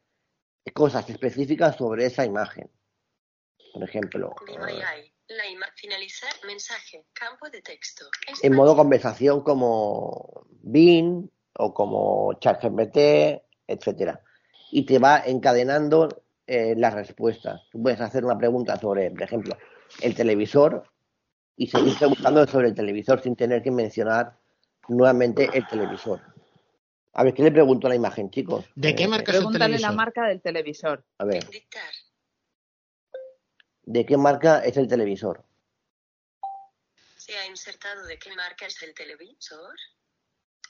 cosas 0.74 1.10
específicas 1.10 1.76
sobre 1.76 2.06
esa 2.06 2.26
imagen. 2.26 2.70
Por 3.74 3.84
ejemplo, 3.84 4.36
eh. 4.48 5.14
La 5.28 5.44
finalizar 5.76 6.32
mensaje, 6.48 7.06
campo 7.14 7.50
de 7.50 7.62
texto. 7.62 8.06
en 8.42 8.56
modo 8.56 8.76
conversación 8.76 9.44
como 9.44 10.48
Bing 10.64 11.30
o 11.54 11.72
como 11.72 12.34
ChatGPT, 12.40 13.44
etcétera. 13.68 14.24
Y 14.72 14.88
te 14.88 14.98
va 14.98 15.22
encadenando 15.24 16.24
eh, 16.48 16.74
las 16.76 16.96
respuestas. 16.96 17.62
Tú 17.72 17.82
puedes 17.84 18.02
hacer 18.02 18.26
una 18.26 18.40
pregunta 18.40 18.76
sobre, 18.78 19.12
por 19.12 19.22
ejemplo, 19.22 19.56
el 20.02 20.16
televisor 20.16 20.84
y 21.60 21.68
seguir 21.68 21.98
preguntando 21.98 22.48
sobre 22.48 22.70
el 22.70 22.74
televisor 22.74 23.22
sin 23.22 23.36
tener 23.36 23.62
que 23.62 23.70
mencionar 23.70 24.40
nuevamente 24.88 25.50
el 25.54 25.68
televisor. 25.68 26.22
A 27.12 27.24
ver, 27.26 27.34
¿qué 27.34 27.44
le 27.44 27.52
pregunto 27.52 27.88
a 27.88 27.90
la 27.90 27.98
imagen, 27.98 28.32
chicos? 28.32 28.64
¿De 28.76 28.96
qué 28.96 29.04
Eh, 29.04 29.08
marca 29.10 29.32
es 29.32 29.36
el 29.38 29.42
Pregúntale 29.44 29.66
la 29.74 29.76
televisor? 29.90 29.96
marca 29.96 30.28
del 30.28 30.42
televisor. 30.42 31.06
A 31.18 31.26
ver. 31.26 31.46
¿de 33.84 34.06
qué 34.06 34.16
marca 34.16 34.60
es 34.60 34.78
el 34.78 34.88
televisor? 34.88 35.44
Se 37.18 37.38
ha 37.38 37.46
insertado 37.48 38.06
de 38.06 38.18
qué 38.18 38.34
marca 38.36 38.66
es 38.66 38.82
el 38.82 38.94
televisor. 38.94 39.76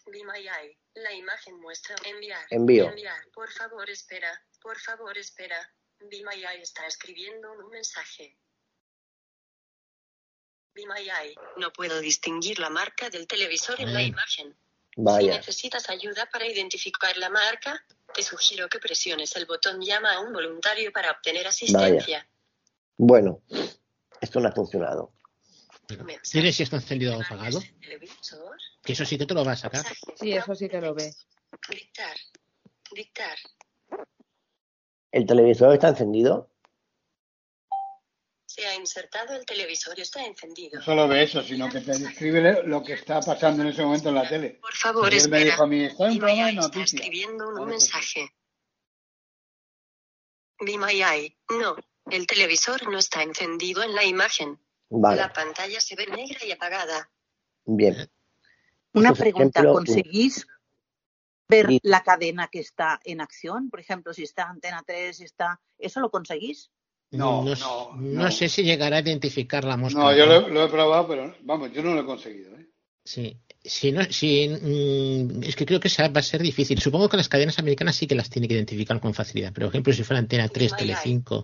Eye. 0.08 0.80
La 0.96 1.14
imagen 1.14 1.60
muestra 1.62 1.96
enviar. 2.04 2.42
Envío. 2.50 2.90
Enviar. 2.90 3.22
Por 3.32 3.52
favor, 3.52 3.88
espera. 3.92 4.32
Por 4.60 4.80
favor, 4.80 5.16
espera. 5.20 5.58
Eye 6.02 6.62
está 6.64 6.88
escribiendo 6.88 7.52
un 7.64 7.70
mensaje. 7.70 8.36
No 11.57 11.72
puedo 11.72 11.99
distinguir 11.99 12.59
la 12.59 12.70
marca 12.70 13.09
del 13.09 13.28
televisor 13.28 13.80
en 13.82 13.93
la 13.93 14.01
imagen. 14.01 14.55
Si 14.95 15.01
Vaya, 15.01 15.38
necesitas 15.38 15.89
ayuda 15.89 16.28
para 16.32 16.47
identificar 16.47 17.15
la 17.17 17.30
marca, 17.30 17.86
te 18.13 18.24
sugiero 18.24 18.67
que 18.67 18.80
presiones 18.80 19.36
el 19.36 19.45
botón 19.45 19.82
llama 19.82 20.13
a 20.13 20.20
un 20.20 20.34
voluntario 20.34 20.91
para 20.91 21.11
obtener 21.11 21.47
asistencia. 21.47 22.28
bueno, 22.97 23.41
esto 24.22 24.39
no 24.39 24.49
ha 24.49 24.51
funcionado. 24.51 25.13
¿Tienes 26.30 26.55
si 26.55 26.63
está 26.63 26.76
encendido 26.76 27.17
o 27.17 27.22
apagado? 27.22 27.61
Que 28.84 28.93
eso 28.93 29.05
sí 29.05 29.17
que 29.17 29.26
te 29.26 29.34
lo 29.34 29.43
va 29.43 29.53
a 29.53 29.57
sacar. 29.57 29.86
Sí, 30.15 30.34
eso 30.34 30.53
sí 30.53 30.70
que 30.70 30.82
lo 30.82 30.93
ve. 30.93 31.13
Dictar. 31.70 32.15
Dictar. 32.91 33.38
¿El 35.11 35.26
televisor 35.26 35.74
está 35.74 35.89
encendido? 35.89 36.49
Se 38.60 38.68
ha 38.68 38.76
insertado 38.76 39.36
el 39.36 39.45
televisor 39.45 39.97
está 39.97 40.26
encendido. 40.26 40.80
No 40.80 40.84
solo 40.84 41.07
ve 41.07 41.24
eso, 41.24 41.41
sino 41.41 41.70
que 41.70 41.80
te 41.80 41.97
describe 41.97 42.64
lo 42.68 42.84
que 42.84 42.91
está 42.91 43.22
pasando 43.22 43.62
en 43.64 43.70
ese 43.70 43.84
momento 43.84 44.10
en 44.10 44.16
la 44.16 44.28
tele. 44.28 44.60
Por 44.62 44.74
favor, 44.76 45.05
Ayer 45.05 45.14
me 45.30 45.38
espera. 45.38 45.45
dijo 45.45 45.64
a 45.64 45.68
mí, 45.68 45.84
está 45.86 46.07
en 46.12 46.18
programa 46.20 46.45
de 46.47 46.53
noticias. 46.53 46.93
escribiendo 46.93 47.47
un 47.47 47.66
mensaje. 47.70 48.34
Eye. 50.60 51.38
No, 51.57 51.78
el 52.12 52.28
televisor 52.28 52.86
no 52.91 52.97
está 52.97 53.24
encendido 53.24 53.82
en 53.82 53.95
la 53.95 54.03
imagen. 54.03 54.60
Vale, 54.89 55.16
La 55.22 55.32
pantalla 55.32 55.80
se 55.80 55.95
ve 55.95 56.07
negra 56.07 56.43
y 56.45 56.51
apagada. 56.51 57.10
bien. 57.64 58.12
Una 58.91 59.12
Esto 59.12 59.24
es 59.24 59.32
pregunta, 59.34 59.60
ejemplo, 59.62 59.74
¿conseguís 59.74 60.47
ver 61.47 61.68
la 61.84 62.03
cadena 62.03 62.49
que 62.49 62.60
está 62.60 62.99
en 63.05 63.22
acción? 63.22 63.70
Por 63.70 63.80
ejemplo, 63.80 64.14
si 64.14 64.24
está 64.24 64.49
Antena 64.49 64.84
3, 64.86 65.16
si 65.16 65.24
está... 65.24 65.62
¿Eso 65.78 66.01
lo 66.01 66.12
conseguís? 66.12 66.72
No, 67.12 67.43
no, 67.43 67.95
no, 67.95 68.32
sé 68.32 68.49
si 68.49 68.64
llegará 68.64 68.97
a 68.97 69.01
identificar 69.01 69.64
la 69.64 69.78
mosca. 69.78 69.99
No, 69.99 70.16
yo 70.16 70.26
lo, 70.28 70.47
lo 70.47 70.66
he 70.66 70.68
probado, 70.70 71.07
pero 71.07 71.36
vamos, 71.41 71.72
yo 71.74 71.82
no 71.82 71.93
lo 71.95 72.01
he 72.01 72.05
conseguido. 72.05 72.55
¿eh? 72.55 72.68
Sí. 73.03 73.38
Si 73.64 73.91
no, 73.91 74.03
si, 74.05 74.47
mm, 74.47 75.43
es 75.43 75.55
que 75.55 75.66
creo 75.66 75.80
que 75.80 75.89
va 76.10 76.20
a 76.20 76.24
ser 76.24 76.41
difícil. 76.41 76.80
Supongo 76.80 77.10
que 77.10 77.18
las 77.18 77.28
cadenas 77.28 77.60
americanas 77.60 77.95
sí 77.95 78.07
que 78.07 78.16
las 78.16 78.30
tiene 78.30 78.47
que 78.47 78.53
identificar 78.53 78.99
con 79.01 79.14
facilidad. 79.14 79.51
Pero, 79.53 79.68
por 79.68 79.74
ejemplo, 79.74 79.93
si 79.93 80.03
fuera 80.03 80.20
Antena 80.20 80.47
3, 80.47 80.76
Telecinco, 80.78 81.43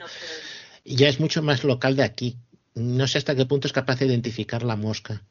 ya 0.85 1.09
es 1.09 1.19
mucho 1.19 1.41
más 1.41 1.63
local 1.63 1.95
de 1.95 2.03
aquí. 2.03 2.37
No 2.75 3.07
sé 3.07 3.17
hasta 3.17 3.35
qué 3.35 3.45
punto 3.45 3.67
es 3.67 3.73
capaz 3.73 3.99
de 3.99 4.05
identificar 4.05 4.63
la 4.63 4.75
mosca. 4.75 5.23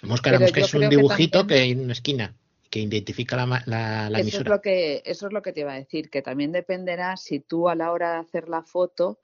La 0.00 0.08
mosca, 0.08 0.32
la 0.32 0.40
mosca 0.40 0.60
es 0.60 0.74
un 0.74 0.80
que 0.82 0.88
dibujito 0.88 1.40
también- 1.40 1.58
que 1.58 1.62
hay 1.64 1.70
en 1.72 1.80
una 1.80 1.92
esquina. 1.92 2.34
que 2.70 2.80
identifica 2.80 3.36
la, 3.36 3.46
ma- 3.46 3.62
la, 3.66 4.10
la 4.10 4.18
Eso 4.18 4.28
es, 4.28 4.34
emisora. 4.34 4.56
lo 4.56 4.60
que, 4.60 5.02
eso 5.04 5.26
es 5.28 5.32
lo 5.32 5.42
que 5.42 5.52
te 5.52 5.60
iba 5.60 5.72
a 5.72 5.76
decir, 5.76 6.10
que 6.10 6.22
también 6.22 6.50
dependerá 6.50 7.16
si 7.16 7.38
tú 7.38 7.68
a 7.68 7.76
la 7.76 7.92
hora 7.92 8.14
de 8.14 8.18
hacer 8.18 8.48
la 8.48 8.62
foto 8.64 9.20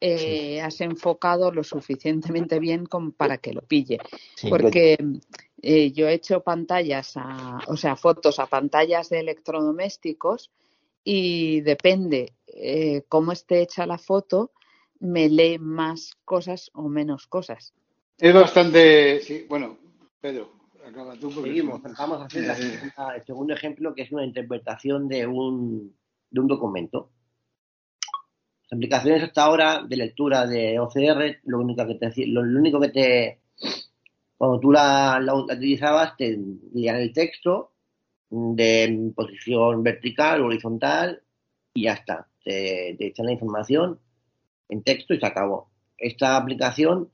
eh, 0.00 0.60
has 0.60 0.80
enfocado 0.80 1.50
lo 1.52 1.62
suficientemente 1.64 2.58
bien 2.58 2.84
como 2.86 3.12
para 3.12 3.38
que 3.38 3.52
lo 3.52 3.62
pille. 3.62 3.98
Sí. 4.34 4.48
Porque 4.50 4.98
eh, 5.62 5.92
yo 5.92 6.08
he 6.08 6.14
hecho 6.14 6.42
pantallas, 6.42 7.12
a, 7.16 7.58
o 7.68 7.76
sea, 7.76 7.96
fotos 7.96 8.38
a 8.38 8.46
pantallas 8.46 9.08
de 9.08 9.20
electrodomésticos 9.20 10.50
y 11.04 11.60
depende 11.62 12.34
eh, 12.46 13.02
cómo 13.08 13.32
esté 13.32 13.62
hecha 13.62 13.86
la 13.86 13.98
foto, 13.98 14.52
me 15.00 15.28
lee 15.28 15.58
más 15.58 16.12
cosas 16.24 16.70
o 16.74 16.88
menos 16.88 17.26
cosas. 17.26 17.74
Es 18.18 18.32
bastante. 18.32 19.20
Sí, 19.20 19.44
bueno, 19.48 19.76
Pedro, 20.20 20.52
acaba 20.86 21.14
tú. 21.14 21.30
Porque 21.30 21.50
Seguimos, 21.50 21.82
vamos 21.82 22.20
a 22.20 22.24
hacer 22.26 22.42
la 22.46 22.52
Eh, 22.54 22.56
segunda- 22.62 23.16
el 23.16 23.24
segundo 23.24 23.54
ejemplo, 23.54 23.94
que 23.94 24.02
es 24.02 24.12
una 24.12 24.24
interpretación 24.24 25.08
de 25.08 25.26
un, 25.26 25.94
de 26.30 26.40
un 26.40 26.46
documento. 26.46 27.10
Aplicaciones 28.74 29.22
hasta 29.22 29.42
ahora 29.44 29.82
de 29.86 29.96
lectura 29.96 30.46
de 30.46 30.78
OCR, 30.78 31.40
lo 31.44 31.60
único 31.60 31.86
que 31.86 31.94
te, 31.94 32.26
lo, 32.26 32.42
lo 32.42 32.58
único 32.58 32.80
que 32.80 32.88
te 32.88 33.38
cuando 34.36 34.58
tú 34.60 34.72
la, 34.72 35.18
la 35.22 35.34
utilizabas, 35.34 36.16
te 36.16 36.36
leían 36.74 36.96
el 36.96 37.12
texto 37.12 37.70
de 38.30 39.12
posición 39.14 39.82
vertical, 39.82 40.42
horizontal, 40.42 41.22
y 41.72 41.84
ya 41.84 41.92
está. 41.94 42.26
Te, 42.44 42.94
te 42.98 43.06
echan 43.06 43.26
la 43.26 43.32
información 43.32 43.98
en 44.68 44.82
texto 44.82 45.14
y 45.14 45.20
se 45.20 45.26
acabó. 45.26 45.70
Esta 45.96 46.36
aplicación 46.36 47.10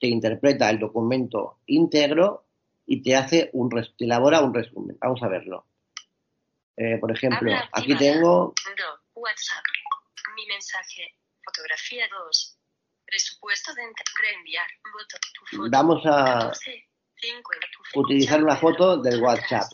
te 0.00 0.08
interpreta 0.08 0.68
el 0.68 0.78
documento 0.78 1.58
íntegro 1.66 2.44
y 2.84 3.00
te 3.02 3.16
hace 3.16 3.48
un 3.52 3.70
res- 3.70 3.94
te 3.96 4.04
elabora 4.04 4.42
un 4.42 4.52
resumen. 4.52 4.98
Vamos 5.00 5.22
a 5.22 5.28
verlo. 5.28 5.64
Eh, 6.76 6.98
por 6.98 7.10
ejemplo, 7.12 7.52
aquí 7.72 7.92
tengo 7.98 8.54
WhatsApp. 9.14 9.62
Mi 10.36 10.46
mensaje. 10.46 11.18
Fotografía 11.44 12.06
2. 12.08 12.58
Presupuesto 13.06 13.74
de 13.74 13.82
ent- 13.82 14.12
reenviar. 14.20 14.68
Botón. 14.92 15.20
Tu 15.34 15.56
foto. 15.56 15.68
Vamos 15.70 16.02
a 16.06 16.24
14, 16.50 16.88
50, 17.16 17.66
tu 17.72 17.82
fecha, 17.84 18.00
utilizar 18.00 18.42
una 18.42 18.56
foto 18.56 18.96
del 18.98 19.22
WhatsApp. 19.22 19.70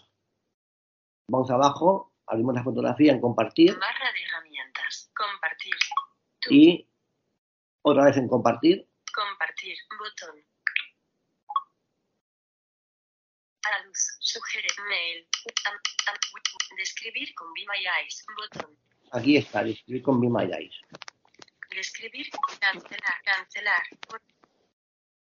Vamos 1.29 1.51
abajo, 1.51 2.15
abrimos 2.27 2.55
la 2.55 2.63
fotografía 2.63 3.13
en 3.13 3.21
compartir 3.21 3.77
Barra 3.79 4.13
de 4.13 4.23
herramientas. 4.23 5.11
Compartir. 5.17 5.75
y 6.51 6.89
otra 7.83 8.05
vez 8.05 8.17
en 8.19 8.29
compartir. 8.29 8.87
Compartir. 9.15 9.77
Botón. 9.99 10.45
A 13.65 13.71
la 13.71 13.85
luz. 13.85 14.17
Sugiere. 14.21 14.69
Mail. 14.89 15.29
Describir 16.77 17.35
con 17.35 17.53
Be 17.55 17.61
My 17.67 17.85
Eyes. 18.03 18.25
Botón. 18.37 18.77
Aquí 19.15 19.37
está, 19.37 19.61
escribir 19.61 20.03
con 20.03 20.19
Be 20.19 20.29
My. 20.29 20.49
Cancelar. 22.61 23.23
Cancelar. 23.23 23.83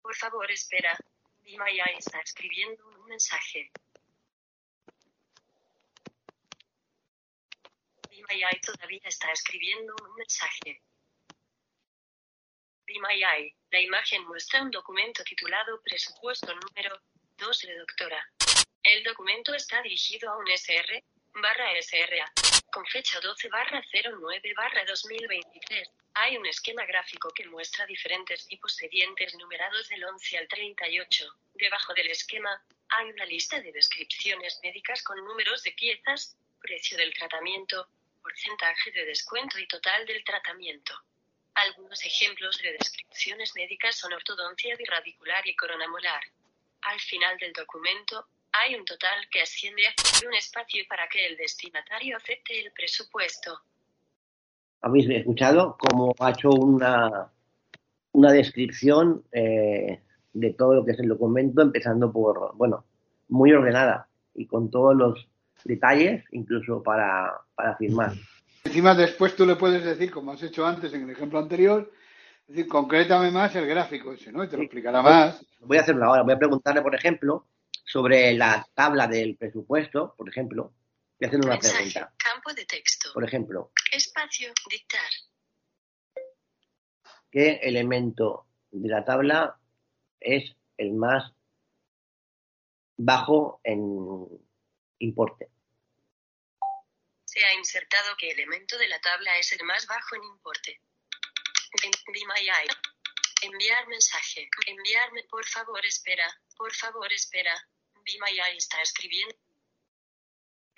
Por, 0.01 0.15
favor, 0.15 0.49
espera. 0.49 0.97
Be 1.43 1.55
está 1.95 2.19
escribiendo 2.19 2.83
un 2.87 3.05
mensaje. 3.05 3.69
Be 8.09 8.59
todavía 8.65 9.01
está 9.03 9.31
escribiendo 9.31 9.93
un 10.01 10.15
mensaje. 10.15 10.81
Be. 12.87 13.55
La 13.69 13.79
imagen 13.79 14.25
muestra 14.25 14.63
un 14.63 14.71
documento 14.71 15.23
titulado 15.23 15.79
Presupuesto 15.83 16.55
número 16.55 16.99
2 17.37 17.59
de 17.59 17.77
doctora. 17.77 18.27
El 18.81 19.03
documento 19.03 19.53
está 19.53 19.79
dirigido 19.83 20.31
a 20.31 20.37
un 20.37 20.47
SR 20.47 21.03
barra 21.35 21.69
SRA 21.79 22.44
con 22.75 22.85
fecha 22.87 23.21
12 23.21 23.47
barra 23.47 23.81
09 23.89 24.53
barra 24.53 24.83
2023. 24.83 25.89
Hay 26.15 26.35
un 26.35 26.45
esquema 26.45 26.85
gráfico 26.85 27.29
que 27.33 27.47
muestra 27.47 27.85
diferentes 27.85 28.45
tipos 28.47 28.75
de 28.75 28.89
dientes 28.89 29.33
numerados 29.35 29.87
del 29.87 30.03
11 30.03 30.39
al 30.39 30.47
38. 30.49 31.25
Debajo 31.53 31.93
del 31.93 32.11
esquema 32.11 32.61
hay 32.89 33.11
una 33.11 33.23
lista 33.27 33.61
de 33.61 33.71
descripciones 33.71 34.59
médicas 34.61 35.01
con 35.03 35.23
números 35.23 35.63
de 35.63 35.71
piezas, 35.71 36.35
precio 36.59 36.97
del 36.97 37.13
tratamiento, 37.13 37.87
porcentaje 38.21 38.91
de 38.91 39.05
descuento 39.05 39.57
y 39.57 39.67
total 39.67 40.05
del 40.05 40.21
tratamiento. 40.25 41.01
Algunos 41.53 42.03
ejemplos 42.03 42.57
de 42.57 42.73
descripciones 42.73 43.55
médicas 43.55 43.95
son 43.95 44.11
ortodoncia 44.11 44.75
birradicular 44.75 45.47
y 45.47 45.55
corona 45.55 45.87
molar. 45.87 46.23
Al 46.81 46.99
final 46.99 47.37
del 47.37 47.53
documento, 47.53 48.27
hay 48.61 48.75
un 48.75 48.85
total 48.85 49.27
que 49.31 49.41
asciende 49.41 49.83
a 49.87 50.27
un 50.27 50.33
espacio 50.33 50.83
para 50.87 51.07
que 51.07 51.25
el 51.25 51.37
destinatario 51.37 52.17
acepte 52.17 52.59
el 52.59 52.71
presupuesto. 52.71 53.59
Habéis 54.81 55.09
escuchado 55.09 55.77
cómo 55.77 56.13
ha 56.19 56.31
hecho 56.31 56.49
una, 56.49 57.29
una 58.11 58.31
descripción 58.31 59.23
eh, 59.31 60.01
de 60.33 60.53
todo 60.53 60.75
lo 60.75 60.85
que 60.85 60.91
es 60.91 60.99
el 60.99 61.07
documento, 61.07 61.61
empezando 61.61 62.11
por, 62.11 62.55
bueno, 62.55 62.85
muy 63.29 63.51
ordenada 63.51 64.07
y 64.33 64.45
con 64.45 64.69
todos 64.69 64.95
los 64.95 65.27
detalles, 65.63 66.23
incluso 66.31 66.83
para, 66.83 67.33
para 67.55 67.75
firmar. 67.77 68.11
Encima 68.63 68.93
después 68.93 69.35
tú 69.35 69.45
le 69.45 69.55
puedes 69.55 69.83
decir, 69.83 70.11
como 70.11 70.31
has 70.31 70.43
hecho 70.43 70.65
antes 70.65 70.93
en 70.93 71.03
el 71.03 71.09
ejemplo 71.09 71.39
anterior, 71.39 71.91
es 72.47 72.55
decir, 72.55 72.67
concrétame 72.67 73.31
más 73.31 73.55
el 73.55 73.65
gráfico 73.65 74.13
ese, 74.13 74.31
¿no? 74.31 74.43
Y 74.43 74.47
te 74.47 74.57
lo 74.57 74.63
explicará 74.63 75.01
más. 75.01 75.43
Voy 75.61 75.77
a 75.77 75.81
hacerlo 75.81 76.05
ahora. 76.05 76.21
Voy 76.21 76.33
a 76.33 76.37
preguntarle, 76.37 76.81
por 76.83 76.93
ejemplo, 76.93 77.47
sobre 77.85 78.33
la 78.33 78.67
tabla 78.73 79.07
del 79.07 79.37
presupuesto, 79.37 80.13
por 80.17 80.27
ejemplo. 80.29 80.73
A 81.21 81.27
hacerle 81.27 81.45
una 81.45 81.55
Mensaje, 81.55 81.75
pregunta. 81.91 82.13
campo 82.17 82.53
de 82.53 82.65
texto, 82.65 83.13
Por 83.13 83.23
ejemplo, 83.23 83.71
espacio, 83.91 84.51
dictar, 84.69 85.09
¿qué 87.31 87.59
elemento 87.63 88.47
de 88.71 88.89
la 88.89 89.05
tabla 89.05 89.57
es 90.19 90.55
el 90.77 90.93
más 90.93 91.31
bajo 92.97 93.61
en 93.63 94.27
importe? 94.99 95.49
se 97.25 97.43
ha 97.43 97.53
insertado 97.53 98.15
qué 98.17 98.31
elemento 98.31 98.77
de 98.77 98.87
la 98.87 98.99
tabla 99.01 99.37
es 99.37 99.51
el 99.51 99.63
más 99.65 99.85
bajo 99.87 100.15
en 100.15 100.23
importe. 100.23 100.79
Enviar 103.41 103.87
mensaje. 103.87 104.49
Enviarme, 104.67 105.23
por 105.29 105.45
favor, 105.45 105.85
espera. 105.85 106.25
Por 106.55 106.73
favor, 106.73 107.11
espera. 107.11 107.51
Eye 108.05 108.57
está 108.57 108.81
escribiendo. 108.81 109.35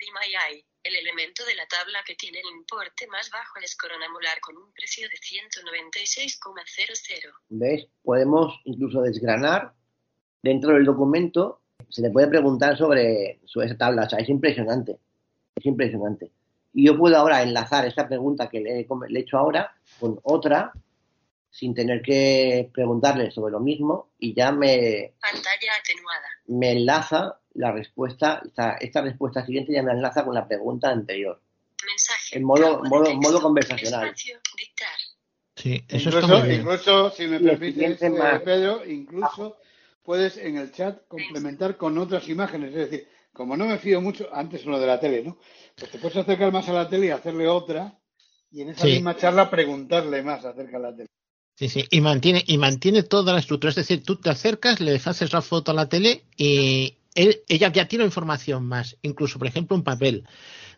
Eye. 0.00 0.64
El 0.82 0.96
elemento 0.96 1.44
de 1.44 1.54
la 1.54 1.66
tabla 1.66 2.02
que 2.06 2.14
tiene 2.14 2.40
el 2.40 2.48
importe 2.56 3.06
más 3.08 3.28
bajo 3.30 3.58
es 3.62 3.76
corona 3.76 4.08
molar 4.08 4.40
con 4.40 4.56
un 4.56 4.72
precio 4.72 5.06
de 5.08 5.16
196,00. 5.16 7.34
¿Ves? 7.48 7.86
Podemos 8.02 8.58
incluso 8.64 9.02
desgranar 9.02 9.74
dentro 10.42 10.72
del 10.74 10.84
documento. 10.84 11.60
Se 11.90 12.00
le 12.00 12.10
puede 12.10 12.28
preguntar 12.28 12.78
sobre, 12.78 13.40
sobre 13.44 13.66
esa 13.66 13.76
tabla. 13.76 14.04
O 14.04 14.08
sea, 14.08 14.20
es 14.20 14.28
impresionante. 14.28 15.00
Es 15.56 15.66
impresionante. 15.66 16.30
Y 16.72 16.86
yo 16.86 16.96
puedo 16.96 17.16
ahora 17.16 17.42
enlazar 17.42 17.84
esta 17.86 18.06
pregunta 18.08 18.48
que 18.48 18.60
le 18.60 18.86
le 19.08 19.18
he 19.18 19.22
hecho 19.22 19.36
ahora 19.36 19.74
con 19.98 20.20
otra 20.22 20.72
sin 21.50 21.74
tener 21.74 22.02
que 22.02 22.70
preguntarle 22.72 23.30
sobre 23.30 23.52
lo 23.52 23.60
mismo 23.60 24.10
y 24.18 24.34
ya 24.34 24.52
me, 24.52 25.14
Pantalla 25.20 25.72
atenuada. 25.80 26.26
me 26.46 26.72
enlaza 26.72 27.40
la 27.54 27.72
respuesta, 27.72 28.42
esta, 28.46 28.72
esta 28.74 29.00
respuesta 29.02 29.44
siguiente 29.44 29.72
ya 29.72 29.82
me 29.82 29.92
enlaza 29.92 30.24
con 30.24 30.34
la 30.34 30.46
pregunta 30.46 30.90
anterior. 30.90 31.40
Mensaje. 31.86 32.36
En 32.36 32.44
modo, 32.44 32.82
modo, 32.84 33.04
texto, 33.04 33.20
modo 33.20 33.40
conversacional. 33.40 34.06
Espacio, 34.08 34.38
dictar. 34.56 34.88
Sí, 35.56 35.84
eso 35.88 36.08
está 36.10 36.20
Incluso, 36.20 36.38
muy 36.38 36.48
bien. 36.48 36.60
incluso, 36.60 37.10
si 37.10 37.26
me 37.26 37.40
permites, 37.40 38.02
eh. 38.02 38.40
Pedro, 38.44 38.84
incluso 38.86 39.56
puedes 40.02 40.36
en 40.36 40.56
el 40.58 40.70
chat 40.70 41.06
complementar 41.08 41.76
con 41.76 41.98
otras 41.98 42.28
imágenes. 42.28 42.70
Es 42.74 42.90
decir, 42.90 43.08
como 43.32 43.56
no 43.56 43.66
me 43.66 43.78
fío 43.78 44.00
mucho, 44.00 44.28
antes 44.32 44.64
lo 44.66 44.78
de 44.78 44.86
la 44.86 45.00
tele, 45.00 45.22
¿no? 45.24 45.38
Pues 45.76 45.90
te 45.90 45.98
puedes 45.98 46.16
acercar 46.16 46.52
más 46.52 46.68
a 46.68 46.72
la 46.72 46.88
tele 46.88 47.06
y 47.06 47.10
hacerle 47.10 47.48
otra, 47.48 47.98
y 48.52 48.62
en 48.62 48.70
esa 48.70 48.82
Sí. 48.82 48.92
misma 48.92 49.16
charla 49.16 49.50
preguntarle 49.50 50.22
más 50.22 50.44
acerca 50.44 50.76
de 50.78 50.82
la 50.82 50.94
tele. 50.96 51.08
Sí, 51.58 51.68
sí, 51.68 51.84
y 51.90 52.00
mantiene, 52.00 52.44
y 52.46 52.56
mantiene 52.56 53.02
toda 53.02 53.32
la 53.32 53.40
estructura. 53.40 53.70
Es 53.70 53.74
decir, 53.76 54.04
tú 54.04 54.16
te 54.16 54.30
acercas, 54.30 54.78
le 54.80 54.94
haces 55.04 55.32
la 55.32 55.42
foto 55.42 55.72
a 55.72 55.74
la 55.74 55.88
tele 55.88 56.24
y 56.36 56.98
él, 57.16 57.40
ella 57.48 57.72
ya 57.72 57.88
tiene 57.88 58.04
información 58.04 58.64
más. 58.64 58.96
Incluso, 59.02 59.38
por 59.38 59.48
ejemplo, 59.48 59.76
un 59.76 59.82
papel. 59.82 60.24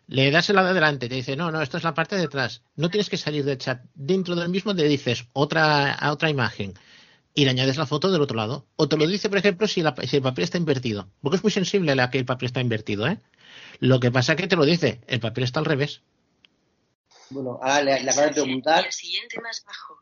Le 0.07 0.31
das 0.31 0.49
el 0.49 0.55
lado 0.55 0.67
de 0.67 0.71
adelante, 0.71 1.07
te 1.07 1.15
dice, 1.15 1.35
no, 1.35 1.51
no, 1.51 1.61
esto 1.61 1.77
es 1.77 1.83
la 1.83 1.93
parte 1.93 2.15
de 2.15 2.23
atrás. 2.23 2.63
No 2.75 2.89
tienes 2.89 3.09
que 3.09 3.17
salir 3.17 3.45
del 3.45 3.59
chat. 3.59 3.83
Dentro 3.93 4.35
del 4.35 4.49
mismo 4.49 4.73
le 4.73 4.87
dices 4.87 5.27
otra, 5.33 5.93
a 5.93 6.11
otra 6.11 6.29
imagen 6.31 6.73
y 7.35 7.45
le 7.45 7.51
añades 7.51 7.77
la 7.77 7.85
foto 7.85 8.11
del 8.11 8.21
otro 8.21 8.37
lado. 8.37 8.65
O 8.75 8.87
te 8.89 8.97
lo 8.97 9.05
dice, 9.07 9.29
por 9.29 9.37
ejemplo, 9.37 9.67
si, 9.67 9.83
la- 9.83 9.95
si 10.07 10.17
el 10.17 10.23
papel 10.23 10.43
está 10.45 10.57
invertido. 10.57 11.09
Porque 11.21 11.37
es 11.37 11.43
muy 11.43 11.51
sensible 11.51 11.91
a 11.91 11.95
la 11.95 12.09
que 12.09 12.17
el 12.17 12.25
papel 12.25 12.47
está 12.47 12.61
invertido, 12.61 13.07
¿eh? 13.07 13.19
Lo 13.79 13.99
que 13.99 14.11
pasa 14.11 14.35
que 14.35 14.47
te 14.47 14.55
lo 14.55 14.65
dice, 14.65 15.01
el 15.07 15.19
papel 15.19 15.43
está 15.43 15.59
al 15.59 15.65
revés. 15.65 16.01
Bueno, 17.29 17.59
ahora 17.61 17.83
le, 17.83 18.03
le 18.03 18.11
acabo 18.11 18.27
de 18.27 18.33
preguntar 18.33 18.85
el 18.85 18.91
siguiente 18.91 19.39
más 19.41 19.63
bajo. 19.65 20.00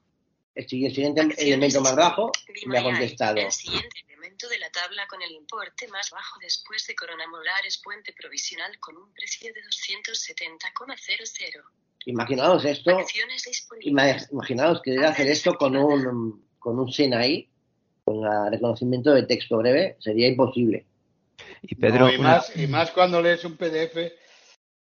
El 0.56 0.68
siguiente, 0.68 0.96
siguiente 0.96 1.36
elemento 1.38 1.82
más 1.82 1.96
bajo 1.96 2.32
me 2.66 2.80
ha 2.80 2.84
contestado. 2.84 3.38
El 3.38 3.52
siguiente 3.52 4.00
elemento 4.08 4.50
de 4.50 4.60
la 4.60 4.70
tabla 4.70 5.08
con 5.08 5.22
el 5.22 5.32
importe 5.32 5.88
más 5.88 6.10
bajo 6.12 6.40
después 6.40 6.86
de 6.88 6.96
Corona 6.96 7.28
Molar 7.28 7.66
es 7.66 7.78
puente 7.78 8.14
provisional 8.14 8.78
con 8.80 8.98
un 8.98 9.14
precio 9.14 9.54
de 9.54 9.62
270,00. 9.62 11.64
Imaginaos 12.06 12.66
esto, 12.66 12.98
imaginaos 13.82 14.82
que 14.82 14.98
hacer 15.00 15.28
esto 15.28 15.56
con 15.56 15.76
un, 15.76 16.48
con 16.58 16.80
un 16.80 16.92
SENAI, 16.92 17.50
con 18.04 18.26
el 18.26 18.52
reconocimiento 18.52 19.14
de 19.14 19.24
texto 19.24 19.58
breve, 19.58 19.98
sería 20.00 20.28
imposible. 20.28 20.86
Y 21.62 21.76
No, 21.76 22.12
y, 22.12 22.18
más, 22.18 22.56
y 22.56 22.68
más 22.68 22.92
cuando 22.92 23.22
lees 23.22 23.44
un 23.46 23.58
PDF 23.58 23.98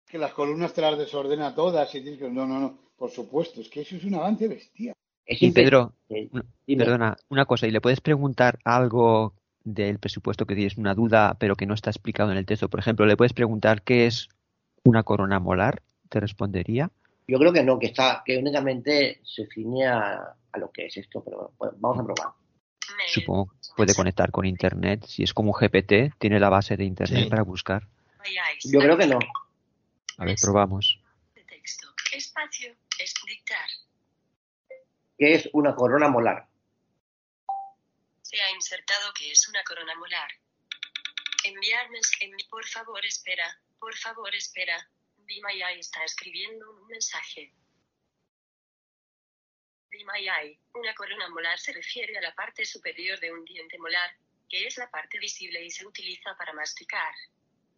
que 0.07 0.18
las 0.18 0.32
columnas 0.32 0.72
te 0.72 0.80
las 0.80 0.98
desordena 0.98 1.55
todas 1.55 1.94
y 1.94 2.00
tienes 2.00 2.20
que... 2.20 2.30
No, 2.30 2.46
no, 2.46 2.59
no, 2.59 2.78
por 2.96 3.11
supuesto, 3.11 3.61
es 3.61 3.68
que 3.68 3.82
eso 3.82 3.96
es 3.96 4.05
un 4.05 4.14
avance 4.14 4.48
bestial. 4.48 4.94
Y 5.27 5.51
Pedro, 5.53 5.95
una- 6.31 6.45
perdona, 6.66 7.16
una 7.29 7.45
cosa, 7.47 7.66
¿y 7.66 7.70
le 7.70 7.81
puedes 7.81 8.01
preguntar 8.01 8.59
algo 8.64 9.35
del 9.64 9.99
presupuesto 9.99 10.45
que 10.47 10.55
tienes 10.55 10.77
una 10.77 10.95
duda, 10.95 11.37
pero 11.39 11.57
que 11.57 11.66
no 11.66 11.75
está 11.75 11.91
explicado 11.91 12.31
en 12.31 12.37
el 12.39 12.47
texto? 12.47 12.68
Por 12.68 12.81
ejemplo, 12.81 13.07
¿le 13.07 13.16
puedes 13.16 13.33
preguntar 13.33 13.83
qué 13.83 14.07
es 14.07 14.29
una 14.83 15.03
corona 15.03 15.39
molar? 15.41 15.83
¿Te 16.11 16.20
respondería? 16.20 16.91
Yo 17.27 17.39
creo 17.39 17.53
que 17.55 17.62
no, 17.64 17.79
que 17.79 17.87
está, 17.87 18.22
que 18.25 18.37
únicamente 18.37 19.20
se 19.25 19.47
ciñe 19.47 19.87
a, 19.87 20.37
a 20.53 20.59
lo 20.59 20.70
que 20.70 20.87
es 20.87 20.97
esto, 20.99 21.22
pero 21.25 21.53
bueno, 21.59 21.75
vamos 21.79 22.01
a 22.01 22.05
probar. 22.05 22.35
Supongo 23.09 23.47
que 23.47 23.55
puede 23.77 23.95
conectar 23.95 24.31
con 24.31 24.45
Internet. 24.45 25.05
Si 25.07 25.22
es 25.22 25.33
como 25.33 25.53
un 25.53 25.59
GPT, 25.59 26.12
tiene 26.18 26.39
la 26.39 26.51
base 26.51 26.77
de 26.77 26.85
Internet 26.85 27.25
Sí. 27.25 27.31
para 27.31 27.43
buscar. 27.43 27.89
Yo 28.64 28.79
creo 28.79 28.97
que 28.99 29.07
no. 29.07 29.18
A 30.18 30.25
ver, 30.27 30.37
probamos. 30.41 31.01
Texto. 31.49 31.89
Espacio. 32.14 32.72
Es 32.99 33.14
dictar. 33.27 33.59
¿Qué 35.19 35.35
es 35.35 35.49
una 35.53 35.75
corona 35.75 36.09
molar? 36.09 36.49
Se 38.23 38.41
ha 38.41 38.51
insertado 38.51 39.12
que 39.15 39.31
es 39.31 39.49
una 39.49 39.62
corona 39.62 39.95
molar. 39.97 40.29
Enviar 41.45 41.89
mensaje. 41.91 42.31
Por 42.51 42.67
favor, 42.67 43.05
espera. 43.05 43.61
Por 43.79 43.95
favor, 43.97 44.35
espera. 44.35 44.89
Bimayai 45.19 45.79
está 45.79 46.05
escribiendo 46.05 46.71
un 46.73 46.87
mensaje. 46.89 47.53
Bimayai. 49.91 50.59
Una 50.75 50.95
corona 50.95 51.29
molar 51.29 51.59
se 51.59 51.73
refiere 51.73 52.17
a 52.19 52.23
la 52.23 52.35
parte 52.35 52.65
superior 52.65 53.19
de 53.21 53.33
un 53.33 53.45
diente 53.45 53.79
molar, 53.79 54.11
que 54.49 54.67
es 54.67 54.77
la 54.79 54.91
parte 54.91 55.19
visible 55.19 55.65
y 55.65 55.71
se 55.71 55.87
utiliza 55.87 56.35
para 56.37 56.53
masticar. 56.53 57.15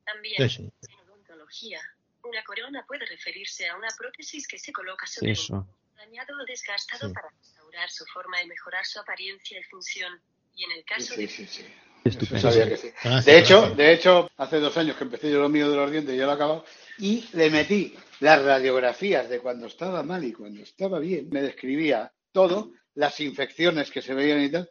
También, 0.05 0.49
Sí, 0.49 0.70
sí. 0.80 0.93
en 0.93 1.01
odontología, 1.11 1.80
una 2.22 2.43
corona 2.45 2.84
puede 2.87 3.05
referirse 3.07 3.68
a 3.68 3.76
una 3.76 3.89
prótesis 3.97 4.49
que 4.49 4.59
se 4.59 4.72
coloca 4.72 5.07
sobre 5.07 5.32
Eso. 5.32 5.55
un 5.55 5.75
dañado 5.97 6.34
o 6.40 6.44
desgastado 6.47 7.09
Sí. 7.09 7.14
para 7.14 7.28
restaurar 7.30 7.90
su 7.90 8.05
forma 8.07 8.42
y 8.42 8.47
mejorar 8.47 8.84
su 8.86 9.01
apariencia 9.01 9.59
y 9.59 9.62
función. 9.64 10.20
Y 10.55 10.64
en 10.64 10.72
el 10.72 10.84
caso 10.84 11.14
Sí, 11.14 11.22
de 11.22 11.28
sí, 11.28 11.47
sí. 11.47 11.66
Estupendo. 12.05 12.51
Sabía 12.53 12.68
que 12.68 12.76
sí. 12.76 12.90
Gracias, 13.03 13.24
De 13.26 13.38
hecho, 13.38 13.59
gracias. 13.61 13.76
de 13.76 13.92
hecho, 13.92 14.30
hace 14.36 14.61
dos 14.61 14.76
años 14.76 14.97
que 14.97 15.05
empecé 15.05 15.30
yo 15.30 15.40
lo 15.40 15.49
mío 15.49 15.68
de 15.68 15.76
los 15.76 15.90
dientes 15.90 16.14
y 16.14 16.18
ya 16.18 16.24
lo 16.26 16.32
he 16.32 16.34
acabado, 16.36 16.64
y 16.99 17.28
le 17.32 17.51
metí 17.51 17.97
las 18.20 18.42
radiografías 18.44 19.28
de 19.28 19.40
cuando 19.40 19.66
estaba 19.66 20.03
mal 20.05 20.22
y 20.22 20.32
cuando 20.32 20.62
estaba 20.62 21.01
bien. 21.01 21.28
Me 21.30 21.42
describía 21.42 22.12
todo, 22.30 22.70
las 22.94 23.18
infecciones 23.20 23.90
que 23.90 24.03
se 24.03 24.14
veían 24.14 24.40
y 24.42 24.51
tal. 24.51 24.70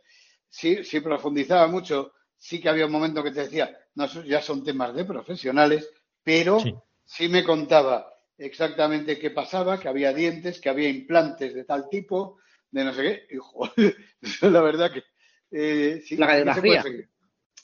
Sí, 0.50 0.84
sí 0.86 1.02
profundizaba 1.02 1.68
mucho, 1.68 2.14
sí 2.38 2.62
que 2.62 2.70
había 2.70 2.86
un 2.86 2.92
momento 2.94 3.22
que 3.22 3.32
te 3.32 3.42
decía, 3.42 3.78
no, 3.96 4.06
eso 4.06 4.24
ya 4.24 4.42
son 4.42 4.64
temas 4.64 4.96
de 4.96 5.04
profesionales, 5.04 5.90
pero 6.24 6.60
Sí. 6.62 6.74
sí 7.04 7.28
me 7.28 7.44
contaba 7.44 8.15
exactamente 8.38 9.18
qué 9.20 9.32
pasaba, 9.32 9.80
que 9.80 9.88
había 9.88 10.14
dientes, 10.14 10.60
que 10.60 10.70
había 10.70 10.90
implantes 10.90 11.54
de 11.54 11.64
tal 11.64 11.90
tipo, 11.90 12.40
de 12.72 12.84
no 12.84 12.94
sé 12.94 13.02
qué. 13.02 13.36
Y, 13.36 13.38
joder, 13.40 13.96
la 14.42 14.62
verdad 14.62 14.92
que... 14.92 15.04
eh, 15.52 16.02
sí, 16.06 16.18
La 16.18 16.28
radiografía. 16.28 16.82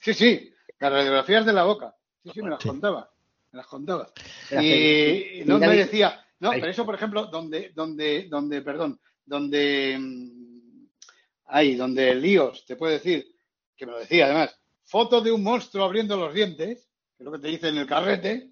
Sí, 0.01 0.13
sí, 0.13 0.53
las 0.79 0.91
radiografías 0.91 1.45
de 1.45 1.53
la 1.53 1.63
boca. 1.63 1.95
Sí, 2.23 2.31
sí, 2.33 2.41
me 2.41 2.49
las 2.49 2.63
contaba. 2.63 3.11
Me 3.51 3.57
las 3.57 3.67
contaba. 3.67 4.11
Y 4.49 4.69
que- 4.69 5.43
no 5.45 5.59
me 5.59 5.75
decía, 5.77 6.25
no, 6.39 6.51
pero 6.59 6.71
eso, 6.71 6.85
por 6.85 6.95
ejemplo, 6.95 7.25
donde, 7.27 7.71
donde, 7.75 8.27
donde, 8.29 8.61
perdón, 8.61 8.99
donde, 9.25 9.97
mm, 9.99 10.85
ahí, 11.45 11.75
donde 11.75 12.15
líos, 12.15 12.65
te 12.65 12.75
puede 12.75 12.93
decir, 12.93 13.35
que 13.75 13.85
me 13.85 13.91
lo 13.93 13.99
decía 13.99 14.25
además, 14.25 14.57
foto 14.83 15.21
de 15.21 15.31
un 15.31 15.43
monstruo 15.43 15.83
abriendo 15.85 16.15
los 16.17 16.33
dientes, 16.33 16.90
que 17.21 17.23
es 17.23 17.25
lo 17.25 17.31
que 17.31 17.39
te 17.39 17.47
dice 17.49 17.67
en 17.69 17.77
el 17.77 17.87
carrete, 17.87 18.49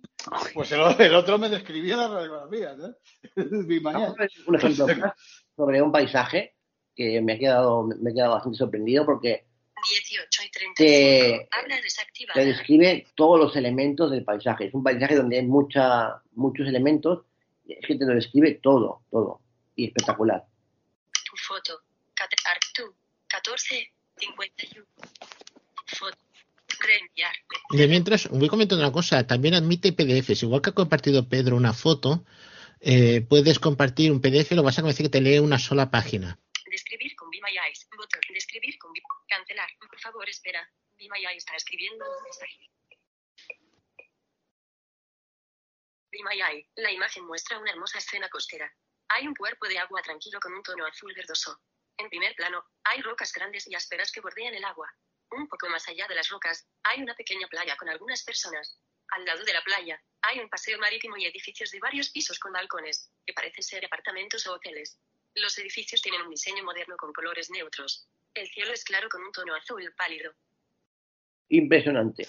pues 0.53 0.71
el, 0.71 0.81
el 0.99 1.15
otro 1.15 1.37
me 1.37 1.49
describía 1.49 1.97
las 1.97 2.11
radiografías, 2.11 2.77
¿eh? 2.79 2.93
Un 4.47 4.55
ejemplo 4.55 4.87
sobre 5.55 5.81
un 5.81 5.91
paisaje 5.91 6.55
que 6.95 7.21
me 7.21 7.33
ha 7.33 7.39
quedado, 7.39 7.83
me 7.83 8.11
he 8.11 8.13
quedado 8.13 8.33
bastante 8.33 8.57
sorprendido 8.57 9.05
porque 9.05 9.45
18 9.89 10.43
y 10.43 10.51
35. 10.51 10.73
te, 10.75 11.49
te 12.33 12.45
describe 12.45 13.07
todos 13.15 13.39
los 13.39 13.55
elementos 13.55 14.11
del 14.11 14.23
paisaje. 14.25 14.65
Es 14.67 14.73
un 14.73 14.83
paisaje 14.83 15.15
donde 15.15 15.37
hay 15.37 15.45
mucha, 15.47 16.21
muchos 16.33 16.67
elementos, 16.67 17.25
y 17.65 17.73
es 17.73 17.79
que 17.87 17.95
te 17.95 18.05
lo 18.05 18.13
describe 18.13 18.59
todo, 18.61 19.03
todo. 19.09 19.39
Y 19.75 19.87
espectacular. 19.87 20.45
Tu 21.29 21.37
foto. 21.37 21.79
Cat- 22.13 22.29
Arctu. 22.45 22.93
14. 23.29 23.93
51. 24.17 24.85
De 27.71 27.87
mientras, 27.87 28.27
voy 28.29 28.47
comentando 28.49 28.83
una 28.83 28.91
cosa, 28.93 29.25
también 29.27 29.53
admite 29.53 29.91
PDFs. 29.93 30.43
Igual 30.43 30.61
que 30.61 30.69
ha 30.71 30.73
compartido 30.73 31.27
Pedro 31.27 31.55
una 31.55 31.73
foto, 31.73 32.25
eh, 32.79 33.21
puedes 33.21 33.59
compartir 33.59 34.11
un 34.11 34.21
PDF, 34.21 34.51
lo 34.53 34.63
vas 34.63 34.79
a 34.79 34.81
decir 34.83 35.05
que 35.05 35.09
te 35.09 35.21
lee 35.21 35.39
una 35.39 35.59
sola 35.59 35.91
página. 35.91 36.39
Describir 36.71 37.15
con 37.15 37.29
Be 37.29 37.39
My 37.41 37.57
Eyes. 37.57 37.87
Botón. 37.95 38.21
Describir 38.33 38.77
con 38.79 38.93
Be- 38.93 39.01
Cancelar. 39.27 39.69
Por 39.79 39.99
favor, 39.99 40.27
espera. 40.29 40.67
Be 40.97 41.07
My 41.09 41.19
Eyes 41.19 41.37
está 41.37 41.55
escribiendo 41.55 42.05
un 42.05 42.23
mensaje. 42.23 42.69
Be 46.11 46.19
My 46.23 46.41
Eye. 46.41 46.67
La 46.75 46.91
imagen 46.91 47.25
muestra 47.25 47.59
una 47.59 47.71
hermosa 47.71 47.97
escena 47.99 48.29
costera. 48.29 48.71
Hay 49.09 49.27
un 49.27 49.35
cuerpo 49.35 49.67
de 49.67 49.77
agua 49.79 50.01
tranquilo 50.01 50.39
con 50.39 50.53
un 50.53 50.63
tono 50.63 50.85
azul 50.85 51.13
verdoso. 51.15 51.59
En 51.97 52.09
primer 52.09 52.33
plano, 52.35 52.63
hay 52.83 53.01
rocas 53.01 53.31
grandes 53.33 53.67
y 53.67 53.75
ásperas 53.75 54.11
que 54.11 54.21
bordean 54.21 54.53
el 54.53 54.63
agua. 54.63 54.89
Un 55.31 55.47
poco 55.47 55.69
más 55.69 55.87
allá 55.87 56.07
de 56.07 56.15
las 56.15 56.29
rocas, 56.29 56.67
hay 56.83 57.01
una 57.01 57.15
pequeña 57.15 57.47
playa 57.47 57.75
con 57.77 57.89
algunas 57.89 58.23
personas. 58.23 58.79
Al 59.09 59.25
lado 59.25 59.43
de 59.43 59.53
la 59.53 59.63
playa, 59.63 60.01
hay 60.21 60.39
un 60.39 60.49
paseo 60.49 60.77
marítimo 60.79 61.17
y 61.17 61.25
edificios 61.25 61.71
de 61.71 61.79
varios 61.79 62.09
pisos 62.09 62.39
con 62.39 62.51
balcones, 62.51 63.11
que 63.25 63.33
parecen 63.33 63.63
ser 63.63 63.85
apartamentos 63.85 64.45
o 64.47 64.53
hoteles. 64.53 64.99
Los 65.35 65.57
edificios 65.57 66.01
tienen 66.01 66.21
un 66.21 66.29
diseño 66.29 66.63
moderno 66.63 66.95
con 66.97 67.13
colores 67.13 67.49
neutros. 67.49 68.07
El 68.33 68.47
cielo 68.49 68.73
es 68.73 68.83
claro 68.83 69.09
con 69.09 69.23
un 69.23 69.31
tono 69.31 69.55
azul 69.55 69.93
pálido. 69.97 70.33
Impresionante. 71.49 72.27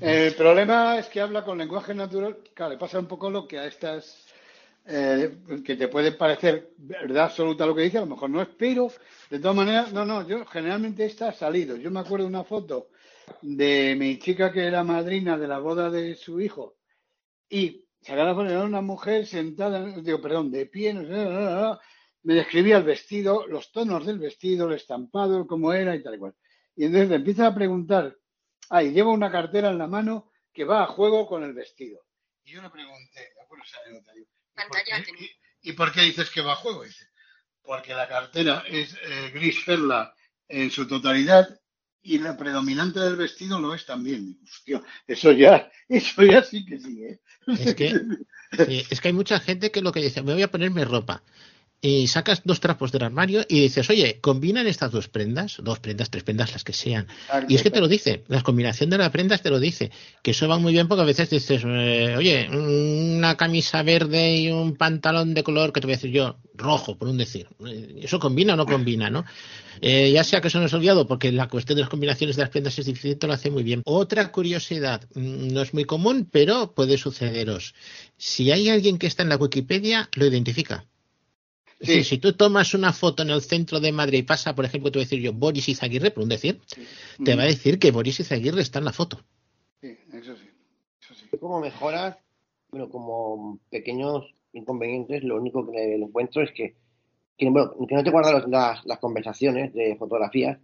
El 0.00 0.34
problema 0.34 0.98
es 0.98 1.08
que 1.08 1.20
habla 1.20 1.44
con 1.44 1.58
lenguaje 1.58 1.94
natural. 1.94 2.38
Claro, 2.54 2.72
le 2.72 2.78
pasa 2.78 2.98
un 2.98 3.08
poco 3.08 3.30
lo 3.30 3.48
que 3.48 3.58
a 3.58 3.66
estas, 3.66 4.32
eh, 4.86 5.38
que 5.64 5.76
te 5.76 5.88
puede 5.88 6.12
parecer 6.12 6.72
verdad 6.78 7.24
absoluta 7.24 7.66
lo 7.66 7.74
que 7.74 7.82
dice, 7.82 7.98
a 7.98 8.02
lo 8.02 8.06
mejor 8.06 8.30
no 8.30 8.42
es, 8.42 8.48
pero 8.58 8.90
de 9.28 9.38
todas 9.38 9.56
maneras, 9.56 9.92
no, 9.92 10.04
no, 10.04 10.26
yo 10.26 10.44
generalmente 10.46 11.04
esta 11.04 11.28
ha 11.28 11.32
salido. 11.32 11.76
Yo 11.76 11.90
me 11.90 12.00
acuerdo 12.00 12.26
una 12.26 12.44
foto 12.44 12.88
de 13.42 13.94
mi 13.98 14.18
chica 14.18 14.52
que 14.52 14.64
era 14.64 14.82
madrina 14.82 15.38
de 15.38 15.48
la 15.48 15.58
boda 15.58 15.90
de 15.90 16.14
su 16.14 16.40
hijo 16.40 16.76
y 17.48 17.84
sacaba 18.00 18.48
era 18.48 18.64
una 18.64 18.80
mujer 18.80 19.26
sentada, 19.26 19.84
digo, 20.00 20.20
perdón, 20.20 20.50
de 20.50 20.66
pie, 20.66 20.94
me 20.94 22.34
describía 22.34 22.78
el 22.78 22.84
vestido, 22.84 23.46
los 23.46 23.72
tonos 23.72 24.06
del 24.06 24.18
vestido, 24.18 24.68
el 24.68 24.74
estampado, 24.74 25.46
cómo 25.46 25.72
era 25.72 25.94
y 25.94 26.02
tal 26.02 26.14
y 26.14 26.18
cual. 26.18 26.34
Y 26.76 26.84
entonces 26.84 27.08
le 27.10 27.16
empieza 27.16 27.46
a 27.46 27.54
preguntar, 27.54 28.16
ah, 28.70 28.82
y 28.82 28.92
lleva 28.92 29.10
una 29.10 29.30
cartera 29.30 29.70
en 29.70 29.78
la 29.78 29.86
mano 29.86 30.30
que 30.52 30.64
va 30.64 30.82
a 30.82 30.86
juego 30.86 31.26
con 31.26 31.42
el 31.44 31.52
vestido. 31.52 32.00
Y 32.44 32.52
yo 32.52 32.62
le 32.62 32.70
pregunté, 32.70 33.32
esa 33.62 33.78
anécdota, 33.84 34.12
digo, 34.12 34.28
Pantalla 34.68 35.04
¿y 35.62 35.72
por 35.72 35.92
qué 35.92 36.02
dices 36.02 36.30
que 36.30 36.40
va 36.40 36.52
a 36.52 36.56
juego? 36.56 36.84
Dice, 36.84 37.06
porque 37.62 37.94
la 37.94 38.08
cartera 38.08 38.64
es 38.66 38.94
eh, 39.02 39.30
gris 39.32 39.62
perla 39.64 40.14
en 40.48 40.70
su 40.70 40.86
totalidad 40.86 41.48
y 42.02 42.18
la 42.18 42.36
predominante 42.36 43.00
del 43.00 43.16
vestido 43.16 43.60
lo 43.60 43.74
es 43.74 43.84
también. 43.84 44.38
Digo, 44.64 44.78
hostia, 44.78 44.82
eso 45.06 45.32
ya, 45.32 45.70
eso 45.88 46.22
ya 46.22 46.42
sí 46.42 46.64
que 46.64 46.78
sí, 46.78 47.04
¿eh? 47.04 47.20
Es 47.46 47.74
que, 47.74 47.90
sí, 48.66 48.86
es 48.90 49.00
que 49.00 49.08
hay 49.08 49.14
mucha 49.14 49.38
gente 49.38 49.70
que 49.70 49.82
lo 49.82 49.92
que 49.92 50.00
dice, 50.00 50.22
me 50.22 50.32
voy 50.32 50.42
a 50.42 50.50
ponerme 50.50 50.84
ropa. 50.84 51.22
Y 51.82 52.08
sacas 52.08 52.42
dos 52.44 52.60
trapos 52.60 52.92
del 52.92 53.04
armario 53.04 53.46
y 53.48 53.60
dices, 53.60 53.88
oye, 53.88 54.18
combinan 54.20 54.66
estas 54.66 54.92
dos 54.92 55.08
prendas, 55.08 55.56
dos 55.62 55.78
prendas, 55.78 56.10
tres 56.10 56.24
prendas, 56.24 56.52
las 56.52 56.62
que 56.62 56.74
sean. 56.74 57.06
Y 57.48 57.54
es 57.54 57.62
que 57.62 57.70
te 57.70 57.80
lo 57.80 57.88
dice, 57.88 58.22
la 58.28 58.42
combinación 58.42 58.90
de 58.90 58.98
las 58.98 59.10
prendas 59.10 59.40
te 59.40 59.48
lo 59.48 59.58
dice, 59.58 59.90
que 60.22 60.32
eso 60.32 60.46
va 60.46 60.58
muy 60.58 60.74
bien 60.74 60.88
porque 60.88 61.02
a 61.02 61.06
veces 61.06 61.30
dices, 61.30 61.62
eh, 61.64 62.16
oye, 62.18 62.50
una 62.50 63.36
camisa 63.38 63.82
verde 63.82 64.36
y 64.36 64.50
un 64.50 64.76
pantalón 64.76 65.32
de 65.32 65.42
color, 65.42 65.72
que 65.72 65.80
te 65.80 65.86
voy 65.86 65.94
a 65.94 65.96
decir 65.96 66.10
yo, 66.10 66.36
rojo, 66.54 66.98
por 66.98 67.08
un 67.08 67.16
decir. 67.16 67.48
Eh, 67.66 68.00
¿Eso 68.02 68.18
combina 68.18 68.52
o 68.52 68.56
no 68.56 68.66
combina, 68.66 69.08
no? 69.08 69.24
Eh, 69.80 70.10
ya 70.12 70.22
sea 70.22 70.42
que 70.42 70.48
eso 70.48 70.60
no 70.60 70.66
es 70.66 70.74
olvidado, 70.74 71.06
porque 71.06 71.32
la 71.32 71.48
cuestión 71.48 71.76
de 71.76 71.80
las 71.80 71.88
combinaciones 71.88 72.36
de 72.36 72.42
las 72.42 72.50
prendas 72.50 72.78
es 72.78 72.84
difícil, 72.84 73.16
te 73.16 73.26
lo 73.26 73.32
hace 73.32 73.50
muy 73.50 73.62
bien. 73.62 73.80
Otra 73.86 74.30
curiosidad, 74.30 75.08
mm, 75.14 75.48
no 75.54 75.62
es 75.62 75.72
muy 75.72 75.86
común, 75.86 76.28
pero 76.30 76.74
puede 76.74 76.98
sucederos. 76.98 77.74
Si 78.18 78.52
hay 78.52 78.68
alguien 78.68 78.98
que 78.98 79.06
está 79.06 79.22
en 79.22 79.30
la 79.30 79.36
Wikipedia, 79.36 80.10
lo 80.14 80.26
identifica. 80.26 80.84
Decir, 81.80 82.04
si 82.04 82.18
tú 82.18 82.34
tomas 82.34 82.74
una 82.74 82.92
foto 82.92 83.22
en 83.22 83.30
el 83.30 83.40
centro 83.40 83.80
de 83.80 83.90
Madrid 83.90 84.18
y 84.18 84.22
pasa, 84.22 84.54
por 84.54 84.64
ejemplo, 84.66 84.90
te 84.92 84.98
voy 84.98 85.04
a 85.04 85.06
decir 85.06 85.20
yo 85.20 85.32
Boris 85.32 85.68
Izaguirre, 85.68 86.10
por 86.10 86.22
un 86.22 86.28
decir, 86.28 86.60
te 87.24 87.34
va 87.34 87.42
a 87.42 87.46
decir 87.46 87.78
que 87.78 87.90
Boris 87.90 88.20
Izaguirre 88.20 88.60
está 88.60 88.78
en 88.80 88.84
la 88.84 88.92
foto. 88.92 89.20
Sí, 89.80 89.96
eso 90.12 90.36
sí. 90.36 90.50
Como 91.40 91.58
mejoras, 91.60 92.18
bueno, 92.70 92.90
como 92.90 93.58
pequeños 93.70 94.24
inconvenientes, 94.52 95.24
lo 95.24 95.36
único 95.36 95.64
que 95.70 95.72
le 95.78 95.94
encuentro 96.04 96.42
es 96.42 96.52
que, 96.52 96.76
que, 97.38 97.48
bueno, 97.48 97.72
que 97.88 97.94
no 97.94 98.04
te 98.04 98.10
guardas 98.10 98.32
los- 98.34 98.48
las, 98.50 98.84
las 98.84 98.98
conversaciones 98.98 99.72
de 99.72 99.96
fotografías. 99.96 100.58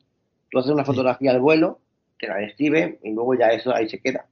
Tú 0.50 0.58
haces 0.58 0.70
una 0.72 0.84
fotografía 0.84 1.30
al 1.30 1.40
vuelo, 1.40 1.80
te 2.18 2.28
la 2.28 2.36
describe 2.36 3.00
y 3.02 3.12
luego 3.12 3.34
ya 3.34 3.48
eso 3.52 3.74
ahí 3.74 3.88
se 3.88 4.00
queda. 4.00 4.28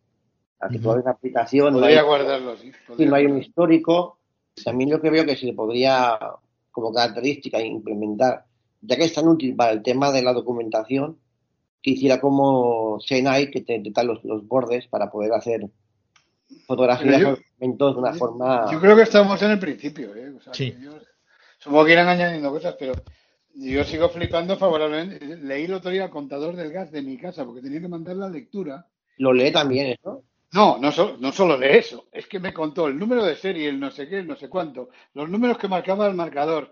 Aquí 0.60 0.78
tú 0.78 0.90
abres 0.90 1.04
la 1.06 1.12
aplicación, 1.12 1.72
no 1.72 1.80
Podría 1.80 2.00
hay- 2.00 2.06
guardarlo, 2.06 2.56
sí. 2.58 2.72
Sí, 2.96 3.06
no 3.06 3.14
hay 3.16 3.24
un 3.26 3.38
histórico. 3.38 4.18
También 4.62 4.90
yo 4.90 5.00
que 5.00 5.10
veo 5.10 5.24
que 5.24 5.36
se 5.36 5.46
le 5.46 5.52
podría, 5.54 6.18
como 6.74 6.92
característica, 6.92 7.60
implementar, 7.62 8.44
ya 8.82 8.96
que 8.96 9.04
es 9.04 9.14
tan 9.14 9.28
útil 9.28 9.54
para 9.54 9.70
el 9.70 9.82
tema 9.82 10.10
de 10.10 10.22
la 10.22 10.32
documentación, 10.32 11.16
que 11.80 11.92
hiciera 11.92 12.20
como 12.20 12.98
Senai, 13.00 13.50
que 13.50 13.60
te 13.60 13.74
detecta 13.74 14.02
los, 14.02 14.24
los 14.24 14.46
bordes 14.48 14.88
para 14.88 15.08
poder 15.10 15.32
hacer 15.34 15.70
fotografías 16.66 17.20
yo- 17.20 17.36
de 17.60 17.84
una 17.98 18.12
forma. 18.14 18.66
Yo 18.72 18.80
creo 18.80 18.96
que 18.96 19.02
estamos 19.02 19.40
en 19.42 19.52
el 19.52 19.58
principio, 19.58 20.14
¿eh? 20.16 20.30
O 20.36 20.40
sea, 20.40 20.52
Sí. 20.52 20.74
yo- 20.80 20.98
supongo 21.58 21.84
que 21.86 21.92
irán 21.92 22.08
añadiendo 22.08 22.50
cosas, 22.50 22.74
pero 22.78 22.92
yo 23.54 23.84
sigo 23.84 24.08
flipando 24.08 24.56
favorablemente. 24.56 25.24
Leí 25.36 25.64
el 25.66 25.74
otro 25.74 25.90
día 25.90 26.04
el 26.06 26.10
contador 26.10 26.56
del 26.56 26.72
gas 26.72 26.90
de 26.90 27.02
mi 27.02 27.16
casa 27.16 27.44
porque 27.44 27.62
tenía 27.62 27.80
que 27.80 27.88
mandar 27.88 28.16
la 28.16 28.28
lectura. 28.28 28.86
Lo 29.18 29.32
lee 29.32 29.52
también 29.52 29.86
eso. 29.98 30.24
No, 30.56 30.78
no, 30.78 30.90
so- 30.92 31.16
no 31.18 31.32
solo 31.32 31.56
lee 31.58 31.78
eso, 31.78 32.08
es 32.12 32.26
que 32.26 32.38
me 32.38 32.52
contó 32.54 32.86
el 32.86 32.98
número 32.98 33.24
de 33.24 33.34
serie, 33.36 33.68
el 33.68 33.80
no 33.80 33.90
sé 33.90 34.08
qué, 34.08 34.18
el 34.18 34.26
no 34.26 34.36
sé 34.36 34.48
cuánto, 34.48 34.88
los 35.14 35.28
números 35.28 35.58
que 35.58 35.68
marcaba 35.68 36.06
el 36.06 36.14
marcador, 36.14 36.70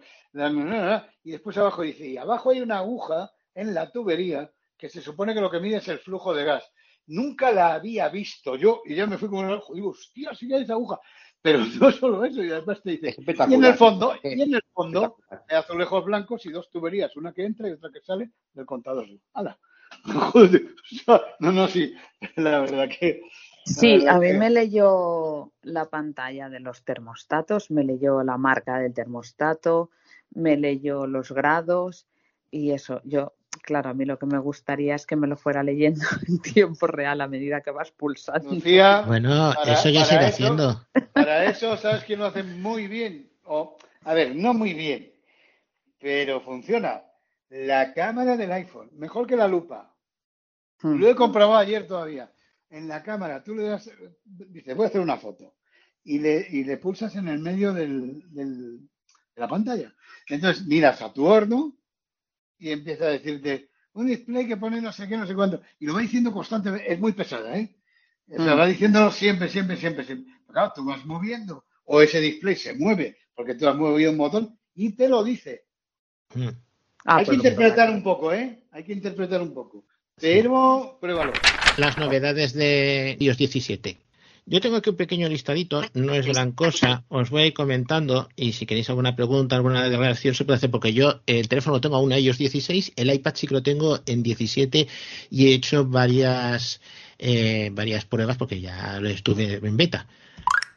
y 1.24 1.30
después 1.33 1.57
abajo 1.59 1.83
dice, 1.83 2.07
y 2.09 2.16
abajo 2.16 2.51
hay 2.51 2.61
una 2.61 2.78
aguja 2.78 3.30
en 3.55 3.74
la 3.74 3.91
tubería 3.91 4.51
que 4.78 4.89
se 4.89 5.01
supone 5.01 5.35
que 5.35 5.41
lo 5.41 5.51
que 5.51 5.61
mide 5.61 5.76
es 5.76 5.89
el 5.89 5.99
flujo 5.99 6.33
de 6.35 6.45
gas. 6.45 6.64
Nunca 7.07 7.51
la 7.53 7.74
había 7.74 8.09
visto 8.09 8.57
yo, 8.57 8.83
y 8.85 8.95
ya 8.95 9.07
me 9.07 9.18
fui 9.18 9.28
como 9.28 9.41
un 9.43 9.51
ojo, 9.53 9.74
digo, 9.74 9.91
hostia, 9.91 10.30
que 10.39 10.55
hay 10.55 10.62
esa 10.62 10.74
aguja. 10.74 11.01
Pero 11.41 11.59
no 11.80 11.91
solo 11.91 12.24
eso, 12.24 12.43
y 12.43 12.51
además 12.51 12.80
te 12.83 12.91
dice, 12.93 13.16
y 13.45 13.55
en 13.55 13.64
el 13.64 13.74
fondo, 13.74 14.14
y 14.22 14.43
en 14.43 14.55
el 14.55 14.62
fondo, 14.72 15.16
hay 15.49 15.57
azulejos 15.57 16.05
blancos 16.05 16.47
y 16.47 16.51
dos 16.53 16.70
tuberías, 16.70 17.16
una 17.16 17.33
que 17.33 17.45
entra 17.45 17.68
y 17.68 17.72
otra 17.72 17.91
que 17.93 18.01
sale 18.01 18.30
del 18.55 18.64
contador. 18.66 19.07
¡Hala! 19.35 19.59
Joder, 20.33 20.62
o 20.64 20.95
sea, 21.05 21.20
no, 21.41 21.53
no, 21.53 21.68
sí, 21.68 21.95
la 22.37 22.61
verdad 22.61 22.89
que... 22.89 23.20
Sí, 23.64 24.06
a 24.08 24.18
mí 24.18 24.32
me 24.32 24.50
leyó 24.50 25.52
la 25.62 25.84
pantalla 25.86 26.48
de 26.48 26.60
los 26.60 26.84
termostatos, 26.84 27.70
me 27.70 27.84
leyó 27.84 28.22
la 28.22 28.36
marca 28.36 28.78
del 28.78 28.92
termostato, 28.92 29.90
me 30.34 30.56
leyó 30.56 31.06
los 31.06 31.30
grados 31.32 32.06
y 32.50 32.72
eso. 32.72 33.00
Yo, 33.04 33.34
claro, 33.62 33.90
a 33.90 33.94
mí 33.94 34.04
lo 34.04 34.18
que 34.18 34.26
me 34.26 34.38
gustaría 34.38 34.94
es 34.96 35.06
que 35.06 35.14
me 35.16 35.28
lo 35.28 35.36
fuera 35.36 35.62
leyendo 35.62 36.00
en 36.28 36.40
tiempo 36.40 36.86
real 36.88 37.20
a 37.20 37.28
medida 37.28 37.60
que 37.60 37.70
vas 37.70 37.92
pulsando. 37.92 38.54
Lucía, 38.54 39.02
Bueno, 39.06 39.52
para- 39.54 39.72
eso 39.72 39.88
ya 39.90 40.04
se 40.04 40.14
irá 40.16 40.26
haciendo. 40.26 40.80
Para 41.12 41.44
eso, 41.44 41.76
¿sabes 41.76 42.02
quién 42.04 42.18
lo 42.18 42.26
hace 42.26 42.42
muy 42.42 42.88
bien? 42.88 43.30
O, 43.44 43.76
a 44.04 44.14
ver, 44.14 44.34
no 44.34 44.54
muy 44.54 44.74
bien, 44.74 45.12
pero 46.00 46.40
funciona. 46.40 47.02
La 47.50 47.92
cámara 47.92 48.36
del 48.36 48.50
iPhone, 48.50 48.88
mejor 48.94 49.26
que 49.26 49.36
la 49.36 49.46
lupa. 49.46 49.94
Lo 50.82 51.08
he 51.08 51.14
comprobado 51.14 51.60
ayer 51.60 51.86
todavía. 51.86 52.32
En 52.73 52.89
la 52.89 53.03
cámara, 53.03 53.45
tú 53.45 53.55
le 53.55 53.64
das, 53.64 53.91
dices, 54.25 54.75
voy 54.75 54.87
a 54.87 54.89
hacer 54.89 55.01
una 55.03 55.18
foto. 55.18 55.55
Y 56.05 56.18
le, 56.18 56.47
y 56.51 56.64
le 56.64 56.79
pulsas 56.79 57.14
en 57.16 57.29
el 57.29 57.39
medio 57.39 57.73
del, 57.73 58.23
del- 58.33 58.79
de 59.35 59.41
la 59.41 59.47
pantalla. 59.49 59.95
Entonces 60.29 60.66
miras 60.66 61.01
a 61.03 61.12
tu 61.12 61.27
horno 61.27 61.77
y 62.59 62.70
empieza 62.70 63.05
a 63.07 63.09
decirte 63.11 63.70
un 63.95 64.07
display 64.07 64.47
que 64.49 64.57
pone 64.57 64.81
no 64.81 64.93
sé 64.93 65.09
qué, 65.09 65.16
no 65.16 65.27
sé 65.27 65.35
cuánto. 65.35 65.61
Y 65.81 65.87
lo 65.87 65.95
va 65.95 66.01
diciendo 66.01 66.33
constantemente. 66.33 66.93
Es 66.93 66.99
muy 66.99 67.12
pesada, 67.12 67.57
¿eh? 67.59 67.77
O 68.29 68.43
sea, 68.43 68.55
Mm. 68.55 68.59
va 68.61 68.66
diciéndolo 68.66 69.11
siempre, 69.12 69.49
siempre, 69.49 69.77
siempre, 69.77 70.05
siempre. 70.05 70.33
Pero 70.47 70.53
claro, 70.55 70.73
tú 70.75 70.85
vas 70.85 71.05
moviendo 71.05 71.66
o 71.85 72.01
ese 72.03 72.20
display 72.20 72.57
se 72.57 72.75
mueve 72.75 73.18
porque 73.35 73.55
tú 73.55 73.68
has 73.68 73.77
movido 73.77 74.11
un 74.12 74.18
botón 74.18 74.59
y 74.75 74.93
te 74.97 75.09
lo 75.09 75.23
dice. 75.23 75.66
Ah, 77.05 77.16
Hay 77.16 77.25
que 77.25 77.33
pues 77.33 77.37
interpretar 77.39 77.91
un 77.91 78.03
poco, 78.03 78.33
¿eh? 78.33 78.64
Hay 78.70 78.85
que 78.85 78.93
interpretar 78.93 79.43
un 79.43 79.53
poco. 79.53 79.85
Pero 80.20 80.99
pruébalo. 81.01 81.33
Las 81.79 81.97
novedades 81.97 82.53
de 82.53 83.16
iOS 83.18 83.39
17. 83.39 83.99
Yo 84.45 84.61
tengo 84.61 84.77
aquí 84.77 84.91
un 84.91 84.97
pequeño 84.97 85.29
listadito, 85.29 85.83
no 85.95 86.14
es 86.14 86.27
gran 86.27 86.53
cosa, 86.53 87.05
os 87.09 87.31
voy 87.31 87.43
a 87.43 87.47
ir 87.47 87.55
comentando 87.55 88.29
y 88.35 88.53
si 88.53 88.66
queréis 88.66 88.91
alguna 88.91 89.14
pregunta, 89.14 89.55
alguna 89.55 89.89
reacción 89.89 90.35
se 90.35 90.45
puede 90.45 90.57
hacer 90.57 90.70
porque 90.70 90.93
yo 90.93 91.20
el 91.27 91.49
teléfono 91.49 91.77
lo 91.77 91.81
tengo 91.81 91.97
aún 91.97 92.12
en 92.12 92.18
iOS 92.18 92.39
16, 92.39 92.93
el 92.97 93.12
iPad 93.12 93.35
sí 93.37 93.47
que 93.47 93.55
lo 93.55 93.62
tengo 93.62 94.01
en 94.05 94.23
17 94.23 94.89
y 95.31 95.47
he 95.47 95.55
hecho 95.55 95.87
varias 95.87 96.81
eh, 97.18 97.70
varias 97.73 98.05
pruebas 98.05 98.37
porque 98.37 98.61
ya 98.61 98.99
lo 99.01 99.09
estuve 99.09 99.61
en 99.62 99.77
beta. 99.77 100.09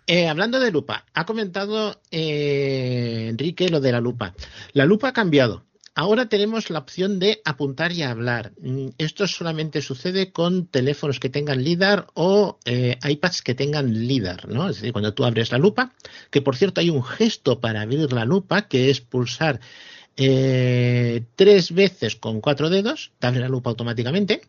Eh, 0.07 0.27
hablando 0.27 0.59
de 0.59 0.71
lupa, 0.71 1.03
ha 1.15 1.25
comentado 1.25 1.99
eh, 2.11 3.25
Enrique 3.29 3.69
lo 3.69 3.79
de 3.81 3.91
la 3.91 3.99
lupa. 3.99 4.35
La 4.73 4.85
lupa 4.85 5.09
ha 5.09 5.13
cambiado. 5.13 5.63
Ahora 5.97 6.27
tenemos 6.27 6.69
la 6.69 6.79
opción 6.79 7.19
de 7.19 7.41
apuntar 7.45 7.93
y 7.93 8.03
hablar. 8.03 8.51
Mm, 8.59 8.89
Esto 8.97 9.27
solamente 9.27 9.81
sucede 9.81 10.33
con 10.33 10.67
teléfonos 10.67 11.21
que 11.21 11.29
tengan 11.29 11.63
LIDAR 11.63 12.07
o 12.15 12.59
eh, 12.65 12.97
iPads 13.01 13.41
que 13.41 13.55
tengan 13.55 13.93
LIDAR, 13.93 14.49
¿no? 14.49 14.69
Es 14.69 14.75
decir, 14.75 14.91
cuando 14.91 15.13
tú 15.13 15.23
abres 15.23 15.53
la 15.53 15.57
lupa, 15.57 15.93
que 16.31 16.41
por 16.41 16.57
cierto 16.57 16.81
hay 16.81 16.89
un 16.89 17.01
gesto 17.01 17.61
para 17.61 17.81
abrir 17.81 18.11
la 18.11 18.25
lupa 18.25 18.67
que 18.67 18.89
es 18.89 18.99
pulsar 18.99 19.61
eh, 20.17 21.23
tres 21.37 21.71
veces 21.73 22.17
con 22.17 22.41
cuatro 22.41 22.69
dedos, 22.69 23.13
te 23.19 23.27
abre 23.27 23.39
la 23.39 23.47
lupa 23.47 23.69
automáticamente. 23.69 24.41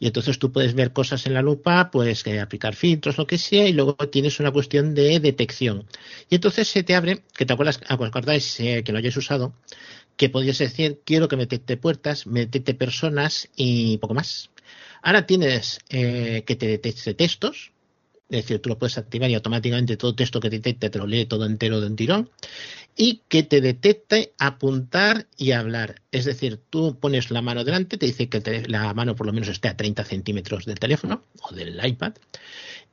Y 0.00 0.06
entonces 0.08 0.40
tú 0.40 0.50
puedes 0.50 0.74
ver 0.74 0.92
cosas 0.92 1.24
en 1.26 1.34
la 1.34 1.42
lupa, 1.42 1.90
pues 1.92 2.26
eh, 2.26 2.40
aplicar 2.40 2.74
filtros, 2.74 3.16
lo 3.16 3.28
que 3.28 3.38
sea, 3.38 3.68
y 3.68 3.72
luego 3.72 3.94
tienes 4.10 4.40
una 4.40 4.50
cuestión 4.50 4.92
de 4.92 5.20
detección. 5.20 5.86
Y 6.28 6.34
entonces 6.34 6.66
se 6.66 6.82
te 6.82 6.96
abre, 6.96 7.22
que 7.36 7.46
te 7.46 7.52
acuerdas, 7.52 7.80
acordáis 7.86 8.56
que 8.56 8.84
lo 8.88 8.98
hayáis 8.98 9.16
usado, 9.16 9.54
que 10.16 10.28
podías 10.28 10.58
decir, 10.58 11.00
quiero 11.04 11.28
que 11.28 11.36
me 11.36 11.44
detecte 11.44 11.76
puertas, 11.76 12.26
me 12.26 12.40
detecte 12.40 12.74
personas 12.74 13.48
y 13.56 13.98
poco 13.98 14.14
más. 14.14 14.50
Ahora 15.02 15.26
tienes 15.26 15.80
eh, 15.90 16.44
que 16.46 16.56
te 16.56 16.66
detecte 16.66 17.14
textos, 17.14 17.72
es 18.30 18.42
decir, 18.42 18.60
tú 18.60 18.70
lo 18.70 18.78
puedes 18.78 18.96
activar 18.96 19.30
y 19.30 19.34
automáticamente 19.34 19.96
todo 19.98 20.14
texto 20.14 20.40
que 20.40 20.48
te 20.48 20.56
detecte 20.56 20.88
te 20.88 20.98
lo 20.98 21.06
lee 21.06 21.26
todo 21.26 21.44
entero 21.44 21.80
de 21.80 21.86
un 21.88 21.96
tirón. 21.96 22.30
Y 22.96 23.22
que 23.28 23.42
te 23.42 23.60
detecte 23.60 24.32
apuntar 24.38 25.26
y 25.36 25.52
hablar. 25.52 26.00
Es 26.10 26.24
decir, 26.24 26.58
tú 26.70 26.98
pones 26.98 27.30
la 27.30 27.42
mano 27.42 27.64
delante, 27.64 27.98
te 27.98 28.06
dice 28.06 28.28
que 28.28 28.64
la 28.66 28.94
mano 28.94 29.14
por 29.14 29.26
lo 29.26 29.32
menos 29.32 29.48
esté 29.48 29.68
a 29.68 29.76
30 29.76 30.04
centímetros 30.04 30.64
del 30.64 30.78
teléfono 30.78 31.24
o 31.42 31.54
del 31.54 31.78
iPad. 31.84 32.14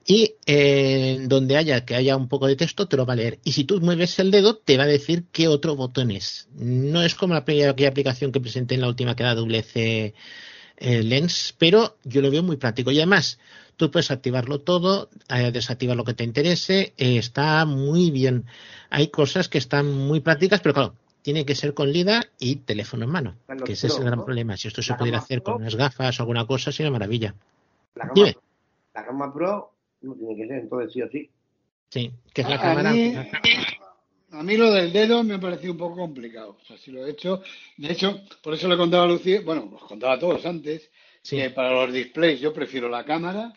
Y 0.05 0.35
eh, 0.45 1.19
donde 1.27 1.57
haya 1.57 1.85
que 1.85 1.95
haya 1.95 2.17
un 2.17 2.27
poco 2.27 2.47
de 2.47 2.55
texto, 2.55 2.87
te 2.87 2.97
lo 2.97 3.05
va 3.05 3.13
a 3.13 3.17
leer. 3.17 3.39
Y 3.43 3.51
si 3.51 3.63
tú 3.65 3.79
mueves 3.79 4.17
el 4.19 4.31
dedo, 4.31 4.57
te 4.57 4.77
va 4.77 4.83
a 4.83 4.87
decir 4.87 5.25
qué 5.31 5.47
otro 5.47 5.75
botón 5.75 6.11
es. 6.11 6.47
No 6.55 7.03
es 7.03 7.15
como 7.15 7.33
la, 7.33 7.41
aquella 7.41 7.89
aplicación 7.89 8.31
que 8.31 8.39
presenté 8.39 8.75
en 8.75 8.81
la 8.81 8.87
última 8.87 9.15
que 9.15 9.23
era 9.23 9.35
WC 9.35 10.13
eh, 10.77 11.03
Lens, 11.03 11.55
pero 11.57 11.97
yo 12.03 12.21
lo 12.21 12.31
veo 12.31 12.41
muy 12.41 12.57
práctico. 12.57 12.91
Y 12.91 12.97
además, 12.97 13.39
tú 13.77 13.91
puedes 13.91 14.11
activarlo 14.11 14.61
todo, 14.61 15.09
eh, 15.29 15.51
desactivar 15.51 15.95
lo 15.95 16.03
que 16.03 16.15
te 16.15 16.23
interese, 16.23 16.93
eh, 16.97 17.17
está 17.17 17.65
muy 17.65 18.09
bien. 18.09 18.45
Hay 18.89 19.09
cosas 19.09 19.47
que 19.47 19.59
están 19.59 19.91
muy 19.91 20.19
prácticas, 20.19 20.59
pero 20.61 20.73
claro, 20.73 20.95
tiene 21.21 21.45
que 21.45 21.55
ser 21.55 21.73
con 21.73 21.91
LIDAR 21.91 22.29
y 22.39 22.57
teléfono 22.57 23.05
en 23.05 23.11
mano, 23.11 23.35
que 23.63 23.73
ese 23.73 23.87
es 23.87 23.97
el 23.97 24.05
gran 24.05 24.19
¿no? 24.19 24.25
problema. 24.25 24.57
Si 24.57 24.67
esto 24.67 24.81
se 24.81 24.95
pudiera 24.95 25.19
hacer 25.19 25.43
Pro. 25.43 25.53
con 25.53 25.61
unas 25.61 25.75
gafas 25.75 26.19
o 26.19 26.23
alguna 26.23 26.45
cosa, 26.47 26.71
sería 26.71 26.91
maravilla. 26.91 27.35
La 27.95 28.05
gama, 28.05 28.13
Dime. 28.15 28.37
la 28.93 29.03
gama 29.03 29.33
Pro 29.33 29.71
no 30.01 30.15
tiene 30.15 30.35
que 30.35 30.47
ser, 30.47 30.59
entonces 30.59 30.93
sí 30.93 31.01
o 31.01 31.09
sí. 31.09 31.29
Sí, 31.89 32.11
que 32.33 32.41
es 32.41 32.49
la 32.49 32.55
A 32.55 32.61
cámara. 32.61 32.91
mí, 32.91 33.13
a 34.31 34.43
mí 34.43 34.57
lo 34.57 34.71
del 34.71 34.93
dedo 34.93 35.23
me 35.23 35.33
ha 35.35 35.39
parecido 35.39 35.73
un 35.73 35.77
poco 35.77 35.97
complicado. 35.97 36.57
O 36.61 36.65
sea, 36.65 36.77
si 36.77 36.91
lo 36.91 37.05
he 37.05 37.11
hecho. 37.11 37.41
De 37.77 37.91
hecho, 37.91 38.21
por 38.41 38.53
eso 38.53 38.67
le 38.67 38.77
contaba 38.77 39.03
a 39.03 39.07
Lucía, 39.07 39.41
bueno, 39.41 39.69
os 39.73 39.83
contaba 39.83 40.13
a 40.13 40.19
todos 40.19 40.45
antes, 40.45 40.89
que 41.27 41.49
para 41.49 41.71
los 41.71 41.91
displays 41.93 42.39
yo 42.39 42.53
prefiero 42.53 42.87
la 42.89 43.03
cámara, 43.03 43.53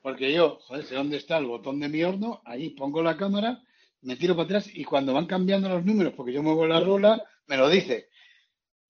porque 0.00 0.32
yo, 0.32 0.58
joder, 0.62 0.84
sé 0.84 0.94
dónde 0.94 1.16
está 1.16 1.38
el 1.38 1.46
botón 1.46 1.80
de 1.80 1.88
mi 1.88 2.02
horno, 2.04 2.42
ahí 2.44 2.70
pongo 2.70 3.02
la 3.02 3.16
cámara, 3.16 3.62
me 4.02 4.16
tiro 4.16 4.34
para 4.36 4.44
atrás 4.44 4.70
y 4.72 4.84
cuando 4.84 5.12
van 5.12 5.26
cambiando 5.26 5.68
los 5.68 5.84
números, 5.84 6.12
porque 6.14 6.32
yo 6.32 6.42
muevo 6.42 6.66
la 6.66 6.80
rula, 6.80 7.24
me 7.46 7.56
lo 7.56 7.68
dice. 7.68 8.08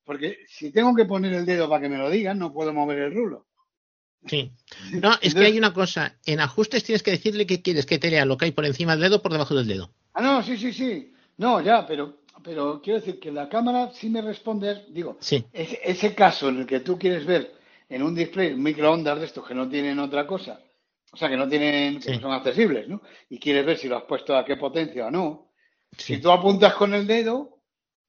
Porque 0.04 0.40
si 0.46 0.70
tengo 0.70 0.94
que 0.94 1.06
poner 1.06 1.32
el 1.32 1.46
dedo 1.46 1.68
para 1.68 1.80
que 1.82 1.88
me 1.88 1.96
lo 1.96 2.10
digan, 2.10 2.38
no 2.38 2.52
puedo 2.52 2.72
mover 2.74 2.98
el 2.98 3.14
rulo. 3.14 3.46
Sí. 4.26 4.50
No, 4.92 5.12
es 5.20 5.34
que 5.34 5.44
hay 5.44 5.58
una 5.58 5.72
cosa. 5.72 6.16
En 6.24 6.40
ajustes 6.40 6.84
tienes 6.84 7.02
que 7.02 7.10
decirle 7.12 7.46
que 7.46 7.62
quieres 7.62 7.86
que 7.86 7.98
te 7.98 8.10
lea 8.10 8.24
lo 8.24 8.36
que 8.36 8.46
hay 8.46 8.52
por 8.52 8.64
encima 8.64 8.92
del 8.92 9.02
dedo 9.02 9.16
o 9.16 9.22
por 9.22 9.32
debajo 9.32 9.54
del 9.54 9.66
dedo. 9.66 9.90
Ah, 10.14 10.22
no, 10.22 10.42
sí, 10.42 10.56
sí, 10.56 10.72
sí. 10.72 11.12
No, 11.36 11.60
ya, 11.60 11.86
pero, 11.86 12.20
pero 12.42 12.80
quiero 12.82 13.00
decir 13.00 13.18
que 13.20 13.30
la 13.32 13.48
cámara 13.48 13.90
sí 13.92 14.08
me 14.08 14.22
responde, 14.22 14.84
digo, 14.90 15.16
Sí. 15.20 15.44
ese, 15.52 15.80
ese 15.84 16.14
caso 16.14 16.48
en 16.48 16.60
el 16.60 16.66
que 16.66 16.80
tú 16.80 16.98
quieres 16.98 17.26
ver 17.26 17.52
en 17.88 18.02
un 18.02 18.14
display 18.14 18.54
microondas 18.54 19.18
de 19.18 19.26
estos 19.26 19.46
que 19.46 19.54
no 19.54 19.68
tienen 19.68 19.98
otra 19.98 20.26
cosa, 20.26 20.60
o 21.12 21.16
sea, 21.16 21.28
que 21.28 21.36
no 21.36 21.48
tienen, 21.48 22.00
que 22.00 22.12
no 22.14 22.20
son 22.20 22.32
accesibles, 22.32 22.88
¿no? 22.88 23.02
Y 23.28 23.38
quieres 23.38 23.66
ver 23.66 23.78
si 23.78 23.88
lo 23.88 23.96
has 23.98 24.04
puesto 24.04 24.36
a 24.36 24.44
qué 24.44 24.56
potencia 24.56 25.06
o 25.06 25.10
no. 25.10 25.50
Si 25.98 26.18
tú 26.18 26.30
apuntas 26.30 26.74
con 26.74 26.94
el 26.94 27.06
dedo, 27.06 27.58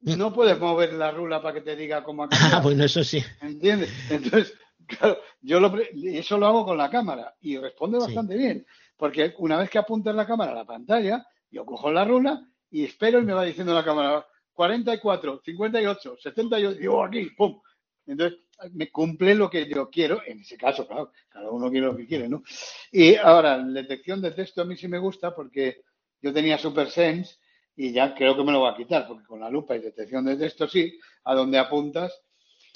no 0.01 0.33
puedes 0.33 0.59
mover 0.59 0.93
la 0.93 1.11
rula 1.11 1.41
para 1.41 1.55
que 1.55 1.61
te 1.61 1.75
diga 1.75 2.03
cómo 2.03 2.23
ha 2.23 2.29
Ah, 2.59 2.61
bueno, 2.61 2.83
eso 2.85 3.03
sí. 3.03 3.23
¿Entiendes? 3.41 3.89
Entonces, 4.09 4.53
claro, 4.87 5.19
yo 5.41 5.59
lo, 5.59 5.73
eso 5.77 6.37
lo 6.37 6.47
hago 6.47 6.65
con 6.65 6.77
la 6.77 6.89
cámara 6.89 7.35
y 7.41 7.57
responde 7.57 7.99
Sí. 7.99 8.05
bastante 8.05 8.35
bien. 8.37 8.65
Porque 8.97 9.33
una 9.39 9.57
vez 9.57 9.69
que 9.69 9.77
apuntas 9.79 10.15
la 10.15 10.25
cámara 10.27 10.51
a 10.51 10.55
la 10.55 10.65
pantalla, 10.65 11.25
yo 11.51 11.65
cojo 11.65 11.91
la 11.91 12.05
rula 12.05 12.41
y 12.71 12.85
espero 12.85 13.19
y 13.19 13.23
me 13.25 13.33
va 13.33 13.43
diciendo 13.43 13.73
la 13.73 13.83
cámara 13.83 14.25
44, 14.53 15.41
58, 15.43 16.15
78, 16.21 16.73
digo 16.79 17.03
aquí, 17.03 17.25
pum. 17.37 17.59
Entonces, 18.07 18.39
me 18.73 18.89
cumple 18.91 19.35
lo 19.35 19.49
que 19.49 19.67
yo 19.67 19.89
quiero, 19.89 20.21
en 20.25 20.39
ese 20.41 20.57
caso, 20.57 20.87
claro, 20.87 21.11
cada 21.29 21.49
uno 21.49 21.69
quiere 21.71 21.87
lo 21.87 21.95
que 21.97 22.07
quiere, 22.07 22.29
¿no? 22.29 22.43
Y 22.91 23.15
ahora, 23.15 23.57
detección 23.63 24.21
de 24.21 24.31
texto 24.31 24.61
a 24.61 24.65
mí 24.65 24.77
sí 24.77 24.87
me 24.87 24.99
gusta 24.99 25.35
porque 25.35 25.81
yo 26.21 26.31
tenía 26.33 26.57
Super 26.57 26.89
Sense 26.89 27.35
y 27.75 27.91
ya 27.91 28.15
creo 28.15 28.35
que 28.37 28.43
me 28.43 28.51
lo 28.53 28.61
va 28.61 28.71
a 28.71 28.77
quitar, 28.77 29.07
porque 29.07 29.25
con 29.25 29.39
la 29.41 29.49
lupa 29.49 29.75
y 29.75 29.79
detección 29.79 30.23
de 30.25 30.37
texto 30.37 30.67
sí, 30.67 30.97
a 31.25 31.35
donde 31.35 31.57
apuntas. 31.59 32.21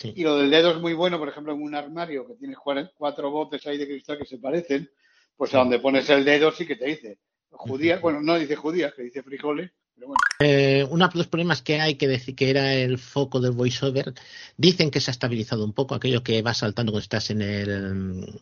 Y 0.04 0.24
lo 0.24 0.38
del 0.38 0.50
dedo 0.50 0.72
es 0.72 0.78
muy 0.78 0.94
bueno, 0.94 1.20
por 1.20 1.30
ejemplo, 1.30 1.54
en 1.54 1.62
un 1.62 1.76
armario 1.76 2.28
que 2.28 2.36
tienes 2.36 2.58
cuatro 2.96 3.32
botes 3.32 3.66
ahí 3.68 3.78
de 3.78 3.88
cristal 3.88 4.18
que 4.18 4.26
se 4.26 4.38
parecen, 4.38 4.90
pues 5.36 5.54
a 5.54 5.60
donde 5.60 5.80
pones 5.80 6.10
el 6.10 6.26
dedo 6.26 6.52
sí 6.52 6.66
que 6.66 6.76
te 6.76 6.86
dice 6.86 7.20
judía, 7.52 8.00
bueno, 8.00 8.22
no 8.22 8.38
dice 8.38 8.56
judía, 8.56 8.92
que 8.96 9.04
dice 9.04 9.24
frijoles, 9.24 9.72
pero 9.96 10.08
bueno. 10.08 10.20
Eh, 10.40 10.86
uno 10.90 11.08
de 11.08 11.18
los 11.18 11.28
problemas 11.28 11.62
que 11.62 11.80
hay 11.80 11.96
que 11.96 12.08
decir 12.08 12.36
que 12.36 12.50
era 12.50 12.74
el 12.74 12.98
foco 12.98 13.40
del 13.40 13.52
voiceover, 13.52 14.14
dicen 14.58 14.92
que 14.92 15.02
se 15.02 15.12
ha 15.12 15.14
estabilizado 15.14 15.66
un 15.66 15.74
poco 15.74 15.96
aquello 15.96 16.24
que 16.24 16.42
va 16.42 16.54
saltando 16.54 16.92
cuando 16.92 17.04
estás 17.04 17.30
en 17.32 17.42
el 17.42 18.42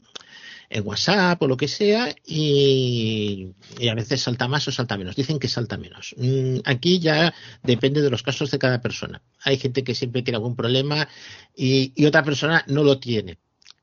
en 0.70 0.86
WhatsApp 0.86 1.42
o 1.42 1.48
lo 1.48 1.58
que 1.58 1.68
sea 1.68 2.14
y, 2.26 3.54
y 3.80 3.88
a 3.88 3.96
veces 3.96 4.22
salta 4.22 4.48
más 4.48 4.68
o 4.68 4.72
salta 4.72 4.98
menos. 4.98 5.16
Dicen 5.16 5.40
que 5.40 5.48
salta 5.48 5.78
menos. 5.78 6.16
Mm, 6.18 6.60
Aquí 6.66 7.00
ya 7.00 7.34
depende 7.64 8.02
de 8.02 8.10
los 8.10 8.24
casos 8.24 8.52
de 8.52 8.60
cada 8.60 8.82
persona. 8.82 9.22
Hay 9.44 9.58
gente 9.58 9.84
que 9.84 9.96
siempre 9.96 10.22
tiene 10.22 10.38
algún 10.38 10.56
problema 10.56 11.08
y, 11.56 11.94
y 11.96 12.06
otra 12.06 12.24
persona 12.24 12.64
no 12.68 12.84
lo 12.84 13.00
tiene. 13.00 13.38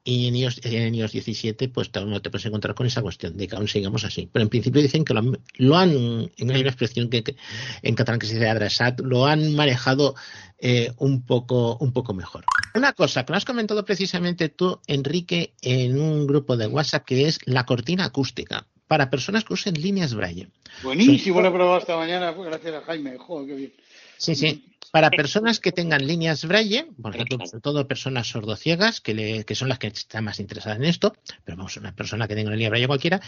Y 0.06 0.28
en 0.28 0.36
iOS, 0.36 0.60
en 0.64 0.94
iOS 0.94 1.12
17, 1.12 1.70
pues 1.70 1.90
no 1.94 2.20
te 2.20 2.28
puedes 2.28 2.44
encontrar 2.44 2.74
con 2.74 2.86
esa 2.86 3.00
cuestión 3.00 3.38
de 3.38 3.48
que 3.48 3.56
aún 3.56 3.68
sigamos 3.68 4.04
así. 4.04 4.28
Pero 4.30 4.42
en 4.42 4.50
principio 4.50 4.82
dicen 4.82 5.02
que 5.02 5.14
lo 5.14 5.20
han, 5.20 5.38
lo 5.56 5.76
han 5.76 5.90
en 6.36 6.50
hay 6.50 6.60
una 6.60 6.68
expresión 6.68 7.08
que, 7.08 7.22
que 7.22 7.36
en 7.80 7.94
catalán 7.94 8.20
que 8.20 8.26
se 8.26 8.34
dice 8.34 8.48
adreçat, 8.48 9.00
lo 9.00 9.24
han 9.24 9.54
manejado 9.54 10.14
eh, 10.58 10.92
un 10.98 11.24
poco 11.24 11.78
un 11.80 11.92
poco 11.92 12.12
mejor. 12.12 12.44
Una 12.74 12.92
cosa 12.92 13.24
que 13.24 13.32
me 13.32 13.38
has 13.38 13.46
comentado 13.46 13.84
precisamente 13.84 14.50
tú, 14.50 14.78
Enrique, 14.86 15.54
en 15.62 15.98
un 15.98 16.26
grupo 16.26 16.56
de 16.56 16.66
WhatsApp 16.66 17.06
que 17.06 17.26
es 17.26 17.38
la 17.46 17.64
cortina 17.64 18.04
acústica 18.04 18.66
para 18.86 19.10
personas 19.10 19.44
que 19.44 19.54
usen 19.54 19.74
líneas 19.74 20.14
braille. 20.14 20.48
Buenísimo, 20.82 21.40
lo 21.40 21.48
he 21.48 21.50
probado 21.50 21.78
esta 21.78 21.96
mañana, 21.96 22.34
pues, 22.34 22.48
gracias 22.48 22.74
a 22.74 22.82
Jaime, 22.82 23.16
joder, 23.16 23.48
qué 23.48 23.54
bien. 23.54 23.72
Sí, 24.18 24.34
sí. 24.34 24.73
Para 24.92 25.10
personas 25.10 25.60
que 25.60 25.72
tengan 25.72 26.06
líneas 26.06 26.44
braille, 26.44 26.86
por 27.00 27.14
ejemplo, 27.14 27.46
sobre 27.46 27.60
todo 27.60 27.88
personas 27.88 28.28
sordociegas, 28.28 29.00
que, 29.00 29.14
le- 29.14 29.44
que 29.44 29.54
son 29.54 29.68
las 29.68 29.78
que 29.78 29.88
están 29.88 30.24
más 30.24 30.40
interesadas 30.40 30.78
en 30.78 30.84
esto, 30.84 31.14
pero 31.44 31.56
vamos, 31.56 31.76
una 31.76 31.94
persona 31.94 32.28
que 32.28 32.34
tenga 32.34 32.48
una 32.48 32.56
línea 32.56 32.70
braille 32.70 32.86
cualquiera, 32.86 33.20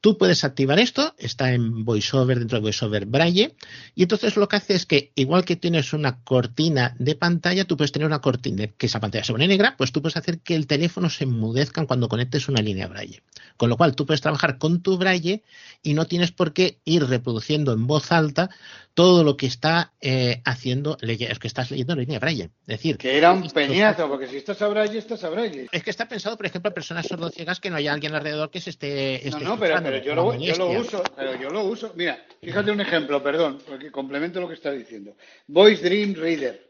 tú 0.00 0.18
puedes 0.18 0.44
activar 0.44 0.78
esto, 0.78 1.14
está 1.18 1.52
en 1.52 1.84
VoiceOver, 1.84 2.38
dentro 2.38 2.58
de 2.58 2.62
VoiceOver 2.62 3.06
braille, 3.06 3.54
y 3.94 4.02
entonces 4.02 4.36
lo 4.36 4.46
que 4.48 4.56
hace 4.56 4.74
es 4.74 4.84
que, 4.86 5.10
igual 5.14 5.44
que 5.44 5.56
tienes 5.56 5.92
una 5.92 6.20
cortina 6.22 6.94
de 6.98 7.14
pantalla, 7.14 7.64
tú 7.64 7.76
puedes 7.76 7.92
tener 7.92 8.06
una 8.06 8.20
cortina, 8.20 8.66
que 8.66 8.86
esa 8.86 9.00
pantalla 9.00 9.24
se 9.24 9.32
pone 9.32 9.48
negra, 9.48 9.74
pues 9.76 9.92
tú 9.92 10.02
puedes 10.02 10.16
hacer 10.16 10.40
que 10.40 10.54
el 10.54 10.66
teléfono 10.66 11.08
se 11.08 11.24
enmudezca 11.24 11.86
cuando 11.86 12.08
conectes 12.08 12.48
una 12.48 12.60
línea 12.62 12.88
braille. 12.88 13.22
Con 13.56 13.70
lo 13.70 13.76
cual, 13.78 13.96
tú 13.96 14.04
puedes 14.04 14.20
trabajar 14.20 14.58
con 14.58 14.82
tu 14.82 14.98
braille 14.98 15.42
y 15.82 15.94
no 15.94 16.04
tienes 16.06 16.30
por 16.30 16.52
qué 16.52 16.78
ir 16.84 17.06
reproduciendo 17.06 17.72
en 17.72 17.86
voz 17.86 18.12
alta 18.12 18.50
todo 18.92 19.24
lo 19.24 19.36
que 19.36 19.46
está 19.46 19.92
eh, 20.02 20.42
haciendo, 20.44 20.85
es 21.00 21.38
que 21.38 21.46
estás 21.48 21.70
leyendo 21.70 21.94
en 21.94 22.00
línea 22.00 22.18
braille. 22.18 22.44
Es 22.44 22.66
decir, 22.66 22.98
Que 22.98 23.16
era 23.16 23.32
un 23.32 23.48
peñazo, 23.50 24.08
porque 24.08 24.26
si 24.28 24.36
estás 24.36 24.60
a 24.62 24.68
braille, 24.68 24.98
estás 24.98 25.24
a 25.24 25.30
braille. 25.30 25.68
es 25.72 25.82
que 25.82 25.90
está 25.90 26.06
pensado, 26.06 26.36
por 26.36 26.46
ejemplo, 26.46 26.70
a 26.70 26.74
personas 26.74 27.06
sordociegas 27.06 27.60
que 27.60 27.70
no 27.70 27.76
haya 27.76 27.92
alguien 27.92 28.14
alrededor 28.14 28.50
que 28.50 28.60
se 28.60 28.70
esté. 28.70 29.20
No, 29.24 29.30
esté 29.30 29.44
no, 29.44 29.58
pero, 29.58 29.74
escuchando, 29.76 29.90
pero 29.90 30.04
yo, 30.04 30.14
lo, 30.14 30.34
yo 30.34 30.56
lo 30.56 30.66
molestia. 30.68 30.98
uso, 30.98 31.02
pero 31.16 31.40
yo 31.40 31.50
lo 31.50 31.64
uso. 31.64 31.92
Mira, 31.96 32.24
fíjate 32.40 32.70
un 32.70 32.80
ejemplo, 32.80 33.22
perdón, 33.22 33.58
porque 33.66 33.90
complemento 33.90 34.40
lo 34.40 34.48
que 34.48 34.54
está 34.54 34.70
diciendo. 34.70 35.16
Voice 35.46 35.82
Dream 35.82 36.14
Reader. 36.14 36.68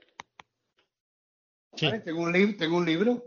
¿Vale? 1.83 2.01
Tengo, 2.01 2.23
un 2.23 2.57
tengo 2.57 2.77
un 2.77 2.87
libro 2.87 3.23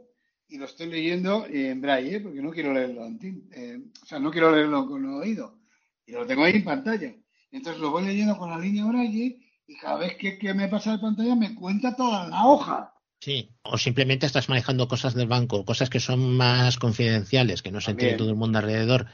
y 0.47 0.57
lo 0.57 0.65
estoy 0.65 0.87
leyendo 0.87 1.45
en 1.47 1.79
braille, 1.79 2.15
¿eh? 2.15 2.19
porque 2.21 2.41
no 2.41 2.49
quiero 2.49 2.73
leerlo 2.73 3.05
eh, 3.05 3.79
o 4.01 4.05
sea, 4.05 4.19
no 4.19 4.31
quiero 4.31 4.51
leerlo 4.51 4.87
con 4.87 5.05
el 5.05 5.11
oído. 5.11 5.59
Y 6.05 6.13
lo 6.13 6.25
tengo 6.25 6.43
ahí 6.43 6.53
en 6.55 6.63
pantalla. 6.63 7.13
Entonces 7.51 7.81
lo 7.81 7.91
voy 7.91 8.05
leyendo 8.05 8.37
con 8.37 8.49
la 8.49 8.57
línea 8.57 8.85
braille 8.85 9.48
y 9.69 9.77
cada 9.77 9.99
vez 9.99 10.17
que, 10.17 10.39
que 10.39 10.53
me 10.55 10.67
pasa 10.67 10.93
de 10.93 10.97
pantalla 10.97 11.35
me 11.35 11.53
cuenta 11.53 11.95
toda 11.95 12.27
la 12.27 12.45
hoja. 12.45 12.91
Sí, 13.19 13.51
o 13.61 13.77
simplemente 13.77 14.25
estás 14.25 14.49
manejando 14.49 14.87
cosas 14.87 15.13
del 15.13 15.27
banco, 15.27 15.63
cosas 15.63 15.89
que 15.89 15.99
son 15.99 16.35
más 16.35 16.77
confidenciales, 16.77 17.61
que 17.61 17.71
no 17.71 17.79
se 17.79 17.91
entere 17.91 18.15
todo 18.15 18.29
el 18.29 18.35
mundo 18.35 18.57
alrededor. 18.57 19.05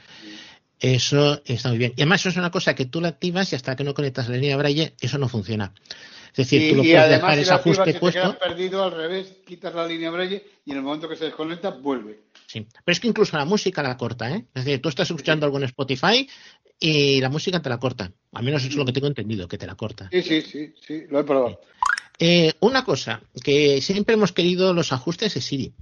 Eso 0.80 1.42
está 1.44 1.68
muy 1.68 1.78
bien. 1.78 1.92
Y 1.96 2.02
además, 2.02 2.20
eso 2.20 2.30
es 2.30 2.36
una 2.36 2.50
cosa 2.50 2.74
que 2.74 2.86
tú 2.86 3.00
la 3.00 3.08
activas 3.08 3.52
y 3.52 3.56
hasta 3.56 3.76
que 3.76 3.84
no 3.84 3.92
conectas 3.94 4.28
la 4.28 4.36
línea 4.36 4.56
braille, 4.56 4.94
eso 5.00 5.18
no 5.18 5.28
funciona. 5.28 5.74
Es 6.30 6.36
decir, 6.36 6.62
y, 6.62 6.70
tú 6.70 6.76
lo 6.76 6.84
y 6.84 6.86
puedes 6.86 7.00
además, 7.00 7.20
dejar 7.20 7.34
si 7.34 7.42
ese 7.42 7.52
ajuste 7.52 7.84
si 7.84 7.92
te 7.92 7.98
puesto. 7.98 8.20
quedas 8.20 8.36
perdido 8.36 8.84
al 8.84 8.92
revés, 8.92 9.36
quitas 9.46 9.74
la 9.74 9.86
línea 9.86 10.10
braille 10.10 10.44
y 10.64 10.70
en 10.70 10.76
el 10.78 10.82
momento 10.82 11.08
que 11.08 11.16
se 11.16 11.24
desconecta, 11.26 11.70
vuelve. 11.70 12.20
Sí, 12.46 12.66
pero 12.84 12.92
es 12.92 13.00
que 13.00 13.08
incluso 13.08 13.36
la 13.36 13.44
música 13.44 13.82
la 13.82 13.96
corta, 13.96 14.30
¿eh? 14.30 14.46
Es 14.54 14.64
decir, 14.64 14.80
tú 14.80 14.88
estás 14.88 15.10
escuchando 15.10 15.44
algo 15.44 15.58
en 15.58 15.64
Spotify 15.64 16.28
y 16.78 17.20
la 17.20 17.30
música 17.30 17.60
te 17.60 17.68
la 17.68 17.78
corta. 17.78 18.12
Al 18.32 18.44
menos 18.44 18.62
eso 18.62 18.70
es 18.70 18.76
lo 18.76 18.84
que 18.84 18.92
tengo 18.92 19.06
entendido, 19.06 19.48
que 19.48 19.58
te 19.58 19.66
la 19.66 19.74
corta. 19.74 20.08
Sí, 20.12 20.22
sí, 20.22 20.42
sí, 20.42 20.74
sí, 20.86 21.02
lo 21.08 21.20
he 21.20 21.24
probado. 21.24 21.60
Eh, 22.18 22.52
una 22.60 22.84
cosa, 22.84 23.22
que 23.42 23.80
siempre 23.80 24.14
hemos 24.14 24.32
querido 24.32 24.72
los 24.72 24.92
ajustes 24.92 25.34
de 25.34 25.40
Siri. 25.40 25.72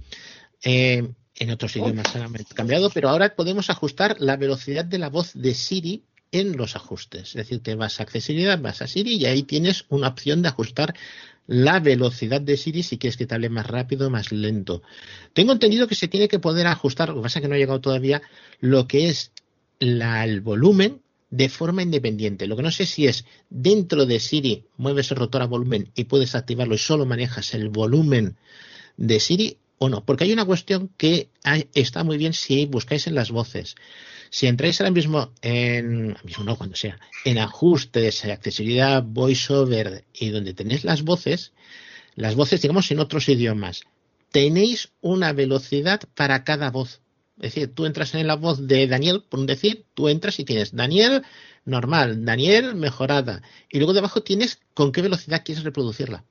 Eh, 0.63 1.07
en 1.37 1.51
otros 1.51 1.75
idiomas 1.75 2.11
se 2.11 2.19
han 2.19 2.33
cambiado, 2.53 2.89
pero 2.89 3.09
ahora 3.09 3.35
podemos 3.35 3.69
ajustar 3.69 4.17
la 4.19 4.37
velocidad 4.37 4.85
de 4.85 4.99
la 4.99 5.09
voz 5.09 5.31
de 5.33 5.53
Siri 5.53 6.03
en 6.31 6.57
los 6.57 6.75
ajustes. 6.75 7.29
Es 7.29 7.33
decir, 7.33 7.61
te 7.61 7.75
vas 7.75 7.99
a 7.99 8.03
accesibilidad, 8.03 8.59
vas 8.59 8.81
a 8.81 8.87
Siri 8.87 9.15
y 9.15 9.25
ahí 9.25 9.43
tienes 9.43 9.85
una 9.89 10.09
opción 10.09 10.41
de 10.41 10.49
ajustar 10.49 10.93
la 11.47 11.79
velocidad 11.79 12.41
de 12.41 12.57
Siri 12.57 12.83
si 12.83 12.97
quieres 12.97 13.17
que 13.17 13.25
te 13.25 13.35
hable 13.35 13.49
más 13.49 13.67
rápido 13.67 14.09
más 14.09 14.31
lento. 14.31 14.81
Tengo 15.33 15.51
entendido 15.51 15.87
que 15.87 15.95
se 15.95 16.07
tiene 16.07 16.27
que 16.27 16.39
poder 16.39 16.67
ajustar, 16.67 17.09
lo 17.09 17.15
que 17.15 17.21
pasa 17.21 17.39
es 17.39 17.43
que 17.43 17.49
no 17.49 17.55
ha 17.55 17.59
llegado 17.59 17.81
todavía, 17.81 18.21
lo 18.59 18.87
que 18.87 19.09
es 19.09 19.31
la- 19.79 20.23
el 20.23 20.41
volumen 20.41 21.01
de 21.29 21.49
forma 21.49 21.83
independiente. 21.83 22.47
Lo 22.47 22.55
que 22.55 22.63
no 22.63 22.71
sé 22.71 22.85
si 22.85 23.07
es 23.07 23.25
dentro 23.49 24.05
de 24.05 24.19
Siri 24.19 24.65
mueves 24.77 25.11
el 25.11 25.17
rotor 25.17 25.41
a 25.41 25.47
volumen 25.47 25.91
y 25.95 26.05
puedes 26.05 26.35
activarlo 26.35 26.75
y 26.75 26.79
solo 26.79 27.05
manejas 27.05 27.53
el 27.53 27.69
volumen 27.69 28.37
de 28.97 29.19
Siri 29.19 29.57
o 29.77 29.89
no. 29.89 30.05
Porque 30.05 30.23
hay 30.23 30.33
una 30.33 30.45
cuestión 30.45 30.89
que 30.97 31.29
está 31.73 32.03
muy 32.03 32.17
bien 32.17 32.33
si 32.33 32.65
buscáis 32.65 33.07
en 33.07 33.15
las 33.15 33.31
voces. 33.31 33.75
Si 34.29 34.47
entráis 34.47 34.79
ahora 34.79 34.91
mismo 34.91 35.31
en, 35.41 36.15
mismo 36.23 36.43
no, 36.43 36.57
cuando 36.57 36.75
sea, 36.75 36.99
en 37.25 37.37
ajustes, 37.37 38.25
accesibilidad, 38.25 39.03
voiceover 39.03 40.05
y 40.13 40.29
donde 40.29 40.53
tenéis 40.53 40.83
las 40.83 41.03
voces, 41.03 41.51
las 42.15 42.35
voces, 42.35 42.61
digamos, 42.61 42.89
en 42.91 42.99
otros 42.99 43.27
idiomas, 43.29 43.83
tenéis 44.31 44.89
una 45.01 45.33
velocidad 45.33 46.01
para 46.15 46.43
cada 46.43 46.71
voz. 46.71 47.01
Es 47.37 47.53
decir, 47.53 47.73
tú 47.73 47.85
entras 47.85 48.15
en 48.15 48.27
la 48.27 48.35
voz 48.35 48.65
de 48.67 48.87
Daniel, 48.87 49.23
por 49.27 49.39
un 49.39 49.45
decir, 49.45 49.85
tú 49.93 50.07
entras 50.07 50.39
y 50.39 50.45
tienes 50.45 50.73
Daniel 50.73 51.23
normal, 51.65 52.23
Daniel 52.23 52.75
mejorada, 52.75 53.41
y 53.69 53.77
luego 53.77 53.93
debajo 53.93 54.21
tienes 54.23 54.59
con 54.73 54.91
qué 54.91 55.01
velocidad 55.01 55.43
quieres 55.43 55.63
reproducirla. 55.63 56.23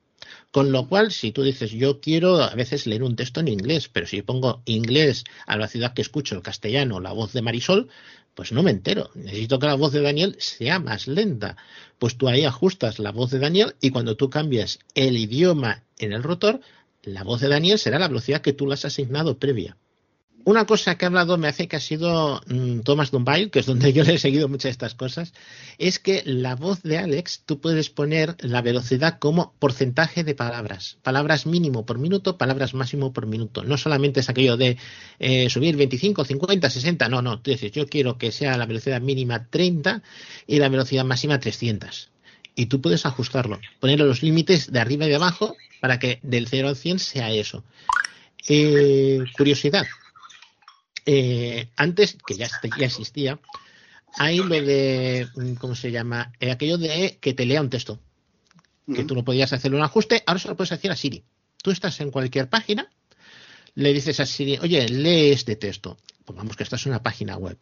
Con 0.51 0.71
lo 0.71 0.87
cual, 0.87 1.11
si 1.11 1.31
tú 1.31 1.43
dices, 1.43 1.71
yo 1.71 1.99
quiero 1.99 2.41
a 2.41 2.55
veces 2.55 2.87
leer 2.87 3.03
un 3.03 3.15
texto 3.15 3.39
en 3.41 3.49
inglés, 3.49 3.89
pero 3.89 4.07
si 4.07 4.21
pongo 4.21 4.61
inglés 4.65 5.25
a 5.45 5.51
la 5.51 5.57
velocidad 5.57 5.93
que 5.93 6.01
escucho 6.01 6.35
el 6.35 6.41
castellano, 6.41 6.99
la 6.99 7.11
voz 7.11 7.33
de 7.33 7.41
Marisol, 7.41 7.89
pues 8.33 8.51
no 8.51 8.63
me 8.63 8.71
entero. 8.71 9.11
Necesito 9.15 9.59
que 9.59 9.67
la 9.67 9.75
voz 9.75 9.91
de 9.91 10.01
Daniel 10.01 10.35
sea 10.39 10.79
más 10.79 11.07
lenta. 11.07 11.57
Pues 11.99 12.17
tú 12.17 12.27
ahí 12.27 12.45
ajustas 12.45 12.99
la 12.99 13.11
voz 13.11 13.31
de 13.31 13.39
Daniel 13.39 13.75
y 13.81 13.91
cuando 13.91 14.15
tú 14.15 14.29
cambias 14.29 14.79
el 14.93 15.17
idioma 15.17 15.83
en 15.99 16.13
el 16.13 16.23
rotor, 16.23 16.61
la 17.03 17.23
voz 17.23 17.41
de 17.41 17.49
Daniel 17.49 17.77
será 17.77 17.99
la 17.99 18.07
velocidad 18.07 18.41
que 18.41 18.53
tú 18.53 18.67
le 18.67 18.73
has 18.73 18.85
asignado 18.85 19.37
previa. 19.37 19.77
Una 20.45 20.65
cosa 20.67 20.95
que 20.95 21.05
ha 21.05 21.07
hablado 21.07 21.39
me 21.39 21.47
hace 21.47 21.67
que 21.67 21.75
ha 21.75 21.79
sido 21.79 22.39
mm, 22.45 22.81
Thomas 22.81 23.09
que 23.51 23.59
es 23.59 23.65
donde 23.65 23.93
yo 23.93 24.03
le 24.03 24.13
he 24.13 24.17
seguido 24.19 24.47
muchas 24.47 24.65
de 24.65 24.69
estas 24.69 24.93
cosas, 24.93 25.33
es 25.79 25.97
que 25.97 26.21
la 26.23 26.55
voz 26.55 26.83
de 26.83 26.99
Alex 26.99 27.41
tú 27.47 27.59
puedes 27.59 27.89
poner 27.89 28.35
la 28.41 28.61
velocidad 28.61 29.17
como 29.17 29.53
porcentaje 29.57 30.23
de 30.23 30.35
palabras. 30.35 30.97
Palabras 31.01 31.47
mínimo 31.47 31.83
por 31.87 31.97
minuto, 31.97 32.37
palabras 32.37 32.75
máximo 32.75 33.11
por 33.11 33.25
minuto. 33.25 33.63
No 33.63 33.75
solamente 33.75 34.19
es 34.19 34.29
aquello 34.29 34.55
de 34.55 34.77
eh, 35.17 35.49
subir 35.49 35.77
25, 35.77 36.23
50, 36.23 36.69
60. 36.69 37.09
No, 37.09 37.23
no. 37.23 37.41
Tú 37.41 37.49
dices, 37.49 37.71
yo 37.71 37.87
quiero 37.87 38.19
que 38.19 38.31
sea 38.31 38.55
la 38.55 38.67
velocidad 38.67 39.01
mínima 39.01 39.47
30 39.49 40.03
y 40.45 40.59
la 40.59 40.69
velocidad 40.69 41.05
máxima 41.05 41.39
300. 41.39 42.11
Y 42.53 42.67
tú 42.67 42.81
puedes 42.81 43.07
ajustarlo, 43.07 43.59
ponerle 43.79 44.05
los 44.05 44.21
límites 44.21 44.71
de 44.71 44.79
arriba 44.79 45.07
y 45.07 45.09
de 45.09 45.15
abajo 45.15 45.55
para 45.81 45.97
que 45.97 46.19
del 46.21 46.47
0 46.47 46.67
al 46.67 46.75
100 46.75 46.99
sea 46.99 47.31
eso. 47.31 47.63
Eh, 48.47 49.23
curiosidad. 49.35 49.85
Eh, 51.05 51.69
antes, 51.75 52.17
que 52.25 52.35
ya, 52.35 52.49
ya 52.77 52.85
existía, 52.85 53.39
hay 54.17 54.37
lo 54.37 54.49
de, 54.49 55.27
mm, 55.35 55.53
¿cómo 55.55 55.75
se 55.75 55.91
llama? 55.91 56.31
Eh, 56.39 56.51
aquello 56.51 56.77
de 56.77 57.17
que 57.21 57.33
te 57.33 57.45
lea 57.45 57.61
un 57.61 57.69
texto. 57.69 57.99
que 58.93 59.03
tú 59.03 59.15
no 59.15 59.25
podías 59.25 59.51
hacerle 59.51 59.77
un 59.77 59.83
ajuste, 59.83 60.21
ahora 60.27 60.39
se 60.39 60.47
lo 60.47 60.55
puedes 60.55 60.71
hacer 60.71 60.91
a 60.91 60.95
Siri. 60.95 61.23
Tú 61.63 61.71
estás 61.71 61.99
en 62.01 62.11
cualquier 62.11 62.49
página, 62.49 62.87
le 63.73 63.91
dices 63.91 64.19
a 64.19 64.27
Siri, 64.27 64.59
oye, 64.59 64.87
lee 64.87 65.31
este 65.31 65.55
texto. 65.55 65.97
Pongamos 66.23 66.55
que 66.55 66.61
estás 66.61 66.85
en 66.85 66.91
una 66.91 67.01
página 67.01 67.35
web. 67.35 67.57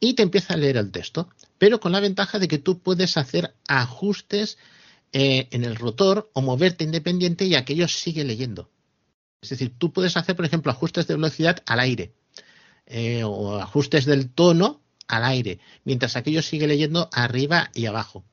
Y 0.00 0.14
te 0.14 0.24
empieza 0.24 0.54
a 0.54 0.56
leer 0.56 0.76
el 0.78 0.90
texto, 0.90 1.28
pero 1.58 1.78
con 1.78 1.92
la 1.92 2.00
ventaja 2.00 2.40
de 2.40 2.48
que 2.48 2.58
tú 2.58 2.80
puedes 2.80 3.16
hacer 3.16 3.54
ajustes 3.68 4.58
eh, 5.12 5.46
en 5.52 5.62
el 5.62 5.76
rotor 5.76 6.28
o 6.32 6.42
moverte 6.42 6.82
independiente 6.82 7.44
y 7.44 7.54
aquello 7.54 7.86
sigue 7.86 8.24
leyendo. 8.24 8.68
Es 9.42 9.50
decir, 9.50 9.74
tú 9.78 9.92
puedes 9.92 10.16
hacer, 10.16 10.34
por 10.34 10.44
ejemplo, 10.44 10.72
ajustes 10.72 11.06
de 11.06 11.14
velocidad 11.14 11.62
al 11.66 11.78
aire 11.78 12.14
eh, 12.86 13.22
o 13.24 13.56
ajustes 13.58 14.04
del 14.04 14.30
tono 14.30 14.80
al 15.08 15.24
aire, 15.24 15.58
mientras 15.84 16.16
aquello 16.16 16.42
sigue 16.42 16.66
leyendo 16.66 17.08
arriba 17.12 17.70
y 17.74 17.86
abajo. 17.86 18.24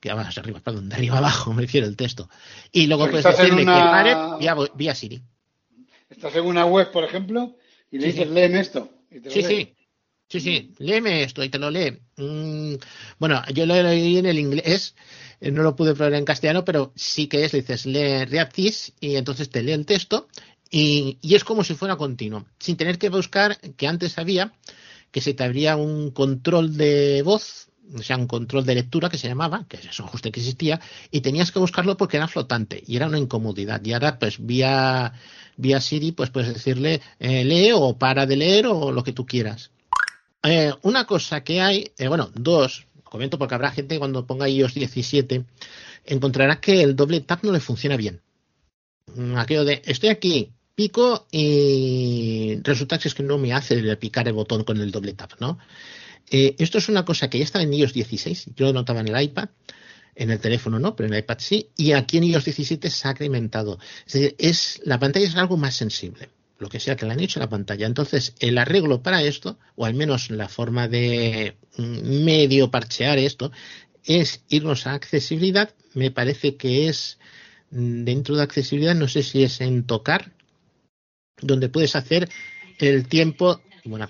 Que 0.00 0.12
vamos, 0.12 0.36
arriba, 0.38 0.60
perdón, 0.60 0.88
de 0.88 0.96
arriba 0.96 1.18
abajo, 1.18 1.52
me 1.52 1.62
refiero 1.62 1.86
el 1.86 1.96
texto. 1.96 2.28
Y 2.72 2.86
luego 2.86 3.04
Pero 3.04 3.12
puedes 3.22 3.26
decirle 3.38 3.62
una- 3.62 3.72
que 3.74 3.80
pare 3.90 4.16
vía, 4.40 4.54
vía 4.74 4.94
Siri. 4.94 5.22
Estás 6.08 6.34
en 6.36 6.44
una 6.46 6.64
web, 6.66 6.90
por 6.92 7.04
ejemplo, 7.04 7.56
y 7.90 7.98
le 7.98 8.06
Sí, 8.06 8.12
dices, 8.12 8.28
sí. 8.28 8.34
léeme 8.34 8.60
esto. 8.60 8.90
y 9.10 9.20
te 9.20 9.28
lo 9.28 9.34
Sí, 9.34 9.42
lee. 9.42 9.46
sí. 9.48 9.72
Sí, 10.28 10.40
sí, 10.40 10.74
léeme 10.78 11.22
esto 11.22 11.44
y 11.44 11.48
te 11.48 11.58
lo 11.58 11.70
lee. 11.70 12.00
Mm, 12.16 12.74
bueno, 13.20 13.42
yo 13.54 13.64
lo 13.64 13.80
leí 13.80 14.18
en 14.18 14.26
el 14.26 14.40
inglés, 14.40 14.96
eh, 15.40 15.52
no 15.52 15.62
lo 15.62 15.76
pude 15.76 15.94
probar 15.94 16.14
en 16.14 16.24
castellano, 16.24 16.64
pero 16.64 16.92
sí 16.96 17.28
que 17.28 17.44
es, 17.44 17.52
le 17.52 17.60
dices, 17.60 17.86
lee 17.86 18.24
read 18.24 18.50
this 18.52 18.92
y 18.98 19.14
entonces 19.14 19.50
te 19.50 19.62
lee 19.62 19.70
el 19.72 19.86
texto 19.86 20.26
y, 20.70 21.18
y 21.20 21.34
es 21.34 21.44
como 21.44 21.64
si 21.64 21.74
fuera 21.74 21.96
continuo, 21.96 22.46
sin 22.58 22.76
tener 22.76 22.98
que 22.98 23.08
buscar, 23.08 23.58
que 23.58 23.86
antes 23.86 24.18
había, 24.18 24.52
que 25.10 25.20
se 25.20 25.34
te 25.34 25.44
abría 25.44 25.76
un 25.76 26.10
control 26.10 26.76
de 26.76 27.22
voz, 27.22 27.68
o 27.94 28.02
sea, 28.02 28.16
un 28.16 28.26
control 28.26 28.66
de 28.66 28.74
lectura 28.74 29.08
que 29.08 29.18
se 29.18 29.28
llamaba, 29.28 29.64
que 29.68 29.76
es 29.76 30.00
un 30.00 30.06
ajuste 30.06 30.32
que 30.32 30.40
existía, 30.40 30.80
y 31.10 31.20
tenías 31.20 31.52
que 31.52 31.58
buscarlo 31.58 31.96
porque 31.96 32.16
era 32.16 32.28
flotante 32.28 32.82
y 32.86 32.96
era 32.96 33.06
una 33.06 33.18
incomodidad. 33.18 33.84
Y 33.84 33.92
ahora, 33.92 34.18
pues 34.18 34.44
vía, 34.44 35.12
vía 35.56 35.80
Siri, 35.80 36.12
pues 36.12 36.30
puedes 36.30 36.52
decirle, 36.52 37.00
eh, 37.18 37.44
lee 37.44 37.72
o 37.72 37.96
para 37.96 38.26
de 38.26 38.36
leer 38.36 38.66
o 38.66 38.90
lo 38.90 39.04
que 39.04 39.12
tú 39.12 39.24
quieras. 39.24 39.70
Eh, 40.42 40.72
una 40.82 41.06
cosa 41.06 41.42
que 41.42 41.60
hay, 41.60 41.92
eh, 41.98 42.08
bueno, 42.08 42.30
dos, 42.34 42.86
comento 43.04 43.38
porque 43.38 43.54
habrá 43.54 43.70
gente 43.70 43.98
cuando 43.98 44.26
ponga 44.26 44.48
iOS 44.48 44.74
17 44.74 45.44
encontrará 46.04 46.60
que 46.60 46.82
el 46.82 46.94
doble 46.94 47.20
tap 47.20 47.42
no 47.42 47.52
le 47.52 47.60
funciona 47.60 47.96
bien. 47.96 48.20
Mm, 49.14 49.36
Aquello 49.38 49.64
de 49.64 49.82
estoy 49.86 50.10
aquí, 50.10 50.52
pico 50.76 51.26
y 51.32 52.60
resulta 52.62 52.98
que 52.98 53.08
es 53.08 53.14
que 53.14 53.24
no 53.24 53.38
me 53.38 53.52
hace 53.52 53.96
picar 53.96 54.28
el 54.28 54.34
botón 54.34 54.62
con 54.62 54.80
el 54.80 54.92
doble 54.92 55.14
tap, 55.14 55.32
¿no? 55.40 55.58
Eh, 56.30 56.54
esto 56.58 56.78
es 56.78 56.88
una 56.88 57.04
cosa 57.04 57.30
que 57.30 57.38
ya 57.38 57.44
estaba 57.44 57.64
en 57.64 57.72
iOS 57.72 57.94
16, 57.94 58.50
yo 58.54 58.66
lo 58.66 58.72
notaba 58.74 59.00
en 59.00 59.08
el 59.08 59.20
iPad, 59.20 59.48
en 60.14 60.30
el 60.30 60.38
teléfono 60.38 60.78
no, 60.78 60.94
pero 60.94 61.08
en 61.08 61.14
el 61.14 61.20
iPad 61.20 61.38
sí, 61.40 61.70
y 61.76 61.92
aquí 61.92 62.18
en 62.18 62.24
iOS 62.24 62.44
17 62.44 62.90
se 62.90 63.08
ha 63.08 63.12
incrementado. 63.12 63.78
Es 64.06 64.12
decir, 64.12 64.36
es, 64.38 64.80
la 64.84 64.98
pantalla 64.98 65.26
es 65.26 65.36
algo 65.36 65.56
más 65.56 65.74
sensible, 65.74 66.28
lo 66.58 66.68
que 66.68 66.80
sea 66.80 66.96
que 66.96 67.06
le 67.06 67.12
han 67.12 67.20
hecho 67.20 67.40
a 67.40 67.44
la 67.44 67.48
pantalla. 67.48 67.86
Entonces, 67.86 68.34
el 68.40 68.58
arreglo 68.58 69.02
para 69.02 69.22
esto, 69.22 69.58
o 69.76 69.86
al 69.86 69.94
menos 69.94 70.30
la 70.30 70.48
forma 70.48 70.88
de 70.88 71.56
mm, 71.76 72.24
medio 72.24 72.70
parchear 72.70 73.18
esto, 73.18 73.50
es 74.04 74.42
irnos 74.48 74.86
a 74.86 74.94
accesibilidad. 74.94 75.74
Me 75.94 76.10
parece 76.10 76.56
que 76.56 76.88
es 76.88 77.18
mm, 77.70 78.04
dentro 78.04 78.36
de 78.36 78.42
accesibilidad, 78.42 78.94
no 78.94 79.08
sé 79.08 79.22
si 79.22 79.42
es 79.42 79.60
en 79.60 79.84
tocar, 79.84 80.32
donde 81.40 81.68
puedes 81.68 81.96
hacer 81.96 82.28
el 82.78 83.08
tiempo, 83.08 83.60
bueno, 83.84 84.08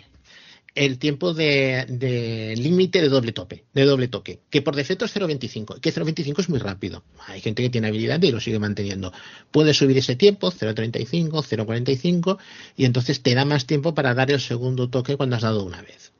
el 0.76 0.98
tiempo 0.98 1.32
de, 1.32 1.86
de 1.88 2.54
límite 2.56 3.00
de 3.00 3.08
doble 3.08 3.32
tope, 3.32 3.64
de 3.72 3.84
doble 3.84 4.08
toque, 4.08 4.40
que 4.50 4.60
por 4.60 4.76
defecto 4.76 5.06
es 5.06 5.16
0.25, 5.16 5.80
que 5.80 5.92
0.25 5.92 6.40
es 6.40 6.48
muy 6.50 6.58
rápido. 6.58 7.02
Hay 7.26 7.40
gente 7.40 7.62
que 7.62 7.70
tiene 7.70 7.88
habilidad 7.88 8.22
y 8.22 8.30
lo 8.30 8.40
sigue 8.40 8.58
manteniendo. 8.58 9.12
Puedes 9.50 9.78
subir 9.78 9.96
ese 9.96 10.16
tiempo, 10.16 10.52
0.35, 10.52 11.30
0.45, 11.30 12.38
y 12.76 12.84
entonces 12.84 13.22
te 13.22 13.34
da 13.34 13.46
más 13.46 13.66
tiempo 13.66 13.94
para 13.94 14.14
dar 14.14 14.30
el 14.30 14.40
segundo 14.40 14.90
toque 14.90 15.16
cuando 15.16 15.36
has 15.36 15.42
dado 15.42 15.64
una 15.64 15.80
vez. 15.80 16.12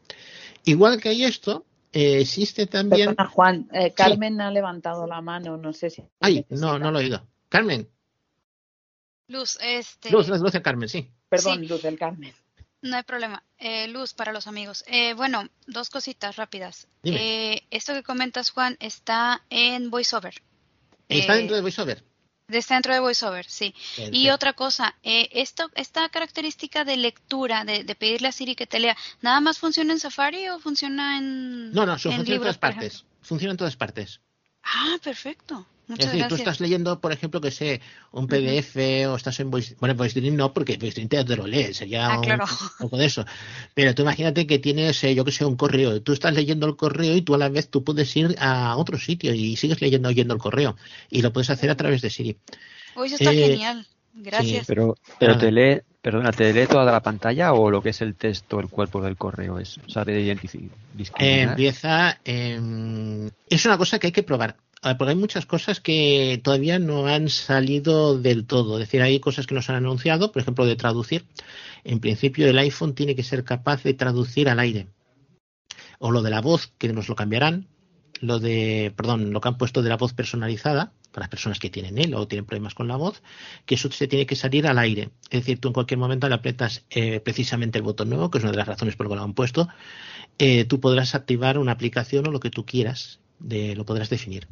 Igual 0.64 1.00
que 1.00 1.10
hay 1.10 1.24
esto, 1.24 1.66
eh, 1.92 2.20
existe 2.20 2.66
también. 2.66 3.10
Perdona, 3.10 3.28
Juan, 3.28 3.68
eh, 3.72 3.92
Carmen 3.92 4.40
ha 4.40 4.50
levantado 4.50 5.06
la 5.06 5.20
mano, 5.20 5.58
no 5.58 5.74
sé 5.74 5.90
si. 5.90 6.02
Ay, 6.20 6.46
no, 6.48 6.78
no 6.78 6.90
lo 6.90 6.98
he 6.98 7.04
oído. 7.04 7.26
Carmen, 7.50 7.88
Luz, 9.28 9.58
este. 9.60 10.10
Luz, 10.10 10.28
Luz, 10.28 10.40
Luz, 10.40 10.52
Carmen, 10.62 10.88
sí. 10.88 11.10
Perdón, 11.28 11.60
Sí. 11.60 11.66
Luz 11.68 11.82
del 11.82 11.98
Carmen. 11.98 12.34
No 12.82 12.96
hay 12.96 13.02
problema. 13.02 13.42
Eh, 13.58 13.88
luz 13.88 14.14
para 14.14 14.32
los 14.32 14.46
amigos. 14.46 14.84
Eh, 14.86 15.14
bueno, 15.14 15.48
dos 15.66 15.90
cositas 15.90 16.36
rápidas. 16.36 16.86
Dime. 17.02 17.54
Eh, 17.54 17.66
esto 17.70 17.94
que 17.94 18.02
comentas, 18.02 18.50
Juan, 18.50 18.76
está 18.80 19.42
en 19.50 19.90
VoiceOver. 19.90 20.34
Está 21.08 21.34
Eh, 21.34 21.38
dentro 21.38 21.56
de 21.56 21.62
VoiceOver. 21.62 22.04
Está 22.48 22.74
dentro 22.74 22.94
de 22.94 23.00
VoiceOver, 23.00 23.44
sí. 23.46 23.74
Y 24.12 24.28
otra 24.30 24.52
cosa, 24.52 24.94
eh, 25.02 25.28
esto, 25.32 25.68
esta 25.74 26.08
característica 26.10 26.84
de 26.84 26.96
lectura, 26.96 27.64
de, 27.64 27.82
de 27.82 27.94
pedirle 27.96 28.28
a 28.28 28.32
Siri 28.32 28.54
que 28.54 28.68
te 28.68 28.78
lea, 28.78 28.96
¿nada 29.20 29.40
más 29.40 29.58
funciona 29.58 29.92
en 29.92 29.98
Safari 29.98 30.48
o 30.50 30.60
funciona 30.60 31.18
en, 31.18 31.72
No, 31.72 31.84
no, 31.86 31.94
en 31.94 31.98
funciona 31.98 32.16
en 32.18 32.22
libros, 32.24 32.40
todas 32.42 32.58
por 32.58 32.60
partes. 32.70 33.04
Funciona 33.22 33.50
en 33.50 33.56
todas 33.56 33.76
partes. 33.76 34.20
Ah, 34.62 34.96
perfecto. 35.02 35.66
Muchas 35.88 36.06
es 36.06 36.12
decir, 36.12 36.28
tú 36.28 36.34
estás 36.34 36.58
leyendo, 36.60 37.00
por 37.00 37.12
ejemplo, 37.12 37.40
que 37.40 37.50
sé, 37.52 37.80
un 38.10 38.26
PDF 38.26 38.76
o 39.08 39.14
estás 39.16 39.38
en 39.38 39.50
Voice, 39.50 39.76
bueno, 39.78 39.94
Voice 39.94 40.18
Dream 40.20 40.34
no, 40.34 40.52
porque 40.52 40.76
Voice 40.78 40.94
Dream 40.94 41.08
te, 41.08 41.24
te 41.24 41.36
lo 41.36 41.46
lee, 41.46 41.72
sería 41.74 42.06
Ah, 42.08 42.16
un, 42.18 42.24
claro. 42.24 42.44
un 42.44 42.68
poco 42.88 42.96
de 42.96 43.06
eso. 43.06 43.24
Pero 43.74 43.94
tú 43.94 44.02
imagínate 44.02 44.46
que 44.48 44.58
tienes, 44.58 45.02
eh, 45.04 45.14
yo 45.14 45.24
que 45.24 45.30
sé, 45.30 45.44
un 45.44 45.56
correo, 45.56 46.02
tú 46.02 46.12
estás 46.12 46.34
leyendo 46.34 46.66
el 46.66 46.74
correo 46.76 47.14
y 47.14 47.22
tú 47.22 47.34
a 47.34 47.38
la 47.38 47.48
vez 47.48 47.68
tú 47.70 47.84
puedes 47.84 48.16
ir 48.16 48.34
a 48.40 48.76
otro 48.76 48.98
sitio 48.98 49.32
y 49.32 49.54
sigues 49.56 49.80
leyendo, 49.80 50.08
oyendo 50.08 50.34
el 50.34 50.40
correo 50.40 50.76
y 51.08 51.22
lo 51.22 51.32
puedes 51.32 51.50
hacer 51.50 51.70
a 51.70 51.76
través 51.76 52.02
de 52.02 52.10
Siri. 52.10 52.36
Uy, 52.96 53.06
eso 53.06 53.16
está 53.16 53.32
Eh, 53.32 53.48
genial. 53.50 53.86
Gracias. 54.18 54.66
Pero, 54.66 54.96
pero 55.20 55.32
Nada. 55.34 55.44
te 55.46 55.52
lee, 55.52 55.80
perdona, 56.00 56.32
¿te 56.32 56.52
lee 56.52 56.66
toda 56.66 56.90
la 56.90 57.02
pantalla 57.02 57.52
o 57.52 57.70
lo 57.70 57.82
que 57.82 57.90
es 57.90 58.00
el 58.00 58.14
texto, 58.14 58.58
el 58.58 58.68
cuerpo 58.68 59.02
del 59.02 59.16
correo? 59.16 59.58
Es, 59.58 59.78
¿Sabe 59.88 60.20
identificar? 60.20 60.70
Eh, 61.18 61.42
empieza. 61.42 62.18
em, 62.24 63.30
es 63.48 63.66
una 63.66 63.76
cosa 63.76 63.98
que 63.98 64.06
hay 64.08 64.12
que 64.12 64.22
probar. 64.22 64.56
A 64.86 64.90
ver, 64.90 64.98
Porque 64.98 65.10
hay 65.10 65.16
muchas 65.16 65.46
cosas 65.46 65.80
que 65.80 66.40
todavía 66.44 66.78
no 66.78 67.08
han 67.08 67.28
salido 67.28 68.16
del 68.20 68.46
todo. 68.46 68.74
Es 68.74 68.86
decir, 68.86 69.02
hay 69.02 69.18
cosas 69.18 69.48
que 69.48 69.54
nos 69.56 69.68
han 69.68 69.74
anunciado, 69.74 70.30
por 70.30 70.42
ejemplo, 70.42 70.64
de 70.64 70.76
traducir. 70.76 71.26
En 71.82 71.98
principio, 71.98 72.48
el 72.48 72.56
iPhone 72.56 72.94
tiene 72.94 73.16
que 73.16 73.24
ser 73.24 73.42
capaz 73.42 73.82
de 73.82 73.94
traducir 73.94 74.48
al 74.48 74.60
aire. 74.60 74.86
O 75.98 76.12
lo 76.12 76.22
de 76.22 76.30
la 76.30 76.40
voz, 76.40 76.72
que 76.78 76.92
nos 76.92 77.08
lo 77.08 77.16
cambiarán. 77.16 77.66
Lo 78.20 78.38
de, 78.38 78.94
perdón, 78.96 79.32
lo 79.32 79.40
que 79.40 79.48
han 79.48 79.58
puesto 79.58 79.82
de 79.82 79.88
la 79.88 79.96
voz 79.96 80.12
personalizada, 80.12 80.92
para 81.10 81.24
las 81.24 81.30
personas 81.30 81.58
que 81.58 81.68
tienen 81.68 81.98
él 81.98 82.14
o 82.14 82.28
tienen 82.28 82.46
problemas 82.46 82.74
con 82.74 82.86
la 82.86 82.94
voz, 82.94 83.24
que 83.64 83.74
eso 83.74 83.90
se 83.90 84.06
tiene 84.06 84.24
que 84.24 84.36
salir 84.36 84.68
al 84.68 84.78
aire. 84.78 85.10
Es 85.30 85.40
decir, 85.40 85.58
tú 85.58 85.66
en 85.66 85.74
cualquier 85.74 85.98
momento 85.98 86.28
le 86.28 86.36
aprietas 86.36 86.84
eh, 86.90 87.18
precisamente 87.18 87.76
el 87.76 87.82
botón 87.82 88.10
nuevo, 88.10 88.30
que 88.30 88.38
es 88.38 88.44
una 88.44 88.52
de 88.52 88.58
las 88.58 88.68
razones 88.68 88.94
por 88.94 89.06
las 89.06 89.14
que 89.14 89.16
lo 89.16 89.24
han 89.24 89.34
puesto, 89.34 89.68
eh, 90.38 90.64
tú 90.64 90.78
podrás 90.78 91.16
activar 91.16 91.58
una 91.58 91.72
aplicación 91.72 92.28
o 92.28 92.30
lo 92.30 92.38
que 92.38 92.50
tú 92.50 92.64
quieras, 92.64 93.18
de, 93.40 93.74
lo 93.74 93.84
podrás 93.84 94.10
definir. 94.10 94.46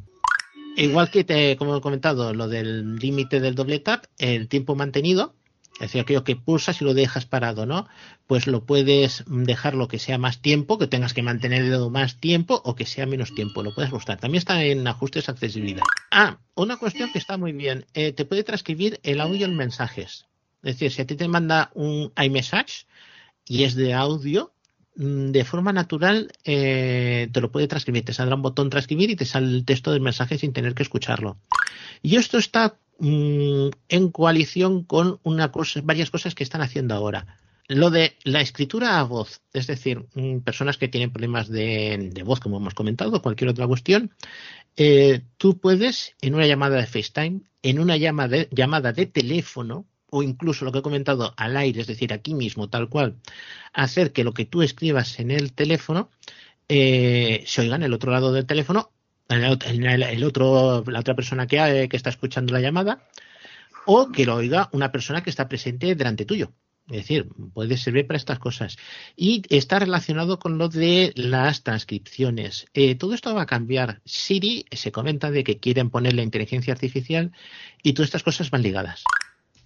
Igual 0.75 1.09
que 1.09 1.23
te, 1.23 1.55
como 1.57 1.77
he 1.77 1.81
comentado, 1.81 2.33
lo 2.33 2.47
del 2.47 2.97
límite 2.97 3.39
del 3.39 3.55
doble 3.55 3.79
tap, 3.79 4.05
el 4.17 4.47
tiempo 4.49 4.75
mantenido, 4.75 5.33
es 5.75 5.79
decir, 5.81 6.01
aquello 6.01 6.23
que 6.23 6.37
pulsas 6.37 6.81
y 6.81 6.85
lo 6.85 6.93
dejas 6.93 7.25
parado, 7.25 7.65
¿no? 7.65 7.87
Pues 8.27 8.47
lo 8.47 8.65
puedes 8.65 9.25
dejar 9.27 9.75
lo 9.75 9.89
que 9.89 9.99
sea 9.99 10.17
más 10.17 10.41
tiempo, 10.41 10.77
que 10.77 10.87
tengas 10.87 11.13
que 11.13 11.21
mantener 11.21 11.63
el 11.63 11.69
dedo 11.69 11.89
más 11.89 12.19
tiempo 12.19 12.61
o 12.63 12.75
que 12.75 12.85
sea 12.85 13.05
menos 13.05 13.35
tiempo, 13.35 13.61
lo 13.61 13.75
puedes 13.75 13.89
ajustar. 13.89 14.17
También 14.19 14.39
está 14.39 14.63
en 14.63 14.87
ajustes 14.87 15.27
accesibilidad. 15.27 15.83
Ah, 16.11 16.39
una 16.55 16.77
cuestión 16.77 17.11
que 17.11 17.19
está 17.19 17.37
muy 17.37 17.51
bien, 17.51 17.85
eh, 17.93 18.13
te 18.13 18.23
puede 18.23 18.43
transcribir 18.43 19.01
el 19.03 19.19
audio 19.19 19.45
en 19.45 19.57
mensajes. 19.57 20.27
Es 20.63 20.75
decir, 20.75 20.91
si 20.91 21.01
a 21.01 21.05
ti 21.05 21.15
te 21.15 21.27
manda 21.27 21.71
un 21.73 22.11
iMessage 22.17 22.85
y 23.45 23.63
es 23.63 23.75
de 23.75 23.93
audio, 23.93 24.53
de 24.95 25.43
forma 25.43 25.73
natural 25.73 26.31
eh, 26.43 27.29
te 27.31 27.41
lo 27.41 27.51
puede 27.51 27.67
transcribir. 27.67 28.05
Te 28.05 28.13
saldrá 28.13 28.35
un 28.35 28.41
botón 28.41 28.69
transcribir 28.69 29.09
y 29.09 29.15
te 29.15 29.25
sale 29.25 29.47
el 29.47 29.65
texto 29.65 29.91
del 29.91 30.01
mensaje 30.01 30.37
sin 30.37 30.53
tener 30.53 30.73
que 30.73 30.83
escucharlo. 30.83 31.37
Y 32.01 32.15
esto 32.15 32.37
está 32.37 32.77
mm, 32.99 33.67
en 33.89 34.11
coalición 34.11 34.83
con 34.83 35.19
una 35.23 35.51
cosa, 35.51 35.81
varias 35.83 36.11
cosas 36.11 36.35
que 36.35 36.43
están 36.43 36.61
haciendo 36.61 36.95
ahora. 36.95 37.39
Lo 37.67 37.89
de 37.89 38.15
la 38.23 38.41
escritura 38.41 38.99
a 38.99 39.03
voz, 39.03 39.41
es 39.53 39.67
decir, 39.67 40.05
mm, 40.13 40.39
personas 40.39 40.77
que 40.77 40.87
tienen 40.87 41.11
problemas 41.11 41.49
de, 41.49 42.11
de 42.13 42.23
voz, 42.23 42.39
como 42.39 42.57
hemos 42.57 42.75
comentado, 42.75 43.21
cualquier 43.21 43.49
otra 43.49 43.67
cuestión, 43.67 44.11
eh, 44.77 45.21
tú 45.37 45.57
puedes 45.57 46.15
en 46.21 46.35
una 46.35 46.47
llamada 46.47 46.77
de 46.77 46.85
FaceTime, 46.85 47.41
en 47.63 47.79
una 47.79 47.97
llamada 47.97 48.45
llamada 48.51 48.93
de 48.93 49.07
teléfono, 49.07 49.85
o 50.15 50.23
incluso 50.23 50.63
lo 50.63 50.71
que 50.71 50.79
he 50.79 50.81
comentado 50.81 51.33
al 51.35 51.57
aire, 51.57 51.81
es 51.81 51.87
decir, 51.87 52.13
aquí 52.13 52.33
mismo, 52.33 52.69
tal 52.69 52.87
cual, 52.87 53.15
hacer 53.73 54.13
que 54.13 54.23
lo 54.23 54.33
que 54.33 54.45
tú 54.45 54.61
escribas 54.61 55.19
en 55.19 55.29
el 55.29 55.51
teléfono 55.51 56.09
eh, 56.69 57.43
se 57.45 57.61
oiga 57.61 57.75
en 57.75 57.83
el 57.83 57.93
otro 57.93 58.11
lado 58.11 58.31
del 58.31 58.45
teléfono, 58.45 58.91
en 59.27 59.43
el, 59.43 59.59
en 59.65 59.85
el- 60.03 60.23
otro, 60.23 60.83
la 60.87 60.99
otra 61.01 61.15
persona 61.15 61.47
que, 61.47 61.87
que 61.89 61.97
está 61.97 62.09
escuchando 62.11 62.53
la 62.53 62.61
llamada, 62.61 63.03
o 63.85 64.09
que 64.11 64.25
lo 64.25 64.35
oiga 64.35 64.69
una 64.71 64.91
persona 64.91 65.21
que 65.21 65.29
está 65.29 65.49
presente 65.49 65.95
delante 65.95 66.25
tuyo. 66.25 66.53
Es 66.87 66.97
decir, 66.97 67.27
puede 67.53 67.77
servir 67.77 68.05
para 68.05 68.17
estas 68.17 68.37
cosas. 68.37 68.77
Y 69.15 69.41
está 69.49 69.79
relacionado 69.79 70.37
con 70.37 70.59
lo 70.59 70.69
de 70.69 71.13
las 71.15 71.63
transcripciones. 71.63 72.67
Eh, 72.75 72.93
todo 72.93 73.15
esto 73.15 73.33
va 73.33 73.41
a 73.41 73.47
cambiar. 73.47 74.01
Siri 74.05 74.65
se 74.71 74.91
comenta 74.91 75.31
de 75.31 75.43
que 75.43 75.57
quieren 75.57 75.89
poner 75.89 76.13
la 76.13 76.21
inteligencia 76.21 76.73
artificial 76.73 77.31
y 77.81 77.93
todas 77.93 78.09
estas 78.09 78.23
cosas 78.23 78.51
van 78.51 78.61
ligadas. 78.61 79.03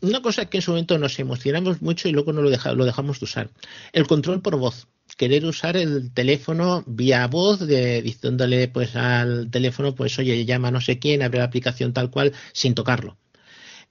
Una 0.01 0.21
cosa 0.21 0.45
que 0.45 0.57
en 0.57 0.61
su 0.61 0.71
momento 0.71 0.97
nos 0.97 1.19
emocionamos 1.19 1.81
mucho 1.81 2.07
y 2.07 2.11
luego 2.11 2.31
no 2.31 2.41
lo, 2.41 2.49
lo 2.49 2.85
dejamos 2.85 3.19
de 3.19 3.26
usar. 3.26 3.49
El 3.91 4.07
control 4.07 4.41
por 4.41 4.55
voz. 4.57 4.88
Querer 5.17 5.45
usar 5.45 5.76
el 5.76 6.13
teléfono 6.13 6.84
vía 6.88 7.27
voz, 7.27 7.59
de, 7.59 8.01
diciéndole 8.01 8.67
pues 8.69 8.95
al 8.95 9.49
teléfono, 9.51 9.95
pues 9.95 10.17
oye, 10.19 10.45
llama 10.45 10.71
no 10.71 10.80
sé 10.80 10.99
quién, 10.99 11.21
abre 11.21 11.39
la 11.39 11.45
aplicación 11.45 11.93
tal 11.93 12.09
cual, 12.09 12.34
sin 12.53 12.76
tocarlo. 12.76 13.17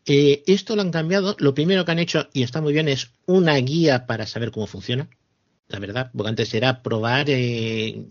Eh, 0.06 0.43
esto 0.47 0.74
lo 0.74 0.82
han 0.82 0.90
cambiado. 0.90 1.36
Lo 1.39 1.55
primero 1.55 1.85
que 1.85 1.93
han 1.93 1.98
hecho, 1.98 2.28
y 2.32 2.43
está 2.43 2.62
muy 2.62 2.72
bien, 2.72 2.89
es 2.89 3.10
una 3.26 3.56
guía 3.56 4.06
para 4.06 4.26
saber 4.26 4.51
cómo 4.51 4.66
funciona. 4.66 5.10
La 5.69 5.81
verdad, 5.81 6.11
porque 6.16 6.31
antes 6.31 6.55
era 6.55 6.82
probar, 6.82 7.27
eh, 7.28 8.03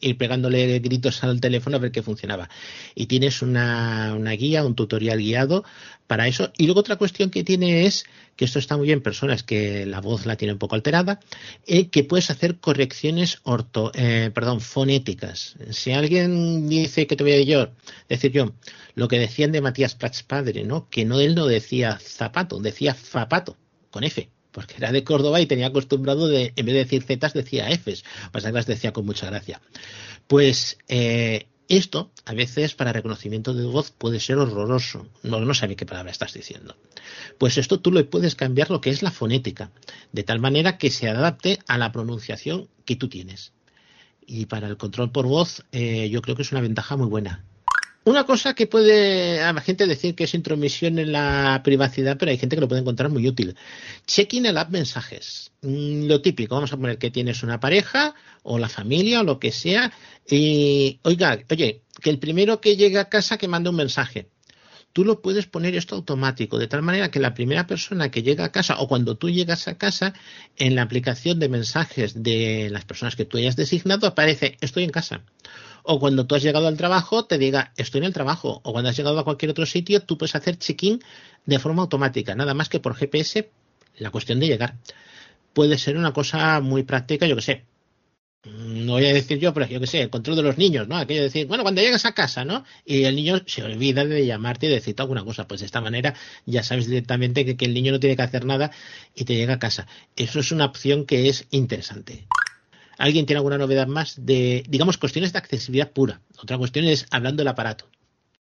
ir 0.00 0.16
pegándole 0.16 0.78
gritos 0.78 1.24
al 1.24 1.40
teléfono 1.40 1.76
a 1.76 1.80
ver 1.80 1.90
qué 1.90 2.04
funcionaba. 2.04 2.48
Y 2.94 3.06
tienes 3.06 3.42
una, 3.42 4.14
una 4.16 4.30
guía, 4.32 4.64
un 4.64 4.76
tutorial 4.76 5.18
guiado 5.18 5.64
para 6.06 6.28
eso. 6.28 6.52
Y 6.56 6.66
luego 6.66 6.80
otra 6.80 6.94
cuestión 6.94 7.30
que 7.30 7.42
tiene 7.42 7.84
es, 7.86 8.04
que 8.36 8.44
esto 8.44 8.60
está 8.60 8.76
muy 8.76 8.86
bien, 8.86 9.00
personas 9.02 9.42
que 9.42 9.86
la 9.86 10.00
voz 10.00 10.24
la 10.24 10.36
tienen 10.36 10.54
un 10.54 10.58
poco 10.60 10.76
alterada, 10.76 11.18
eh, 11.66 11.88
que 11.88 12.04
puedes 12.04 12.30
hacer 12.30 12.60
correcciones 12.60 13.40
orto, 13.42 13.90
eh, 13.94 14.30
perdón, 14.32 14.60
fonéticas. 14.60 15.56
Si 15.70 15.90
alguien 15.90 16.68
dice 16.68 17.08
que 17.08 17.16
te 17.16 17.24
voy 17.24 17.32
a 17.32 17.42
yo, 17.42 17.72
decir 18.08 18.30
yo, 18.30 18.52
lo 18.94 19.08
que 19.08 19.18
decían 19.18 19.50
de 19.50 19.60
Matías 19.60 19.96
Prats 19.96 20.22
padre, 20.22 20.62
¿no? 20.62 20.88
Que 20.88 21.04
no 21.04 21.18
él 21.18 21.34
no 21.34 21.46
decía 21.46 21.98
zapato, 22.00 22.60
decía 22.60 22.94
zapato, 22.94 23.56
con 23.90 24.04
F 24.04 24.30
porque 24.52 24.74
era 24.78 24.92
de 24.92 25.04
Córdoba 25.04 25.40
y 25.40 25.46
tenía 25.46 25.68
acostumbrado 25.68 26.28
de, 26.28 26.52
en 26.56 26.66
vez 26.66 26.74
de 26.74 26.84
decir 26.84 27.02
zetas, 27.02 27.32
decía 27.32 27.68
Fs. 27.70 28.04
Pasa 28.32 28.48
que 28.48 28.54
las 28.54 28.66
decía 28.66 28.92
con 28.92 29.06
mucha 29.06 29.26
gracia. 29.26 29.60
Pues 30.26 30.78
eh, 30.88 31.46
esto, 31.70 32.10
a 32.24 32.34
veces, 32.34 32.74
para 32.74 32.92
reconocimiento 32.92 33.54
de 33.54 33.64
voz 33.64 33.92
puede 33.92 34.18
ser 34.18 34.38
horroroso. 34.38 35.06
No, 35.22 35.54
sabe 35.54 35.76
qué 35.76 35.86
palabra 35.86 36.10
estás 36.10 36.34
diciendo. 36.34 36.76
Pues 37.38 37.58
esto 37.58 37.78
tú 37.78 37.92
le 37.92 38.02
puedes 38.02 38.34
cambiar 38.34 38.70
lo 38.70 38.80
que 38.80 38.90
es 38.90 39.02
la 39.02 39.12
fonética, 39.12 39.70
de 40.10 40.24
tal 40.24 40.40
manera 40.40 40.78
que 40.78 40.90
se 40.90 41.08
adapte 41.08 41.60
a 41.68 41.78
la 41.78 41.92
pronunciación 41.92 42.68
que 42.84 42.96
tú 42.96 43.08
tienes. 43.08 43.52
Y 44.26 44.46
para 44.46 44.66
el 44.66 44.78
control 44.78 45.12
por 45.12 45.26
voz, 45.26 45.64
eh, 45.70 46.08
yo 46.10 46.22
creo 46.22 46.34
que 46.34 46.42
es 46.42 46.50
una 46.50 46.60
ventaja 46.60 46.96
muy 46.96 47.06
buena. 47.06 47.44
Una 48.04 48.24
cosa 48.24 48.54
que 48.54 48.66
puede 48.66 49.42
a 49.42 49.52
la 49.52 49.60
gente 49.60 49.86
decir 49.86 50.14
que 50.14 50.24
es 50.24 50.32
intromisión 50.32 50.98
en 50.98 51.12
la 51.12 51.60
privacidad, 51.62 52.16
pero 52.16 52.30
hay 52.30 52.38
gente 52.38 52.56
que 52.56 52.60
lo 52.60 52.68
puede 52.68 52.80
encontrar 52.80 53.10
muy 53.10 53.28
útil. 53.28 53.56
Check-in 54.06 54.46
el 54.46 54.56
app 54.56 54.70
mensajes. 54.70 55.52
Mm, 55.60 56.06
lo 56.06 56.22
típico, 56.22 56.54
vamos 56.54 56.72
a 56.72 56.78
poner 56.78 56.96
que 56.96 57.10
tienes 57.10 57.42
una 57.42 57.60
pareja 57.60 58.14
o 58.42 58.58
la 58.58 58.70
familia 58.70 59.20
o 59.20 59.24
lo 59.24 59.38
que 59.38 59.52
sea. 59.52 59.92
Y 60.26 60.98
oiga, 61.02 61.40
oye, 61.50 61.82
que 62.00 62.08
el 62.08 62.18
primero 62.18 62.60
que 62.62 62.76
llegue 62.76 62.98
a 62.98 63.10
casa 63.10 63.36
que 63.36 63.48
mande 63.48 63.68
un 63.68 63.76
mensaje. 63.76 64.30
Tú 64.94 65.04
lo 65.04 65.20
puedes 65.20 65.46
poner 65.46 65.74
esto 65.76 65.94
automático, 65.94 66.58
de 66.58 66.68
tal 66.68 66.82
manera 66.82 67.10
que 67.10 67.20
la 67.20 67.34
primera 67.34 67.66
persona 67.66 68.10
que 68.10 68.22
llega 68.22 68.46
a 68.46 68.52
casa 68.52 68.80
o 68.80 68.88
cuando 68.88 69.16
tú 69.16 69.28
llegas 69.28 69.68
a 69.68 69.76
casa, 69.76 70.14
en 70.56 70.74
la 70.74 70.82
aplicación 70.82 71.38
de 71.38 71.48
mensajes 71.50 72.22
de 72.22 72.70
las 72.70 72.86
personas 72.86 73.14
que 73.14 73.26
tú 73.26 73.36
hayas 73.36 73.56
designado 73.56 74.06
aparece 74.06 74.56
estoy 74.62 74.84
en 74.84 74.90
casa 74.90 75.22
o 75.82 75.98
cuando 75.98 76.26
tú 76.26 76.34
has 76.34 76.42
llegado 76.42 76.68
al 76.68 76.76
trabajo 76.76 77.24
te 77.24 77.38
diga 77.38 77.72
estoy 77.76 78.00
en 78.00 78.04
el 78.06 78.12
trabajo 78.12 78.60
o 78.64 78.72
cuando 78.72 78.90
has 78.90 78.96
llegado 78.96 79.18
a 79.18 79.24
cualquier 79.24 79.50
otro 79.50 79.66
sitio 79.66 80.02
tú 80.02 80.18
puedes 80.18 80.34
hacer 80.34 80.58
check-in 80.58 81.00
de 81.46 81.58
forma 81.58 81.82
automática, 81.82 82.34
nada 82.34 82.54
más 82.54 82.68
que 82.68 82.80
por 82.80 82.94
GPS 82.94 83.50
la 83.98 84.10
cuestión 84.10 84.40
de 84.40 84.46
llegar. 84.46 84.76
Puede 85.52 85.78
ser 85.78 85.96
una 85.96 86.12
cosa 86.12 86.60
muy 86.60 86.82
práctica, 86.84 87.26
yo 87.26 87.36
que 87.36 87.42
sé. 87.42 87.64
No 88.44 88.92
voy 88.92 89.04
a 89.04 89.12
decir 89.12 89.38
yo, 89.38 89.52
pero 89.52 89.66
yo 89.66 89.80
que 89.80 89.86
sé, 89.86 90.00
el 90.00 90.08
control 90.08 90.36
de 90.36 90.42
los 90.42 90.56
niños, 90.56 90.88
¿no? 90.88 90.96
Aquello 90.96 91.20
de 91.20 91.26
decir, 91.26 91.46
bueno, 91.46 91.62
cuando 91.62 91.82
llegas 91.82 92.06
a 92.06 92.12
casa, 92.12 92.42
¿no? 92.42 92.64
Y 92.86 93.04
el 93.04 93.14
niño 93.14 93.42
se 93.46 93.62
olvida 93.62 94.06
de 94.06 94.24
llamarte 94.24 94.66
y 94.66 94.70
decirte 94.70 95.02
alguna 95.02 95.24
cosa. 95.24 95.46
Pues 95.46 95.60
de 95.60 95.66
esta 95.66 95.82
manera 95.82 96.14
ya 96.46 96.62
sabes 96.62 96.86
directamente 96.86 97.56
que 97.56 97.64
el 97.66 97.74
niño 97.74 97.92
no 97.92 98.00
tiene 98.00 98.16
que 98.16 98.22
hacer 98.22 98.46
nada 98.46 98.70
y 99.14 99.24
te 99.24 99.34
llega 99.34 99.54
a 99.54 99.58
casa. 99.58 99.86
Eso 100.16 100.40
es 100.40 100.52
una 100.52 100.64
opción 100.64 101.04
que 101.04 101.28
es 101.28 101.46
interesante. 101.50 102.26
¿Alguien 103.00 103.24
tiene 103.24 103.38
alguna 103.38 103.56
novedad 103.56 103.86
más 103.86 104.26
de, 104.26 104.62
digamos, 104.68 104.98
cuestiones 104.98 105.32
de 105.32 105.38
accesibilidad 105.38 105.90
pura? 105.90 106.20
Otra 106.38 106.58
cuestión 106.58 106.84
es 106.84 107.06
hablando 107.10 107.40
del 107.40 107.48
aparato. 107.48 107.86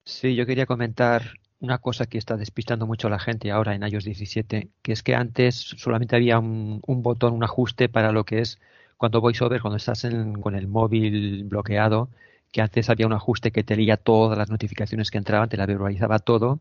Sí, 0.05 0.33
yo 0.33 0.47
quería 0.47 0.65
comentar 0.65 1.33
una 1.59 1.77
cosa 1.77 2.07
que 2.07 2.17
está 2.17 2.35
despistando 2.35 2.87
mucho 2.87 3.05
a 3.05 3.11
la 3.11 3.19
gente 3.19 3.51
ahora 3.51 3.75
en 3.75 3.83
iOS 3.83 4.05
17, 4.05 4.69
que 4.81 4.91
es 4.91 5.03
que 5.03 5.13
antes 5.13 5.55
solamente 5.55 6.15
había 6.15 6.39
un, 6.39 6.81
botón, 6.87 7.33
un 7.33 7.43
ajuste 7.43 7.89
para 7.89 8.11
lo 8.11 8.23
que 8.23 8.39
es 8.39 8.59
cuando 8.97 9.21
VoiceOver, 9.21 9.61
cuando 9.61 9.77
estás 9.77 10.07
con 10.41 10.55
el 10.55 10.67
móvil 10.67 11.43
bloqueado, 11.43 12.09
que 12.51 12.63
antes 12.63 12.89
había 12.89 13.05
un 13.05 13.13
ajuste 13.13 13.51
que 13.51 13.63
te 13.63 13.75
leía 13.75 13.97
todas 13.97 14.35
las 14.35 14.49
notificaciones 14.49 15.11
que 15.11 15.19
entraban, 15.19 15.49
te 15.49 15.57
la 15.57 15.67
verbalizaba 15.67 16.17
todo. 16.17 16.59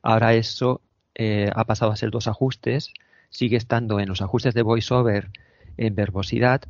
Ahora 0.00 0.32
eso 0.32 0.80
eh, 1.14 1.50
ha 1.54 1.64
pasado 1.66 1.92
a 1.92 1.96
ser 1.96 2.10
dos 2.10 2.26
ajustes, 2.26 2.94
sigue 3.28 3.58
estando 3.58 4.00
en 4.00 4.08
los 4.08 4.22
ajustes 4.22 4.54
de 4.54 4.62
VoiceOver 4.62 5.28
en 5.76 5.94
verbosidad, 5.94 6.62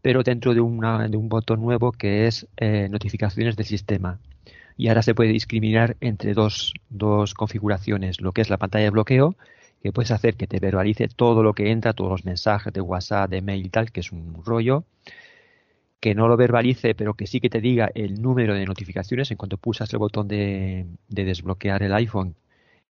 pero 0.00 0.22
dentro 0.22 0.54
de, 0.54 0.60
de 0.60 1.16
un 1.16 1.28
botón 1.28 1.60
nuevo 1.60 1.92
que 1.92 2.26
es 2.26 2.46
eh, 2.56 2.88
notificaciones 2.90 3.56
del 3.56 3.66
sistema. 3.66 4.18
Y 4.76 4.88
ahora 4.88 5.02
se 5.02 5.14
puede 5.14 5.32
discriminar 5.32 5.96
entre 6.00 6.34
dos, 6.34 6.74
dos 6.88 7.34
configuraciones, 7.34 8.20
lo 8.20 8.32
que 8.32 8.40
es 8.40 8.50
la 8.50 8.56
pantalla 8.56 8.84
de 8.84 8.90
bloqueo, 8.90 9.36
que 9.82 9.92
puedes 9.92 10.10
hacer 10.10 10.36
que 10.36 10.46
te 10.46 10.60
verbalice 10.60 11.08
todo 11.08 11.42
lo 11.42 11.54
que 11.54 11.70
entra, 11.70 11.92
todos 11.92 12.10
los 12.10 12.24
mensajes 12.24 12.72
de 12.72 12.80
WhatsApp, 12.80 13.30
de 13.30 13.42
mail 13.42 13.66
y 13.66 13.68
tal, 13.68 13.92
que 13.92 14.00
es 14.00 14.12
un 14.12 14.42
rollo, 14.44 14.84
que 16.00 16.14
no 16.14 16.26
lo 16.26 16.36
verbalice, 16.36 16.94
pero 16.94 17.14
que 17.14 17.26
sí 17.26 17.40
que 17.40 17.50
te 17.50 17.60
diga 17.60 17.90
el 17.94 18.20
número 18.20 18.54
de 18.54 18.64
notificaciones 18.64 19.30
en 19.30 19.36
cuanto 19.36 19.56
pulsas 19.56 19.92
el 19.92 19.98
botón 19.98 20.26
de, 20.26 20.86
de 21.08 21.24
desbloquear 21.24 21.82
el 21.82 21.94
iPhone, 21.94 22.34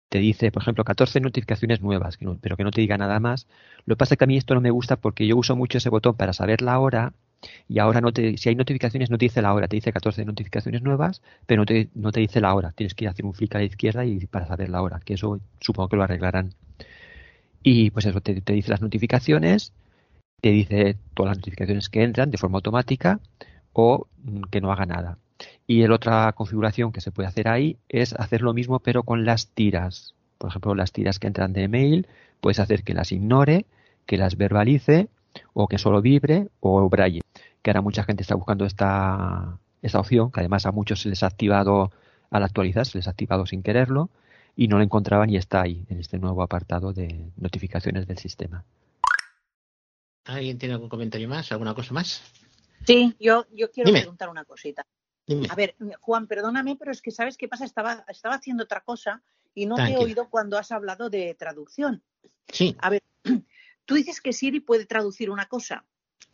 te 0.08 0.18
dice, 0.18 0.52
por 0.52 0.62
ejemplo, 0.62 0.84
14 0.84 1.20
notificaciones 1.20 1.80
nuevas, 1.80 2.18
pero 2.40 2.56
que 2.56 2.64
no 2.64 2.70
te 2.70 2.80
diga 2.80 2.96
nada 2.98 3.20
más. 3.20 3.46
Lo 3.84 3.96
que 3.96 3.98
pasa 3.98 4.14
es 4.14 4.18
que 4.18 4.24
a 4.24 4.26
mí 4.26 4.36
esto 4.36 4.54
no 4.54 4.60
me 4.60 4.70
gusta 4.70 4.96
porque 4.96 5.26
yo 5.26 5.36
uso 5.36 5.56
mucho 5.56 5.78
ese 5.78 5.88
botón 5.88 6.16
para 6.16 6.32
saber 6.32 6.62
la 6.62 6.78
hora 6.78 7.12
y 7.68 7.78
ahora 7.78 8.00
no 8.00 8.12
te, 8.12 8.36
si 8.38 8.48
hay 8.48 8.54
notificaciones 8.54 9.10
no 9.10 9.18
te 9.18 9.26
dice 9.26 9.42
la 9.42 9.52
hora, 9.54 9.68
te 9.68 9.76
dice 9.76 9.92
14 9.92 10.24
notificaciones 10.24 10.82
nuevas, 10.82 11.22
pero 11.46 11.62
no 11.62 11.66
te, 11.66 11.88
no 11.94 12.12
te 12.12 12.20
dice 12.20 12.40
la 12.40 12.54
hora. 12.54 12.72
Tienes 12.72 12.94
que 12.94 13.08
hacer 13.08 13.24
un 13.24 13.34
flick 13.34 13.54
a 13.54 13.58
la 13.58 13.64
izquierda 13.64 14.04
y 14.04 14.26
para 14.26 14.46
saber 14.46 14.68
la 14.70 14.82
hora, 14.82 15.00
que 15.04 15.14
eso 15.14 15.40
supongo 15.60 15.88
que 15.88 15.96
lo 15.96 16.04
arreglarán. 16.04 16.54
Y 17.62 17.90
pues 17.90 18.06
eso, 18.06 18.20
te, 18.20 18.40
te 18.40 18.52
dice 18.52 18.70
las 18.70 18.80
notificaciones, 18.80 19.72
te 20.40 20.50
dice 20.50 20.96
todas 21.14 21.30
las 21.30 21.38
notificaciones 21.38 21.88
que 21.88 22.02
entran 22.02 22.30
de 22.30 22.38
forma 22.38 22.58
automática 22.58 23.20
o 23.72 24.06
mm, 24.22 24.42
que 24.50 24.60
no 24.60 24.72
haga 24.72 24.86
nada. 24.86 25.18
Y 25.66 25.86
la 25.86 25.94
otra 25.94 26.32
configuración 26.32 26.92
que 26.92 27.00
se 27.00 27.10
puede 27.10 27.28
hacer 27.28 27.48
ahí 27.48 27.78
es 27.88 28.12
hacer 28.14 28.42
lo 28.42 28.54
mismo 28.54 28.80
pero 28.80 29.02
con 29.02 29.24
las 29.24 29.48
tiras. 29.48 30.14
Por 30.38 30.50
ejemplo, 30.50 30.74
las 30.74 30.92
tiras 30.92 31.18
que 31.18 31.26
entran 31.26 31.52
de 31.52 31.64
email, 31.64 32.06
puedes 32.40 32.60
hacer 32.60 32.84
que 32.84 32.94
las 32.94 33.12
ignore, 33.12 33.66
que 34.06 34.16
las 34.16 34.36
verbalice 34.36 35.08
o 35.52 35.68
que 35.68 35.78
solo 35.78 36.02
vibre 36.02 36.48
o 36.60 36.88
braille. 36.88 37.22
Que 37.62 37.70
ahora 37.70 37.80
mucha 37.80 38.04
gente 38.04 38.22
está 38.22 38.34
buscando 38.34 38.64
esta, 38.64 39.58
esta 39.82 40.00
opción, 40.00 40.30
que 40.30 40.40
además 40.40 40.66
a 40.66 40.72
muchos 40.72 41.02
se 41.02 41.08
les 41.08 41.22
ha 41.22 41.26
activado 41.26 41.90
al 42.30 42.42
actualizar, 42.42 42.86
se 42.86 42.98
les 42.98 43.06
ha 43.08 43.10
activado 43.10 43.46
sin 43.46 43.62
quererlo 43.62 44.10
y 44.54 44.68
no 44.68 44.78
lo 44.78 44.84
encontraban 44.84 45.30
y 45.30 45.36
está 45.36 45.62
ahí 45.62 45.84
en 45.88 46.00
este 46.00 46.18
nuevo 46.18 46.42
apartado 46.42 46.92
de 46.92 47.30
notificaciones 47.36 48.06
del 48.06 48.18
sistema. 48.18 48.64
¿Alguien 50.24 50.58
tiene 50.58 50.74
algún 50.74 50.88
comentario 50.88 51.28
más? 51.28 51.52
¿Alguna 51.52 51.74
cosa 51.74 51.94
más? 51.94 52.22
Sí, 52.84 53.14
yo, 53.20 53.46
yo 53.52 53.70
quiero 53.70 53.92
preguntar 53.92 54.28
una 54.28 54.44
cosita. 54.44 54.84
A 55.50 55.54
ver, 55.54 55.74
Juan, 56.00 56.26
perdóname, 56.26 56.76
pero 56.76 56.92
es 56.92 57.02
que 57.02 57.10
sabes 57.10 57.36
qué 57.36 57.48
pasa, 57.48 57.64
estaba, 57.64 58.04
estaba 58.08 58.36
haciendo 58.36 58.64
otra 58.64 58.82
cosa 58.82 59.22
y 59.54 59.66
no 59.66 59.74
te 59.76 59.92
he 59.92 59.96
oído 59.96 60.28
cuando 60.30 60.58
has 60.58 60.70
hablado 60.70 61.10
de 61.10 61.34
traducción. 61.34 62.02
Sí. 62.48 62.76
A 62.78 62.90
ver, 62.90 63.02
tú 63.84 63.94
dices 63.94 64.20
que 64.20 64.32
Siri 64.32 64.60
puede 64.60 64.86
traducir 64.86 65.30
una 65.30 65.46
cosa. 65.46 65.84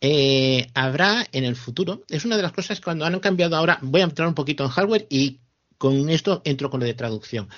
Eh, 0.01 0.67
habrá 0.73 1.25
en 1.31 1.45
el 1.45 1.55
futuro, 1.55 2.03
es 2.09 2.25
una 2.25 2.35
de 2.35 2.43
las 2.43 2.51
cosas 2.51 2.81
cuando 2.81 3.05
han 3.05 3.19
cambiado 3.19 3.55
ahora, 3.55 3.79
voy 3.81 4.01
a 4.01 4.05
entrar 4.05 4.27
un 4.27 4.35
poquito 4.35 4.63
en 4.63 4.69
hardware 4.69 5.07
y 5.09 5.39
con 5.77 6.09
esto 6.09 6.41
entro 6.45 6.69
con 6.69 6.81
lo 6.81 6.85
de 6.85 6.93
traducción. 6.93 7.49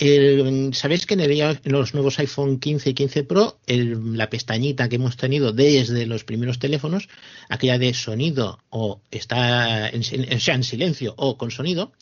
Sabéis 0.00 1.04
que 1.04 1.12
en, 1.12 1.72
los 1.72 1.92
nuevos 1.92 2.18
iPhone 2.20 2.58
15 2.58 2.88
y 2.88 2.94
15 2.94 3.24
Pro, 3.24 3.60
la 3.66 4.30
pestañita 4.30 4.88
que 4.88 4.96
hemos 4.96 5.18
tenido 5.18 5.52
desde 5.52 6.06
los 6.06 6.24
primeros 6.24 6.58
teléfonos, 6.58 7.10
aquella 7.50 7.78
de 7.78 7.92
sonido 7.92 8.60
o 8.70 9.02
está 9.10 9.90
en 9.90 10.62
silencio 10.62 11.12
o 11.18 11.36
con 11.36 11.50
sonido, 11.50 11.92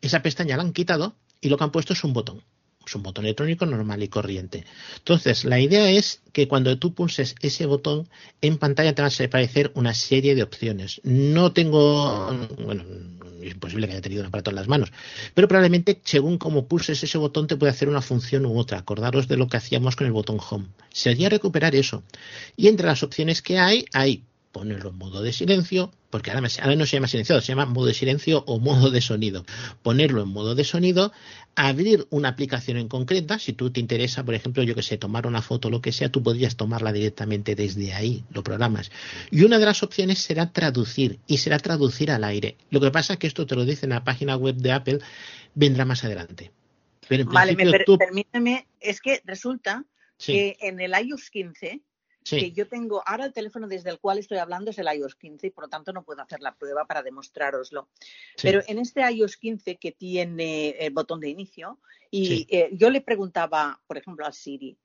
esa 0.00 0.22
pestaña 0.22 0.56
la 0.56 0.62
han 0.62 0.72
quitado 0.72 1.16
y 1.40 1.48
lo 1.48 1.58
que 1.58 1.64
han 1.64 1.72
puesto 1.72 1.94
es 1.94 2.04
un 2.04 2.12
botón. 2.12 2.44
Es 2.86 2.94
un 2.94 3.02
botón 3.02 3.24
electrónico 3.24 3.66
normal 3.66 4.02
y 4.02 4.08
corriente. 4.08 4.64
Entonces, 4.98 5.44
la 5.44 5.60
idea 5.60 5.90
es 5.90 6.20
que 6.32 6.48
cuando 6.48 6.78
tú 6.78 6.94
pulses 6.94 7.34
ese 7.40 7.66
botón, 7.66 8.08
en 8.40 8.58
pantalla 8.58 8.94
te 8.94 9.02
van 9.02 9.10
a 9.10 9.24
aparecer 9.24 9.72
una 9.74 9.94
serie 9.94 10.34
de 10.34 10.42
opciones. 10.42 11.00
No 11.04 11.52
tengo, 11.52 12.34
bueno, 12.64 12.84
es 13.42 13.52
imposible 13.52 13.86
que 13.86 13.92
haya 13.92 14.02
tenido 14.02 14.22
un 14.22 14.28
aparato 14.28 14.50
en 14.50 14.56
las 14.56 14.68
manos. 14.68 14.92
Pero 15.34 15.48
probablemente, 15.48 16.00
según 16.04 16.38
cómo 16.38 16.66
pulses 16.66 17.02
ese 17.02 17.18
botón, 17.18 17.46
te 17.46 17.56
puede 17.56 17.70
hacer 17.70 17.88
una 17.88 18.02
función 18.02 18.46
u 18.46 18.58
otra. 18.58 18.78
Acordaros 18.78 19.28
de 19.28 19.36
lo 19.36 19.48
que 19.48 19.56
hacíamos 19.56 19.96
con 19.96 20.06
el 20.06 20.12
botón 20.12 20.38
Home. 20.50 20.66
Sería 20.92 21.28
recuperar 21.28 21.74
eso. 21.74 22.02
Y 22.56 22.68
entre 22.68 22.86
las 22.86 23.02
opciones 23.02 23.42
que 23.42 23.58
hay, 23.58 23.86
hay 23.92 24.24
ponerlo 24.52 24.90
en 24.90 24.98
modo 24.98 25.22
de 25.22 25.32
silencio, 25.32 25.90
porque 26.10 26.30
ahora, 26.30 26.42
no 26.42 26.86
se 26.86 26.96
llama 26.96 27.08
silenciado, 27.08 27.40
se 27.40 27.48
llama 27.48 27.64
modo 27.64 27.86
de 27.86 27.94
silencio 27.94 28.44
o 28.46 28.60
modo 28.60 28.90
de 28.90 29.00
sonido. 29.00 29.44
Ponerlo 29.82 30.22
en 30.22 30.28
modo 30.28 30.54
de 30.54 30.62
sonido, 30.62 31.10
abrir 31.56 32.06
una 32.10 32.28
aplicación 32.28 32.76
en 32.76 32.88
concreta, 32.88 33.38
si 33.38 33.54
tú 33.54 33.70
te 33.70 33.80
interesa, 33.80 34.22
por 34.24 34.34
ejemplo, 34.34 34.62
yo 34.62 34.74
que 34.74 34.82
sé, 34.82 34.98
tomar 34.98 35.26
una 35.26 35.40
foto 35.40 35.68
o 35.68 35.70
lo 35.70 35.80
que 35.80 35.90
sea, 35.90 36.10
tú 36.10 36.22
podrías 36.22 36.56
tomarla 36.56 36.92
directamente 36.92 37.54
desde 37.54 37.94
ahí, 37.94 38.24
lo 38.30 38.44
programas. 38.44 38.92
Y 39.30 39.42
una 39.42 39.58
de 39.58 39.64
las 39.64 39.82
opciones 39.82 40.18
será 40.18 40.52
traducir, 40.52 41.18
y 41.26 41.38
será 41.38 41.58
traducir 41.58 42.10
al 42.10 42.22
aire. 42.22 42.56
Lo 42.70 42.80
que 42.80 42.90
pasa 42.90 43.14
es 43.14 43.18
que 43.18 43.26
esto 43.26 43.46
te 43.46 43.56
lo 43.56 43.64
dice 43.64 43.86
en 43.86 43.90
la 43.90 44.04
página 44.04 44.36
web 44.36 44.56
de 44.56 44.72
Apple, 44.72 44.98
vendrá 45.54 45.86
más 45.86 46.04
adelante. 46.04 46.52
vale, 47.26 47.56
permíteme, 47.56 48.66
es 48.80 49.00
que 49.00 49.22
resulta 49.24 49.84
que 50.18 50.56
en 50.60 50.78
el 50.80 50.92
iOS 50.92 51.30
15 51.30 51.80
que 52.24 52.52
yo 52.52 52.68
tengo 52.68 53.02
ahora 53.06 53.24
el 53.24 53.32
teléfono 53.32 53.66
desde 53.68 53.90
el 53.90 53.98
cual 53.98 54.18
estoy 54.18 54.38
hablando 54.38 54.70
es 54.70 54.78
el 54.78 54.86
iOS 54.86 55.16
15 55.16 55.46
y 55.46 55.50
por 55.50 55.64
lo 55.64 55.70
tanto 55.70 55.92
no 55.92 56.04
puedo 56.04 56.22
hacer 56.22 56.40
la 56.40 56.54
prueba 56.54 56.84
para 56.86 57.02
demostraroslo. 57.02 57.88
Pero 58.40 58.62
en 58.66 58.78
este 58.78 59.00
iOS 59.00 59.36
15 59.36 59.76
que 59.76 59.92
tiene 59.92 60.70
el 60.70 60.92
botón 60.92 61.20
de 61.20 61.28
inicio 61.28 61.78
y 62.10 62.46
eh, 62.50 62.70
yo 62.72 62.90
le 62.90 63.00
preguntaba, 63.00 63.80
por 63.86 63.96
ejemplo, 63.96 64.26
al 64.26 64.34
Siri, 64.34 64.78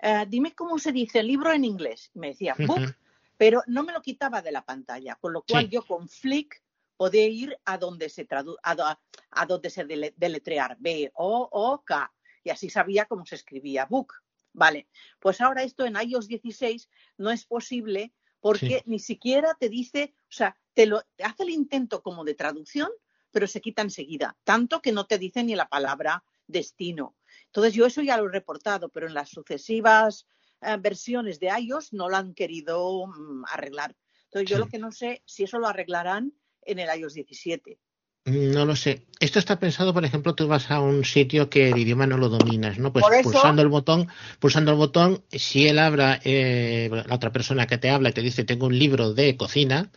eh, 0.00 0.26
dime 0.28 0.54
cómo 0.54 0.78
se 0.78 0.92
dice 0.92 1.22
libro 1.22 1.52
en 1.52 1.64
inglés. 1.64 2.10
Me 2.14 2.28
decía 2.28 2.54
book, 2.58 2.94
pero 3.36 3.62
no 3.66 3.84
me 3.84 3.92
lo 3.92 4.02
quitaba 4.02 4.42
de 4.42 4.52
la 4.52 4.64
pantalla, 4.64 5.14
con 5.16 5.32
lo 5.32 5.42
cual 5.42 5.68
yo 5.68 5.86
con 5.86 6.08
flick 6.08 6.62
podía 6.96 7.26
ir 7.26 7.56
a 7.64 7.78
donde 7.78 8.08
se 8.08 8.24
tradu 8.24 8.56
a, 8.62 8.98
a 9.30 9.46
donde 9.46 9.70
se 9.70 9.84
deletrear 9.84 10.76
B 10.78 11.10
O 11.14 11.48
O 11.50 11.82
K 11.84 12.12
y 12.44 12.50
así 12.50 12.70
sabía 12.70 13.06
cómo 13.06 13.24
se 13.26 13.36
escribía 13.36 13.86
book. 13.86 14.14
Vale, 14.52 14.88
pues 15.18 15.40
ahora 15.40 15.62
esto 15.62 15.86
en 15.86 15.96
iOS 15.96 16.28
16 16.28 16.88
no 17.18 17.30
es 17.30 17.46
posible 17.46 18.12
porque 18.40 18.82
ni 18.86 18.98
siquiera 18.98 19.56
te 19.58 19.68
dice, 19.68 20.14
o 20.28 20.32
sea, 20.32 20.56
te 20.74 20.86
lo 20.86 21.02
hace 21.22 21.42
el 21.44 21.50
intento 21.50 22.02
como 22.02 22.24
de 22.24 22.34
traducción, 22.34 22.90
pero 23.30 23.46
se 23.46 23.60
quita 23.60 23.82
enseguida, 23.82 24.36
tanto 24.44 24.82
que 24.82 24.92
no 24.92 25.06
te 25.06 25.18
dice 25.18 25.42
ni 25.44 25.54
la 25.54 25.68
palabra 25.68 26.24
destino. 26.46 27.16
Entonces 27.46 27.72
yo 27.72 27.86
eso 27.86 28.02
ya 28.02 28.16
lo 28.16 28.28
he 28.28 28.32
reportado, 28.32 28.88
pero 28.88 29.06
en 29.06 29.14
las 29.14 29.30
sucesivas 29.30 30.26
eh, 30.60 30.76
versiones 30.78 31.40
de 31.40 31.48
iOS 31.58 31.92
no 31.92 32.08
lo 32.08 32.16
han 32.16 32.34
querido 32.34 33.06
mm, 33.06 33.44
arreglar. 33.48 33.96
Entonces 34.24 34.50
yo 34.50 34.58
lo 34.58 34.68
que 34.68 34.78
no 34.78 34.92
sé 34.92 35.22
si 35.26 35.44
eso 35.44 35.58
lo 35.58 35.68
arreglarán 35.68 36.32
en 36.62 36.78
el 36.78 37.00
iOS 37.00 37.14
17. 37.14 37.78
No 38.24 38.64
lo 38.64 38.76
sé. 38.76 39.02
Esto 39.18 39.40
está 39.40 39.58
pensado, 39.58 39.92
por 39.92 40.04
ejemplo, 40.04 40.34
tú 40.34 40.46
vas 40.46 40.70
a 40.70 40.80
un 40.80 41.04
sitio 41.04 41.50
que 41.50 41.70
el 41.70 41.78
idioma 41.78 42.06
no 42.06 42.18
lo 42.18 42.28
dominas, 42.28 42.78
¿no? 42.78 42.92
Pues 42.92 43.04
pulsando 43.22 43.62
el 43.62 43.68
botón, 43.68 44.08
pulsando 44.38 44.70
el 44.70 44.76
botón, 44.76 45.22
si 45.30 45.66
él 45.66 45.80
abra, 45.80 46.20
eh, 46.22 46.88
la 46.90 47.14
otra 47.14 47.32
persona 47.32 47.66
que 47.66 47.78
te 47.78 47.90
habla 47.90 48.10
y 48.10 48.12
te 48.12 48.22
dice 48.22 48.44
tengo 48.44 48.66
un 48.66 48.78
libro 48.78 49.12
de 49.12 49.36
cocina, 49.36 49.90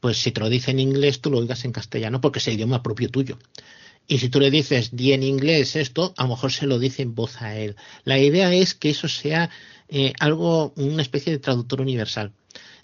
pues 0.00 0.18
si 0.18 0.30
te 0.30 0.40
lo 0.40 0.50
dice 0.50 0.72
en 0.72 0.80
inglés, 0.80 1.22
tú 1.22 1.30
lo 1.30 1.38
oigas 1.38 1.64
en 1.64 1.72
castellano 1.72 2.20
porque 2.20 2.38
es 2.38 2.48
el 2.48 2.54
idioma 2.54 2.82
propio 2.82 3.10
tuyo. 3.10 3.38
Y 4.06 4.18
si 4.18 4.28
tú 4.28 4.40
le 4.40 4.50
dices 4.50 4.94
di 4.94 5.12
en 5.12 5.22
inglés 5.22 5.76
esto, 5.76 6.12
a 6.18 6.24
lo 6.24 6.30
mejor 6.30 6.52
se 6.52 6.66
lo 6.66 6.78
dice 6.78 7.02
en 7.02 7.14
voz 7.14 7.40
a 7.40 7.56
él. 7.56 7.76
La 8.04 8.18
idea 8.18 8.52
es 8.52 8.74
que 8.74 8.90
eso 8.90 9.08
sea 9.08 9.48
eh, 9.88 10.12
algo, 10.20 10.74
una 10.76 11.00
especie 11.00 11.32
de 11.32 11.38
traductor 11.38 11.80
universal. 11.80 12.32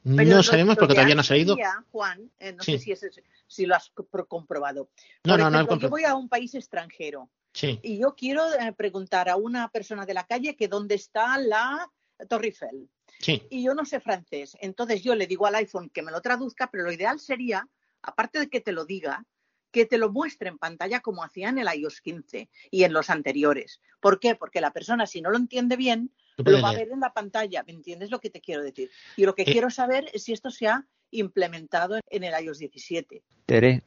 No 0.06 0.42
sabemos 0.42 0.76
porque 0.76 0.94
todavía 0.94 1.14
no 1.14 1.20
ha 1.22 1.24
salido. 1.24 1.56
Juan, 1.90 2.30
eh, 2.38 2.52
no 2.52 2.62
sé 2.62 2.78
si 2.78 2.92
es 2.92 3.04
si 3.46 3.66
lo 3.66 3.74
has 3.74 3.90
comprobado. 4.28 4.90
no, 5.24 5.36
no, 5.36 5.50
no, 5.50 5.78
yo 5.78 5.90
voy 5.90 6.04
a 6.04 6.14
un 6.14 6.28
país 6.28 6.54
extranjero 6.54 7.28
y 7.60 7.98
yo 7.98 8.14
quiero 8.14 8.44
eh, 8.54 8.72
preguntar 8.72 9.28
a 9.28 9.36
una 9.36 9.68
persona 9.70 10.04
de 10.04 10.14
la 10.14 10.26
calle 10.26 10.56
que 10.56 10.68
dónde 10.68 10.94
está 10.94 11.38
la 11.38 11.90
Torre 12.28 12.48
Eiffel. 12.48 12.88
Y 13.50 13.64
yo 13.64 13.74
no 13.74 13.84
sé 13.84 14.00
francés. 14.00 14.56
Entonces 14.60 15.02
yo 15.02 15.14
le 15.14 15.26
digo 15.26 15.46
al 15.46 15.54
iPhone 15.54 15.90
que 15.90 16.02
me 16.02 16.12
lo 16.12 16.20
traduzca, 16.20 16.70
pero 16.70 16.84
lo 16.84 16.92
ideal 16.92 17.18
sería, 17.18 17.66
aparte 18.02 18.38
de 18.38 18.48
que 18.48 18.60
te 18.60 18.72
lo 18.72 18.84
diga, 18.84 19.24
que 19.76 19.84
te 19.84 19.98
lo 19.98 20.10
muestre 20.10 20.48
en 20.48 20.56
pantalla 20.56 21.00
como 21.00 21.22
hacía 21.22 21.50
en 21.50 21.58
el 21.58 21.68
iOS 21.70 22.00
15 22.00 22.48
y 22.70 22.84
en 22.84 22.94
los 22.94 23.10
anteriores. 23.10 23.82
¿Por 24.00 24.18
qué? 24.18 24.34
Porque 24.34 24.62
la 24.62 24.72
persona, 24.72 25.06
si 25.06 25.20
no 25.20 25.30
lo 25.30 25.36
entiende 25.36 25.76
bien, 25.76 26.10
lo 26.38 26.62
va 26.62 26.70
a 26.70 26.72
ver 26.72 26.88
en 26.90 27.00
la 27.00 27.12
pantalla. 27.12 27.62
¿Me 27.62 27.74
entiendes 27.74 28.10
lo 28.10 28.18
que 28.18 28.30
te 28.30 28.40
quiero 28.40 28.62
decir? 28.62 28.90
Y 29.16 29.26
lo 29.26 29.34
que 29.34 29.42
eh, 29.42 29.52
quiero 29.52 29.68
saber 29.68 30.08
es 30.14 30.24
si 30.24 30.32
esto 30.32 30.50
se 30.50 30.66
ha 30.66 30.86
implementado 31.10 32.00
en 32.08 32.24
el 32.24 32.42
iOS 32.42 32.58
17. 32.60 33.22
Tere. 33.44 33.82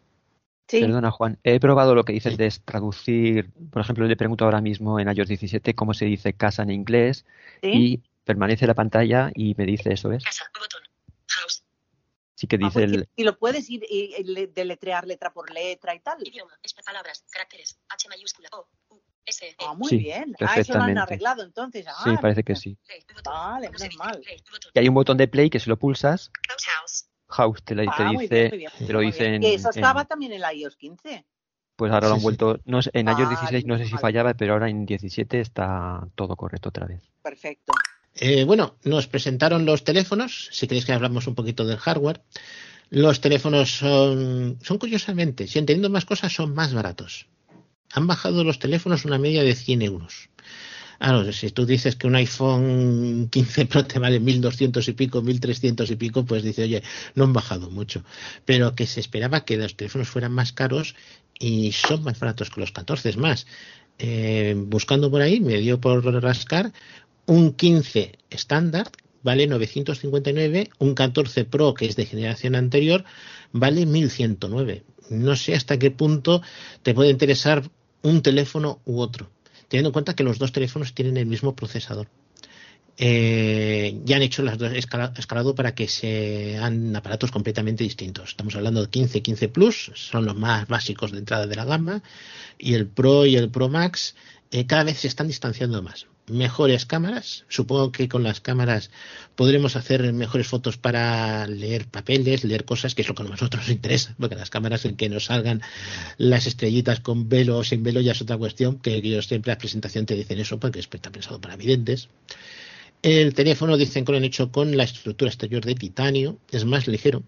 Perdona, 0.68 1.10
Juan. 1.10 1.40
He 1.44 1.60
probado 1.60 1.95
lo 1.95 2.03
que 2.03 2.14
dices 2.14 2.38
de 2.38 2.53
traducir. 2.64 3.49
Por 3.72 3.82
ejemplo, 3.82 4.06
le 4.06 4.16
pregunto 4.16 4.45
ahora 4.45 4.61
mismo 4.61 4.99
en 4.99 5.07
iOS 5.07 5.30
17 5.30 5.74
cómo 5.74 5.95
se 5.95 6.06
dice 6.06 6.34
casa 6.34 6.61
en 6.61 6.70
inglés 6.70 7.26
y 7.64 8.03
permanece 8.26 8.68
la 8.68 8.76
pantalla 8.76 9.32
y 9.34 9.56
me 9.57 9.66
dice 9.66 9.91
eso 9.91 10.11
es. 10.11 10.24
Casa, 10.24 10.45
botón. 10.53 10.89
Sí 12.40 12.48
que 12.48 12.56
ah, 12.56 12.60
dice 12.60 12.84
el... 12.86 13.10
Y 13.18 13.26
lo 13.26 13.38
puedes 13.38 13.70
ir 13.70 13.86
y, 13.90 14.48
deletrear 14.53 15.06
letra 15.06 15.34
por 15.34 15.52
letra 15.52 15.94
y 15.94 15.99
tal. 15.99 16.26
Idioma, 16.26 16.57
palabras, 16.86 17.26
caracteres, 17.30 17.78
H 17.90 18.07
mayúscula, 18.07 18.48
O, 18.53 18.66
U, 18.95 19.02
S. 19.26 19.57
Ah, 19.60 19.74
muy 19.74 19.98
bien. 19.98 20.34
Ah, 20.40 20.57
eso 20.57 20.74
lo 20.76 20.84
han 20.84 20.98
arreglado 20.98 21.44
entonces. 21.44 21.86
Ah, 21.86 22.02
sí, 22.02 22.11
parece 22.22 22.45
que 22.45 22.56
sí. 22.56 22.78
Vale, 23.26 23.70
mal. 23.98 24.24
Y 24.74 24.80
hay 24.80 24.88
un 24.88 24.95
botón 24.95 25.18
de 25.18 25.28
play 25.28 25.49
que 25.49 25.60
si 25.60 25.70
lo 25.70 25.78
pulsas. 25.78 26.32
House. 26.48 27.10
House 27.28 27.61
te, 27.61 27.76
lo, 27.76 27.84
ah, 27.91 28.10
dice, 28.18 28.70
te 28.88 28.94
lo 28.94 29.02
dice 29.02 29.36
en, 29.36 29.44
eso 29.44 29.72
estaba 29.72 30.06
también 30.06 30.32
en 30.32 30.41
el 30.41 30.60
iOS 30.60 30.78
15. 30.78 31.26
Pues 31.76 31.91
ahora 31.91 32.07
lo 32.07 32.14
han 32.14 32.22
vuelto, 32.22 32.61
no, 32.64 32.80
en 32.94 33.07
iOS 33.10 33.30
16 33.32 33.66
no 33.66 33.78
sé 33.78 33.86
si 33.86 33.98
fallaba, 33.98 34.34
pero 34.34 34.53
ahora 34.53 34.70
en 34.70 34.86
17 34.86 35.41
está 35.41 36.07
todo 36.16 36.38
correcto 36.38 36.70
otra 36.70 36.86
vez. 36.86 37.03
Perfecto. 37.22 37.74
Eh, 38.15 38.44
bueno, 38.44 38.76
nos 38.84 39.07
presentaron 39.07 39.65
los 39.65 39.84
teléfonos, 39.84 40.49
si 40.52 40.68
queréis 40.68 40.86
que 40.86 40.94
hablamos 40.94 41.27
un 41.27 41.36
poquito 41.36 41.65
del 41.65 41.77
hardware. 41.77 42.22
Los 42.90 43.22
teléfonos 43.22 43.69
son, 43.69 44.57
curiosamente, 44.80 45.48
si 45.48 45.60
entendiendo 45.60 45.90
más 45.90 46.06
cosas, 46.06 46.34
son 46.34 46.53
más 46.53 46.73
baratos. 46.73 47.27
Han 47.94 48.07
bajado 48.07 48.44
los 48.44 48.60
teléfonos 48.60 49.06
una 49.06 49.19
media 49.19 49.44
de 49.44 49.56
100 49.56 49.81
euros. 49.84 50.30
Claro, 50.99 51.31
si 51.31 51.49
tú 51.52 51.65
dices 51.65 51.95
que 51.95 52.07
un 52.07 52.15
iPhone 52.15 53.30
15 53.31 53.65
Pro 53.68 53.86
te 53.86 53.99
vale 53.99 54.19
1200 54.19 54.86
y 54.90 54.94
pico, 54.94 55.22
1300 55.22 55.90
y 55.91 55.95
pico, 55.95 56.26
pues 56.26 56.44
dice, 56.44 56.64
oye, 56.64 56.84
no 57.15 57.23
han 57.23 57.34
bajado 57.34 57.69
mucho. 57.69 58.03
Pero 58.44 58.76
que 58.76 58.86
se 58.86 58.99
esperaba 58.99 59.45
que 59.45 59.56
los 59.56 59.76
teléfonos 59.77 60.10
fueran 60.10 60.34
más 60.34 60.52
caros 60.52 60.95
y 61.40 61.72
son 61.72 62.03
más 62.03 62.19
baratos 62.19 62.49
que 62.49 62.60
los 62.60 62.72
14 62.72 63.10
es 63.10 63.18
más. 63.18 63.48
Eh, 63.98 64.56
buscando 64.57 65.10
por 65.10 65.22
ahí, 65.22 65.40
me 65.40 65.57
dio 65.57 65.80
por 65.80 66.03
rascar 66.22 66.73
un 67.30 67.53
15 67.53 68.18
estándar 68.31 68.89
vale 69.22 69.45
959, 69.45 70.69
un 70.80 70.95
14 70.95 71.45
Pro 71.45 71.76
que 71.76 71.85
es 71.85 71.95
de 71.95 72.06
generación 72.06 72.56
anterior 72.56 73.06
vale 73.51 73.85
1109. 73.85 74.84
No 75.11 75.35
sé 75.35 75.53
hasta 75.53 75.77
qué 75.77 75.91
punto 75.91 76.41
te 76.81 76.95
puede 76.95 77.11
interesar 77.11 77.69
un 78.01 78.22
teléfono 78.22 78.81
u 78.85 78.99
otro 78.99 79.30
teniendo 79.68 79.89
en 79.89 79.93
cuenta 79.93 80.15
que 80.15 80.23
los 80.23 80.39
dos 80.39 80.51
teléfonos 80.51 80.95
tienen 80.95 81.18
el 81.18 81.27
mismo 81.27 81.56
procesador. 81.56 82.07
Eh, 82.97 84.01
ya 84.03 84.18
han 84.18 84.23
hecho 84.23 84.41
las 84.41 84.57
dos 84.57 84.73
escalado 84.73 85.53
para 85.53 85.76
que 85.76 85.88
sean 85.88 86.93
aparatos 86.95 87.31
completamente 87.31 87.84
distintos. 87.84 88.30
Estamos 88.30 88.56
hablando 88.56 88.81
de 88.81 88.89
15, 88.89 89.22
15 89.22 89.49
Plus, 89.49 89.91
son 89.93 90.26
los 90.26 90.35
más 90.35 90.68
básicos 90.68 91.11
de 91.11 91.19
entrada 91.19 91.45
de 91.45 91.56
la 91.56 91.64
gama, 91.64 92.01
y 92.57 92.73
el 92.73 92.88
Pro 92.88 93.26
y 93.26 93.35
el 93.35 93.51
Pro 93.51 93.69
Max 93.69 94.15
eh, 94.51 94.65
cada 94.65 94.84
vez 94.84 94.97
se 94.97 95.07
están 95.07 95.27
distanciando 95.27 95.81
más 95.84 96.07
mejores 96.30 96.85
cámaras. 96.85 97.45
Supongo 97.47 97.91
que 97.91 98.07
con 98.07 98.23
las 98.23 98.41
cámaras 98.41 98.91
podremos 99.35 99.76
hacer 99.76 100.11
mejores 100.14 100.47
fotos 100.47 100.77
para 100.77 101.47
leer 101.47 101.85
papeles, 101.85 102.43
leer 102.43 102.65
cosas, 102.65 102.95
que 102.95 103.01
es 103.01 103.07
lo 103.07 103.15
que 103.15 103.23
a 103.23 103.26
nosotros 103.26 103.64
nos 103.64 103.72
interesa, 103.72 104.15
porque 104.19 104.35
las 104.35 104.49
cámaras 104.49 104.85
en 104.85 104.95
que 104.95 105.10
nos 105.10 105.26
salgan 105.26 105.61
las 106.18 106.47
estrellitas 106.47 106.99
con 106.99 107.30
velo 107.30 107.57
o 107.57 107.64
sin 107.64 107.84
velo 107.84 108.01
ya 108.01 108.11
es 108.11 108.22
otra 108.22 108.38
cuestión, 108.38 108.80
que 108.80 109.01
yo 109.01 109.22
siempre 109.22 109.51
en 109.51 109.56
la 109.56 109.60
presentación 109.60 110.06
te 110.06 110.15
dicen 110.15 110.39
eso, 110.39 110.60
porque 110.60 110.80
está 110.80 111.11
pensado 111.11 111.39
para 111.39 111.56
videntes. 111.56 112.10
El 113.01 113.34
teléfono 113.34 113.77
dicen 113.77 114.03
que 114.03 114.11
lo 114.11 114.18
han 114.18 114.26
hecho 114.26 114.51
con 114.51 114.76
la 114.76 114.84
estructura 114.84 115.30
exterior 115.30 115.64
de 115.64 115.76
titanio, 115.76 116.38
es 116.51 116.65
más 116.65 116.88
ligero. 116.88 117.23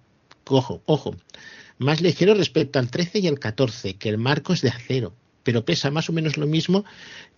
Ojo, 0.46 0.82
ojo, 0.86 1.16
más 1.78 2.02
ligero 2.02 2.34
respecto 2.34 2.78
al 2.78 2.92
13 2.92 3.20
y 3.20 3.28
el 3.28 3.40
14, 3.40 3.96
que 3.96 4.10
el 4.10 4.18
marco 4.18 4.54
es 4.54 4.62
de 4.62 4.70
acero, 4.70 5.14
pero 5.44 5.66
pesa 5.66 5.90
más 5.92 6.10
o 6.10 6.14
menos 6.14 6.38
lo 6.38 6.46
mismo 6.46 6.84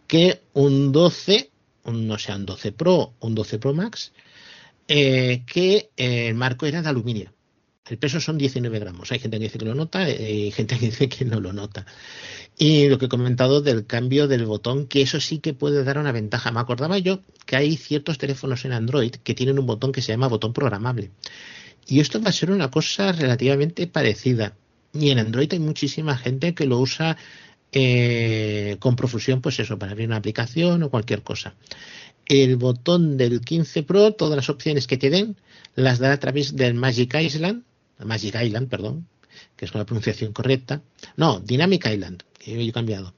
que 0.08 0.42
un 0.54 0.92
12 0.92 1.50
no 1.86 2.18
sea 2.18 2.36
un 2.36 2.46
12 2.46 2.72
Pro 2.72 3.14
un 3.20 3.36
12 3.36 3.60
Pro 3.60 3.74
Max, 3.74 4.12
eh, 4.88 5.44
que 5.46 5.92
eh, 5.98 6.28
el 6.30 6.36
marco 6.36 6.66
era 6.66 6.82
de 6.82 6.90
aluminio. 6.90 7.34
El 7.86 7.98
peso 7.98 8.22
son 8.22 8.38
19 8.38 8.80
gramos. 8.80 9.12
Hay 9.12 9.20
gente 9.20 9.38
que 9.38 9.44
dice 9.44 9.58
que 9.58 9.66
lo 9.66 9.76
nota 9.76 10.10
y 10.10 10.52
gente 10.52 10.78
que 10.80 10.86
dice 10.92 11.10
que 11.10 11.26
no 11.26 11.42
lo 11.42 11.52
nota. 11.52 11.86
Y 12.58 12.88
lo 12.88 12.98
que 12.98 13.06
he 13.06 13.10
comentado 13.10 13.62
del 13.62 13.86
cambio 13.86 14.28
del 14.28 14.46
botón, 14.46 14.88
que 14.88 15.02
eso 15.02 15.20
sí 15.20 15.40
que 15.40 15.54
puede 15.54 15.84
dar 15.84 15.98
una 15.98 16.12
ventaja. 16.12 16.52
Me 16.52 16.60
acordaba 16.60 16.98
yo 16.98 17.20
que 17.46 17.56
hay 17.58 17.76
ciertos 17.76 18.18
teléfonos 18.18 18.64
en 18.66 18.74
Android 18.74 19.12
que 19.12 19.34
tienen 19.34 19.60
un 19.60 19.66
botón 19.66 19.92
que 19.92 20.02
se 20.02 20.14
llama 20.14 20.28
botón 20.28 20.54
programable. 20.54 21.12
Y 21.88 22.00
esto 22.00 22.22
va 22.22 22.30
a 22.30 22.34
ser 22.34 22.52
una 22.52 22.72
cosa 22.72 23.12
relativamente 23.12 23.88
parecida. 23.88 24.56
Y 24.94 25.10
en 25.10 25.20
Android 25.20 25.52
hay 25.52 25.60
muchísima 25.60 26.18
gente 26.18 26.54
que 26.54 26.66
lo 26.66 26.80
usa 26.80 27.18
eh, 27.72 28.43
con 28.80 28.96
profusión, 28.96 29.42
pues 29.42 29.60
eso, 29.60 29.78
para 29.78 29.92
abrir 29.92 30.08
una 30.08 30.18
aplicación 30.18 30.84
o 30.84 30.90
cualquier 30.90 31.22
cosa. 31.22 31.56
El 32.26 32.56
botón 32.56 33.18
del 33.18 33.42
15 33.42 33.84
Pro, 33.84 34.14
todas 34.14 34.36
las 34.36 34.50
opciones 34.50 34.88
que 34.88 34.98
te 34.98 35.10
den, 35.10 35.36
las 35.76 36.00
da 36.00 36.12
a 36.14 36.20
través 36.20 36.56
del 36.56 36.74
Magic 36.74 37.16
Island, 37.16 37.64
Magic 38.00 38.36
Island, 38.42 38.70
perdón, 38.70 39.08
que 39.56 39.66
es 39.66 39.72
con 39.72 39.80
la 39.80 39.86
pronunciación 39.86 40.34
correcta. 40.34 40.82
No, 41.18 41.40
Dynamic 41.40 41.86
Island, 41.86 42.24
que 42.40 42.62
he 42.62 42.72
cambiado. 42.72 43.14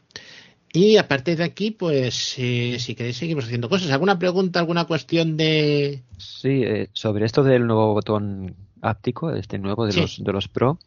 Y 0.73 0.97
aparte 0.97 1.37
de 1.37 1.43
aquí, 1.43 1.71
pues 1.71 2.35
eh, 2.37 2.77
si 2.79 2.95
queréis 2.95 3.15
seguimos 3.15 3.45
haciendo 3.45 3.69
cosas. 3.69 3.91
¿Alguna 3.91 4.19
pregunta, 4.19 4.59
alguna 4.59 4.83
cuestión 4.83 5.37
de...? 5.37 6.03
Sí, 6.17 6.63
eh, 6.63 6.89
sobre 6.91 7.25
esto 7.25 7.43
del 7.43 7.65
nuevo 7.65 7.93
botón 7.93 8.55
áptico, 8.81 9.31
este 9.31 9.57
nuevo 9.57 9.85
de, 9.87 9.93
los, 9.93 10.21
de 10.21 10.33
los 10.33 10.47
Pro, 10.49 10.79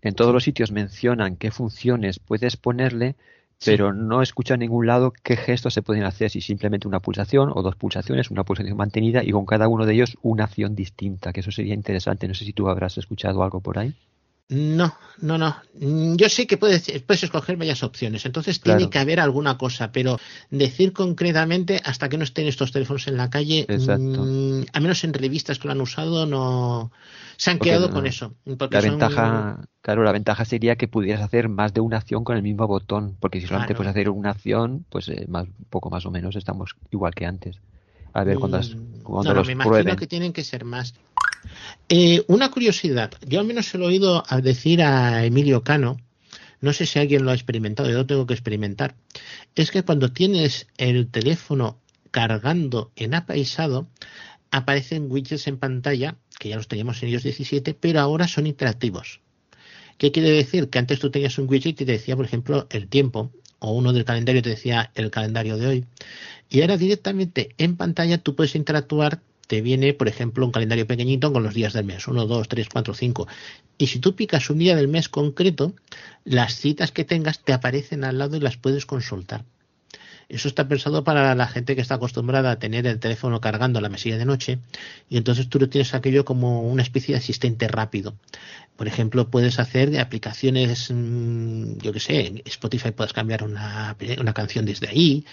en 0.00 0.14
todos 0.14 0.32
los 0.32 0.44
sitios 0.44 0.72
mencionan 0.72 1.36
qué 1.36 1.50
funciones 1.50 2.18
puedes 2.18 2.56
ponerle, 2.56 3.16
pero 3.64 3.92
no 3.92 4.22
escucha 4.22 4.54
en 4.54 4.60
ningún 4.60 4.86
lado 4.86 5.12
qué 5.22 5.36
gestos 5.36 5.74
se 5.74 5.82
pueden 5.82 6.04
hacer, 6.04 6.30
si 6.30 6.40
simplemente 6.40 6.88
una 6.88 7.00
pulsación 7.00 7.50
o 7.54 7.62
dos 7.62 7.76
pulsaciones, 7.76 8.30
una 8.30 8.44
pulsación 8.44 8.76
mantenida 8.76 9.22
y 9.24 9.32
con 9.32 9.46
cada 9.46 9.68
uno 9.68 9.86
de 9.86 9.94
ellos 9.94 10.16
una 10.22 10.44
acción 10.44 10.74
distinta, 10.74 11.32
que 11.32 11.40
eso 11.40 11.50
sería 11.50 11.74
interesante. 11.74 12.28
No 12.28 12.34
sé 12.34 12.44
si 12.44 12.52
tú 12.52 12.68
habrás 12.68 12.98
escuchado 12.98 13.42
algo 13.42 13.60
por 13.60 13.78
ahí. 13.78 13.94
No, 14.50 14.94
no, 15.22 15.38
no. 15.38 15.56
Yo 16.16 16.28
sé 16.28 16.46
que 16.46 16.58
puedes, 16.58 16.84
puedes 17.06 17.24
escoger 17.24 17.56
varias 17.56 17.82
opciones, 17.82 18.26
entonces 18.26 18.60
tiene 18.60 18.90
que 18.90 18.98
haber 18.98 19.18
alguna 19.18 19.56
cosa, 19.56 19.90
pero 19.90 20.18
decir 20.50 20.92
concretamente 20.92 21.80
hasta 21.82 22.10
que 22.10 22.18
no 22.18 22.24
estén 22.24 22.46
estos 22.46 22.70
teléfonos 22.70 23.08
en 23.08 23.16
la 23.16 23.30
calle, 23.30 23.66
mm, 23.66 24.64
a 24.70 24.80
menos 24.80 25.02
en 25.04 25.14
revistas 25.14 25.58
que 25.58 25.68
lo 25.68 25.72
han 25.72 25.80
usado, 25.80 26.26
no 26.26 26.92
se 27.38 27.50
han 27.50 27.58
quedado 27.58 27.90
con 27.90 28.06
eso. 28.06 28.34
la 28.44 28.80
ventaja, 28.80 29.60
claro, 29.80 30.04
la 30.04 30.12
ventaja 30.12 30.44
sería 30.44 30.76
que 30.76 30.88
pudieras 30.88 31.22
hacer 31.22 31.48
más 31.48 31.72
de 31.72 31.80
una 31.80 31.96
acción 31.96 32.22
con 32.22 32.36
el 32.36 32.42
mismo 32.42 32.66
botón, 32.66 33.16
porque 33.20 33.40
si 33.40 33.46
solamente 33.46 33.74
puedes 33.74 33.90
hacer 33.90 34.10
una 34.10 34.30
acción, 34.30 34.84
pues 34.90 35.08
eh, 35.08 35.24
más, 35.26 35.46
poco 35.70 35.88
más 35.88 36.04
o 36.04 36.10
menos 36.10 36.36
estamos 36.36 36.76
igual 36.90 37.14
que 37.14 37.24
antes. 37.24 37.60
A 38.12 38.22
ver, 38.24 38.38
cuando, 38.38 38.58
mm, 38.58 39.02
cuando 39.02 39.30
no, 39.30 39.38
los 39.38 39.46
me 39.46 39.54
imagino 39.54 39.96
que 39.96 40.06
tienen 40.06 40.32
que 40.32 40.44
ser 40.44 40.64
más. 40.64 40.94
Eh, 41.88 42.24
una 42.28 42.50
curiosidad, 42.50 43.12
yo 43.26 43.40
al 43.40 43.46
menos 43.46 43.66
se 43.66 43.78
lo 43.78 43.84
he 43.84 43.88
oído 43.88 44.22
decir 44.42 44.82
a 44.82 45.24
Emilio 45.24 45.62
Cano, 45.62 45.98
no 46.60 46.72
sé 46.72 46.86
si 46.86 46.98
alguien 46.98 47.24
lo 47.24 47.30
ha 47.30 47.34
experimentado, 47.34 47.90
yo 47.90 47.98
lo 47.98 48.06
tengo 48.06 48.26
que 48.26 48.34
experimentar, 48.34 48.94
es 49.54 49.70
que 49.70 49.82
cuando 49.82 50.12
tienes 50.12 50.66
el 50.78 51.08
teléfono 51.08 51.78
cargando 52.10 52.92
en 52.96 53.14
apaisado, 53.14 53.88
aparecen 54.50 55.10
widgets 55.10 55.46
en 55.48 55.58
pantalla, 55.58 56.16
que 56.38 56.48
ya 56.48 56.56
los 56.56 56.68
teníamos 56.68 57.02
en 57.02 57.08
iOS 57.10 57.24
17, 57.24 57.74
pero 57.74 58.00
ahora 58.00 58.28
son 58.28 58.46
interactivos. 58.46 59.20
¿Qué 59.98 60.12
quiere 60.12 60.30
decir? 60.30 60.70
Que 60.70 60.78
antes 60.78 60.98
tú 60.98 61.10
tenías 61.10 61.38
un 61.38 61.48
widget 61.48 61.80
y 61.80 61.84
te 61.84 61.92
decía, 61.92 62.16
por 62.16 62.24
ejemplo, 62.24 62.66
el 62.70 62.88
tiempo, 62.88 63.32
o 63.58 63.72
uno 63.72 63.92
del 63.92 64.04
calendario 64.04 64.42
te 64.42 64.50
decía 64.50 64.90
el 64.94 65.10
calendario 65.10 65.56
de 65.56 65.66
hoy. 65.66 65.84
Y 66.50 66.60
ahora 66.60 66.76
directamente 66.76 67.54
en 67.58 67.76
pantalla 67.76 68.18
tú 68.18 68.34
puedes 68.36 68.54
interactuar 68.54 69.20
te 69.46 69.60
viene, 69.60 69.94
por 69.94 70.08
ejemplo, 70.08 70.44
un 70.44 70.52
calendario 70.52 70.86
pequeñito 70.86 71.32
con 71.32 71.42
los 71.42 71.54
días 71.54 71.72
del 71.72 71.84
mes, 71.84 72.06
1, 72.06 72.26
2, 72.26 72.48
3, 72.48 72.68
4, 72.68 72.94
5. 72.94 73.28
Y 73.78 73.86
si 73.88 73.98
tú 73.98 74.14
picas 74.14 74.50
un 74.50 74.58
día 74.58 74.76
del 74.76 74.88
mes 74.88 75.08
concreto, 75.08 75.74
las 76.24 76.56
citas 76.56 76.92
que 76.92 77.04
tengas 77.04 77.40
te 77.40 77.52
aparecen 77.52 78.04
al 78.04 78.18
lado 78.18 78.36
y 78.36 78.40
las 78.40 78.56
puedes 78.56 78.86
consultar. 78.86 79.44
Eso 80.28 80.48
está 80.48 80.66
pensado 80.68 81.04
para 81.04 81.34
la 81.34 81.46
gente 81.46 81.74
que 81.74 81.82
está 81.82 81.96
acostumbrada 81.96 82.52
a 82.52 82.58
tener 82.58 82.86
el 82.86 82.98
teléfono 82.98 83.40
cargando 83.40 83.80
la 83.80 83.88
mesilla 83.88 84.16
de 84.16 84.24
noche 84.24 84.58
y 85.08 85.18
entonces 85.18 85.48
tú 85.48 85.58
lo 85.58 85.68
tienes 85.68 85.94
aquello 85.94 86.24
como 86.24 86.62
una 86.62 86.82
especie 86.82 87.14
de 87.14 87.18
asistente 87.18 87.68
rápido. 87.68 88.14
Por 88.76 88.88
ejemplo, 88.88 89.30
puedes 89.30 89.60
hacer 89.60 89.96
aplicaciones, 90.00 90.90
mm, 90.90 91.78
yo 91.78 91.92
que 91.92 92.00
sé, 92.00 92.42
Spotify 92.44 92.90
puedes 92.90 93.12
cambiar 93.12 93.44
una, 93.44 93.96
una 94.18 94.32
canción 94.32 94.64
desde 94.64 94.88
ahí. 94.88 95.24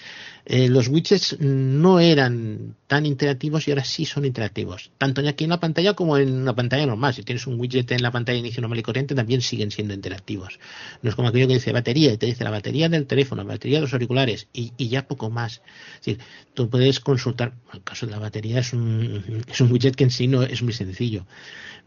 Eh, 0.45 0.69
los 0.69 0.87
widgets 0.87 1.39
no 1.39 1.99
eran 1.99 2.75
tan 2.87 3.05
interactivos 3.05 3.67
y 3.67 3.71
ahora 3.71 3.83
sí 3.83 4.05
son 4.05 4.25
interactivos. 4.25 4.91
Tanto 4.97 5.27
aquí 5.27 5.45
en 5.45 5.51
la 5.51 5.59
pantalla 5.59 5.93
como 5.95 6.17
en 6.17 6.33
una 6.33 6.55
pantalla 6.55 6.85
normal. 6.85 7.15
Si 7.15 7.23
tienes 7.23 7.47
un 7.47 7.59
widget 7.59 7.91
en 7.91 8.03
la 8.03 8.11
pantalla 8.11 8.35
de 8.35 8.39
inicio 8.39 8.61
normal 8.61 8.79
y 8.79 8.83
corriente, 8.83 9.15
también 9.15 9.41
siguen 9.41 9.71
siendo 9.71 9.93
interactivos. 9.95 10.59
No 11.01 11.09
es 11.09 11.15
como 11.15 11.29
aquello 11.29 11.47
que 11.47 11.55
dice 11.55 11.71
batería 11.71 12.13
y 12.13 12.17
te 12.17 12.27
dice 12.27 12.43
la 12.43 12.51
batería 12.51 12.89
del 12.89 13.07
teléfono, 13.07 13.43
la 13.43 13.53
batería 13.53 13.77
de 13.77 13.81
los 13.81 13.93
auriculares 13.93 14.47
y, 14.53 14.73
y 14.77 14.89
ya 14.89 15.07
poco 15.07 15.31
más. 15.31 15.61
Es 15.99 16.05
decir, 16.05 16.19
tú 16.53 16.69
puedes 16.69 16.99
consultar, 16.99 17.53
en 17.71 17.77
el 17.77 17.83
caso 17.83 18.05
de 18.05 18.11
la 18.11 18.19
batería 18.19 18.59
es 18.59 18.73
un, 18.73 19.43
es 19.47 19.61
un 19.61 19.71
widget 19.71 19.95
que 19.95 20.03
en 20.03 20.11
sí 20.11 20.27
no 20.27 20.43
es 20.43 20.61
muy 20.61 20.73
sencillo 20.73 21.25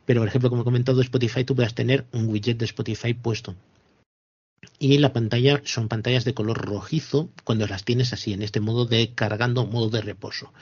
pero, 0.06 0.20
por 0.20 0.28
ejemplo, 0.28 0.50
como 0.50 0.62
he 0.62 0.64
comentado, 0.64 1.00
Spotify, 1.00 1.44
tú 1.44 1.54
puedes 1.54 1.74
tener 1.74 2.04
un 2.12 2.28
widget 2.28 2.58
de 2.58 2.66
Spotify 2.66 3.14
puesto. 3.14 3.54
Y 4.78 4.98
la 4.98 5.12
pantalla 5.12 5.60
son 5.64 5.88
pantallas 5.88 6.24
de 6.24 6.34
color 6.34 6.58
rojizo 6.58 7.30
cuando 7.44 7.66
las 7.66 7.84
tienes 7.84 8.12
así, 8.12 8.32
en 8.32 8.42
este 8.42 8.60
modo 8.60 8.86
de 8.86 9.14
cargando, 9.14 9.66
modo 9.66 9.90
de 9.90 10.02
reposo, 10.02 10.52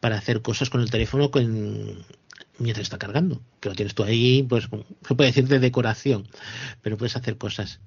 para 0.00 0.16
hacer 0.16 0.42
cosas 0.42 0.70
con 0.70 0.80
el 0.80 0.90
teléfono 0.90 1.30
con, 1.30 2.04
mientras 2.58 2.84
está 2.84 2.98
cargando. 2.98 3.40
Que 3.60 3.68
lo 3.68 3.74
tienes 3.74 3.94
tú 3.94 4.04
ahí, 4.04 4.42
pues 4.42 4.68
se 5.06 5.14
puede 5.14 5.30
decir 5.30 5.48
de 5.48 5.58
decoración, 5.58 6.28
pero 6.82 6.96
puedes 6.96 7.16
hacer 7.16 7.36
cosas. 7.36 7.80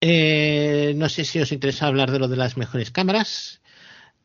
Eh, 0.00 0.92
no 0.96 1.08
sé 1.08 1.24
si 1.24 1.40
os 1.40 1.50
interesa 1.50 1.86
hablar 1.86 2.12
de 2.12 2.20
lo 2.20 2.28
de 2.28 2.36
las 2.36 2.56
mejores 2.56 2.92
cámaras 2.92 3.60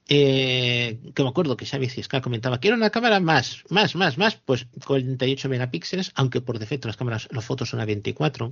eh, 0.10 1.00
que 1.16 1.24
me 1.24 1.30
acuerdo 1.30 1.56
que 1.56 1.66
Xavi 1.66 1.88
Cisca 1.88 2.22
comentaba 2.22 2.60
que 2.60 2.68
era 2.68 2.78
una 2.78 2.90
cámara 2.90 3.20
más, 3.20 3.64
más, 3.70 3.96
más, 3.96 4.18
más, 4.18 4.36
pues 4.36 4.68
48 4.86 5.48
megapíxeles, 5.50 6.12
aunque 6.16 6.42
por 6.42 6.60
defecto 6.60 6.88
las 6.88 6.98
cámaras, 6.98 7.30
las 7.32 7.46
fotos 7.46 7.70
son 7.70 7.80
a 7.80 7.86
24. 7.86 8.52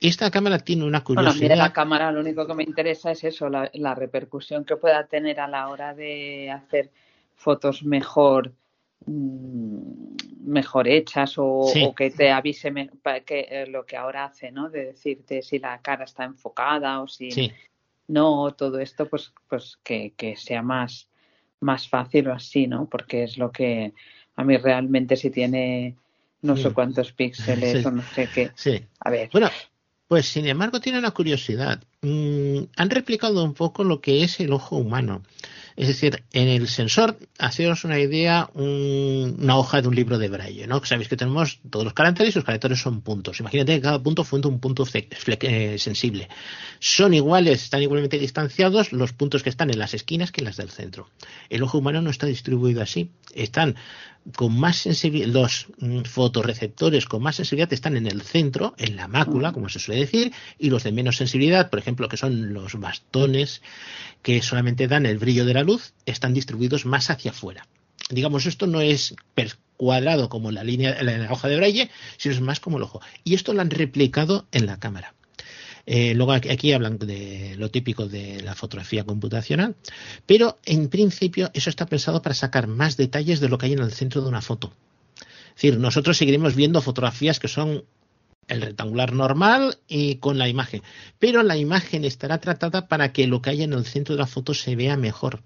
Esta 0.00 0.30
cámara 0.30 0.58
tiene 0.58 0.84
una 0.84 1.02
curiosidad. 1.04 1.48
Bueno, 1.48 1.56
la 1.56 1.72
cámara 1.72 2.12
lo 2.12 2.20
único 2.20 2.46
que 2.46 2.54
me 2.54 2.64
interesa 2.64 3.12
es 3.12 3.24
eso, 3.24 3.48
la, 3.48 3.94
repercusión 3.94 4.64
que 4.64 4.76
pueda 4.76 5.06
tener 5.06 5.40
a 5.40 5.48
la 5.48 5.68
hora 5.68 5.94
de 5.94 6.50
hacer 6.50 6.90
fotos 7.34 7.82
mejor 7.82 8.52
mm, 9.06 10.16
mejor 10.46 10.88
hechas 10.88 11.34
o, 11.38 11.94
que 11.96 12.10
te 12.10 12.30
avise 12.30 12.72
que, 13.24 13.46
eh, 13.50 13.66
lo 13.68 13.86
que 13.86 13.96
ahora 13.96 14.24
hace, 14.24 14.50
¿no? 14.50 14.68
De 14.68 14.86
decirte 14.86 15.42
si 15.42 15.58
la 15.58 15.80
cara 15.80 16.04
está 16.04 16.24
enfocada 16.24 17.00
o 17.00 17.08
si 17.08 17.52
no 18.08 18.54
todo 18.56 18.78
esto 18.78 19.08
pues 19.08 19.32
pues 19.48 19.78
que, 19.82 20.12
que 20.16 20.36
sea 20.36 20.62
más 20.62 21.08
más 21.60 21.88
fácil 21.88 22.28
o 22.28 22.34
así 22.34 22.66
no 22.66 22.88
porque 22.88 23.24
es 23.24 23.38
lo 23.38 23.50
que 23.50 23.92
a 24.36 24.44
mí 24.44 24.56
realmente 24.56 25.16
si 25.16 25.30
tiene 25.30 25.96
no 26.42 26.56
sé 26.56 26.72
cuántos 26.72 27.12
píxeles 27.12 27.84
o 27.86 27.90
no 27.90 28.02
sé 28.02 28.28
qué. 28.32 28.52
Sí. 28.54 28.84
a 29.00 29.10
ver. 29.10 29.30
Bueno 29.32 29.50
pues 30.08 30.26
sin 30.26 30.46
embargo 30.46 30.80
tiene 30.80 30.98
una 30.98 31.10
curiosidad 31.10 31.82
mm, 32.06 32.68
han 32.76 32.90
replicado 32.90 33.44
un 33.44 33.54
poco 33.54 33.84
lo 33.84 34.00
que 34.00 34.22
es 34.22 34.40
el 34.40 34.52
ojo 34.52 34.76
humano 34.76 35.22
es 35.76 35.88
decir, 35.88 36.24
en 36.32 36.48
el 36.48 36.68
sensor, 36.68 37.18
haceros 37.38 37.84
una 37.84 38.00
idea, 38.00 38.48
una 38.54 39.58
hoja 39.58 39.82
de 39.82 39.88
un 39.88 39.94
libro 39.94 40.16
de 40.16 40.30
braille, 40.30 40.66
¿no? 40.66 40.82
Sabéis 40.82 41.08
que 41.08 41.18
tenemos 41.18 41.60
todos 41.68 41.84
los 41.84 41.92
caracteres 41.92 42.34
y 42.34 42.38
los 42.38 42.46
caracteres 42.46 42.80
son 42.80 43.02
puntos. 43.02 43.40
Imagínate 43.40 43.74
que 43.74 43.82
cada 43.82 44.02
punto 44.02 44.24
fue 44.24 44.40
un 44.40 44.58
punto 44.58 44.86
eh, 44.94 45.76
sensible. 45.78 46.28
Son 46.80 47.12
iguales, 47.12 47.62
están 47.62 47.82
igualmente 47.82 48.18
distanciados 48.18 48.92
los 48.92 49.12
puntos 49.12 49.42
que 49.42 49.50
están 49.50 49.68
en 49.68 49.78
las 49.78 49.92
esquinas 49.92 50.32
que 50.32 50.40
en 50.40 50.46
las 50.46 50.56
del 50.56 50.70
centro. 50.70 51.10
El 51.50 51.62
ojo 51.62 51.76
humano 51.76 52.00
no 52.00 52.08
está 52.08 52.26
distribuido 52.26 52.80
así. 52.80 53.10
Están 53.34 53.76
con 54.34 54.58
más 54.58 54.76
sensibilidad, 54.76 55.28
los 55.28 55.66
mm, 55.78 56.02
fotorreceptores 56.02 57.06
con 57.06 57.22
más 57.22 57.36
sensibilidad 57.36 57.72
están 57.72 57.96
en 57.96 58.06
el 58.06 58.22
centro, 58.22 58.74
en 58.78 58.96
la 58.96 59.08
mácula, 59.08 59.52
como 59.52 59.68
se 59.68 59.78
suele 59.78 60.00
decir, 60.00 60.32
y 60.58 60.70
los 60.70 60.82
de 60.82 60.92
menos 60.92 61.16
sensibilidad, 61.16 61.70
por 61.70 61.78
ejemplo, 61.78 61.95
que 61.96 62.16
son 62.16 62.52
los 62.52 62.78
bastones, 62.78 63.62
que 64.22 64.42
solamente 64.42 64.88
dan 64.88 65.06
el 65.06 65.18
brillo 65.18 65.44
de 65.44 65.54
la 65.54 65.62
luz, 65.62 65.92
están 66.04 66.34
distribuidos 66.34 66.86
más 66.86 67.10
hacia 67.10 67.30
afuera. 67.30 67.66
Digamos, 68.10 68.46
esto 68.46 68.66
no 68.66 68.80
es 68.80 69.14
cuadrado 69.76 70.28
como 70.28 70.52
la 70.52 70.64
línea, 70.64 71.02
la 71.02 71.32
hoja 71.32 71.48
de 71.48 71.56
braille, 71.56 71.90
sino 72.16 72.34
es 72.34 72.40
más 72.40 72.60
como 72.60 72.76
el 72.76 72.84
ojo. 72.84 73.00
Y 73.24 73.34
esto 73.34 73.52
lo 73.52 73.60
han 73.60 73.70
replicado 73.70 74.46
en 74.52 74.66
la 74.66 74.78
cámara. 74.78 75.14
Eh, 75.86 76.14
luego 76.14 76.32
aquí, 76.32 76.72
hablan 76.72 76.98
de 76.98 77.54
lo 77.56 77.70
típico 77.70 78.08
de 78.08 78.42
la 78.42 78.56
fotografía 78.56 79.04
computacional, 79.04 79.76
pero 80.26 80.58
en 80.64 80.88
principio 80.88 81.50
eso 81.54 81.70
está 81.70 81.86
pensado 81.86 82.22
para 82.22 82.34
sacar 82.34 82.66
más 82.66 82.96
detalles 82.96 83.38
de 83.38 83.48
lo 83.48 83.56
que 83.56 83.66
hay 83.66 83.72
en 83.74 83.78
el 83.78 83.92
centro 83.92 84.20
de 84.20 84.28
una 84.28 84.42
foto. 84.42 84.72
Es 85.50 85.62
decir, 85.62 85.78
nosotros 85.78 86.16
seguiremos 86.16 86.56
viendo 86.56 86.82
fotografías 86.82 87.38
que 87.38 87.48
son 87.48 87.84
el 88.48 88.62
rectangular 88.62 89.12
normal 89.12 89.78
y 89.88 90.16
con 90.16 90.38
la 90.38 90.48
imagen, 90.48 90.82
pero 91.18 91.42
la 91.42 91.56
imagen 91.56 92.04
estará 92.04 92.38
tratada 92.38 92.88
para 92.88 93.12
que 93.12 93.26
lo 93.26 93.42
que 93.42 93.50
hay 93.50 93.62
en 93.62 93.72
el 93.72 93.84
centro 93.84 94.14
de 94.14 94.20
la 94.20 94.26
foto 94.26 94.54
se 94.54 94.76
vea 94.76 94.96
mejor, 94.96 95.42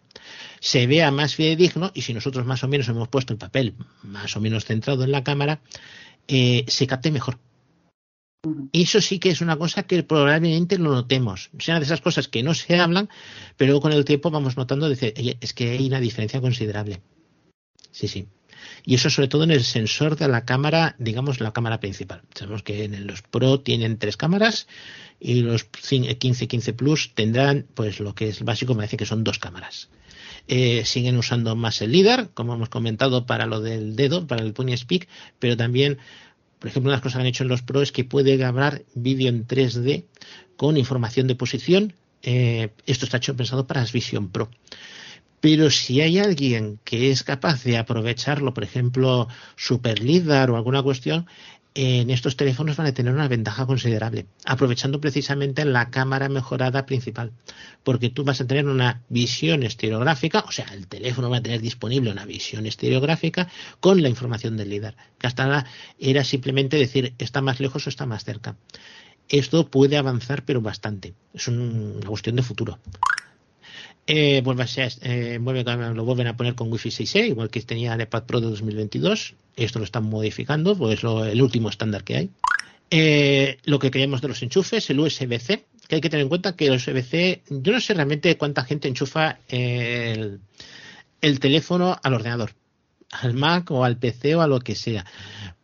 se 0.60 0.86
vea 0.86 1.10
más 1.10 1.34
fidedigno 1.34 1.90
y 1.94 2.02
si 2.02 2.14
nosotros 2.14 2.46
más 2.46 2.62
o 2.64 2.68
menos 2.68 2.88
hemos 2.88 3.08
puesto 3.08 3.32
el 3.32 3.38
papel 3.38 3.74
más 4.02 4.36
o 4.36 4.40
menos 4.40 4.64
centrado 4.64 5.04
en 5.04 5.12
la 5.12 5.24
cámara, 5.24 5.60
eh, 6.28 6.64
se 6.68 6.86
capte 6.86 7.10
mejor. 7.10 7.38
Eso 8.72 9.02
sí 9.02 9.18
que 9.18 9.30
es 9.30 9.42
una 9.42 9.58
cosa 9.58 9.82
que 9.82 10.02
probablemente 10.02 10.78
lo 10.78 10.92
notemos. 10.92 11.50
Sea 11.58 11.78
de 11.78 11.84
esas 11.84 12.00
cosas 12.00 12.28
que 12.28 12.42
no 12.42 12.54
se 12.54 12.78
hablan, 12.78 13.10
pero 13.58 13.80
con 13.80 13.92
el 13.92 14.06
tiempo 14.06 14.30
vamos 14.30 14.56
notando, 14.56 14.90
es 14.90 15.52
que 15.52 15.70
hay 15.70 15.86
una 15.86 16.00
diferencia 16.00 16.40
considerable. 16.40 17.02
Sí, 17.90 18.08
sí. 18.08 18.28
Y 18.84 18.94
eso 18.94 19.10
sobre 19.10 19.28
todo 19.28 19.44
en 19.44 19.50
el 19.50 19.64
sensor 19.64 20.16
de 20.16 20.28
la 20.28 20.44
cámara, 20.44 20.94
digamos 20.98 21.40
la 21.40 21.52
cámara 21.52 21.80
principal. 21.80 22.22
Sabemos 22.34 22.62
que 22.62 22.84
en 22.84 23.06
los 23.06 23.22
Pro 23.22 23.60
tienen 23.60 23.98
tres 23.98 24.16
cámaras 24.16 24.66
y 25.18 25.42
los 25.42 25.64
15 25.64 26.16
15 26.16 26.72
Plus 26.72 27.12
tendrán 27.14 27.66
pues 27.74 28.00
lo 28.00 28.14
que 28.14 28.28
es 28.28 28.42
básico, 28.42 28.74
me 28.74 28.78
parece 28.78 28.96
que 28.96 29.06
son 29.06 29.24
dos 29.24 29.38
cámaras. 29.38 29.88
Eh, 30.48 30.84
siguen 30.84 31.16
usando 31.16 31.54
más 31.54 31.80
el 31.82 31.92
LIDAR, 31.92 32.30
como 32.34 32.54
hemos 32.54 32.68
comentado, 32.68 33.26
para 33.26 33.46
lo 33.46 33.60
del 33.60 33.94
dedo, 33.94 34.26
para 34.26 34.42
el 34.42 34.52
Pony 34.52 34.76
Speak, 34.76 35.06
pero 35.38 35.56
también, 35.56 35.98
por 36.58 36.68
ejemplo, 36.68 36.88
una 36.88 36.94
de 36.94 36.96
las 36.96 37.02
cosas 37.02 37.18
que 37.18 37.20
han 37.22 37.26
hecho 37.26 37.44
en 37.44 37.50
los 37.50 37.62
Pro 37.62 37.82
es 37.82 37.92
que 37.92 38.04
puede 38.04 38.36
grabar 38.36 38.82
vídeo 38.94 39.28
en 39.28 39.46
3D 39.46 40.06
con 40.56 40.76
información 40.76 41.26
de 41.26 41.34
posición. 41.36 41.92
Eh, 42.22 42.70
esto 42.86 43.04
está 43.04 43.18
hecho 43.18 43.36
pensado 43.36 43.66
para 43.66 43.80
las 43.80 43.92
Vision 43.92 44.30
Pro. 44.30 44.50
Pero 45.40 45.70
si 45.70 46.00
hay 46.00 46.18
alguien 46.18 46.78
que 46.84 47.10
es 47.10 47.22
capaz 47.22 47.64
de 47.64 47.78
aprovecharlo, 47.78 48.52
por 48.52 48.64
ejemplo, 48.64 49.28
Super 49.56 50.02
LIDAR 50.02 50.50
o 50.50 50.56
alguna 50.56 50.82
cuestión, 50.82 51.26
en 51.74 52.10
estos 52.10 52.36
teléfonos 52.36 52.76
van 52.76 52.88
a 52.88 52.94
tener 52.94 53.12
una 53.12 53.28
ventaja 53.28 53.64
considerable, 53.64 54.26
aprovechando 54.44 55.00
precisamente 55.00 55.64
la 55.64 55.90
cámara 55.90 56.28
mejorada 56.28 56.84
principal, 56.84 57.32
porque 57.84 58.10
tú 58.10 58.24
vas 58.24 58.40
a 58.40 58.46
tener 58.46 58.66
una 58.66 59.02
visión 59.08 59.62
estereográfica, 59.62 60.44
o 60.48 60.52
sea, 60.52 60.66
el 60.74 60.88
teléfono 60.88 61.30
va 61.30 61.38
a 61.38 61.42
tener 61.42 61.60
disponible 61.60 62.10
una 62.10 62.26
visión 62.26 62.66
estereográfica 62.66 63.48
con 63.78 64.02
la 64.02 64.08
información 64.08 64.56
del 64.56 64.70
LIDAR, 64.70 64.96
que 65.18 65.26
hasta 65.26 65.44
ahora 65.44 65.66
era 65.98 66.24
simplemente 66.24 66.76
decir 66.76 67.14
está 67.18 67.40
más 67.40 67.60
lejos 67.60 67.86
o 67.86 67.90
está 67.90 68.04
más 68.04 68.24
cerca. 68.24 68.56
Esto 69.28 69.68
puede 69.68 69.96
avanzar, 69.96 70.44
pero 70.44 70.60
bastante. 70.60 71.14
Es 71.32 71.46
una 71.46 72.08
cuestión 72.08 72.34
de 72.34 72.42
futuro. 72.42 72.80
Eh, 74.12 74.40
vuelve 74.42 74.64
a 74.64 74.66
eh, 75.02 75.38
lo 75.38 76.04
vuelven 76.04 76.26
a 76.26 76.36
poner 76.36 76.56
con 76.56 76.72
Wi-Fi 76.72 76.88
6E, 76.88 77.28
igual 77.28 77.48
que 77.48 77.62
tenía 77.62 77.94
el 77.94 78.00
iPad 78.00 78.24
Pro 78.24 78.40
de 78.40 78.48
2022. 78.48 79.34
Esto 79.54 79.78
lo 79.78 79.84
están 79.84 80.02
modificando, 80.02 80.76
pues 80.76 81.04
lo, 81.04 81.24
el 81.24 81.40
último 81.40 81.68
estándar 81.68 82.02
que 82.02 82.16
hay. 82.16 82.30
Eh, 82.90 83.58
lo 83.66 83.78
que 83.78 83.92
creemos 83.92 84.20
de 84.20 84.26
los 84.26 84.42
enchufes, 84.42 84.90
el 84.90 84.98
USB-C, 84.98 85.64
que 85.86 85.94
hay 85.94 86.00
que 86.00 86.10
tener 86.10 86.24
en 86.24 86.28
cuenta 86.28 86.56
que 86.56 86.66
el 86.66 86.72
USB-C, 86.72 87.42
yo 87.50 87.70
no 87.72 87.80
sé 87.80 87.94
realmente 87.94 88.36
cuánta 88.36 88.64
gente 88.64 88.88
enchufa 88.88 89.38
el, 89.46 90.40
el 91.20 91.38
teléfono 91.38 91.96
al 92.02 92.14
ordenador, 92.14 92.50
al 93.12 93.34
Mac 93.34 93.70
o 93.70 93.84
al 93.84 93.96
PC 93.96 94.34
o 94.34 94.42
a 94.42 94.48
lo 94.48 94.58
que 94.58 94.74
sea. 94.74 95.06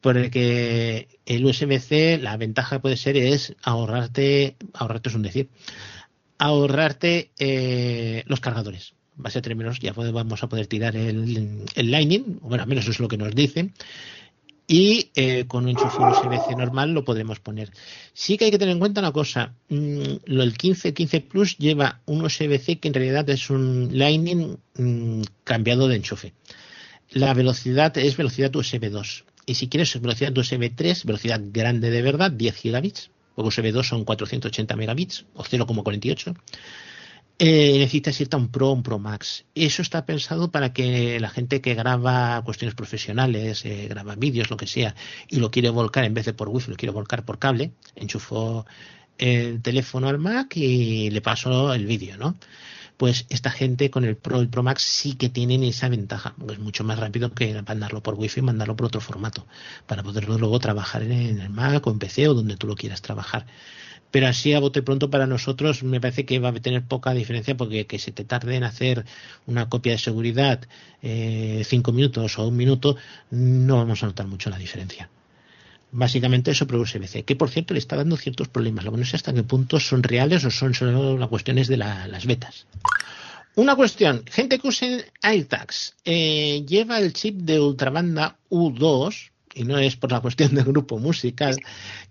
Porque 0.00 1.08
el 1.26 1.44
USB-C, 1.44 2.18
la 2.18 2.36
ventaja 2.36 2.78
puede 2.78 2.96
ser 2.96 3.16
es 3.16 3.56
ahorrarte, 3.64 4.54
ahorrarte 4.72 5.08
es 5.08 5.14
un 5.16 5.22
decir, 5.22 5.48
ahorrarte 6.38 7.30
eh, 7.38 8.22
los 8.26 8.40
cargadores. 8.40 8.94
Va 9.18 9.28
a 9.28 9.30
ser 9.30 9.42
términos, 9.42 9.80
ya 9.80 9.92
vamos 9.92 10.42
a 10.42 10.48
poder 10.48 10.66
tirar 10.66 10.94
el, 10.94 11.64
el 11.74 11.90
Lightning, 11.90 12.38
bueno, 12.42 12.62
al 12.62 12.68
menos 12.68 12.84
eso 12.84 12.90
es 12.90 13.00
lo 13.00 13.08
que 13.08 13.16
nos 13.16 13.34
dicen. 13.34 13.72
Y 14.68 15.10
eh, 15.14 15.44
con 15.46 15.64
un 15.64 15.70
enchufe 15.70 16.02
USB-C 16.02 16.56
normal 16.56 16.92
lo 16.92 17.04
podremos 17.04 17.38
poner. 17.38 17.70
Sí 18.12 18.36
que 18.36 18.46
hay 18.46 18.50
que 18.50 18.58
tener 18.58 18.72
en 18.72 18.80
cuenta 18.80 19.00
una 19.00 19.12
cosa: 19.12 19.54
mm, 19.68 20.02
lo 20.24 20.42
el 20.42 20.56
15, 20.56 20.92
15 20.92 21.20
Plus 21.20 21.56
lleva 21.58 22.00
un 22.06 22.24
USB-C 22.24 22.78
que 22.78 22.88
en 22.88 22.94
realidad 22.94 23.28
es 23.30 23.48
un 23.48 23.90
Lightning 23.92 24.58
mm, 24.74 25.22
cambiado 25.44 25.86
de 25.86 25.96
enchufe. 25.96 26.32
La 27.10 27.32
velocidad 27.32 27.96
es 27.96 28.16
velocidad 28.16 28.54
USB 28.56 28.90
2. 28.90 29.24
Y 29.46 29.54
si 29.54 29.68
quieres 29.68 30.00
velocidad 30.00 30.36
USB 30.36 30.74
3, 30.74 31.04
velocidad 31.04 31.40
grande 31.52 31.90
de 31.90 32.02
verdad, 32.02 32.32
10 32.32 32.56
gigabits, 32.56 33.10
USB 33.36 33.72
2 33.72 33.86
son 33.86 34.04
480 34.04 34.76
megabits 34.76 35.26
o 35.34 35.44
0,48. 35.44 36.34
Eh, 37.38 37.78
necesitas 37.78 38.18
irte 38.20 38.34
a 38.34 38.38
un 38.38 38.48
Pro, 38.48 38.72
un 38.72 38.82
Pro 38.82 38.98
Max. 38.98 39.44
Eso 39.54 39.82
está 39.82 40.06
pensado 40.06 40.50
para 40.50 40.72
que 40.72 41.20
la 41.20 41.28
gente 41.28 41.60
que 41.60 41.74
graba 41.74 42.42
cuestiones 42.42 42.74
profesionales, 42.74 43.64
eh, 43.66 43.88
graba 43.88 44.14
vídeos, 44.14 44.48
lo 44.48 44.56
que 44.56 44.66
sea, 44.66 44.94
y 45.28 45.36
lo 45.36 45.50
quiere 45.50 45.68
volcar 45.68 46.04
en 46.04 46.14
vez 46.14 46.24
de 46.24 46.32
por 46.32 46.48
wifi, 46.48 46.70
lo 46.70 46.76
quiere 46.76 46.92
volcar 46.92 47.26
por 47.26 47.38
cable, 47.38 47.72
enchufo 47.94 48.64
el 49.18 49.60
teléfono 49.60 50.08
al 50.08 50.18
Mac 50.18 50.56
y 50.56 51.10
le 51.10 51.20
paso 51.20 51.74
el 51.74 51.86
vídeo, 51.86 52.16
¿no? 52.16 52.36
Pues 52.96 53.26
esta 53.28 53.50
gente 53.50 53.90
con 53.90 54.04
el 54.04 54.16
Pro 54.16 54.42
y 54.42 54.46
Pro 54.46 54.62
Max 54.62 54.82
sí 54.82 55.14
que 55.14 55.28
tienen 55.28 55.62
esa 55.62 55.88
ventaja. 55.88 56.34
Es 56.50 56.58
mucho 56.58 56.84
más 56.84 56.98
rápido 56.98 57.32
que 57.32 57.62
mandarlo 57.62 58.02
por 58.02 58.14
Wi-Fi 58.14 58.40
y 58.40 58.42
mandarlo 58.42 58.76
por 58.76 58.86
otro 58.86 59.00
formato, 59.00 59.46
para 59.86 60.02
poderlo 60.02 60.38
luego 60.38 60.58
trabajar 60.58 61.02
en 61.02 61.40
el 61.40 61.50
Mac 61.50 61.86
o 61.86 61.90
en 61.90 61.98
PC 61.98 62.28
o 62.28 62.34
donde 62.34 62.56
tú 62.56 62.66
lo 62.66 62.76
quieras 62.76 63.02
trabajar. 63.02 63.46
Pero 64.10 64.28
así 64.28 64.54
a 64.54 64.60
bote 64.60 64.82
pronto 64.82 65.10
para 65.10 65.26
nosotros 65.26 65.82
me 65.82 66.00
parece 66.00 66.24
que 66.24 66.38
va 66.38 66.50
a 66.50 66.54
tener 66.54 66.84
poca 66.84 67.12
diferencia 67.12 67.56
porque 67.56 67.86
que 67.86 67.98
se 67.98 68.12
te 68.12 68.24
tarde 68.24 68.56
en 68.56 68.64
hacer 68.64 69.04
una 69.46 69.68
copia 69.68 69.92
de 69.92 69.98
seguridad 69.98 70.60
eh, 71.02 71.62
cinco 71.66 71.92
minutos 71.92 72.38
o 72.38 72.46
un 72.48 72.56
minuto, 72.56 72.96
no 73.30 73.76
vamos 73.76 74.02
a 74.02 74.06
notar 74.06 74.26
mucho 74.26 74.48
la 74.48 74.58
diferencia 74.58 75.10
básicamente 75.96 76.50
eso 76.50 76.66
por 76.66 76.76
USB-C, 76.76 77.24
que 77.24 77.36
por 77.36 77.50
cierto 77.50 77.74
le 77.74 77.78
está 77.78 77.96
dando 77.96 78.16
ciertos 78.16 78.48
problemas. 78.48 78.84
Lo 78.84 78.92
que 78.92 78.98
no 78.98 79.04
sé 79.04 79.16
hasta 79.16 79.32
qué 79.32 79.42
punto 79.42 79.80
son 79.80 80.02
reales 80.02 80.44
o 80.44 80.50
son 80.50 80.74
solo 80.74 81.18
las 81.18 81.28
cuestiones 81.28 81.68
de 81.68 81.78
las 81.78 82.26
betas. 82.26 82.66
Una 83.54 83.74
cuestión, 83.74 84.22
gente 84.30 84.58
que 84.58 84.68
usa 84.68 84.86
AirTags 85.22 85.94
eh, 86.04 86.62
lleva 86.68 86.98
el 86.98 87.14
chip 87.14 87.36
de 87.36 87.58
ultrabanda 87.58 88.36
U2, 88.50 89.30
y 89.54 89.64
no 89.64 89.78
es 89.78 89.96
por 89.96 90.12
la 90.12 90.20
cuestión 90.20 90.54
del 90.54 90.64
grupo 90.64 90.98
musical, 90.98 91.56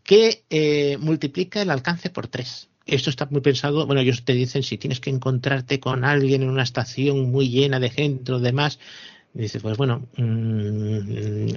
que 0.03 0.44
eh, 0.49 0.98
multiplica 0.99 1.62
el 1.62 1.70
alcance 1.70 2.10
por 2.10 2.28
3. 2.28 2.70
Esto 2.88 3.12
está 3.12 3.28
muy 3.30 3.41
pensado, 3.41 3.86
bueno, 3.86 4.02
ellos 4.02 4.24
te 4.26 4.34
dicen 4.34 4.64
si 4.64 4.80
tienes 4.80 4.99
que 4.99 5.12
encontrarte 5.12 5.80
con 5.80 6.03
alguien 6.03 6.41
en 6.41 6.49
una 6.49 6.64
estación 6.64 7.32
muy 7.32 7.49
llena 7.49 7.80
de 7.80 7.91
gente 7.91 8.32
o 8.32 8.40
demás, 8.40 8.80
dice, 9.36 9.60
pues 9.60 9.78
bueno, 9.78 10.07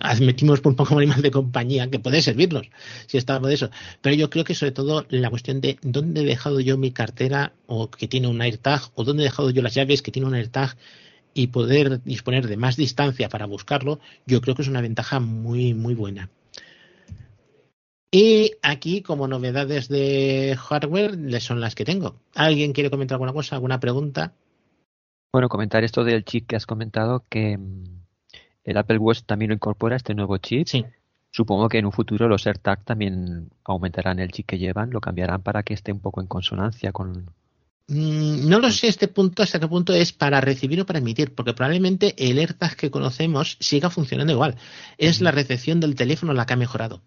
admitimos 0.00 0.60
por 0.60 0.72
un 0.72 0.76
poco 0.76 0.94
más 0.96 1.22
de 1.22 1.30
compañía 1.30 1.88
que 1.88 2.00
puede 2.00 2.20
servirnos, 2.20 2.68
si 3.06 3.18
estamos 3.18 3.48
de 3.48 3.55
eso. 3.55 3.70
Pero 4.02 4.16
yo 4.16 4.28
creo 4.30 4.44
que 4.44 4.55
sobre 4.55 4.72
todo 4.72 5.06
la 5.10 5.30
cuestión 5.30 5.60
de 5.60 5.78
dónde 5.82 6.22
he 6.22 6.24
dejado 6.24 6.60
yo 6.60 6.76
mi 6.76 6.90
cartera 6.90 7.52
o 7.66 7.90
que 7.90 8.09
tiene 8.09 8.28
un 8.28 8.42
AirTag 8.42 8.82
o 8.94 9.05
dónde 9.05 9.22
he 9.22 9.26
dejado 9.26 9.50
yo 9.50 9.62
las 9.62 9.74
llaves 9.74 10.02
que 10.02 10.10
tiene 10.10 10.28
un 10.28 10.34
AirTag 10.34 10.76
y 11.34 11.48
poder 11.48 12.02
disponer 12.02 12.48
de 12.48 12.56
más 12.56 12.76
distancia 12.76 13.28
para 13.28 13.46
buscarlo, 13.46 14.00
yo 14.26 14.40
creo 14.40 14.56
que 14.56 14.62
es 14.62 14.68
una 14.68 14.80
ventaja 14.80 15.20
muy, 15.20 15.72
muy 15.72 15.94
buena. 15.94 16.30
Y 18.10 18.52
aquí, 18.62 19.02
como 19.02 19.28
novedades 19.28 19.88
de 19.88 20.56
hardware, 20.59 21.40
son 21.40 21.60
las 21.60 21.74
que 21.74 21.84
tengo. 21.84 22.16
¿Alguien 22.34 22.72
quiere 22.72 22.90
comentar 22.90 23.16
alguna 23.16 23.34
cosa, 23.34 23.55
alguna 23.55 23.78
pregunta? 23.78 24.34
Bueno, 25.32 25.48
comentar 25.48 25.84
esto 25.84 26.05
del 26.05 26.24
chip 26.24 26.46
que 26.46 26.56
has 26.56 26.66
comentado, 26.66 27.24
que 27.28 27.59
mm, 27.59 27.84
el 28.64 28.76
Apple 28.76 28.98
Watch 28.98 29.22
también 29.24 29.50
lo 29.50 29.55
incorpora, 29.55 29.96
este 29.96 30.14
nuevo 30.14 30.38
chip. 30.38 30.66
Sí. 30.66 30.84
Supongo 31.30 31.68
que 31.68 31.78
en 31.78 31.84
un 31.84 31.92
futuro 31.92 32.28
los 32.28 32.46
AirTag 32.46 32.84
también 32.84 33.50
aumentarán 33.64 34.18
el 34.18 34.32
chip 34.32 34.46
que 34.46 34.59
llevan, 34.59 34.90
lo 34.90 35.00
cambiarán 35.00 35.42
para 35.42 35.62
que 35.62 35.74
esté 35.74 35.92
un 35.92 36.00
poco 36.00 36.22
en 36.22 36.26
consonancia 36.26 36.92
con... 36.92 37.30
Mm, 37.88 38.48
no 38.48 38.59
lo 38.59 38.70
sé 38.70 38.88
este 38.88 39.09
punto 39.09 39.42
hasta 39.42 39.60
qué 39.60 39.68
punto 39.68 39.92
es 39.92 40.12
para 40.12 40.40
recibir 40.40 40.80
o 40.80 40.86
para 40.86 40.98
emitir, 40.98 41.34
porque 41.34 41.52
probablemente 41.52 42.14
el 42.18 42.38
AirTag 42.38 42.76
que 42.76 42.90
conocemos 42.90 43.59
siga 43.60 43.90
funcionando 43.90 44.32
igual. 44.32 44.56
Es 44.96 45.20
la 45.20 45.30
recepción 45.30 45.80
del 45.80 45.94
teléfono 45.94 46.32
la 46.32 46.46
que 46.46 46.55
ha 46.55 46.56
mejorado 46.56 47.02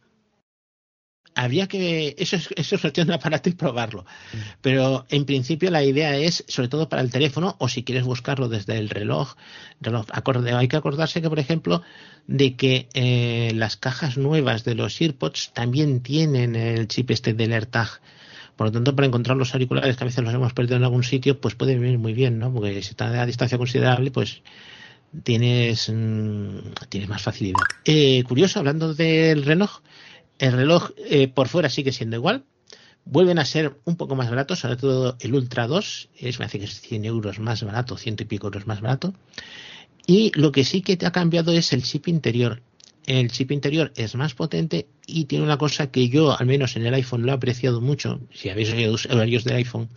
habría 1.36 1.68
que 1.68 2.16
eso 2.18 2.36
es, 2.36 2.50
eso 2.56 2.76
es 2.76 2.82
cuestión 2.82 3.08
de 3.08 3.14
aparato 3.14 3.50
y 3.50 3.54
probarlo 3.54 4.04
mm. 4.04 4.38
pero 4.62 5.06
en 5.10 5.26
principio 5.26 5.72
la 5.72 5.84
idea 5.84 6.18
es 6.18 6.44
sobre 6.48 6.70
todo 6.70 6.90
para 6.90 7.02
el 7.02 7.12
teléfono 7.12 7.56
o 7.60 7.68
si 7.68 7.84
quieres 7.84 8.04
buscarlo 8.04 8.50
desde 8.50 8.78
el 8.78 8.90
reloj, 8.90 9.36
reloj 9.80 10.06
hay 10.56 10.68
que 10.68 10.78
acordarse 10.78 11.22
que 11.22 11.30
por 11.30 11.40
ejemplo 11.40 11.82
de 12.28 12.56
que 12.56 12.88
eh, 12.94 13.52
las 13.56 13.78
cajas 13.78 14.18
nuevas 14.18 14.64
de 14.64 14.76
los 14.76 15.00
AirPods 15.00 15.52
también 15.54 16.02
tienen 16.02 16.56
el 16.56 16.88
chip 16.88 17.12
este 17.12 17.34
del 17.34 17.54
AirTag 17.54 18.02
por 18.62 18.68
lo 18.68 18.74
tanto, 18.74 18.96
para 18.96 19.08
encontrar 19.08 19.38
los 19.38 19.56
auriculares 19.56 19.98
que 19.98 20.04
a 20.04 20.06
veces 20.06 20.24
los 20.24 20.34
hemos 20.36 20.54
perdido 20.54 20.78
en 20.78 20.84
algún 20.84 21.04
sitio, 21.04 21.42
pues 21.42 21.56
puede 21.56 21.80
venir 21.80 21.98
muy 21.98 22.14
bien, 22.14 22.38
¿no? 22.38 22.54
Porque 22.54 22.84
si 22.84 22.92
está 22.92 23.08
a 23.08 23.26
distancia 23.26 23.58
considerable, 23.58 24.12
pues 24.12 24.44
tienes, 25.24 25.90
mm, 25.90 26.58
tienes 26.90 27.10
más 27.10 27.22
facilidad. 27.22 27.58
Eh, 27.86 28.24
curioso, 28.24 28.60
hablando 28.60 28.94
del 28.94 29.44
reloj, 29.46 29.80
el 30.42 30.54
reloj 30.54 30.90
eh, 30.98 31.28
por 31.28 31.48
fuera 31.48 31.70
sigue 31.70 31.92
siendo 31.92 32.16
igual. 32.16 32.44
Vuelven 33.06 33.40
a 33.40 33.46
ser 33.46 33.80
un 33.86 33.96
poco 33.96 34.16
más 34.16 34.30
baratos, 34.30 34.60
sobre 34.60 34.76
todo 34.76 35.16
el 35.20 35.36
Ultra 35.36 35.68
2, 35.68 36.10
es, 36.16 36.40
me 36.40 36.46
hace 36.46 36.60
que 36.60 36.66
es 36.66 36.82
100 36.82 37.06
euros 37.06 37.40
más 37.40 37.64
barato, 37.64 37.96
ciento 37.96 38.24
y 38.24 38.26
pico 38.26 38.48
euros 38.48 38.68
más 38.68 38.82
barato. 38.82 39.14
Y 40.08 40.32
lo 40.34 40.52
que 40.52 40.64
sí 40.64 40.82
que 40.82 40.98
te 40.98 41.06
ha 41.06 41.12
cambiado 41.12 41.52
es 41.52 41.74
el 41.74 41.84
chip 41.84 42.08
interior. 42.08 42.62
El 43.06 43.32
chip 43.32 43.52
interior 43.52 43.92
es 43.96 44.16
más 44.16 44.34
potente 44.34 44.88
y 45.06 45.26
tiene 45.26 45.44
una 45.44 45.58
cosa 45.58 45.92
que 45.92 46.10
yo, 46.10 46.38
al 46.38 46.46
menos 46.48 46.76
en 46.76 46.86
el 46.86 46.94
iPhone, 46.96 47.24
lo 47.24 47.32
he 47.32 47.36
apreciado 47.36 47.80
mucho. 47.80 48.20
Si 48.34 48.50
habéis 48.50 48.72
oído 48.72 48.94
usuarios 48.94 49.44
del 49.44 49.58
iPhone, 49.58 49.90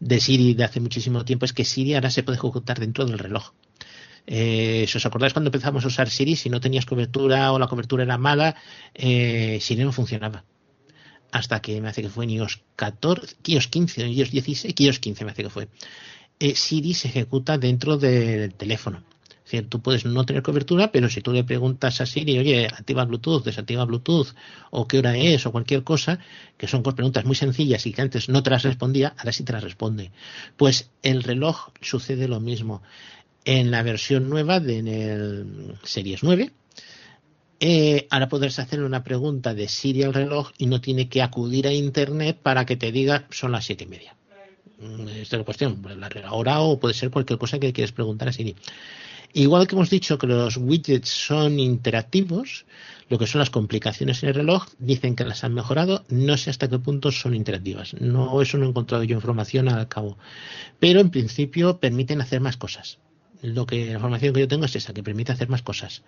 de 0.00 0.20
Siri 0.20 0.54
de 0.54 0.64
hace 0.64 0.80
muchísimo 0.80 1.24
tiempo, 1.24 1.46
es 1.46 1.54
que 1.54 1.64
Siri 1.64 1.94
ahora 1.94 2.10
se 2.10 2.22
puede 2.22 2.36
ejecutar 2.36 2.78
dentro 2.78 3.06
del 3.06 3.18
reloj. 3.18 3.52
Eh, 4.30 4.84
si 4.86 4.98
os 4.98 5.06
acordáis 5.06 5.32
cuando 5.32 5.48
empezamos 5.48 5.82
a 5.84 5.88
usar 5.88 6.10
Siri, 6.10 6.36
si 6.36 6.50
no 6.50 6.60
tenías 6.60 6.84
cobertura 6.84 7.50
o 7.50 7.58
la 7.58 7.66
cobertura 7.66 8.02
era 8.04 8.18
mala, 8.18 8.56
eh, 8.92 9.56
Siri 9.58 9.82
no 9.84 9.90
funcionaba. 9.90 10.44
Hasta 11.32 11.62
que 11.62 11.80
me 11.80 11.88
hace 11.88 12.02
que 12.02 12.10
fue 12.10 12.24
en 12.24 12.36
iOS 12.36 12.60
14, 12.76 13.36
iOS 13.46 13.68
15, 13.68 14.06
iOS 14.06 14.30
16, 14.30 14.74
iOS 14.76 14.98
15 14.98 15.24
me 15.24 15.30
hace 15.30 15.44
que 15.44 15.50
fue. 15.50 15.68
Eh, 16.38 16.54
Siri 16.54 16.92
se 16.92 17.08
ejecuta 17.08 17.56
dentro 17.56 17.96
del 17.96 18.52
teléfono. 18.52 19.02
Tú 19.70 19.80
puedes 19.80 20.04
no 20.04 20.26
tener 20.26 20.42
cobertura, 20.42 20.92
pero 20.92 21.08
si 21.08 21.22
tú 21.22 21.32
le 21.32 21.42
preguntas 21.42 22.02
a 22.02 22.06
Siri, 22.06 22.38
oye, 22.38 22.66
activa 22.66 23.06
Bluetooth, 23.06 23.42
desactiva 23.44 23.86
Bluetooth, 23.86 24.34
o 24.70 24.86
qué 24.86 24.98
hora 24.98 25.16
es, 25.16 25.46
o 25.46 25.52
cualquier 25.52 25.84
cosa, 25.84 26.18
que 26.58 26.68
son 26.68 26.82
preguntas 26.82 27.24
muy 27.24 27.34
sencillas 27.34 27.86
y 27.86 27.94
que 27.94 28.02
antes 28.02 28.28
no 28.28 28.42
te 28.42 28.50
las 28.50 28.62
respondía, 28.62 29.14
ahora 29.16 29.32
sí 29.32 29.44
te 29.44 29.54
las 29.54 29.64
responde. 29.64 30.12
Pues 30.58 30.90
el 31.02 31.22
reloj 31.22 31.70
sucede 31.80 32.28
lo 32.28 32.40
mismo. 32.40 32.82
En 33.44 33.70
la 33.70 33.82
versión 33.82 34.28
nueva 34.28 34.60
de 34.60 34.78
en 34.78 35.78
Series 35.82 36.22
9, 36.22 36.52
eh, 37.60 38.06
ahora 38.10 38.28
podrás 38.28 38.58
hacer 38.58 38.82
una 38.82 39.02
pregunta 39.02 39.54
de 39.54 39.68
Siri 39.68 40.02
al 40.02 40.14
reloj 40.14 40.50
y 40.58 40.66
no 40.66 40.80
tiene 40.80 41.08
que 41.08 41.22
acudir 41.22 41.66
a 41.66 41.72
Internet 41.72 42.38
para 42.42 42.66
que 42.66 42.76
te 42.76 42.92
diga 42.92 43.26
son 43.30 43.52
las 43.52 43.64
siete 43.64 43.84
y 43.84 43.88
media. 43.88 44.16
Mm, 44.78 45.08
esta 45.08 45.36
es 45.36 45.40
la 45.40 45.44
cuestión, 45.44 45.82
la 45.82 46.32
hora 46.32 46.60
o 46.60 46.78
puede 46.78 46.94
ser 46.94 47.10
cualquier 47.10 47.38
cosa 47.38 47.58
que 47.58 47.72
quieras 47.72 47.92
preguntar 47.92 48.28
a 48.28 48.32
Siri. 48.32 48.54
Igual 49.34 49.66
que 49.66 49.74
hemos 49.74 49.90
dicho 49.90 50.18
que 50.18 50.26
los 50.26 50.56
widgets 50.56 51.10
son 51.10 51.58
interactivos, 51.58 52.64
lo 53.08 53.18
que 53.18 53.26
son 53.26 53.40
las 53.40 53.50
complicaciones 53.50 54.22
en 54.22 54.30
el 54.30 54.34
reloj, 54.36 54.66
dicen 54.78 55.16
que 55.16 55.24
las 55.24 55.44
han 55.44 55.52
mejorado, 55.52 56.04
no 56.08 56.36
sé 56.36 56.50
hasta 56.50 56.68
qué 56.68 56.78
punto 56.78 57.12
son 57.12 57.34
interactivas. 57.34 57.94
No, 57.94 58.40
eso 58.40 58.56
no 58.56 58.64
he 58.64 58.68
encontrado 58.68 59.04
yo 59.04 59.16
información 59.16 59.68
al 59.68 59.88
cabo. 59.88 60.16
Pero 60.78 61.00
en 61.00 61.10
principio 61.10 61.78
permiten 61.78 62.20
hacer 62.20 62.40
más 62.40 62.56
cosas. 62.56 62.98
Lo 63.42 63.66
que 63.66 63.86
la 63.86 63.92
información 63.92 64.34
que 64.34 64.40
yo 64.40 64.48
tengo 64.48 64.64
es 64.64 64.76
esa, 64.76 64.92
que 64.92 65.02
permite 65.02 65.32
hacer 65.32 65.48
más 65.48 65.62
cosas. 65.62 66.02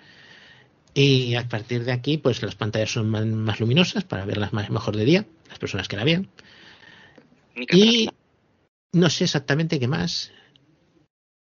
Y 0.93 1.36
a 1.36 1.48
partir 1.48 1.85
de 1.85 1.93
aquí, 1.93 2.19
pues 2.19 2.43
las 2.43 2.57
pantallas 2.57 2.93
son 2.93 3.09
más, 3.11 3.61
luminosas 3.61 4.05
para 4.05 4.24
verlas 4.24 4.52
más, 4.52 4.70
mejor 4.70 4.97
de 4.97 5.05
día, 5.05 5.24
las 5.48 5.59
personas 5.59 5.86
que 5.86 5.97
la 5.97 6.05
vean. 6.05 6.28
Y 7.55 8.09
no 8.93 9.09
sé 9.09 9.24
exactamente 9.24 9.78
qué 9.78 9.86
más. 9.86 10.32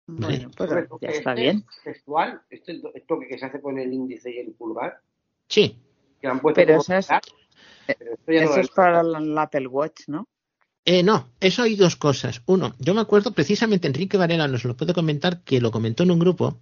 Bueno, 0.05 0.51
pues 0.55 0.69
ya 1.01 1.09
está 1.09 1.33
bien. 1.33 1.65
Gestual, 1.83 2.41
esto, 2.49 2.71
esto 2.93 3.19
que 3.19 3.37
se 3.37 3.45
hace 3.45 3.61
con 3.61 3.77
el 3.79 3.91
índice 3.91 4.31
y 4.31 4.39
el 4.39 4.53
pulgar. 4.53 5.01
Sí. 5.47 5.77
pero 6.21 6.79
eso 6.79 6.95
es, 6.95 7.09
eso 8.27 8.59
es 8.59 8.69
para 8.69 9.01
el 9.01 9.37
Apple 9.37 9.67
Watch, 9.67 10.07
¿no? 10.07 10.27
Eh, 10.91 11.03
no, 11.03 11.29
eso 11.39 11.61
hay 11.61 11.75
dos 11.75 11.95
cosas. 11.95 12.41
Uno, 12.47 12.73
yo 12.79 12.95
me 12.95 13.01
acuerdo 13.01 13.31
precisamente 13.31 13.85
Enrique 13.85 14.17
Varela 14.17 14.47
nos 14.47 14.63
lo 14.63 14.75
puede 14.75 14.95
comentar 14.95 15.43
que 15.43 15.61
lo 15.61 15.69
comentó 15.69 16.01
en 16.01 16.09
un 16.09 16.17
grupo 16.17 16.59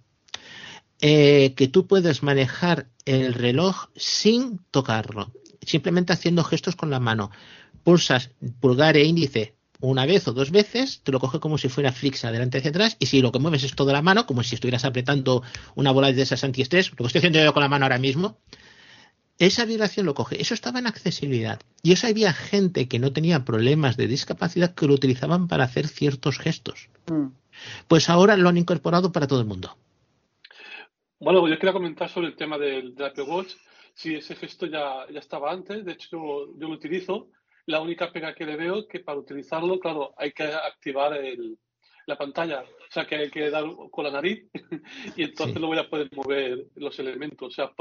eh, 1.00 1.54
que 1.56 1.68
tú 1.68 1.86
puedes 1.86 2.22
manejar 2.22 2.90
el 3.06 3.32
reloj 3.32 3.86
sin 3.96 4.58
tocarlo, 4.70 5.32
simplemente 5.62 6.12
haciendo 6.12 6.44
gestos 6.44 6.76
con 6.76 6.90
la 6.90 7.00
mano. 7.00 7.30
Pulsas 7.84 8.28
pulgar 8.60 8.98
e 8.98 9.04
índice 9.04 9.56
una 9.80 10.04
vez 10.04 10.28
o 10.28 10.34
dos 10.34 10.50
veces, 10.50 11.00
te 11.04 11.10
lo 11.10 11.20
coge 11.20 11.40
como 11.40 11.56
si 11.56 11.70
fuera 11.70 11.90
Flix 11.90 12.26
adelante 12.26 12.58
hacia 12.58 12.68
atrás, 12.68 12.98
y 12.98 13.06
si 13.06 13.22
lo 13.22 13.32
que 13.32 13.38
mueves 13.38 13.64
es 13.64 13.74
toda 13.74 13.94
la 13.94 14.02
mano, 14.02 14.26
como 14.26 14.42
si 14.42 14.56
estuvieras 14.56 14.84
apretando 14.84 15.42
una 15.74 15.90
bola 15.90 16.12
de 16.12 16.20
esas 16.20 16.44
antiestrés, 16.44 16.90
lo 16.90 16.96
que 16.96 17.06
estoy 17.06 17.20
haciendo 17.20 17.42
yo 17.42 17.54
con 17.54 17.62
la 17.62 17.70
mano 17.70 17.86
ahora 17.86 17.98
mismo, 17.98 18.36
esa 19.38 19.64
vibración 19.64 20.06
lo 20.06 20.14
coge. 20.14 20.40
Eso 20.40 20.54
estaba 20.54 20.80
en 20.80 20.86
accesibilidad. 20.86 21.60
Y 21.82 21.92
eso 21.92 22.06
había 22.08 22.32
gente 22.32 22.88
que 22.88 22.98
no 22.98 23.12
tenía 23.12 23.44
problemas 23.44 23.96
de 23.96 24.08
discapacidad 24.08 24.74
que 24.74 24.86
lo 24.86 24.94
utilizaban 24.94 25.46
para 25.46 25.64
hacer 25.64 25.86
ciertos 25.86 26.38
gestos. 26.38 26.88
Mm. 27.06 27.28
Pues 27.86 28.10
ahora 28.10 28.36
lo 28.36 28.48
han 28.48 28.56
incorporado 28.56 29.12
para 29.12 29.26
todo 29.26 29.40
el 29.40 29.46
mundo. 29.46 29.76
Bueno, 31.20 31.48
yo 31.48 31.58
quería 31.58 31.72
comentar 31.72 32.08
sobre 32.08 32.28
el 32.28 32.36
tema 32.36 32.58
del, 32.58 32.94
Apple 33.02 33.24
Watch. 33.24 33.54
Sí, 33.94 34.14
ese 34.14 34.36
gesto 34.36 34.66
ya, 34.66 35.06
ya 35.12 35.18
estaba 35.18 35.50
antes, 35.50 35.84
de 35.84 35.92
hecho 35.92 36.08
yo, 36.12 36.46
lo 36.58 36.68
utilizo. 36.68 37.30
La 37.66 37.80
única 37.80 38.12
pega 38.12 38.34
que 38.34 38.46
le 38.46 38.56
veo 38.56 38.80
es 38.80 38.86
que 38.86 39.00
para 39.00 39.18
utilizarlo, 39.18 39.78
claro, 39.78 40.14
hay 40.16 40.32
que 40.32 40.44
activar 40.44 41.14
el, 41.14 41.58
la 42.06 42.16
pantalla. 42.16 42.62
O 42.62 42.92
sea, 42.92 43.06
que 43.06 43.16
hay 43.16 43.30
que 43.30 43.50
dar 43.50 43.64
con 43.90 44.04
la 44.04 44.10
nariz 44.10 44.46
y 45.16 45.24
entonces 45.24 45.60
lo 45.60 45.66
voy 45.66 45.78
a 45.78 45.88
poder 45.88 46.08
mover 46.14 46.66
los 46.76 46.98
elementos. 46.98 47.48
O 47.48 47.50
sea, 47.50 47.72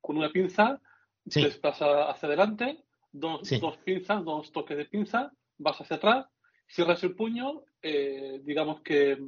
con 0.00 0.16
una 0.16 0.30
pinza 0.30 0.80
sí. 1.28 1.42
desplaza 1.42 2.10
hacia 2.10 2.28
adelante, 2.28 2.84
dos, 3.12 3.48
dos 3.60 3.76
pinzas, 3.78 4.24
dos 4.24 4.52
toques 4.52 4.76
de 4.76 4.84
pinza, 4.86 5.32
vas 5.58 5.80
hacia 5.80 5.96
atrás, 5.96 6.26
cierras 6.68 7.02
el 7.02 7.14
puño, 7.14 7.62
eh, 7.82 8.40
digamos 8.44 8.80
que 8.82 9.18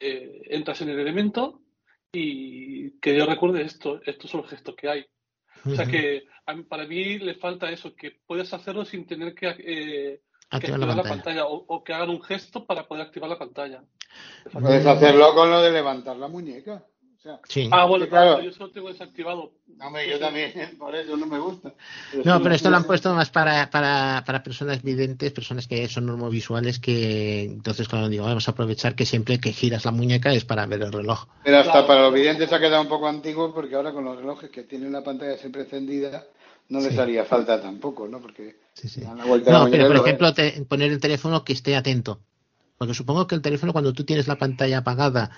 eh, 0.00 0.42
entras 0.46 0.80
en 0.82 0.90
el 0.90 1.00
elemento 1.00 1.62
y 2.12 2.98
que 3.00 3.16
yo 3.16 3.26
recuerde 3.26 3.62
esto, 3.62 4.00
estos 4.04 4.30
son 4.30 4.42
los 4.42 4.50
gestos 4.50 4.74
que 4.76 4.88
hay. 4.88 5.06
O 5.64 5.74
sea 5.74 5.86
que 5.86 6.24
para 6.68 6.86
mí 6.86 7.18
le 7.18 7.34
falta 7.36 7.70
eso, 7.70 7.94
que 7.94 8.18
puedes 8.26 8.52
hacerlo 8.52 8.84
sin 8.84 9.06
tener 9.06 9.34
que, 9.34 9.54
eh, 9.58 10.20
activar, 10.50 10.80
la 10.80 11.02
pantalla, 11.02 11.46
o, 11.46 11.82
que 11.82 11.94
hagan 11.94 12.10
un 12.10 12.22
gesto 12.22 12.66
para 12.66 12.86
poder 12.86 13.06
activar 13.06 13.30
la 13.30 13.38
pantalla. 13.38 13.82
Puedes 14.52 14.84
hacerlo 14.84 15.34
con 15.34 15.50
lo 15.50 15.62
de 15.62 15.72
levantar 15.72 16.16
la 16.16 16.28
muñeca. 16.28 16.84
Ah, 17.70 17.86
bueno, 17.86 18.06
claro. 18.08 18.42
yo 18.42 18.52
solo 18.52 18.70
tengo 18.70 18.88
desactivado. 18.88 19.52
yo 19.66 20.18
también, 20.18 20.52
por 20.78 20.94
eso 20.94 21.16
no 21.16 21.26
me 21.26 21.38
gusta. 21.38 21.72
no, 22.24 22.42
pero 22.42 22.54
esto 22.54 22.70
lo 22.70 22.76
han 22.76 22.84
puesto 22.84 23.14
más 23.14 23.30
para, 23.30 23.70
para, 23.70 24.22
para 24.26 24.42
personas 24.42 24.82
videntes, 24.82 25.32
personas 25.32 25.66
que 25.66 25.88
son 25.88 26.06
normovisuales, 26.06 26.78
que 26.78 27.44
entonces 27.44 27.88
cuando 27.88 28.08
digo, 28.08 28.24
vamos 28.24 28.46
a 28.46 28.50
aprovechar 28.50 28.94
que 28.94 29.06
siempre 29.06 29.40
que 29.40 29.52
giras 29.52 29.84
la 29.84 29.90
muñeca 29.90 30.32
es 30.32 30.44
para 30.44 30.66
ver 30.66 30.82
el 30.82 30.92
reloj. 30.92 31.26
Pero 31.44 31.58
hasta 31.58 31.86
para 31.86 32.02
los 32.02 32.12
videntes 32.12 32.52
ha 32.52 32.60
quedado 32.60 32.82
un 32.82 32.88
poco 32.88 33.08
antiguo 33.08 33.54
porque 33.54 33.74
ahora 33.74 33.92
con 33.92 34.04
los 34.04 34.16
relojes 34.16 34.50
que 34.50 34.64
tienen 34.64 34.92
la 34.92 35.02
pantalla 35.02 35.38
siempre 35.38 35.62
encendida, 35.62 36.24
no 36.68 36.80
les 36.80 36.98
haría 36.98 37.24
falta 37.24 37.60
tampoco, 37.60 38.06
¿no? 38.06 38.20
Porque 38.20 38.56
no, 39.46 39.68
pero 39.70 39.86
por 39.86 39.96
ejemplo, 39.96 40.34
poner 40.68 40.90
el 40.90 41.00
teléfono 41.00 41.44
que 41.44 41.52
esté 41.52 41.76
atento. 41.76 42.20
Porque 42.76 42.94
supongo 42.94 43.26
que 43.26 43.36
el 43.36 43.42
teléfono 43.42 43.72
cuando 43.72 43.92
tú 43.92 44.04
tienes 44.04 44.26
la 44.26 44.36
pantalla 44.36 44.78
apagada 44.78 45.30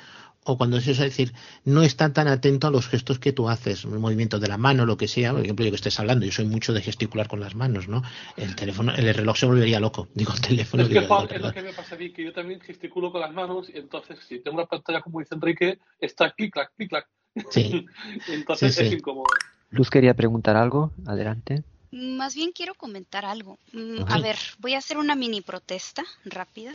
o 0.47 0.57
cuando 0.57 0.77
es 0.79 0.87
eso, 0.87 1.03
es 1.03 1.11
decir, 1.11 1.33
no 1.65 1.83
está 1.83 2.13
tan 2.13 2.29
atento 2.29 2.69
a 2.69 2.71
los 2.71 2.87
gestos 2.89 3.19
que 3.19 3.33
tú 3.33 3.49
haces, 3.49 3.85
el 3.85 3.99
movimiento 3.99 4.39
de 4.39 4.47
la 4.47 4.57
mano, 4.57 4.87
lo 4.87 4.97
que 4.97 5.09
sea, 5.09 5.33
por 5.33 5.43
ejemplo, 5.43 5.65
yo 5.65 5.73
que 5.73 5.77
estés 5.77 5.99
hablando, 5.99 6.25
yo 6.25 6.33
soy 6.33 6.47
mucho 6.47 6.73
de 6.73 6.81
gesticular 6.81 7.27
con 7.27 7.41
las 7.41 7.57
manos, 7.57 7.89
¿no? 7.89 8.03
El 8.37 8.55
teléfono, 8.55 8.95
el 8.95 9.13
reloj 9.13 9.37
se 9.37 9.47
volvería 9.47 9.81
loco, 9.81 10.09
digo 10.15 10.33
el 10.33 10.41
teléfono. 10.41 10.85
Es, 10.85 10.89
que, 10.89 10.99
es 10.99 11.43
lo 11.43 11.53
que 11.53 11.63
me 11.63 11.73
pasa 11.73 11.97
a 11.97 11.99
mí, 11.99 12.13
que 12.13 12.25
yo 12.25 12.33
también 12.33 12.61
gesticulo 12.61 13.11
con 13.11 13.21
las 13.21 13.33
manos 13.33 13.69
y 13.75 13.79
entonces 13.79 14.19
si 14.29 14.39
tengo 14.39 14.59
una 14.59 14.67
pantalla 14.67 15.01
como 15.01 15.19
dice 15.19 15.35
Enrique, 15.35 15.81
está 15.99 16.31
clic, 16.31 16.53
clac, 16.53 16.73
clic, 16.77 16.91
clac. 16.91 17.09
Sí. 17.51 17.85
entonces 18.29 18.79
es 18.79 18.93
incómodo. 18.93 19.27
Luz 19.71 19.91
quería 19.91 20.15
preguntar 20.15 20.57
algo, 20.57 20.93
adelante. 21.07 21.65
Más 21.91 22.37
bien 22.37 22.53
quiero 22.53 22.75
comentar 22.75 23.25
algo. 23.25 23.59
Mm, 23.73 24.05
a 24.07 24.21
ver, 24.21 24.37
voy 24.59 24.75
a 24.75 24.79
hacer 24.79 24.97
una 24.97 25.17
mini 25.17 25.41
protesta 25.41 26.05
rápida. 26.25 26.73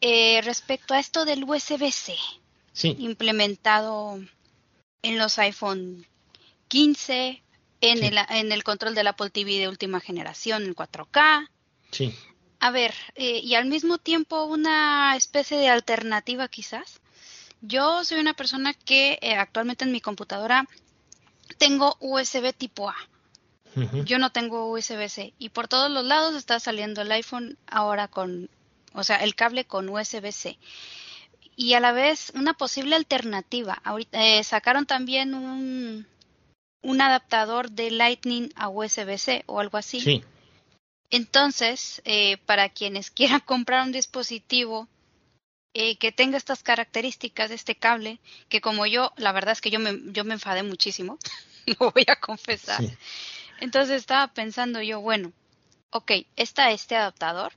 Eh, 0.00 0.40
respecto 0.42 0.94
a 0.94 0.98
esto 0.98 1.26
del 1.26 1.44
USB-C 1.44 2.14
implementado 2.82 4.20
en 5.02 5.18
los 5.18 5.38
iPhone 5.38 6.06
15, 6.68 7.42
en, 7.80 8.04
el, 8.04 8.18
en 8.28 8.52
el 8.52 8.62
control 8.62 8.94
del 8.94 9.08
Apple 9.08 9.30
TV 9.30 9.58
de 9.58 9.68
última 9.68 10.00
generación 10.00 10.64
en 10.64 10.74
4K. 10.74 11.48
Sí. 11.90 12.14
A 12.60 12.70
ver, 12.70 12.94
eh, 13.14 13.40
y 13.42 13.54
al 13.54 13.66
mismo 13.66 13.98
tiempo 13.98 14.44
una 14.44 15.16
especie 15.16 15.56
de 15.56 15.68
alternativa 15.68 16.46
quizás. 16.48 17.00
Yo 17.62 18.04
soy 18.04 18.20
una 18.20 18.34
persona 18.34 18.74
que 18.74 19.18
eh, 19.20 19.34
actualmente 19.34 19.84
en 19.84 19.92
mi 19.92 20.00
computadora 20.00 20.66
tengo 21.58 21.96
USB 22.00 22.52
tipo 22.52 22.88
A. 22.88 22.96
Yo 24.04 24.18
no 24.18 24.32
tengo 24.32 24.70
USB-C 24.72 25.32
y 25.38 25.50
por 25.50 25.68
todos 25.68 25.90
los 25.90 26.04
lados 26.04 26.34
está 26.34 26.58
saliendo 26.58 27.02
el 27.02 27.12
iPhone 27.12 27.56
ahora 27.68 28.08
con, 28.08 28.50
o 28.94 29.04
sea, 29.04 29.18
el 29.18 29.36
cable 29.36 29.64
con 29.64 29.88
USB-C 29.88 30.58
y 31.60 31.74
a 31.74 31.80
la 31.80 31.92
vez 31.92 32.32
una 32.34 32.54
posible 32.54 32.96
alternativa. 32.96 33.78
Ahorita 33.84 34.24
eh, 34.24 34.42
sacaron 34.44 34.86
también 34.86 35.34
un, 35.34 36.06
un 36.80 37.00
adaptador 37.02 37.70
de 37.70 37.90
Lightning 37.90 38.48
a 38.56 38.70
USB-C 38.70 39.44
o 39.44 39.60
algo 39.60 39.76
así. 39.76 40.00
Sí. 40.00 40.24
Entonces, 41.10 42.00
eh, 42.06 42.38
para 42.46 42.70
quienes 42.70 43.10
quieran 43.10 43.40
comprar 43.40 43.84
un 43.84 43.92
dispositivo 43.92 44.88
eh, 45.74 45.98
que 45.98 46.12
tenga 46.12 46.38
estas 46.38 46.62
características 46.62 47.50
de 47.50 47.56
este 47.56 47.74
cable, 47.74 48.20
que 48.48 48.62
como 48.62 48.86
yo, 48.86 49.12
la 49.18 49.32
verdad 49.32 49.52
es 49.52 49.60
que 49.60 49.70
yo 49.70 49.80
me, 49.80 50.00
yo 50.12 50.24
me 50.24 50.32
enfadé 50.32 50.62
muchísimo, 50.62 51.18
lo 51.78 51.90
voy 51.90 52.06
a 52.08 52.16
confesar. 52.16 52.82
Entonces 53.60 53.96
estaba 53.98 54.32
pensando 54.32 54.80
yo, 54.80 55.02
bueno, 55.02 55.30
ok, 55.90 56.12
está 56.36 56.70
este 56.70 56.96
adaptador. 56.96 57.52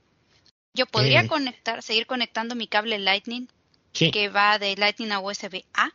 Yo 0.74 0.84
podría 0.84 1.26
conectar, 1.26 1.82
seguir 1.82 2.06
conectando 2.06 2.54
mi 2.54 2.66
cable 2.66 2.98
Lightning 2.98 3.48
que 3.94 4.28
va 4.28 4.58
de 4.58 4.76
Lightning 4.76 5.12
a 5.12 5.20
USB 5.20 5.64
A. 5.72 5.90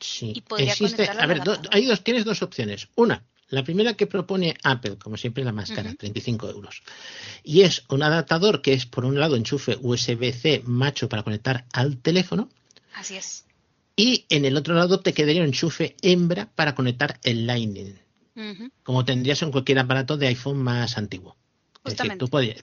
Sí. 0.00 0.32
Y 0.34 0.40
podría 0.42 0.72
Existe, 0.72 1.08
a 1.08 1.26
ver, 1.26 1.42
hay 1.70 1.86
dos, 1.86 2.04
tienes 2.04 2.24
dos 2.24 2.42
opciones. 2.42 2.88
Una, 2.94 3.24
la 3.48 3.64
primera 3.64 3.94
que 3.94 4.06
propone 4.06 4.56
Apple, 4.62 4.98
como 4.98 5.16
siempre 5.16 5.42
la 5.42 5.52
más 5.52 5.70
cara, 5.70 5.94
35 5.94 6.50
euros. 6.50 6.82
Y 7.42 7.62
es 7.62 7.84
un 7.88 8.02
adaptador 8.02 8.62
que 8.62 8.74
es, 8.74 8.86
por 8.86 9.04
un 9.04 9.18
lado, 9.18 9.36
enchufe 9.36 9.78
USB-C 9.80 10.62
macho 10.66 11.08
para 11.08 11.22
conectar 11.22 11.64
al 11.72 11.98
teléfono. 11.98 12.48
Así 12.94 13.16
es. 13.16 13.44
Y 13.96 14.26
en 14.28 14.44
el 14.44 14.56
otro 14.56 14.74
lado 14.74 15.00
te 15.00 15.12
quedaría 15.12 15.40
un 15.40 15.48
enchufe 15.48 15.96
hembra 16.02 16.50
para 16.54 16.74
conectar 16.74 17.18
el 17.24 17.46
Lightning. 17.46 17.98
Como 18.84 19.04
tendrías 19.04 19.42
en 19.42 19.50
cualquier 19.50 19.80
aparato 19.80 20.16
de 20.16 20.28
iPhone 20.28 20.62
más 20.62 20.96
antiguo. 20.96 21.36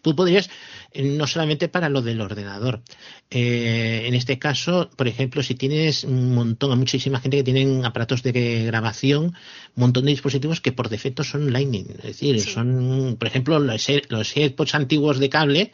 Tú, 0.01 0.15
podrías, 0.15 0.49
eh, 0.91 1.03
no 1.03 1.27
solamente 1.27 1.67
para 1.67 1.89
lo 1.89 2.01
del 2.01 2.21
ordenador. 2.21 2.81
Eh, 3.29 4.03
en 4.05 4.13
este 4.13 4.37
caso, 4.39 4.89
por 4.95 5.07
ejemplo, 5.07 5.41
si 5.43 5.55
tienes 5.55 6.03
un 6.03 6.35
montón, 6.35 6.77
muchísima 6.77 7.19
gente 7.19 7.37
que 7.37 7.43
tienen 7.43 7.85
aparatos 7.85 8.23
de 8.23 8.65
grabación, 8.65 9.23
un 9.25 9.33
montón 9.75 10.05
de 10.05 10.11
dispositivos 10.11 10.61
que 10.61 10.71
por 10.71 10.89
defecto 10.89 11.23
son 11.23 11.51
Lightning. 11.51 11.87
Es 11.97 12.03
decir, 12.03 12.39
son, 12.41 13.15
por 13.17 13.27
ejemplo, 13.27 13.59
los, 13.59 13.87
los 14.09 14.37
AirPods 14.37 14.75
antiguos 14.75 15.19
de 15.19 15.29
cable 15.29 15.73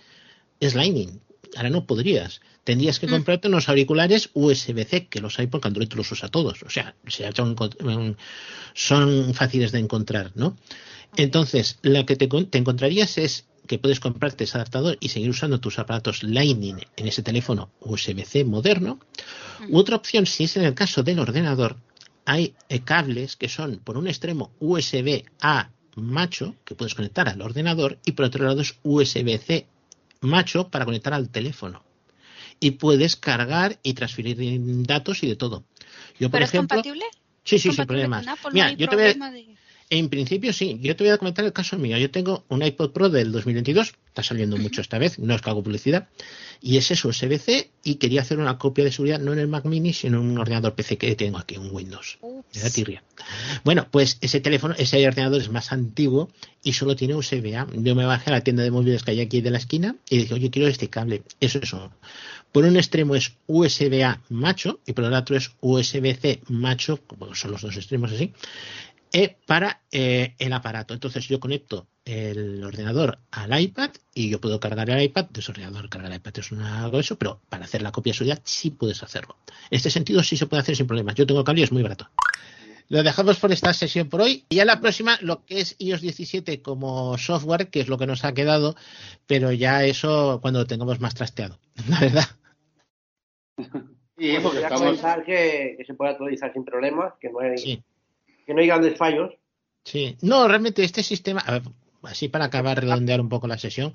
es 0.60 0.76
Lightning. 0.76 1.20
Ahora 1.56 1.70
no 1.70 1.86
podrías 1.86 2.42
tendrías 2.64 3.00
que 3.00 3.08
mm. 3.08 3.12
comprarte 3.12 3.48
unos 3.48 3.70
auriculares 3.70 4.30
USB-C, 4.34 5.08
que 5.08 5.20
los 5.20 5.40
hay 5.40 5.48
porque 5.48 5.68
Android 5.68 5.92
los 5.94 6.12
usa 6.12 6.30
todos. 6.30 6.64
O 6.64 6.70
sea, 6.70 6.96
son 8.74 9.34
fáciles 9.34 9.72
de 9.72 9.80
encontrar, 9.80 10.32
¿no? 10.36 10.56
Entonces, 11.18 11.78
lo 11.82 12.06
que 12.06 12.16
te, 12.16 12.30
encontrarías 12.58 13.18
es 13.18 13.46
que 13.68 13.80
puedes 13.80 14.00
comprarte 14.00 14.44
ese 14.44 14.58
adaptador 14.58 14.98
y 15.00 15.10
seguir 15.10 15.30
usando 15.30 15.60
tus 15.60 15.80
aparatos 15.80 16.24
Lightning 16.24 16.78
en 16.96 17.08
ese 17.08 17.24
teléfono 17.24 17.70
USB-C 17.82 18.44
moderno. 18.46 19.00
Mm. 19.60 19.76
otra 19.76 19.96
opción, 19.96 20.26
si 20.26 20.46
es 20.46 20.58
en 20.58 20.64
el 20.64 20.74
caso 20.74 21.04
del 21.04 21.20
ordenador, 21.20 21.78
hay 22.26 22.56
eh, 22.70 22.80
cables 22.82 23.36
que 23.36 23.50
son 23.50 23.78
por 23.78 23.98
un 23.98 24.08
extremo 24.08 24.52
USB-A 24.60 25.70
macho, 25.96 26.56
que 26.66 26.76
puedes 26.76 26.96
conectar 26.96 27.28
al 27.28 27.42
ordenador, 27.42 28.00
y 28.06 28.14
por 28.14 28.26
otro 28.26 28.46
lado 28.46 28.62
es 28.62 28.76
USB-C 28.84 29.68
macho 30.22 30.70
para 30.70 30.86
conectar 30.86 31.14
al 31.14 31.30
teléfono 31.30 31.84
y 32.62 32.72
puedes 32.72 33.18
cargar 33.18 33.80
y 33.84 33.96
transferir 33.96 34.38
datos 34.86 35.24
y 35.24 35.28
de 35.28 35.36
todo. 35.36 35.66
Yo, 36.20 36.30
por 36.30 36.40
¿Pero 36.40 36.46
es 36.46 36.52
compatible? 36.52 37.06
Sí, 37.44 37.58
sí, 37.58 37.72
sin 37.72 37.86
problemas. 37.86 38.26
Mira, 38.54 38.72
yo 38.72 38.88
te 38.88 38.96
voy 38.96 39.06
a... 39.06 39.16
En 39.92 40.08
principio 40.08 40.54
sí, 40.54 40.80
yo 40.82 40.96
te 40.96 41.04
voy 41.04 41.12
a 41.12 41.18
comentar 41.18 41.44
el 41.44 41.52
caso 41.52 41.78
mío. 41.78 41.98
Yo 41.98 42.10
tengo 42.10 42.46
un 42.48 42.64
iPod 42.64 42.92
Pro 42.92 43.10
del 43.10 43.34
2022, 43.34 43.94
está 44.08 44.24
saliendo 44.24 44.56
mucho 44.56 44.80
esta 44.80 44.98
vez, 44.98 45.20
no 45.20 45.36
es 45.36 45.42
que 45.42 45.50
hago 45.50 45.62
publicidad, 45.62 46.08
y 46.62 46.78
es 46.78 46.92
eso, 46.92 47.10
USB-C, 47.10 47.72
y 47.84 47.96
quería 47.96 48.22
hacer 48.22 48.40
una 48.40 48.58
copia 48.58 48.86
de 48.86 48.94
seguridad 48.94 49.20
no 49.20 49.34
en 49.34 49.40
el 49.40 49.50
Mac 49.50 49.66
Mini, 49.66 49.92
sino 49.92 50.22
en 50.22 50.30
un 50.30 50.38
ordenador 50.38 50.76
PC 50.76 50.98
que 50.98 51.14
tengo 51.18 51.40
aquí, 51.40 51.58
un 51.58 51.76
Windows. 51.76 52.20
De 52.54 52.64
la 52.64 52.70
tirria. 52.70 53.04
Bueno, 53.66 53.86
pues 53.92 54.18
ese 54.22 54.40
teléfono, 54.40 54.76
ese 54.78 55.06
ordenador 55.06 55.42
es 55.42 55.50
más 55.50 55.74
antiguo 55.74 56.30
y 56.64 56.72
solo 56.72 56.96
tiene 56.96 57.16
USB-A. 57.16 57.68
Yo 57.74 57.94
me 57.94 58.06
bajé 58.06 58.30
a 58.30 58.34
la 58.34 58.42
tienda 58.46 58.64
de 58.64 58.72
móviles 58.72 59.04
que 59.04 59.12
hay 59.12 59.20
aquí 59.20 59.42
de 59.42 59.52
la 59.52 59.58
esquina 59.58 59.98
y 60.10 60.20
dije, 60.20 60.34
oye, 60.34 60.50
quiero 60.50 60.70
este 60.70 60.90
cable. 60.90 61.24
Eso 61.42 61.58
es 61.58 61.66
eso. 61.66 61.92
Por 62.52 62.66
un 62.66 62.76
extremo 62.76 63.16
es 63.16 63.34
USB-A 63.48 64.22
macho 64.30 64.80
y 64.86 64.94
por 64.94 65.06
el 65.06 65.14
otro 65.14 65.38
es 65.38 65.52
USB-C 65.62 66.42
macho, 66.50 67.00
como 67.08 67.34
son 67.34 67.52
los 67.52 67.62
dos 67.62 67.78
extremos 67.78 68.12
así, 68.12 68.34
eh, 69.14 69.36
para 69.46 69.82
eh, 69.92 70.36
el 70.40 70.54
aparato. 70.54 70.94
Entonces 70.94 71.28
yo 71.28 71.40
conecto 71.40 71.88
el 72.06 72.64
ordenador 72.64 73.20
al 73.32 73.60
iPad 73.60 73.92
y 74.14 74.30
yo 74.30 74.40
puedo 74.40 74.60
cargar 74.60 74.90
el 74.90 75.02
iPad. 75.02 75.28
Ese 75.36 75.52
ordenador 75.52 75.90
cargar 75.90 76.12
el 76.12 76.18
iPad 76.18 76.40
es 76.40 76.52
una, 76.52 76.84
algo 76.84 77.00
eso, 77.00 77.18
pero 77.18 77.42
para 77.50 77.66
hacer 77.66 77.82
la 77.82 77.92
copia 77.92 78.14
suya 78.14 78.40
sí 78.44 78.72
puedes 78.72 79.04
hacerlo. 79.04 79.36
En 79.70 79.78
este 79.78 79.90
sentido 79.90 80.24
sí 80.24 80.38
se 80.38 80.46
puede 80.46 80.62
hacer 80.62 80.76
sin 80.76 80.88
problemas. 80.88 81.16
Yo 81.16 81.26
tengo 81.26 81.44
cable 81.44 81.62
y 81.62 81.64
es 81.64 81.72
muy 81.72 81.84
barato. 81.84 82.10
Lo 82.88 83.04
dejamos 83.04 83.40
por 83.40 83.52
esta 83.52 83.74
sesión 83.74 84.10
por 84.10 84.22
hoy. 84.22 84.46
Y 84.50 84.56
ya 84.56 84.66
la 84.66 84.82
próxima, 84.82 85.18
lo 85.22 85.46
que 85.46 85.62
es 85.62 85.76
iOS 85.80 86.02
17 86.02 86.62
como 86.62 87.18
software, 87.18 87.70
que 87.70 87.82
es 87.82 87.88
lo 87.88 87.98
que 87.98 88.08
nos 88.08 88.26
ha 88.26 88.34
quedado, 88.34 88.76
pero 89.28 89.52
ya 89.52 89.86
eso 89.86 90.40
cuando 90.42 90.60
lo 90.60 90.68
tengamos 90.68 91.00
más 91.00 91.16
trasteado, 91.16 91.60
la 91.90 92.00
verdad. 92.00 92.26
Y 94.18 94.38
porque 94.40 94.60
pensar 94.60 95.24
que, 95.24 95.76
que, 95.78 95.86
se 95.86 95.94
puede 95.94 96.12
actualizar 96.12 96.52
sin 96.52 96.66
problemas, 96.66 97.14
que 97.20 97.30
no 97.30 97.40
hay, 97.40 97.82
que 98.46 98.54
no 98.54 98.62
hay 98.62 98.68
grandes 98.68 98.98
fallos. 98.98 99.34
Sí, 99.84 100.18
no, 100.22 100.48
realmente 100.48 100.84
este 100.84 101.04
sistema, 101.04 101.44
así 102.04 102.28
para 102.28 102.46
acabar 102.46 102.80
redondear 102.80 103.20
un 103.20 103.30
poco 103.30 103.48
la 103.48 103.58
sesión, 103.58 103.94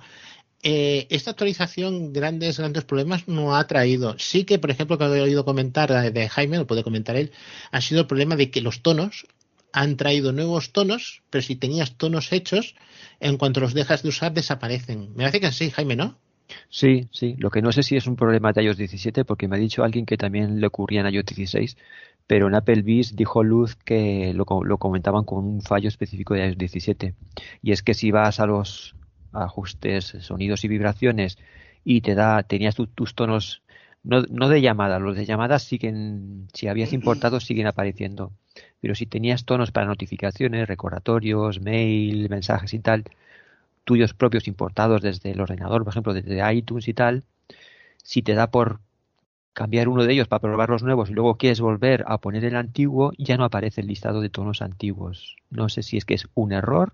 eh, 0.62 1.06
esta 1.10 1.30
actualización 1.30 2.12
grandes, 2.12 2.58
grandes 2.58 2.84
problemas 2.84 3.28
no 3.28 3.56
ha 3.56 3.66
traído. 3.66 4.18
Sí 4.18 4.44
que, 4.44 4.58
por 4.58 4.70
ejemplo, 4.70 4.98
que 4.98 5.04
he 5.04 5.20
oído 5.20 5.44
comentar 5.44 6.12
de 6.12 6.28
Jaime, 6.28 6.58
lo 6.58 6.66
puede 6.66 6.82
comentar 6.82 7.16
él, 7.16 7.32
ha 7.70 7.80
sido 7.80 8.00
el 8.00 8.06
problema 8.06 8.36
de 8.36 8.50
que 8.50 8.60
los 8.60 8.82
tonos 8.82 9.26
han 9.72 9.96
traído 9.96 10.32
nuevos 10.32 10.72
tonos, 10.72 11.22
pero 11.30 11.42
si 11.42 11.54
tenías 11.54 11.96
tonos 11.96 12.32
hechos, 12.32 12.74
en 13.20 13.36
cuanto 13.36 13.60
los 13.60 13.74
dejas 13.74 14.02
de 14.02 14.08
usar, 14.08 14.32
desaparecen. 14.32 15.10
Me 15.10 15.24
parece 15.24 15.40
que 15.40 15.46
así, 15.46 15.70
Jaime, 15.70 15.96
¿no? 15.96 16.18
Sí, 16.68 17.08
sí. 17.10 17.34
Lo 17.38 17.50
que 17.50 17.62
no 17.62 17.72
sé 17.72 17.82
si 17.82 17.96
es 17.96 18.06
un 18.06 18.16
problema 18.16 18.52
de 18.52 18.62
iOS 18.62 18.78
17, 18.78 19.24
porque 19.24 19.48
me 19.48 19.56
ha 19.56 19.58
dicho 19.58 19.84
alguien 19.84 20.06
que 20.06 20.16
también 20.16 20.60
le 20.60 20.66
ocurría 20.66 21.00
en 21.00 21.14
iOS 21.14 21.26
16, 21.26 21.76
pero 22.26 22.48
en 22.48 22.54
Applebee's 22.54 23.14
dijo 23.14 23.44
Luz 23.44 23.76
que 23.76 24.32
lo, 24.34 24.46
lo 24.64 24.78
comentaban 24.78 25.24
con 25.24 25.44
un 25.44 25.62
fallo 25.62 25.88
específico 25.88 26.34
de 26.34 26.46
iOS 26.46 26.58
17. 26.58 27.14
Y 27.62 27.72
es 27.72 27.82
que 27.82 27.94
si 27.94 28.10
vas 28.10 28.40
a 28.40 28.46
los 28.46 28.96
ajustes, 29.32 30.16
sonidos 30.20 30.64
y 30.64 30.68
vibraciones 30.68 31.38
y 31.84 32.00
te 32.00 32.14
da, 32.14 32.42
tenías 32.42 32.74
tus 32.74 33.14
tonos, 33.14 33.62
no, 34.02 34.22
no 34.22 34.48
de 34.48 34.60
llamada, 34.60 34.98
los 34.98 35.16
de 35.16 35.24
llamadas 35.24 35.62
siguen, 35.62 36.48
si 36.52 36.68
habías 36.68 36.92
importado, 36.92 37.38
siguen 37.40 37.68
apareciendo. 37.68 38.32
Pero 38.80 38.94
si 38.94 39.06
tenías 39.06 39.44
tonos 39.44 39.70
para 39.70 39.86
notificaciones, 39.86 40.66
recordatorios, 40.66 41.60
mail, 41.60 42.28
mensajes 42.28 42.74
y 42.74 42.80
tal, 42.80 43.04
tuyos 43.84 44.14
propios 44.14 44.48
importados 44.48 45.02
desde 45.02 45.30
el 45.30 45.40
ordenador, 45.40 45.84
por 45.84 45.92
ejemplo, 45.92 46.12
desde 46.14 46.52
iTunes 46.52 46.88
y 46.88 46.94
tal, 46.94 47.22
si 48.02 48.22
te 48.22 48.34
da 48.34 48.50
por 48.50 48.80
cambiar 49.56 49.88
uno 49.88 50.04
de 50.04 50.12
ellos 50.12 50.28
para 50.28 50.40
probar 50.40 50.68
los 50.68 50.82
nuevos 50.82 51.08
y 51.08 51.14
luego 51.14 51.36
quieres 51.36 51.62
volver 51.62 52.04
a 52.06 52.18
poner 52.18 52.44
el 52.44 52.56
antiguo, 52.56 53.12
ya 53.16 53.38
no 53.38 53.44
aparece 53.44 53.80
el 53.80 53.86
listado 53.86 54.20
de 54.20 54.28
tonos 54.28 54.60
antiguos. 54.60 55.36
No 55.48 55.70
sé 55.70 55.82
si 55.82 55.96
es 55.96 56.04
que 56.04 56.12
es 56.12 56.28
un 56.34 56.52
error 56.52 56.92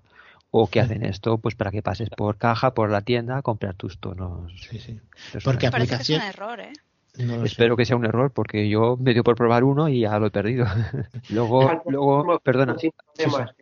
o 0.52 0.68
que 0.68 0.78
hacen 0.80 1.04
esto 1.04 1.38
pues 1.38 1.56
para 1.56 1.72
que 1.72 1.82
pases 1.82 2.08
por 2.08 2.38
caja, 2.38 2.72
por 2.72 2.88
la 2.88 3.00
tienda 3.00 3.38
a 3.38 3.42
comprar 3.42 3.74
tus 3.74 3.98
tonos. 3.98 4.52
Sí, 4.70 4.78
sí. 4.78 5.00
Porque 5.42 5.66
aplicación... 5.66 6.20
es 6.20 6.24
un 6.24 6.30
error, 6.30 6.60
¿eh? 6.60 6.72
Espero 7.44 7.76
que 7.76 7.84
sea 7.84 7.96
un 7.96 8.06
error 8.06 8.30
porque 8.30 8.68
yo 8.68 8.96
me 8.96 9.12
dio 9.12 9.24
por 9.24 9.34
probar 9.34 9.64
uno 9.64 9.88
y 9.88 10.02
ya 10.02 10.16
lo 10.20 10.26
he 10.26 10.30
perdido. 10.30 10.64
luego, 11.30 11.82
luego, 11.86 12.38
perdona. 12.38 12.76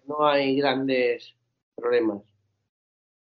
no 0.06 0.27
hay 0.27 0.56
grandes 0.56 1.35
problemas. 1.74 2.18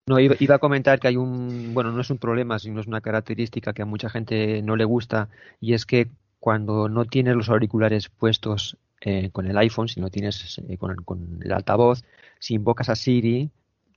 No, 0.08 0.20
iba, 0.22 0.56
a 0.56 0.60
comentar 0.60 1.02
que 1.02 1.10
hay 1.10 1.18
un, 1.18 1.74
bueno, 1.74 1.92
no 1.92 2.00
es 2.00 2.10
un 2.10 2.18
problema, 2.18 2.60
sino 2.60 2.80
es 2.80 2.88
una 2.88 3.02
característica 3.02 3.74
que 3.74 3.82
a 3.82 3.86
mucha 3.86 4.10
gente 4.10 4.62
no 4.62 4.78
le 4.78 4.86
gusta 4.86 5.28
y 5.60 5.74
es 5.74 5.86
que 5.86 6.08
cuando 6.40 6.88
no 6.88 7.04
tienes 7.04 7.36
los 7.36 7.50
auriculares 7.50 8.08
puestos 8.08 8.78
eh, 9.02 9.30
con 9.34 9.48
el 9.48 9.58
iPhone, 9.58 9.90
si 9.90 10.00
no 10.00 10.10
tienes 10.10 10.60
eh, 10.70 10.78
con, 10.78 10.96
con, 11.04 11.42
el 11.44 11.52
altavoz, 11.52 12.06
si 12.40 12.54
invocas 12.54 12.88
a 12.88 12.96
Siri, 12.96 13.50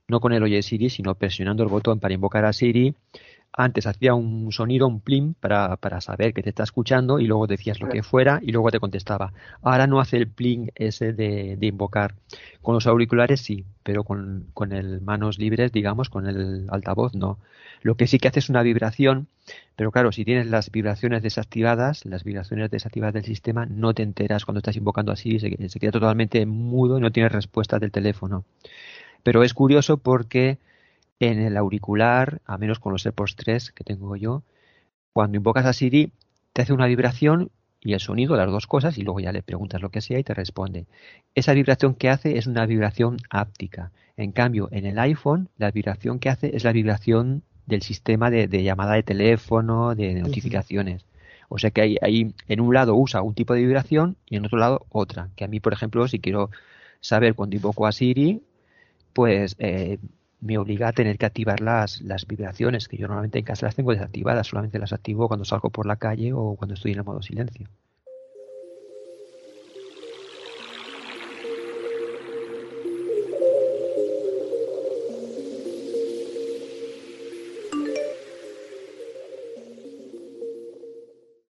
no 0.09 0.19
con 0.19 0.33
el 0.33 0.43
Oye 0.43 0.61
Siri, 0.63 0.89
sino 0.89 1.15
presionando 1.15 1.63
el 1.63 1.69
botón 1.69 2.01
para 2.01 2.13
invocar 2.13 2.43
a 2.43 2.51
Siri, 2.51 2.93
antes 3.53 3.85
hacía 3.85 4.13
un 4.13 4.51
sonido, 4.51 4.87
un 4.87 5.01
plim, 5.01 5.33
para, 5.33 5.75
para, 5.77 6.01
saber 6.01 6.33
que 6.33 6.41
te 6.41 6.49
está 6.49 6.63
escuchando 6.63 7.19
y 7.19 7.27
luego 7.27 7.47
decías 7.47 7.79
lo 7.81 7.89
que 7.89 8.03
fuera 8.03 8.39
y 8.41 8.51
luego 8.51 8.71
te 8.71 8.79
contestaba. 8.79 9.33
Ahora 9.61 9.87
no 9.87 9.99
hace 9.99 10.17
el 10.17 10.27
plim 10.27 10.69
ese 10.75 11.13
de, 11.13 11.57
de 11.57 11.67
invocar. 11.67 12.15
Con 12.61 12.75
los 12.75 12.87
auriculares 12.87 13.41
sí, 13.41 13.65
pero 13.83 14.03
con, 14.03 14.47
con 14.53 14.71
el 14.71 15.01
manos 15.01 15.37
libres, 15.37 15.71
digamos, 15.71 16.09
con 16.09 16.27
el 16.27 16.67
altavoz 16.69 17.13
no. 17.13 17.39
Lo 17.81 17.95
que 17.95 18.07
sí 18.07 18.19
que 18.19 18.27
hace 18.27 18.39
es 18.39 18.49
una 18.49 18.61
vibración, 18.61 19.27
pero 19.75 19.91
claro, 19.91 20.11
si 20.11 20.23
tienes 20.23 20.47
las 20.47 20.71
vibraciones 20.71 21.23
desactivadas, 21.23 22.05
las 22.05 22.23
vibraciones 22.23 22.69
desactivadas 22.69 23.15
del 23.15 23.25
sistema, 23.25 23.65
no 23.65 23.93
te 23.93 24.03
enteras 24.03 24.45
cuando 24.45 24.59
estás 24.59 24.77
invocando 24.77 25.11
así, 25.11 25.39
se, 25.39 25.69
se 25.69 25.79
queda 25.79 25.91
totalmente 25.91 26.45
mudo 26.45 26.99
y 26.99 27.01
no 27.01 27.11
tienes 27.11 27.31
respuesta 27.31 27.79
del 27.79 27.91
teléfono. 27.91 28.45
Pero 29.23 29.43
es 29.43 29.53
curioso 29.53 29.97
porque 29.97 30.57
en 31.29 31.39
el 31.39 31.57
auricular, 31.57 32.41
a 32.45 32.57
menos 32.57 32.79
con 32.79 32.91
los 32.91 33.05
AirPods 33.05 33.35
3 33.35 33.71
que 33.71 33.83
tengo 33.83 34.15
yo, 34.15 34.43
cuando 35.13 35.37
invocas 35.37 35.65
a 35.65 35.73
Siri, 35.73 36.13
te 36.53 36.61
hace 36.61 36.73
una 36.73 36.87
vibración 36.87 37.51
y 37.81 37.93
el 37.93 37.99
sonido, 37.99 38.35
las 38.35 38.49
dos 38.51 38.67
cosas, 38.67 38.97
y 38.97 39.01
luego 39.01 39.19
ya 39.19 39.31
le 39.31 39.41
preguntas 39.41 39.81
lo 39.81 39.89
que 39.89 40.01
sea 40.01 40.19
y 40.19 40.23
te 40.23 40.33
responde. 40.33 40.85
Esa 41.33 41.53
vibración 41.53 41.95
que 41.95 42.09
hace 42.09 42.37
es 42.37 42.45
una 42.45 42.65
vibración 42.65 43.17
áptica. 43.29 43.91
En 44.17 44.31
cambio, 44.31 44.69
en 44.71 44.85
el 44.85 44.99
iPhone, 44.99 45.49
la 45.57 45.71
vibración 45.71 46.19
que 46.19 46.29
hace 46.29 46.55
es 46.55 46.63
la 46.63 46.71
vibración 46.71 47.43
del 47.65 47.81
sistema 47.81 48.29
de, 48.29 48.47
llamada 48.63 48.93
de 48.93 49.03
teléfono, 49.03 49.95
de, 49.95 50.13
notificaciones. 50.15 51.05
O 51.49 51.57
sea 51.57 51.71
que 51.71 51.97
ahí, 52.01 52.33
en 52.47 52.61
un 52.61 52.73
lado 52.73 52.95
usa 52.95 53.21
un 53.21 53.33
tipo 53.33 53.53
de 53.53 53.61
vibración 53.61 54.15
y 54.27 54.37
en 54.37 54.45
otro 54.45 54.59
lado 54.59 54.85
otra. 54.89 55.29
Que 55.35 55.43
a 55.43 55.47
mí, 55.47 55.59
por 55.59 55.73
ejemplo, 55.73 56.07
si 56.07 56.19
quiero 56.19 56.51
saber 56.99 57.33
cuando 57.33 57.55
invoco 57.55 57.87
a 57.87 57.91
Siri, 57.91 58.41
pues 59.13 59.55
eh, 59.59 59.97
me 60.41 60.57
obliga 60.57 60.89
a 60.89 60.93
tener 60.93 61.17
que 61.17 61.25
activar 61.25 61.61
las, 61.61 62.01
las 62.01 62.27
vibraciones, 62.27 62.87
que 62.87 62.97
yo 62.97 63.07
normalmente 63.07 63.39
en 63.39 63.45
casa 63.45 63.67
las 63.67 63.75
tengo 63.75 63.91
desactivadas, 63.91 64.47
solamente 64.47 64.79
las 64.79 64.93
activo 64.93 65.27
cuando 65.27 65.45
salgo 65.45 65.69
por 65.69 65.85
la 65.85 65.97
calle 65.97 66.33
o 66.33 66.55
cuando 66.55 66.73
estoy 66.75 66.91
en 66.93 66.99
el 66.99 67.05
modo 67.05 67.21
silencio. 67.21 67.67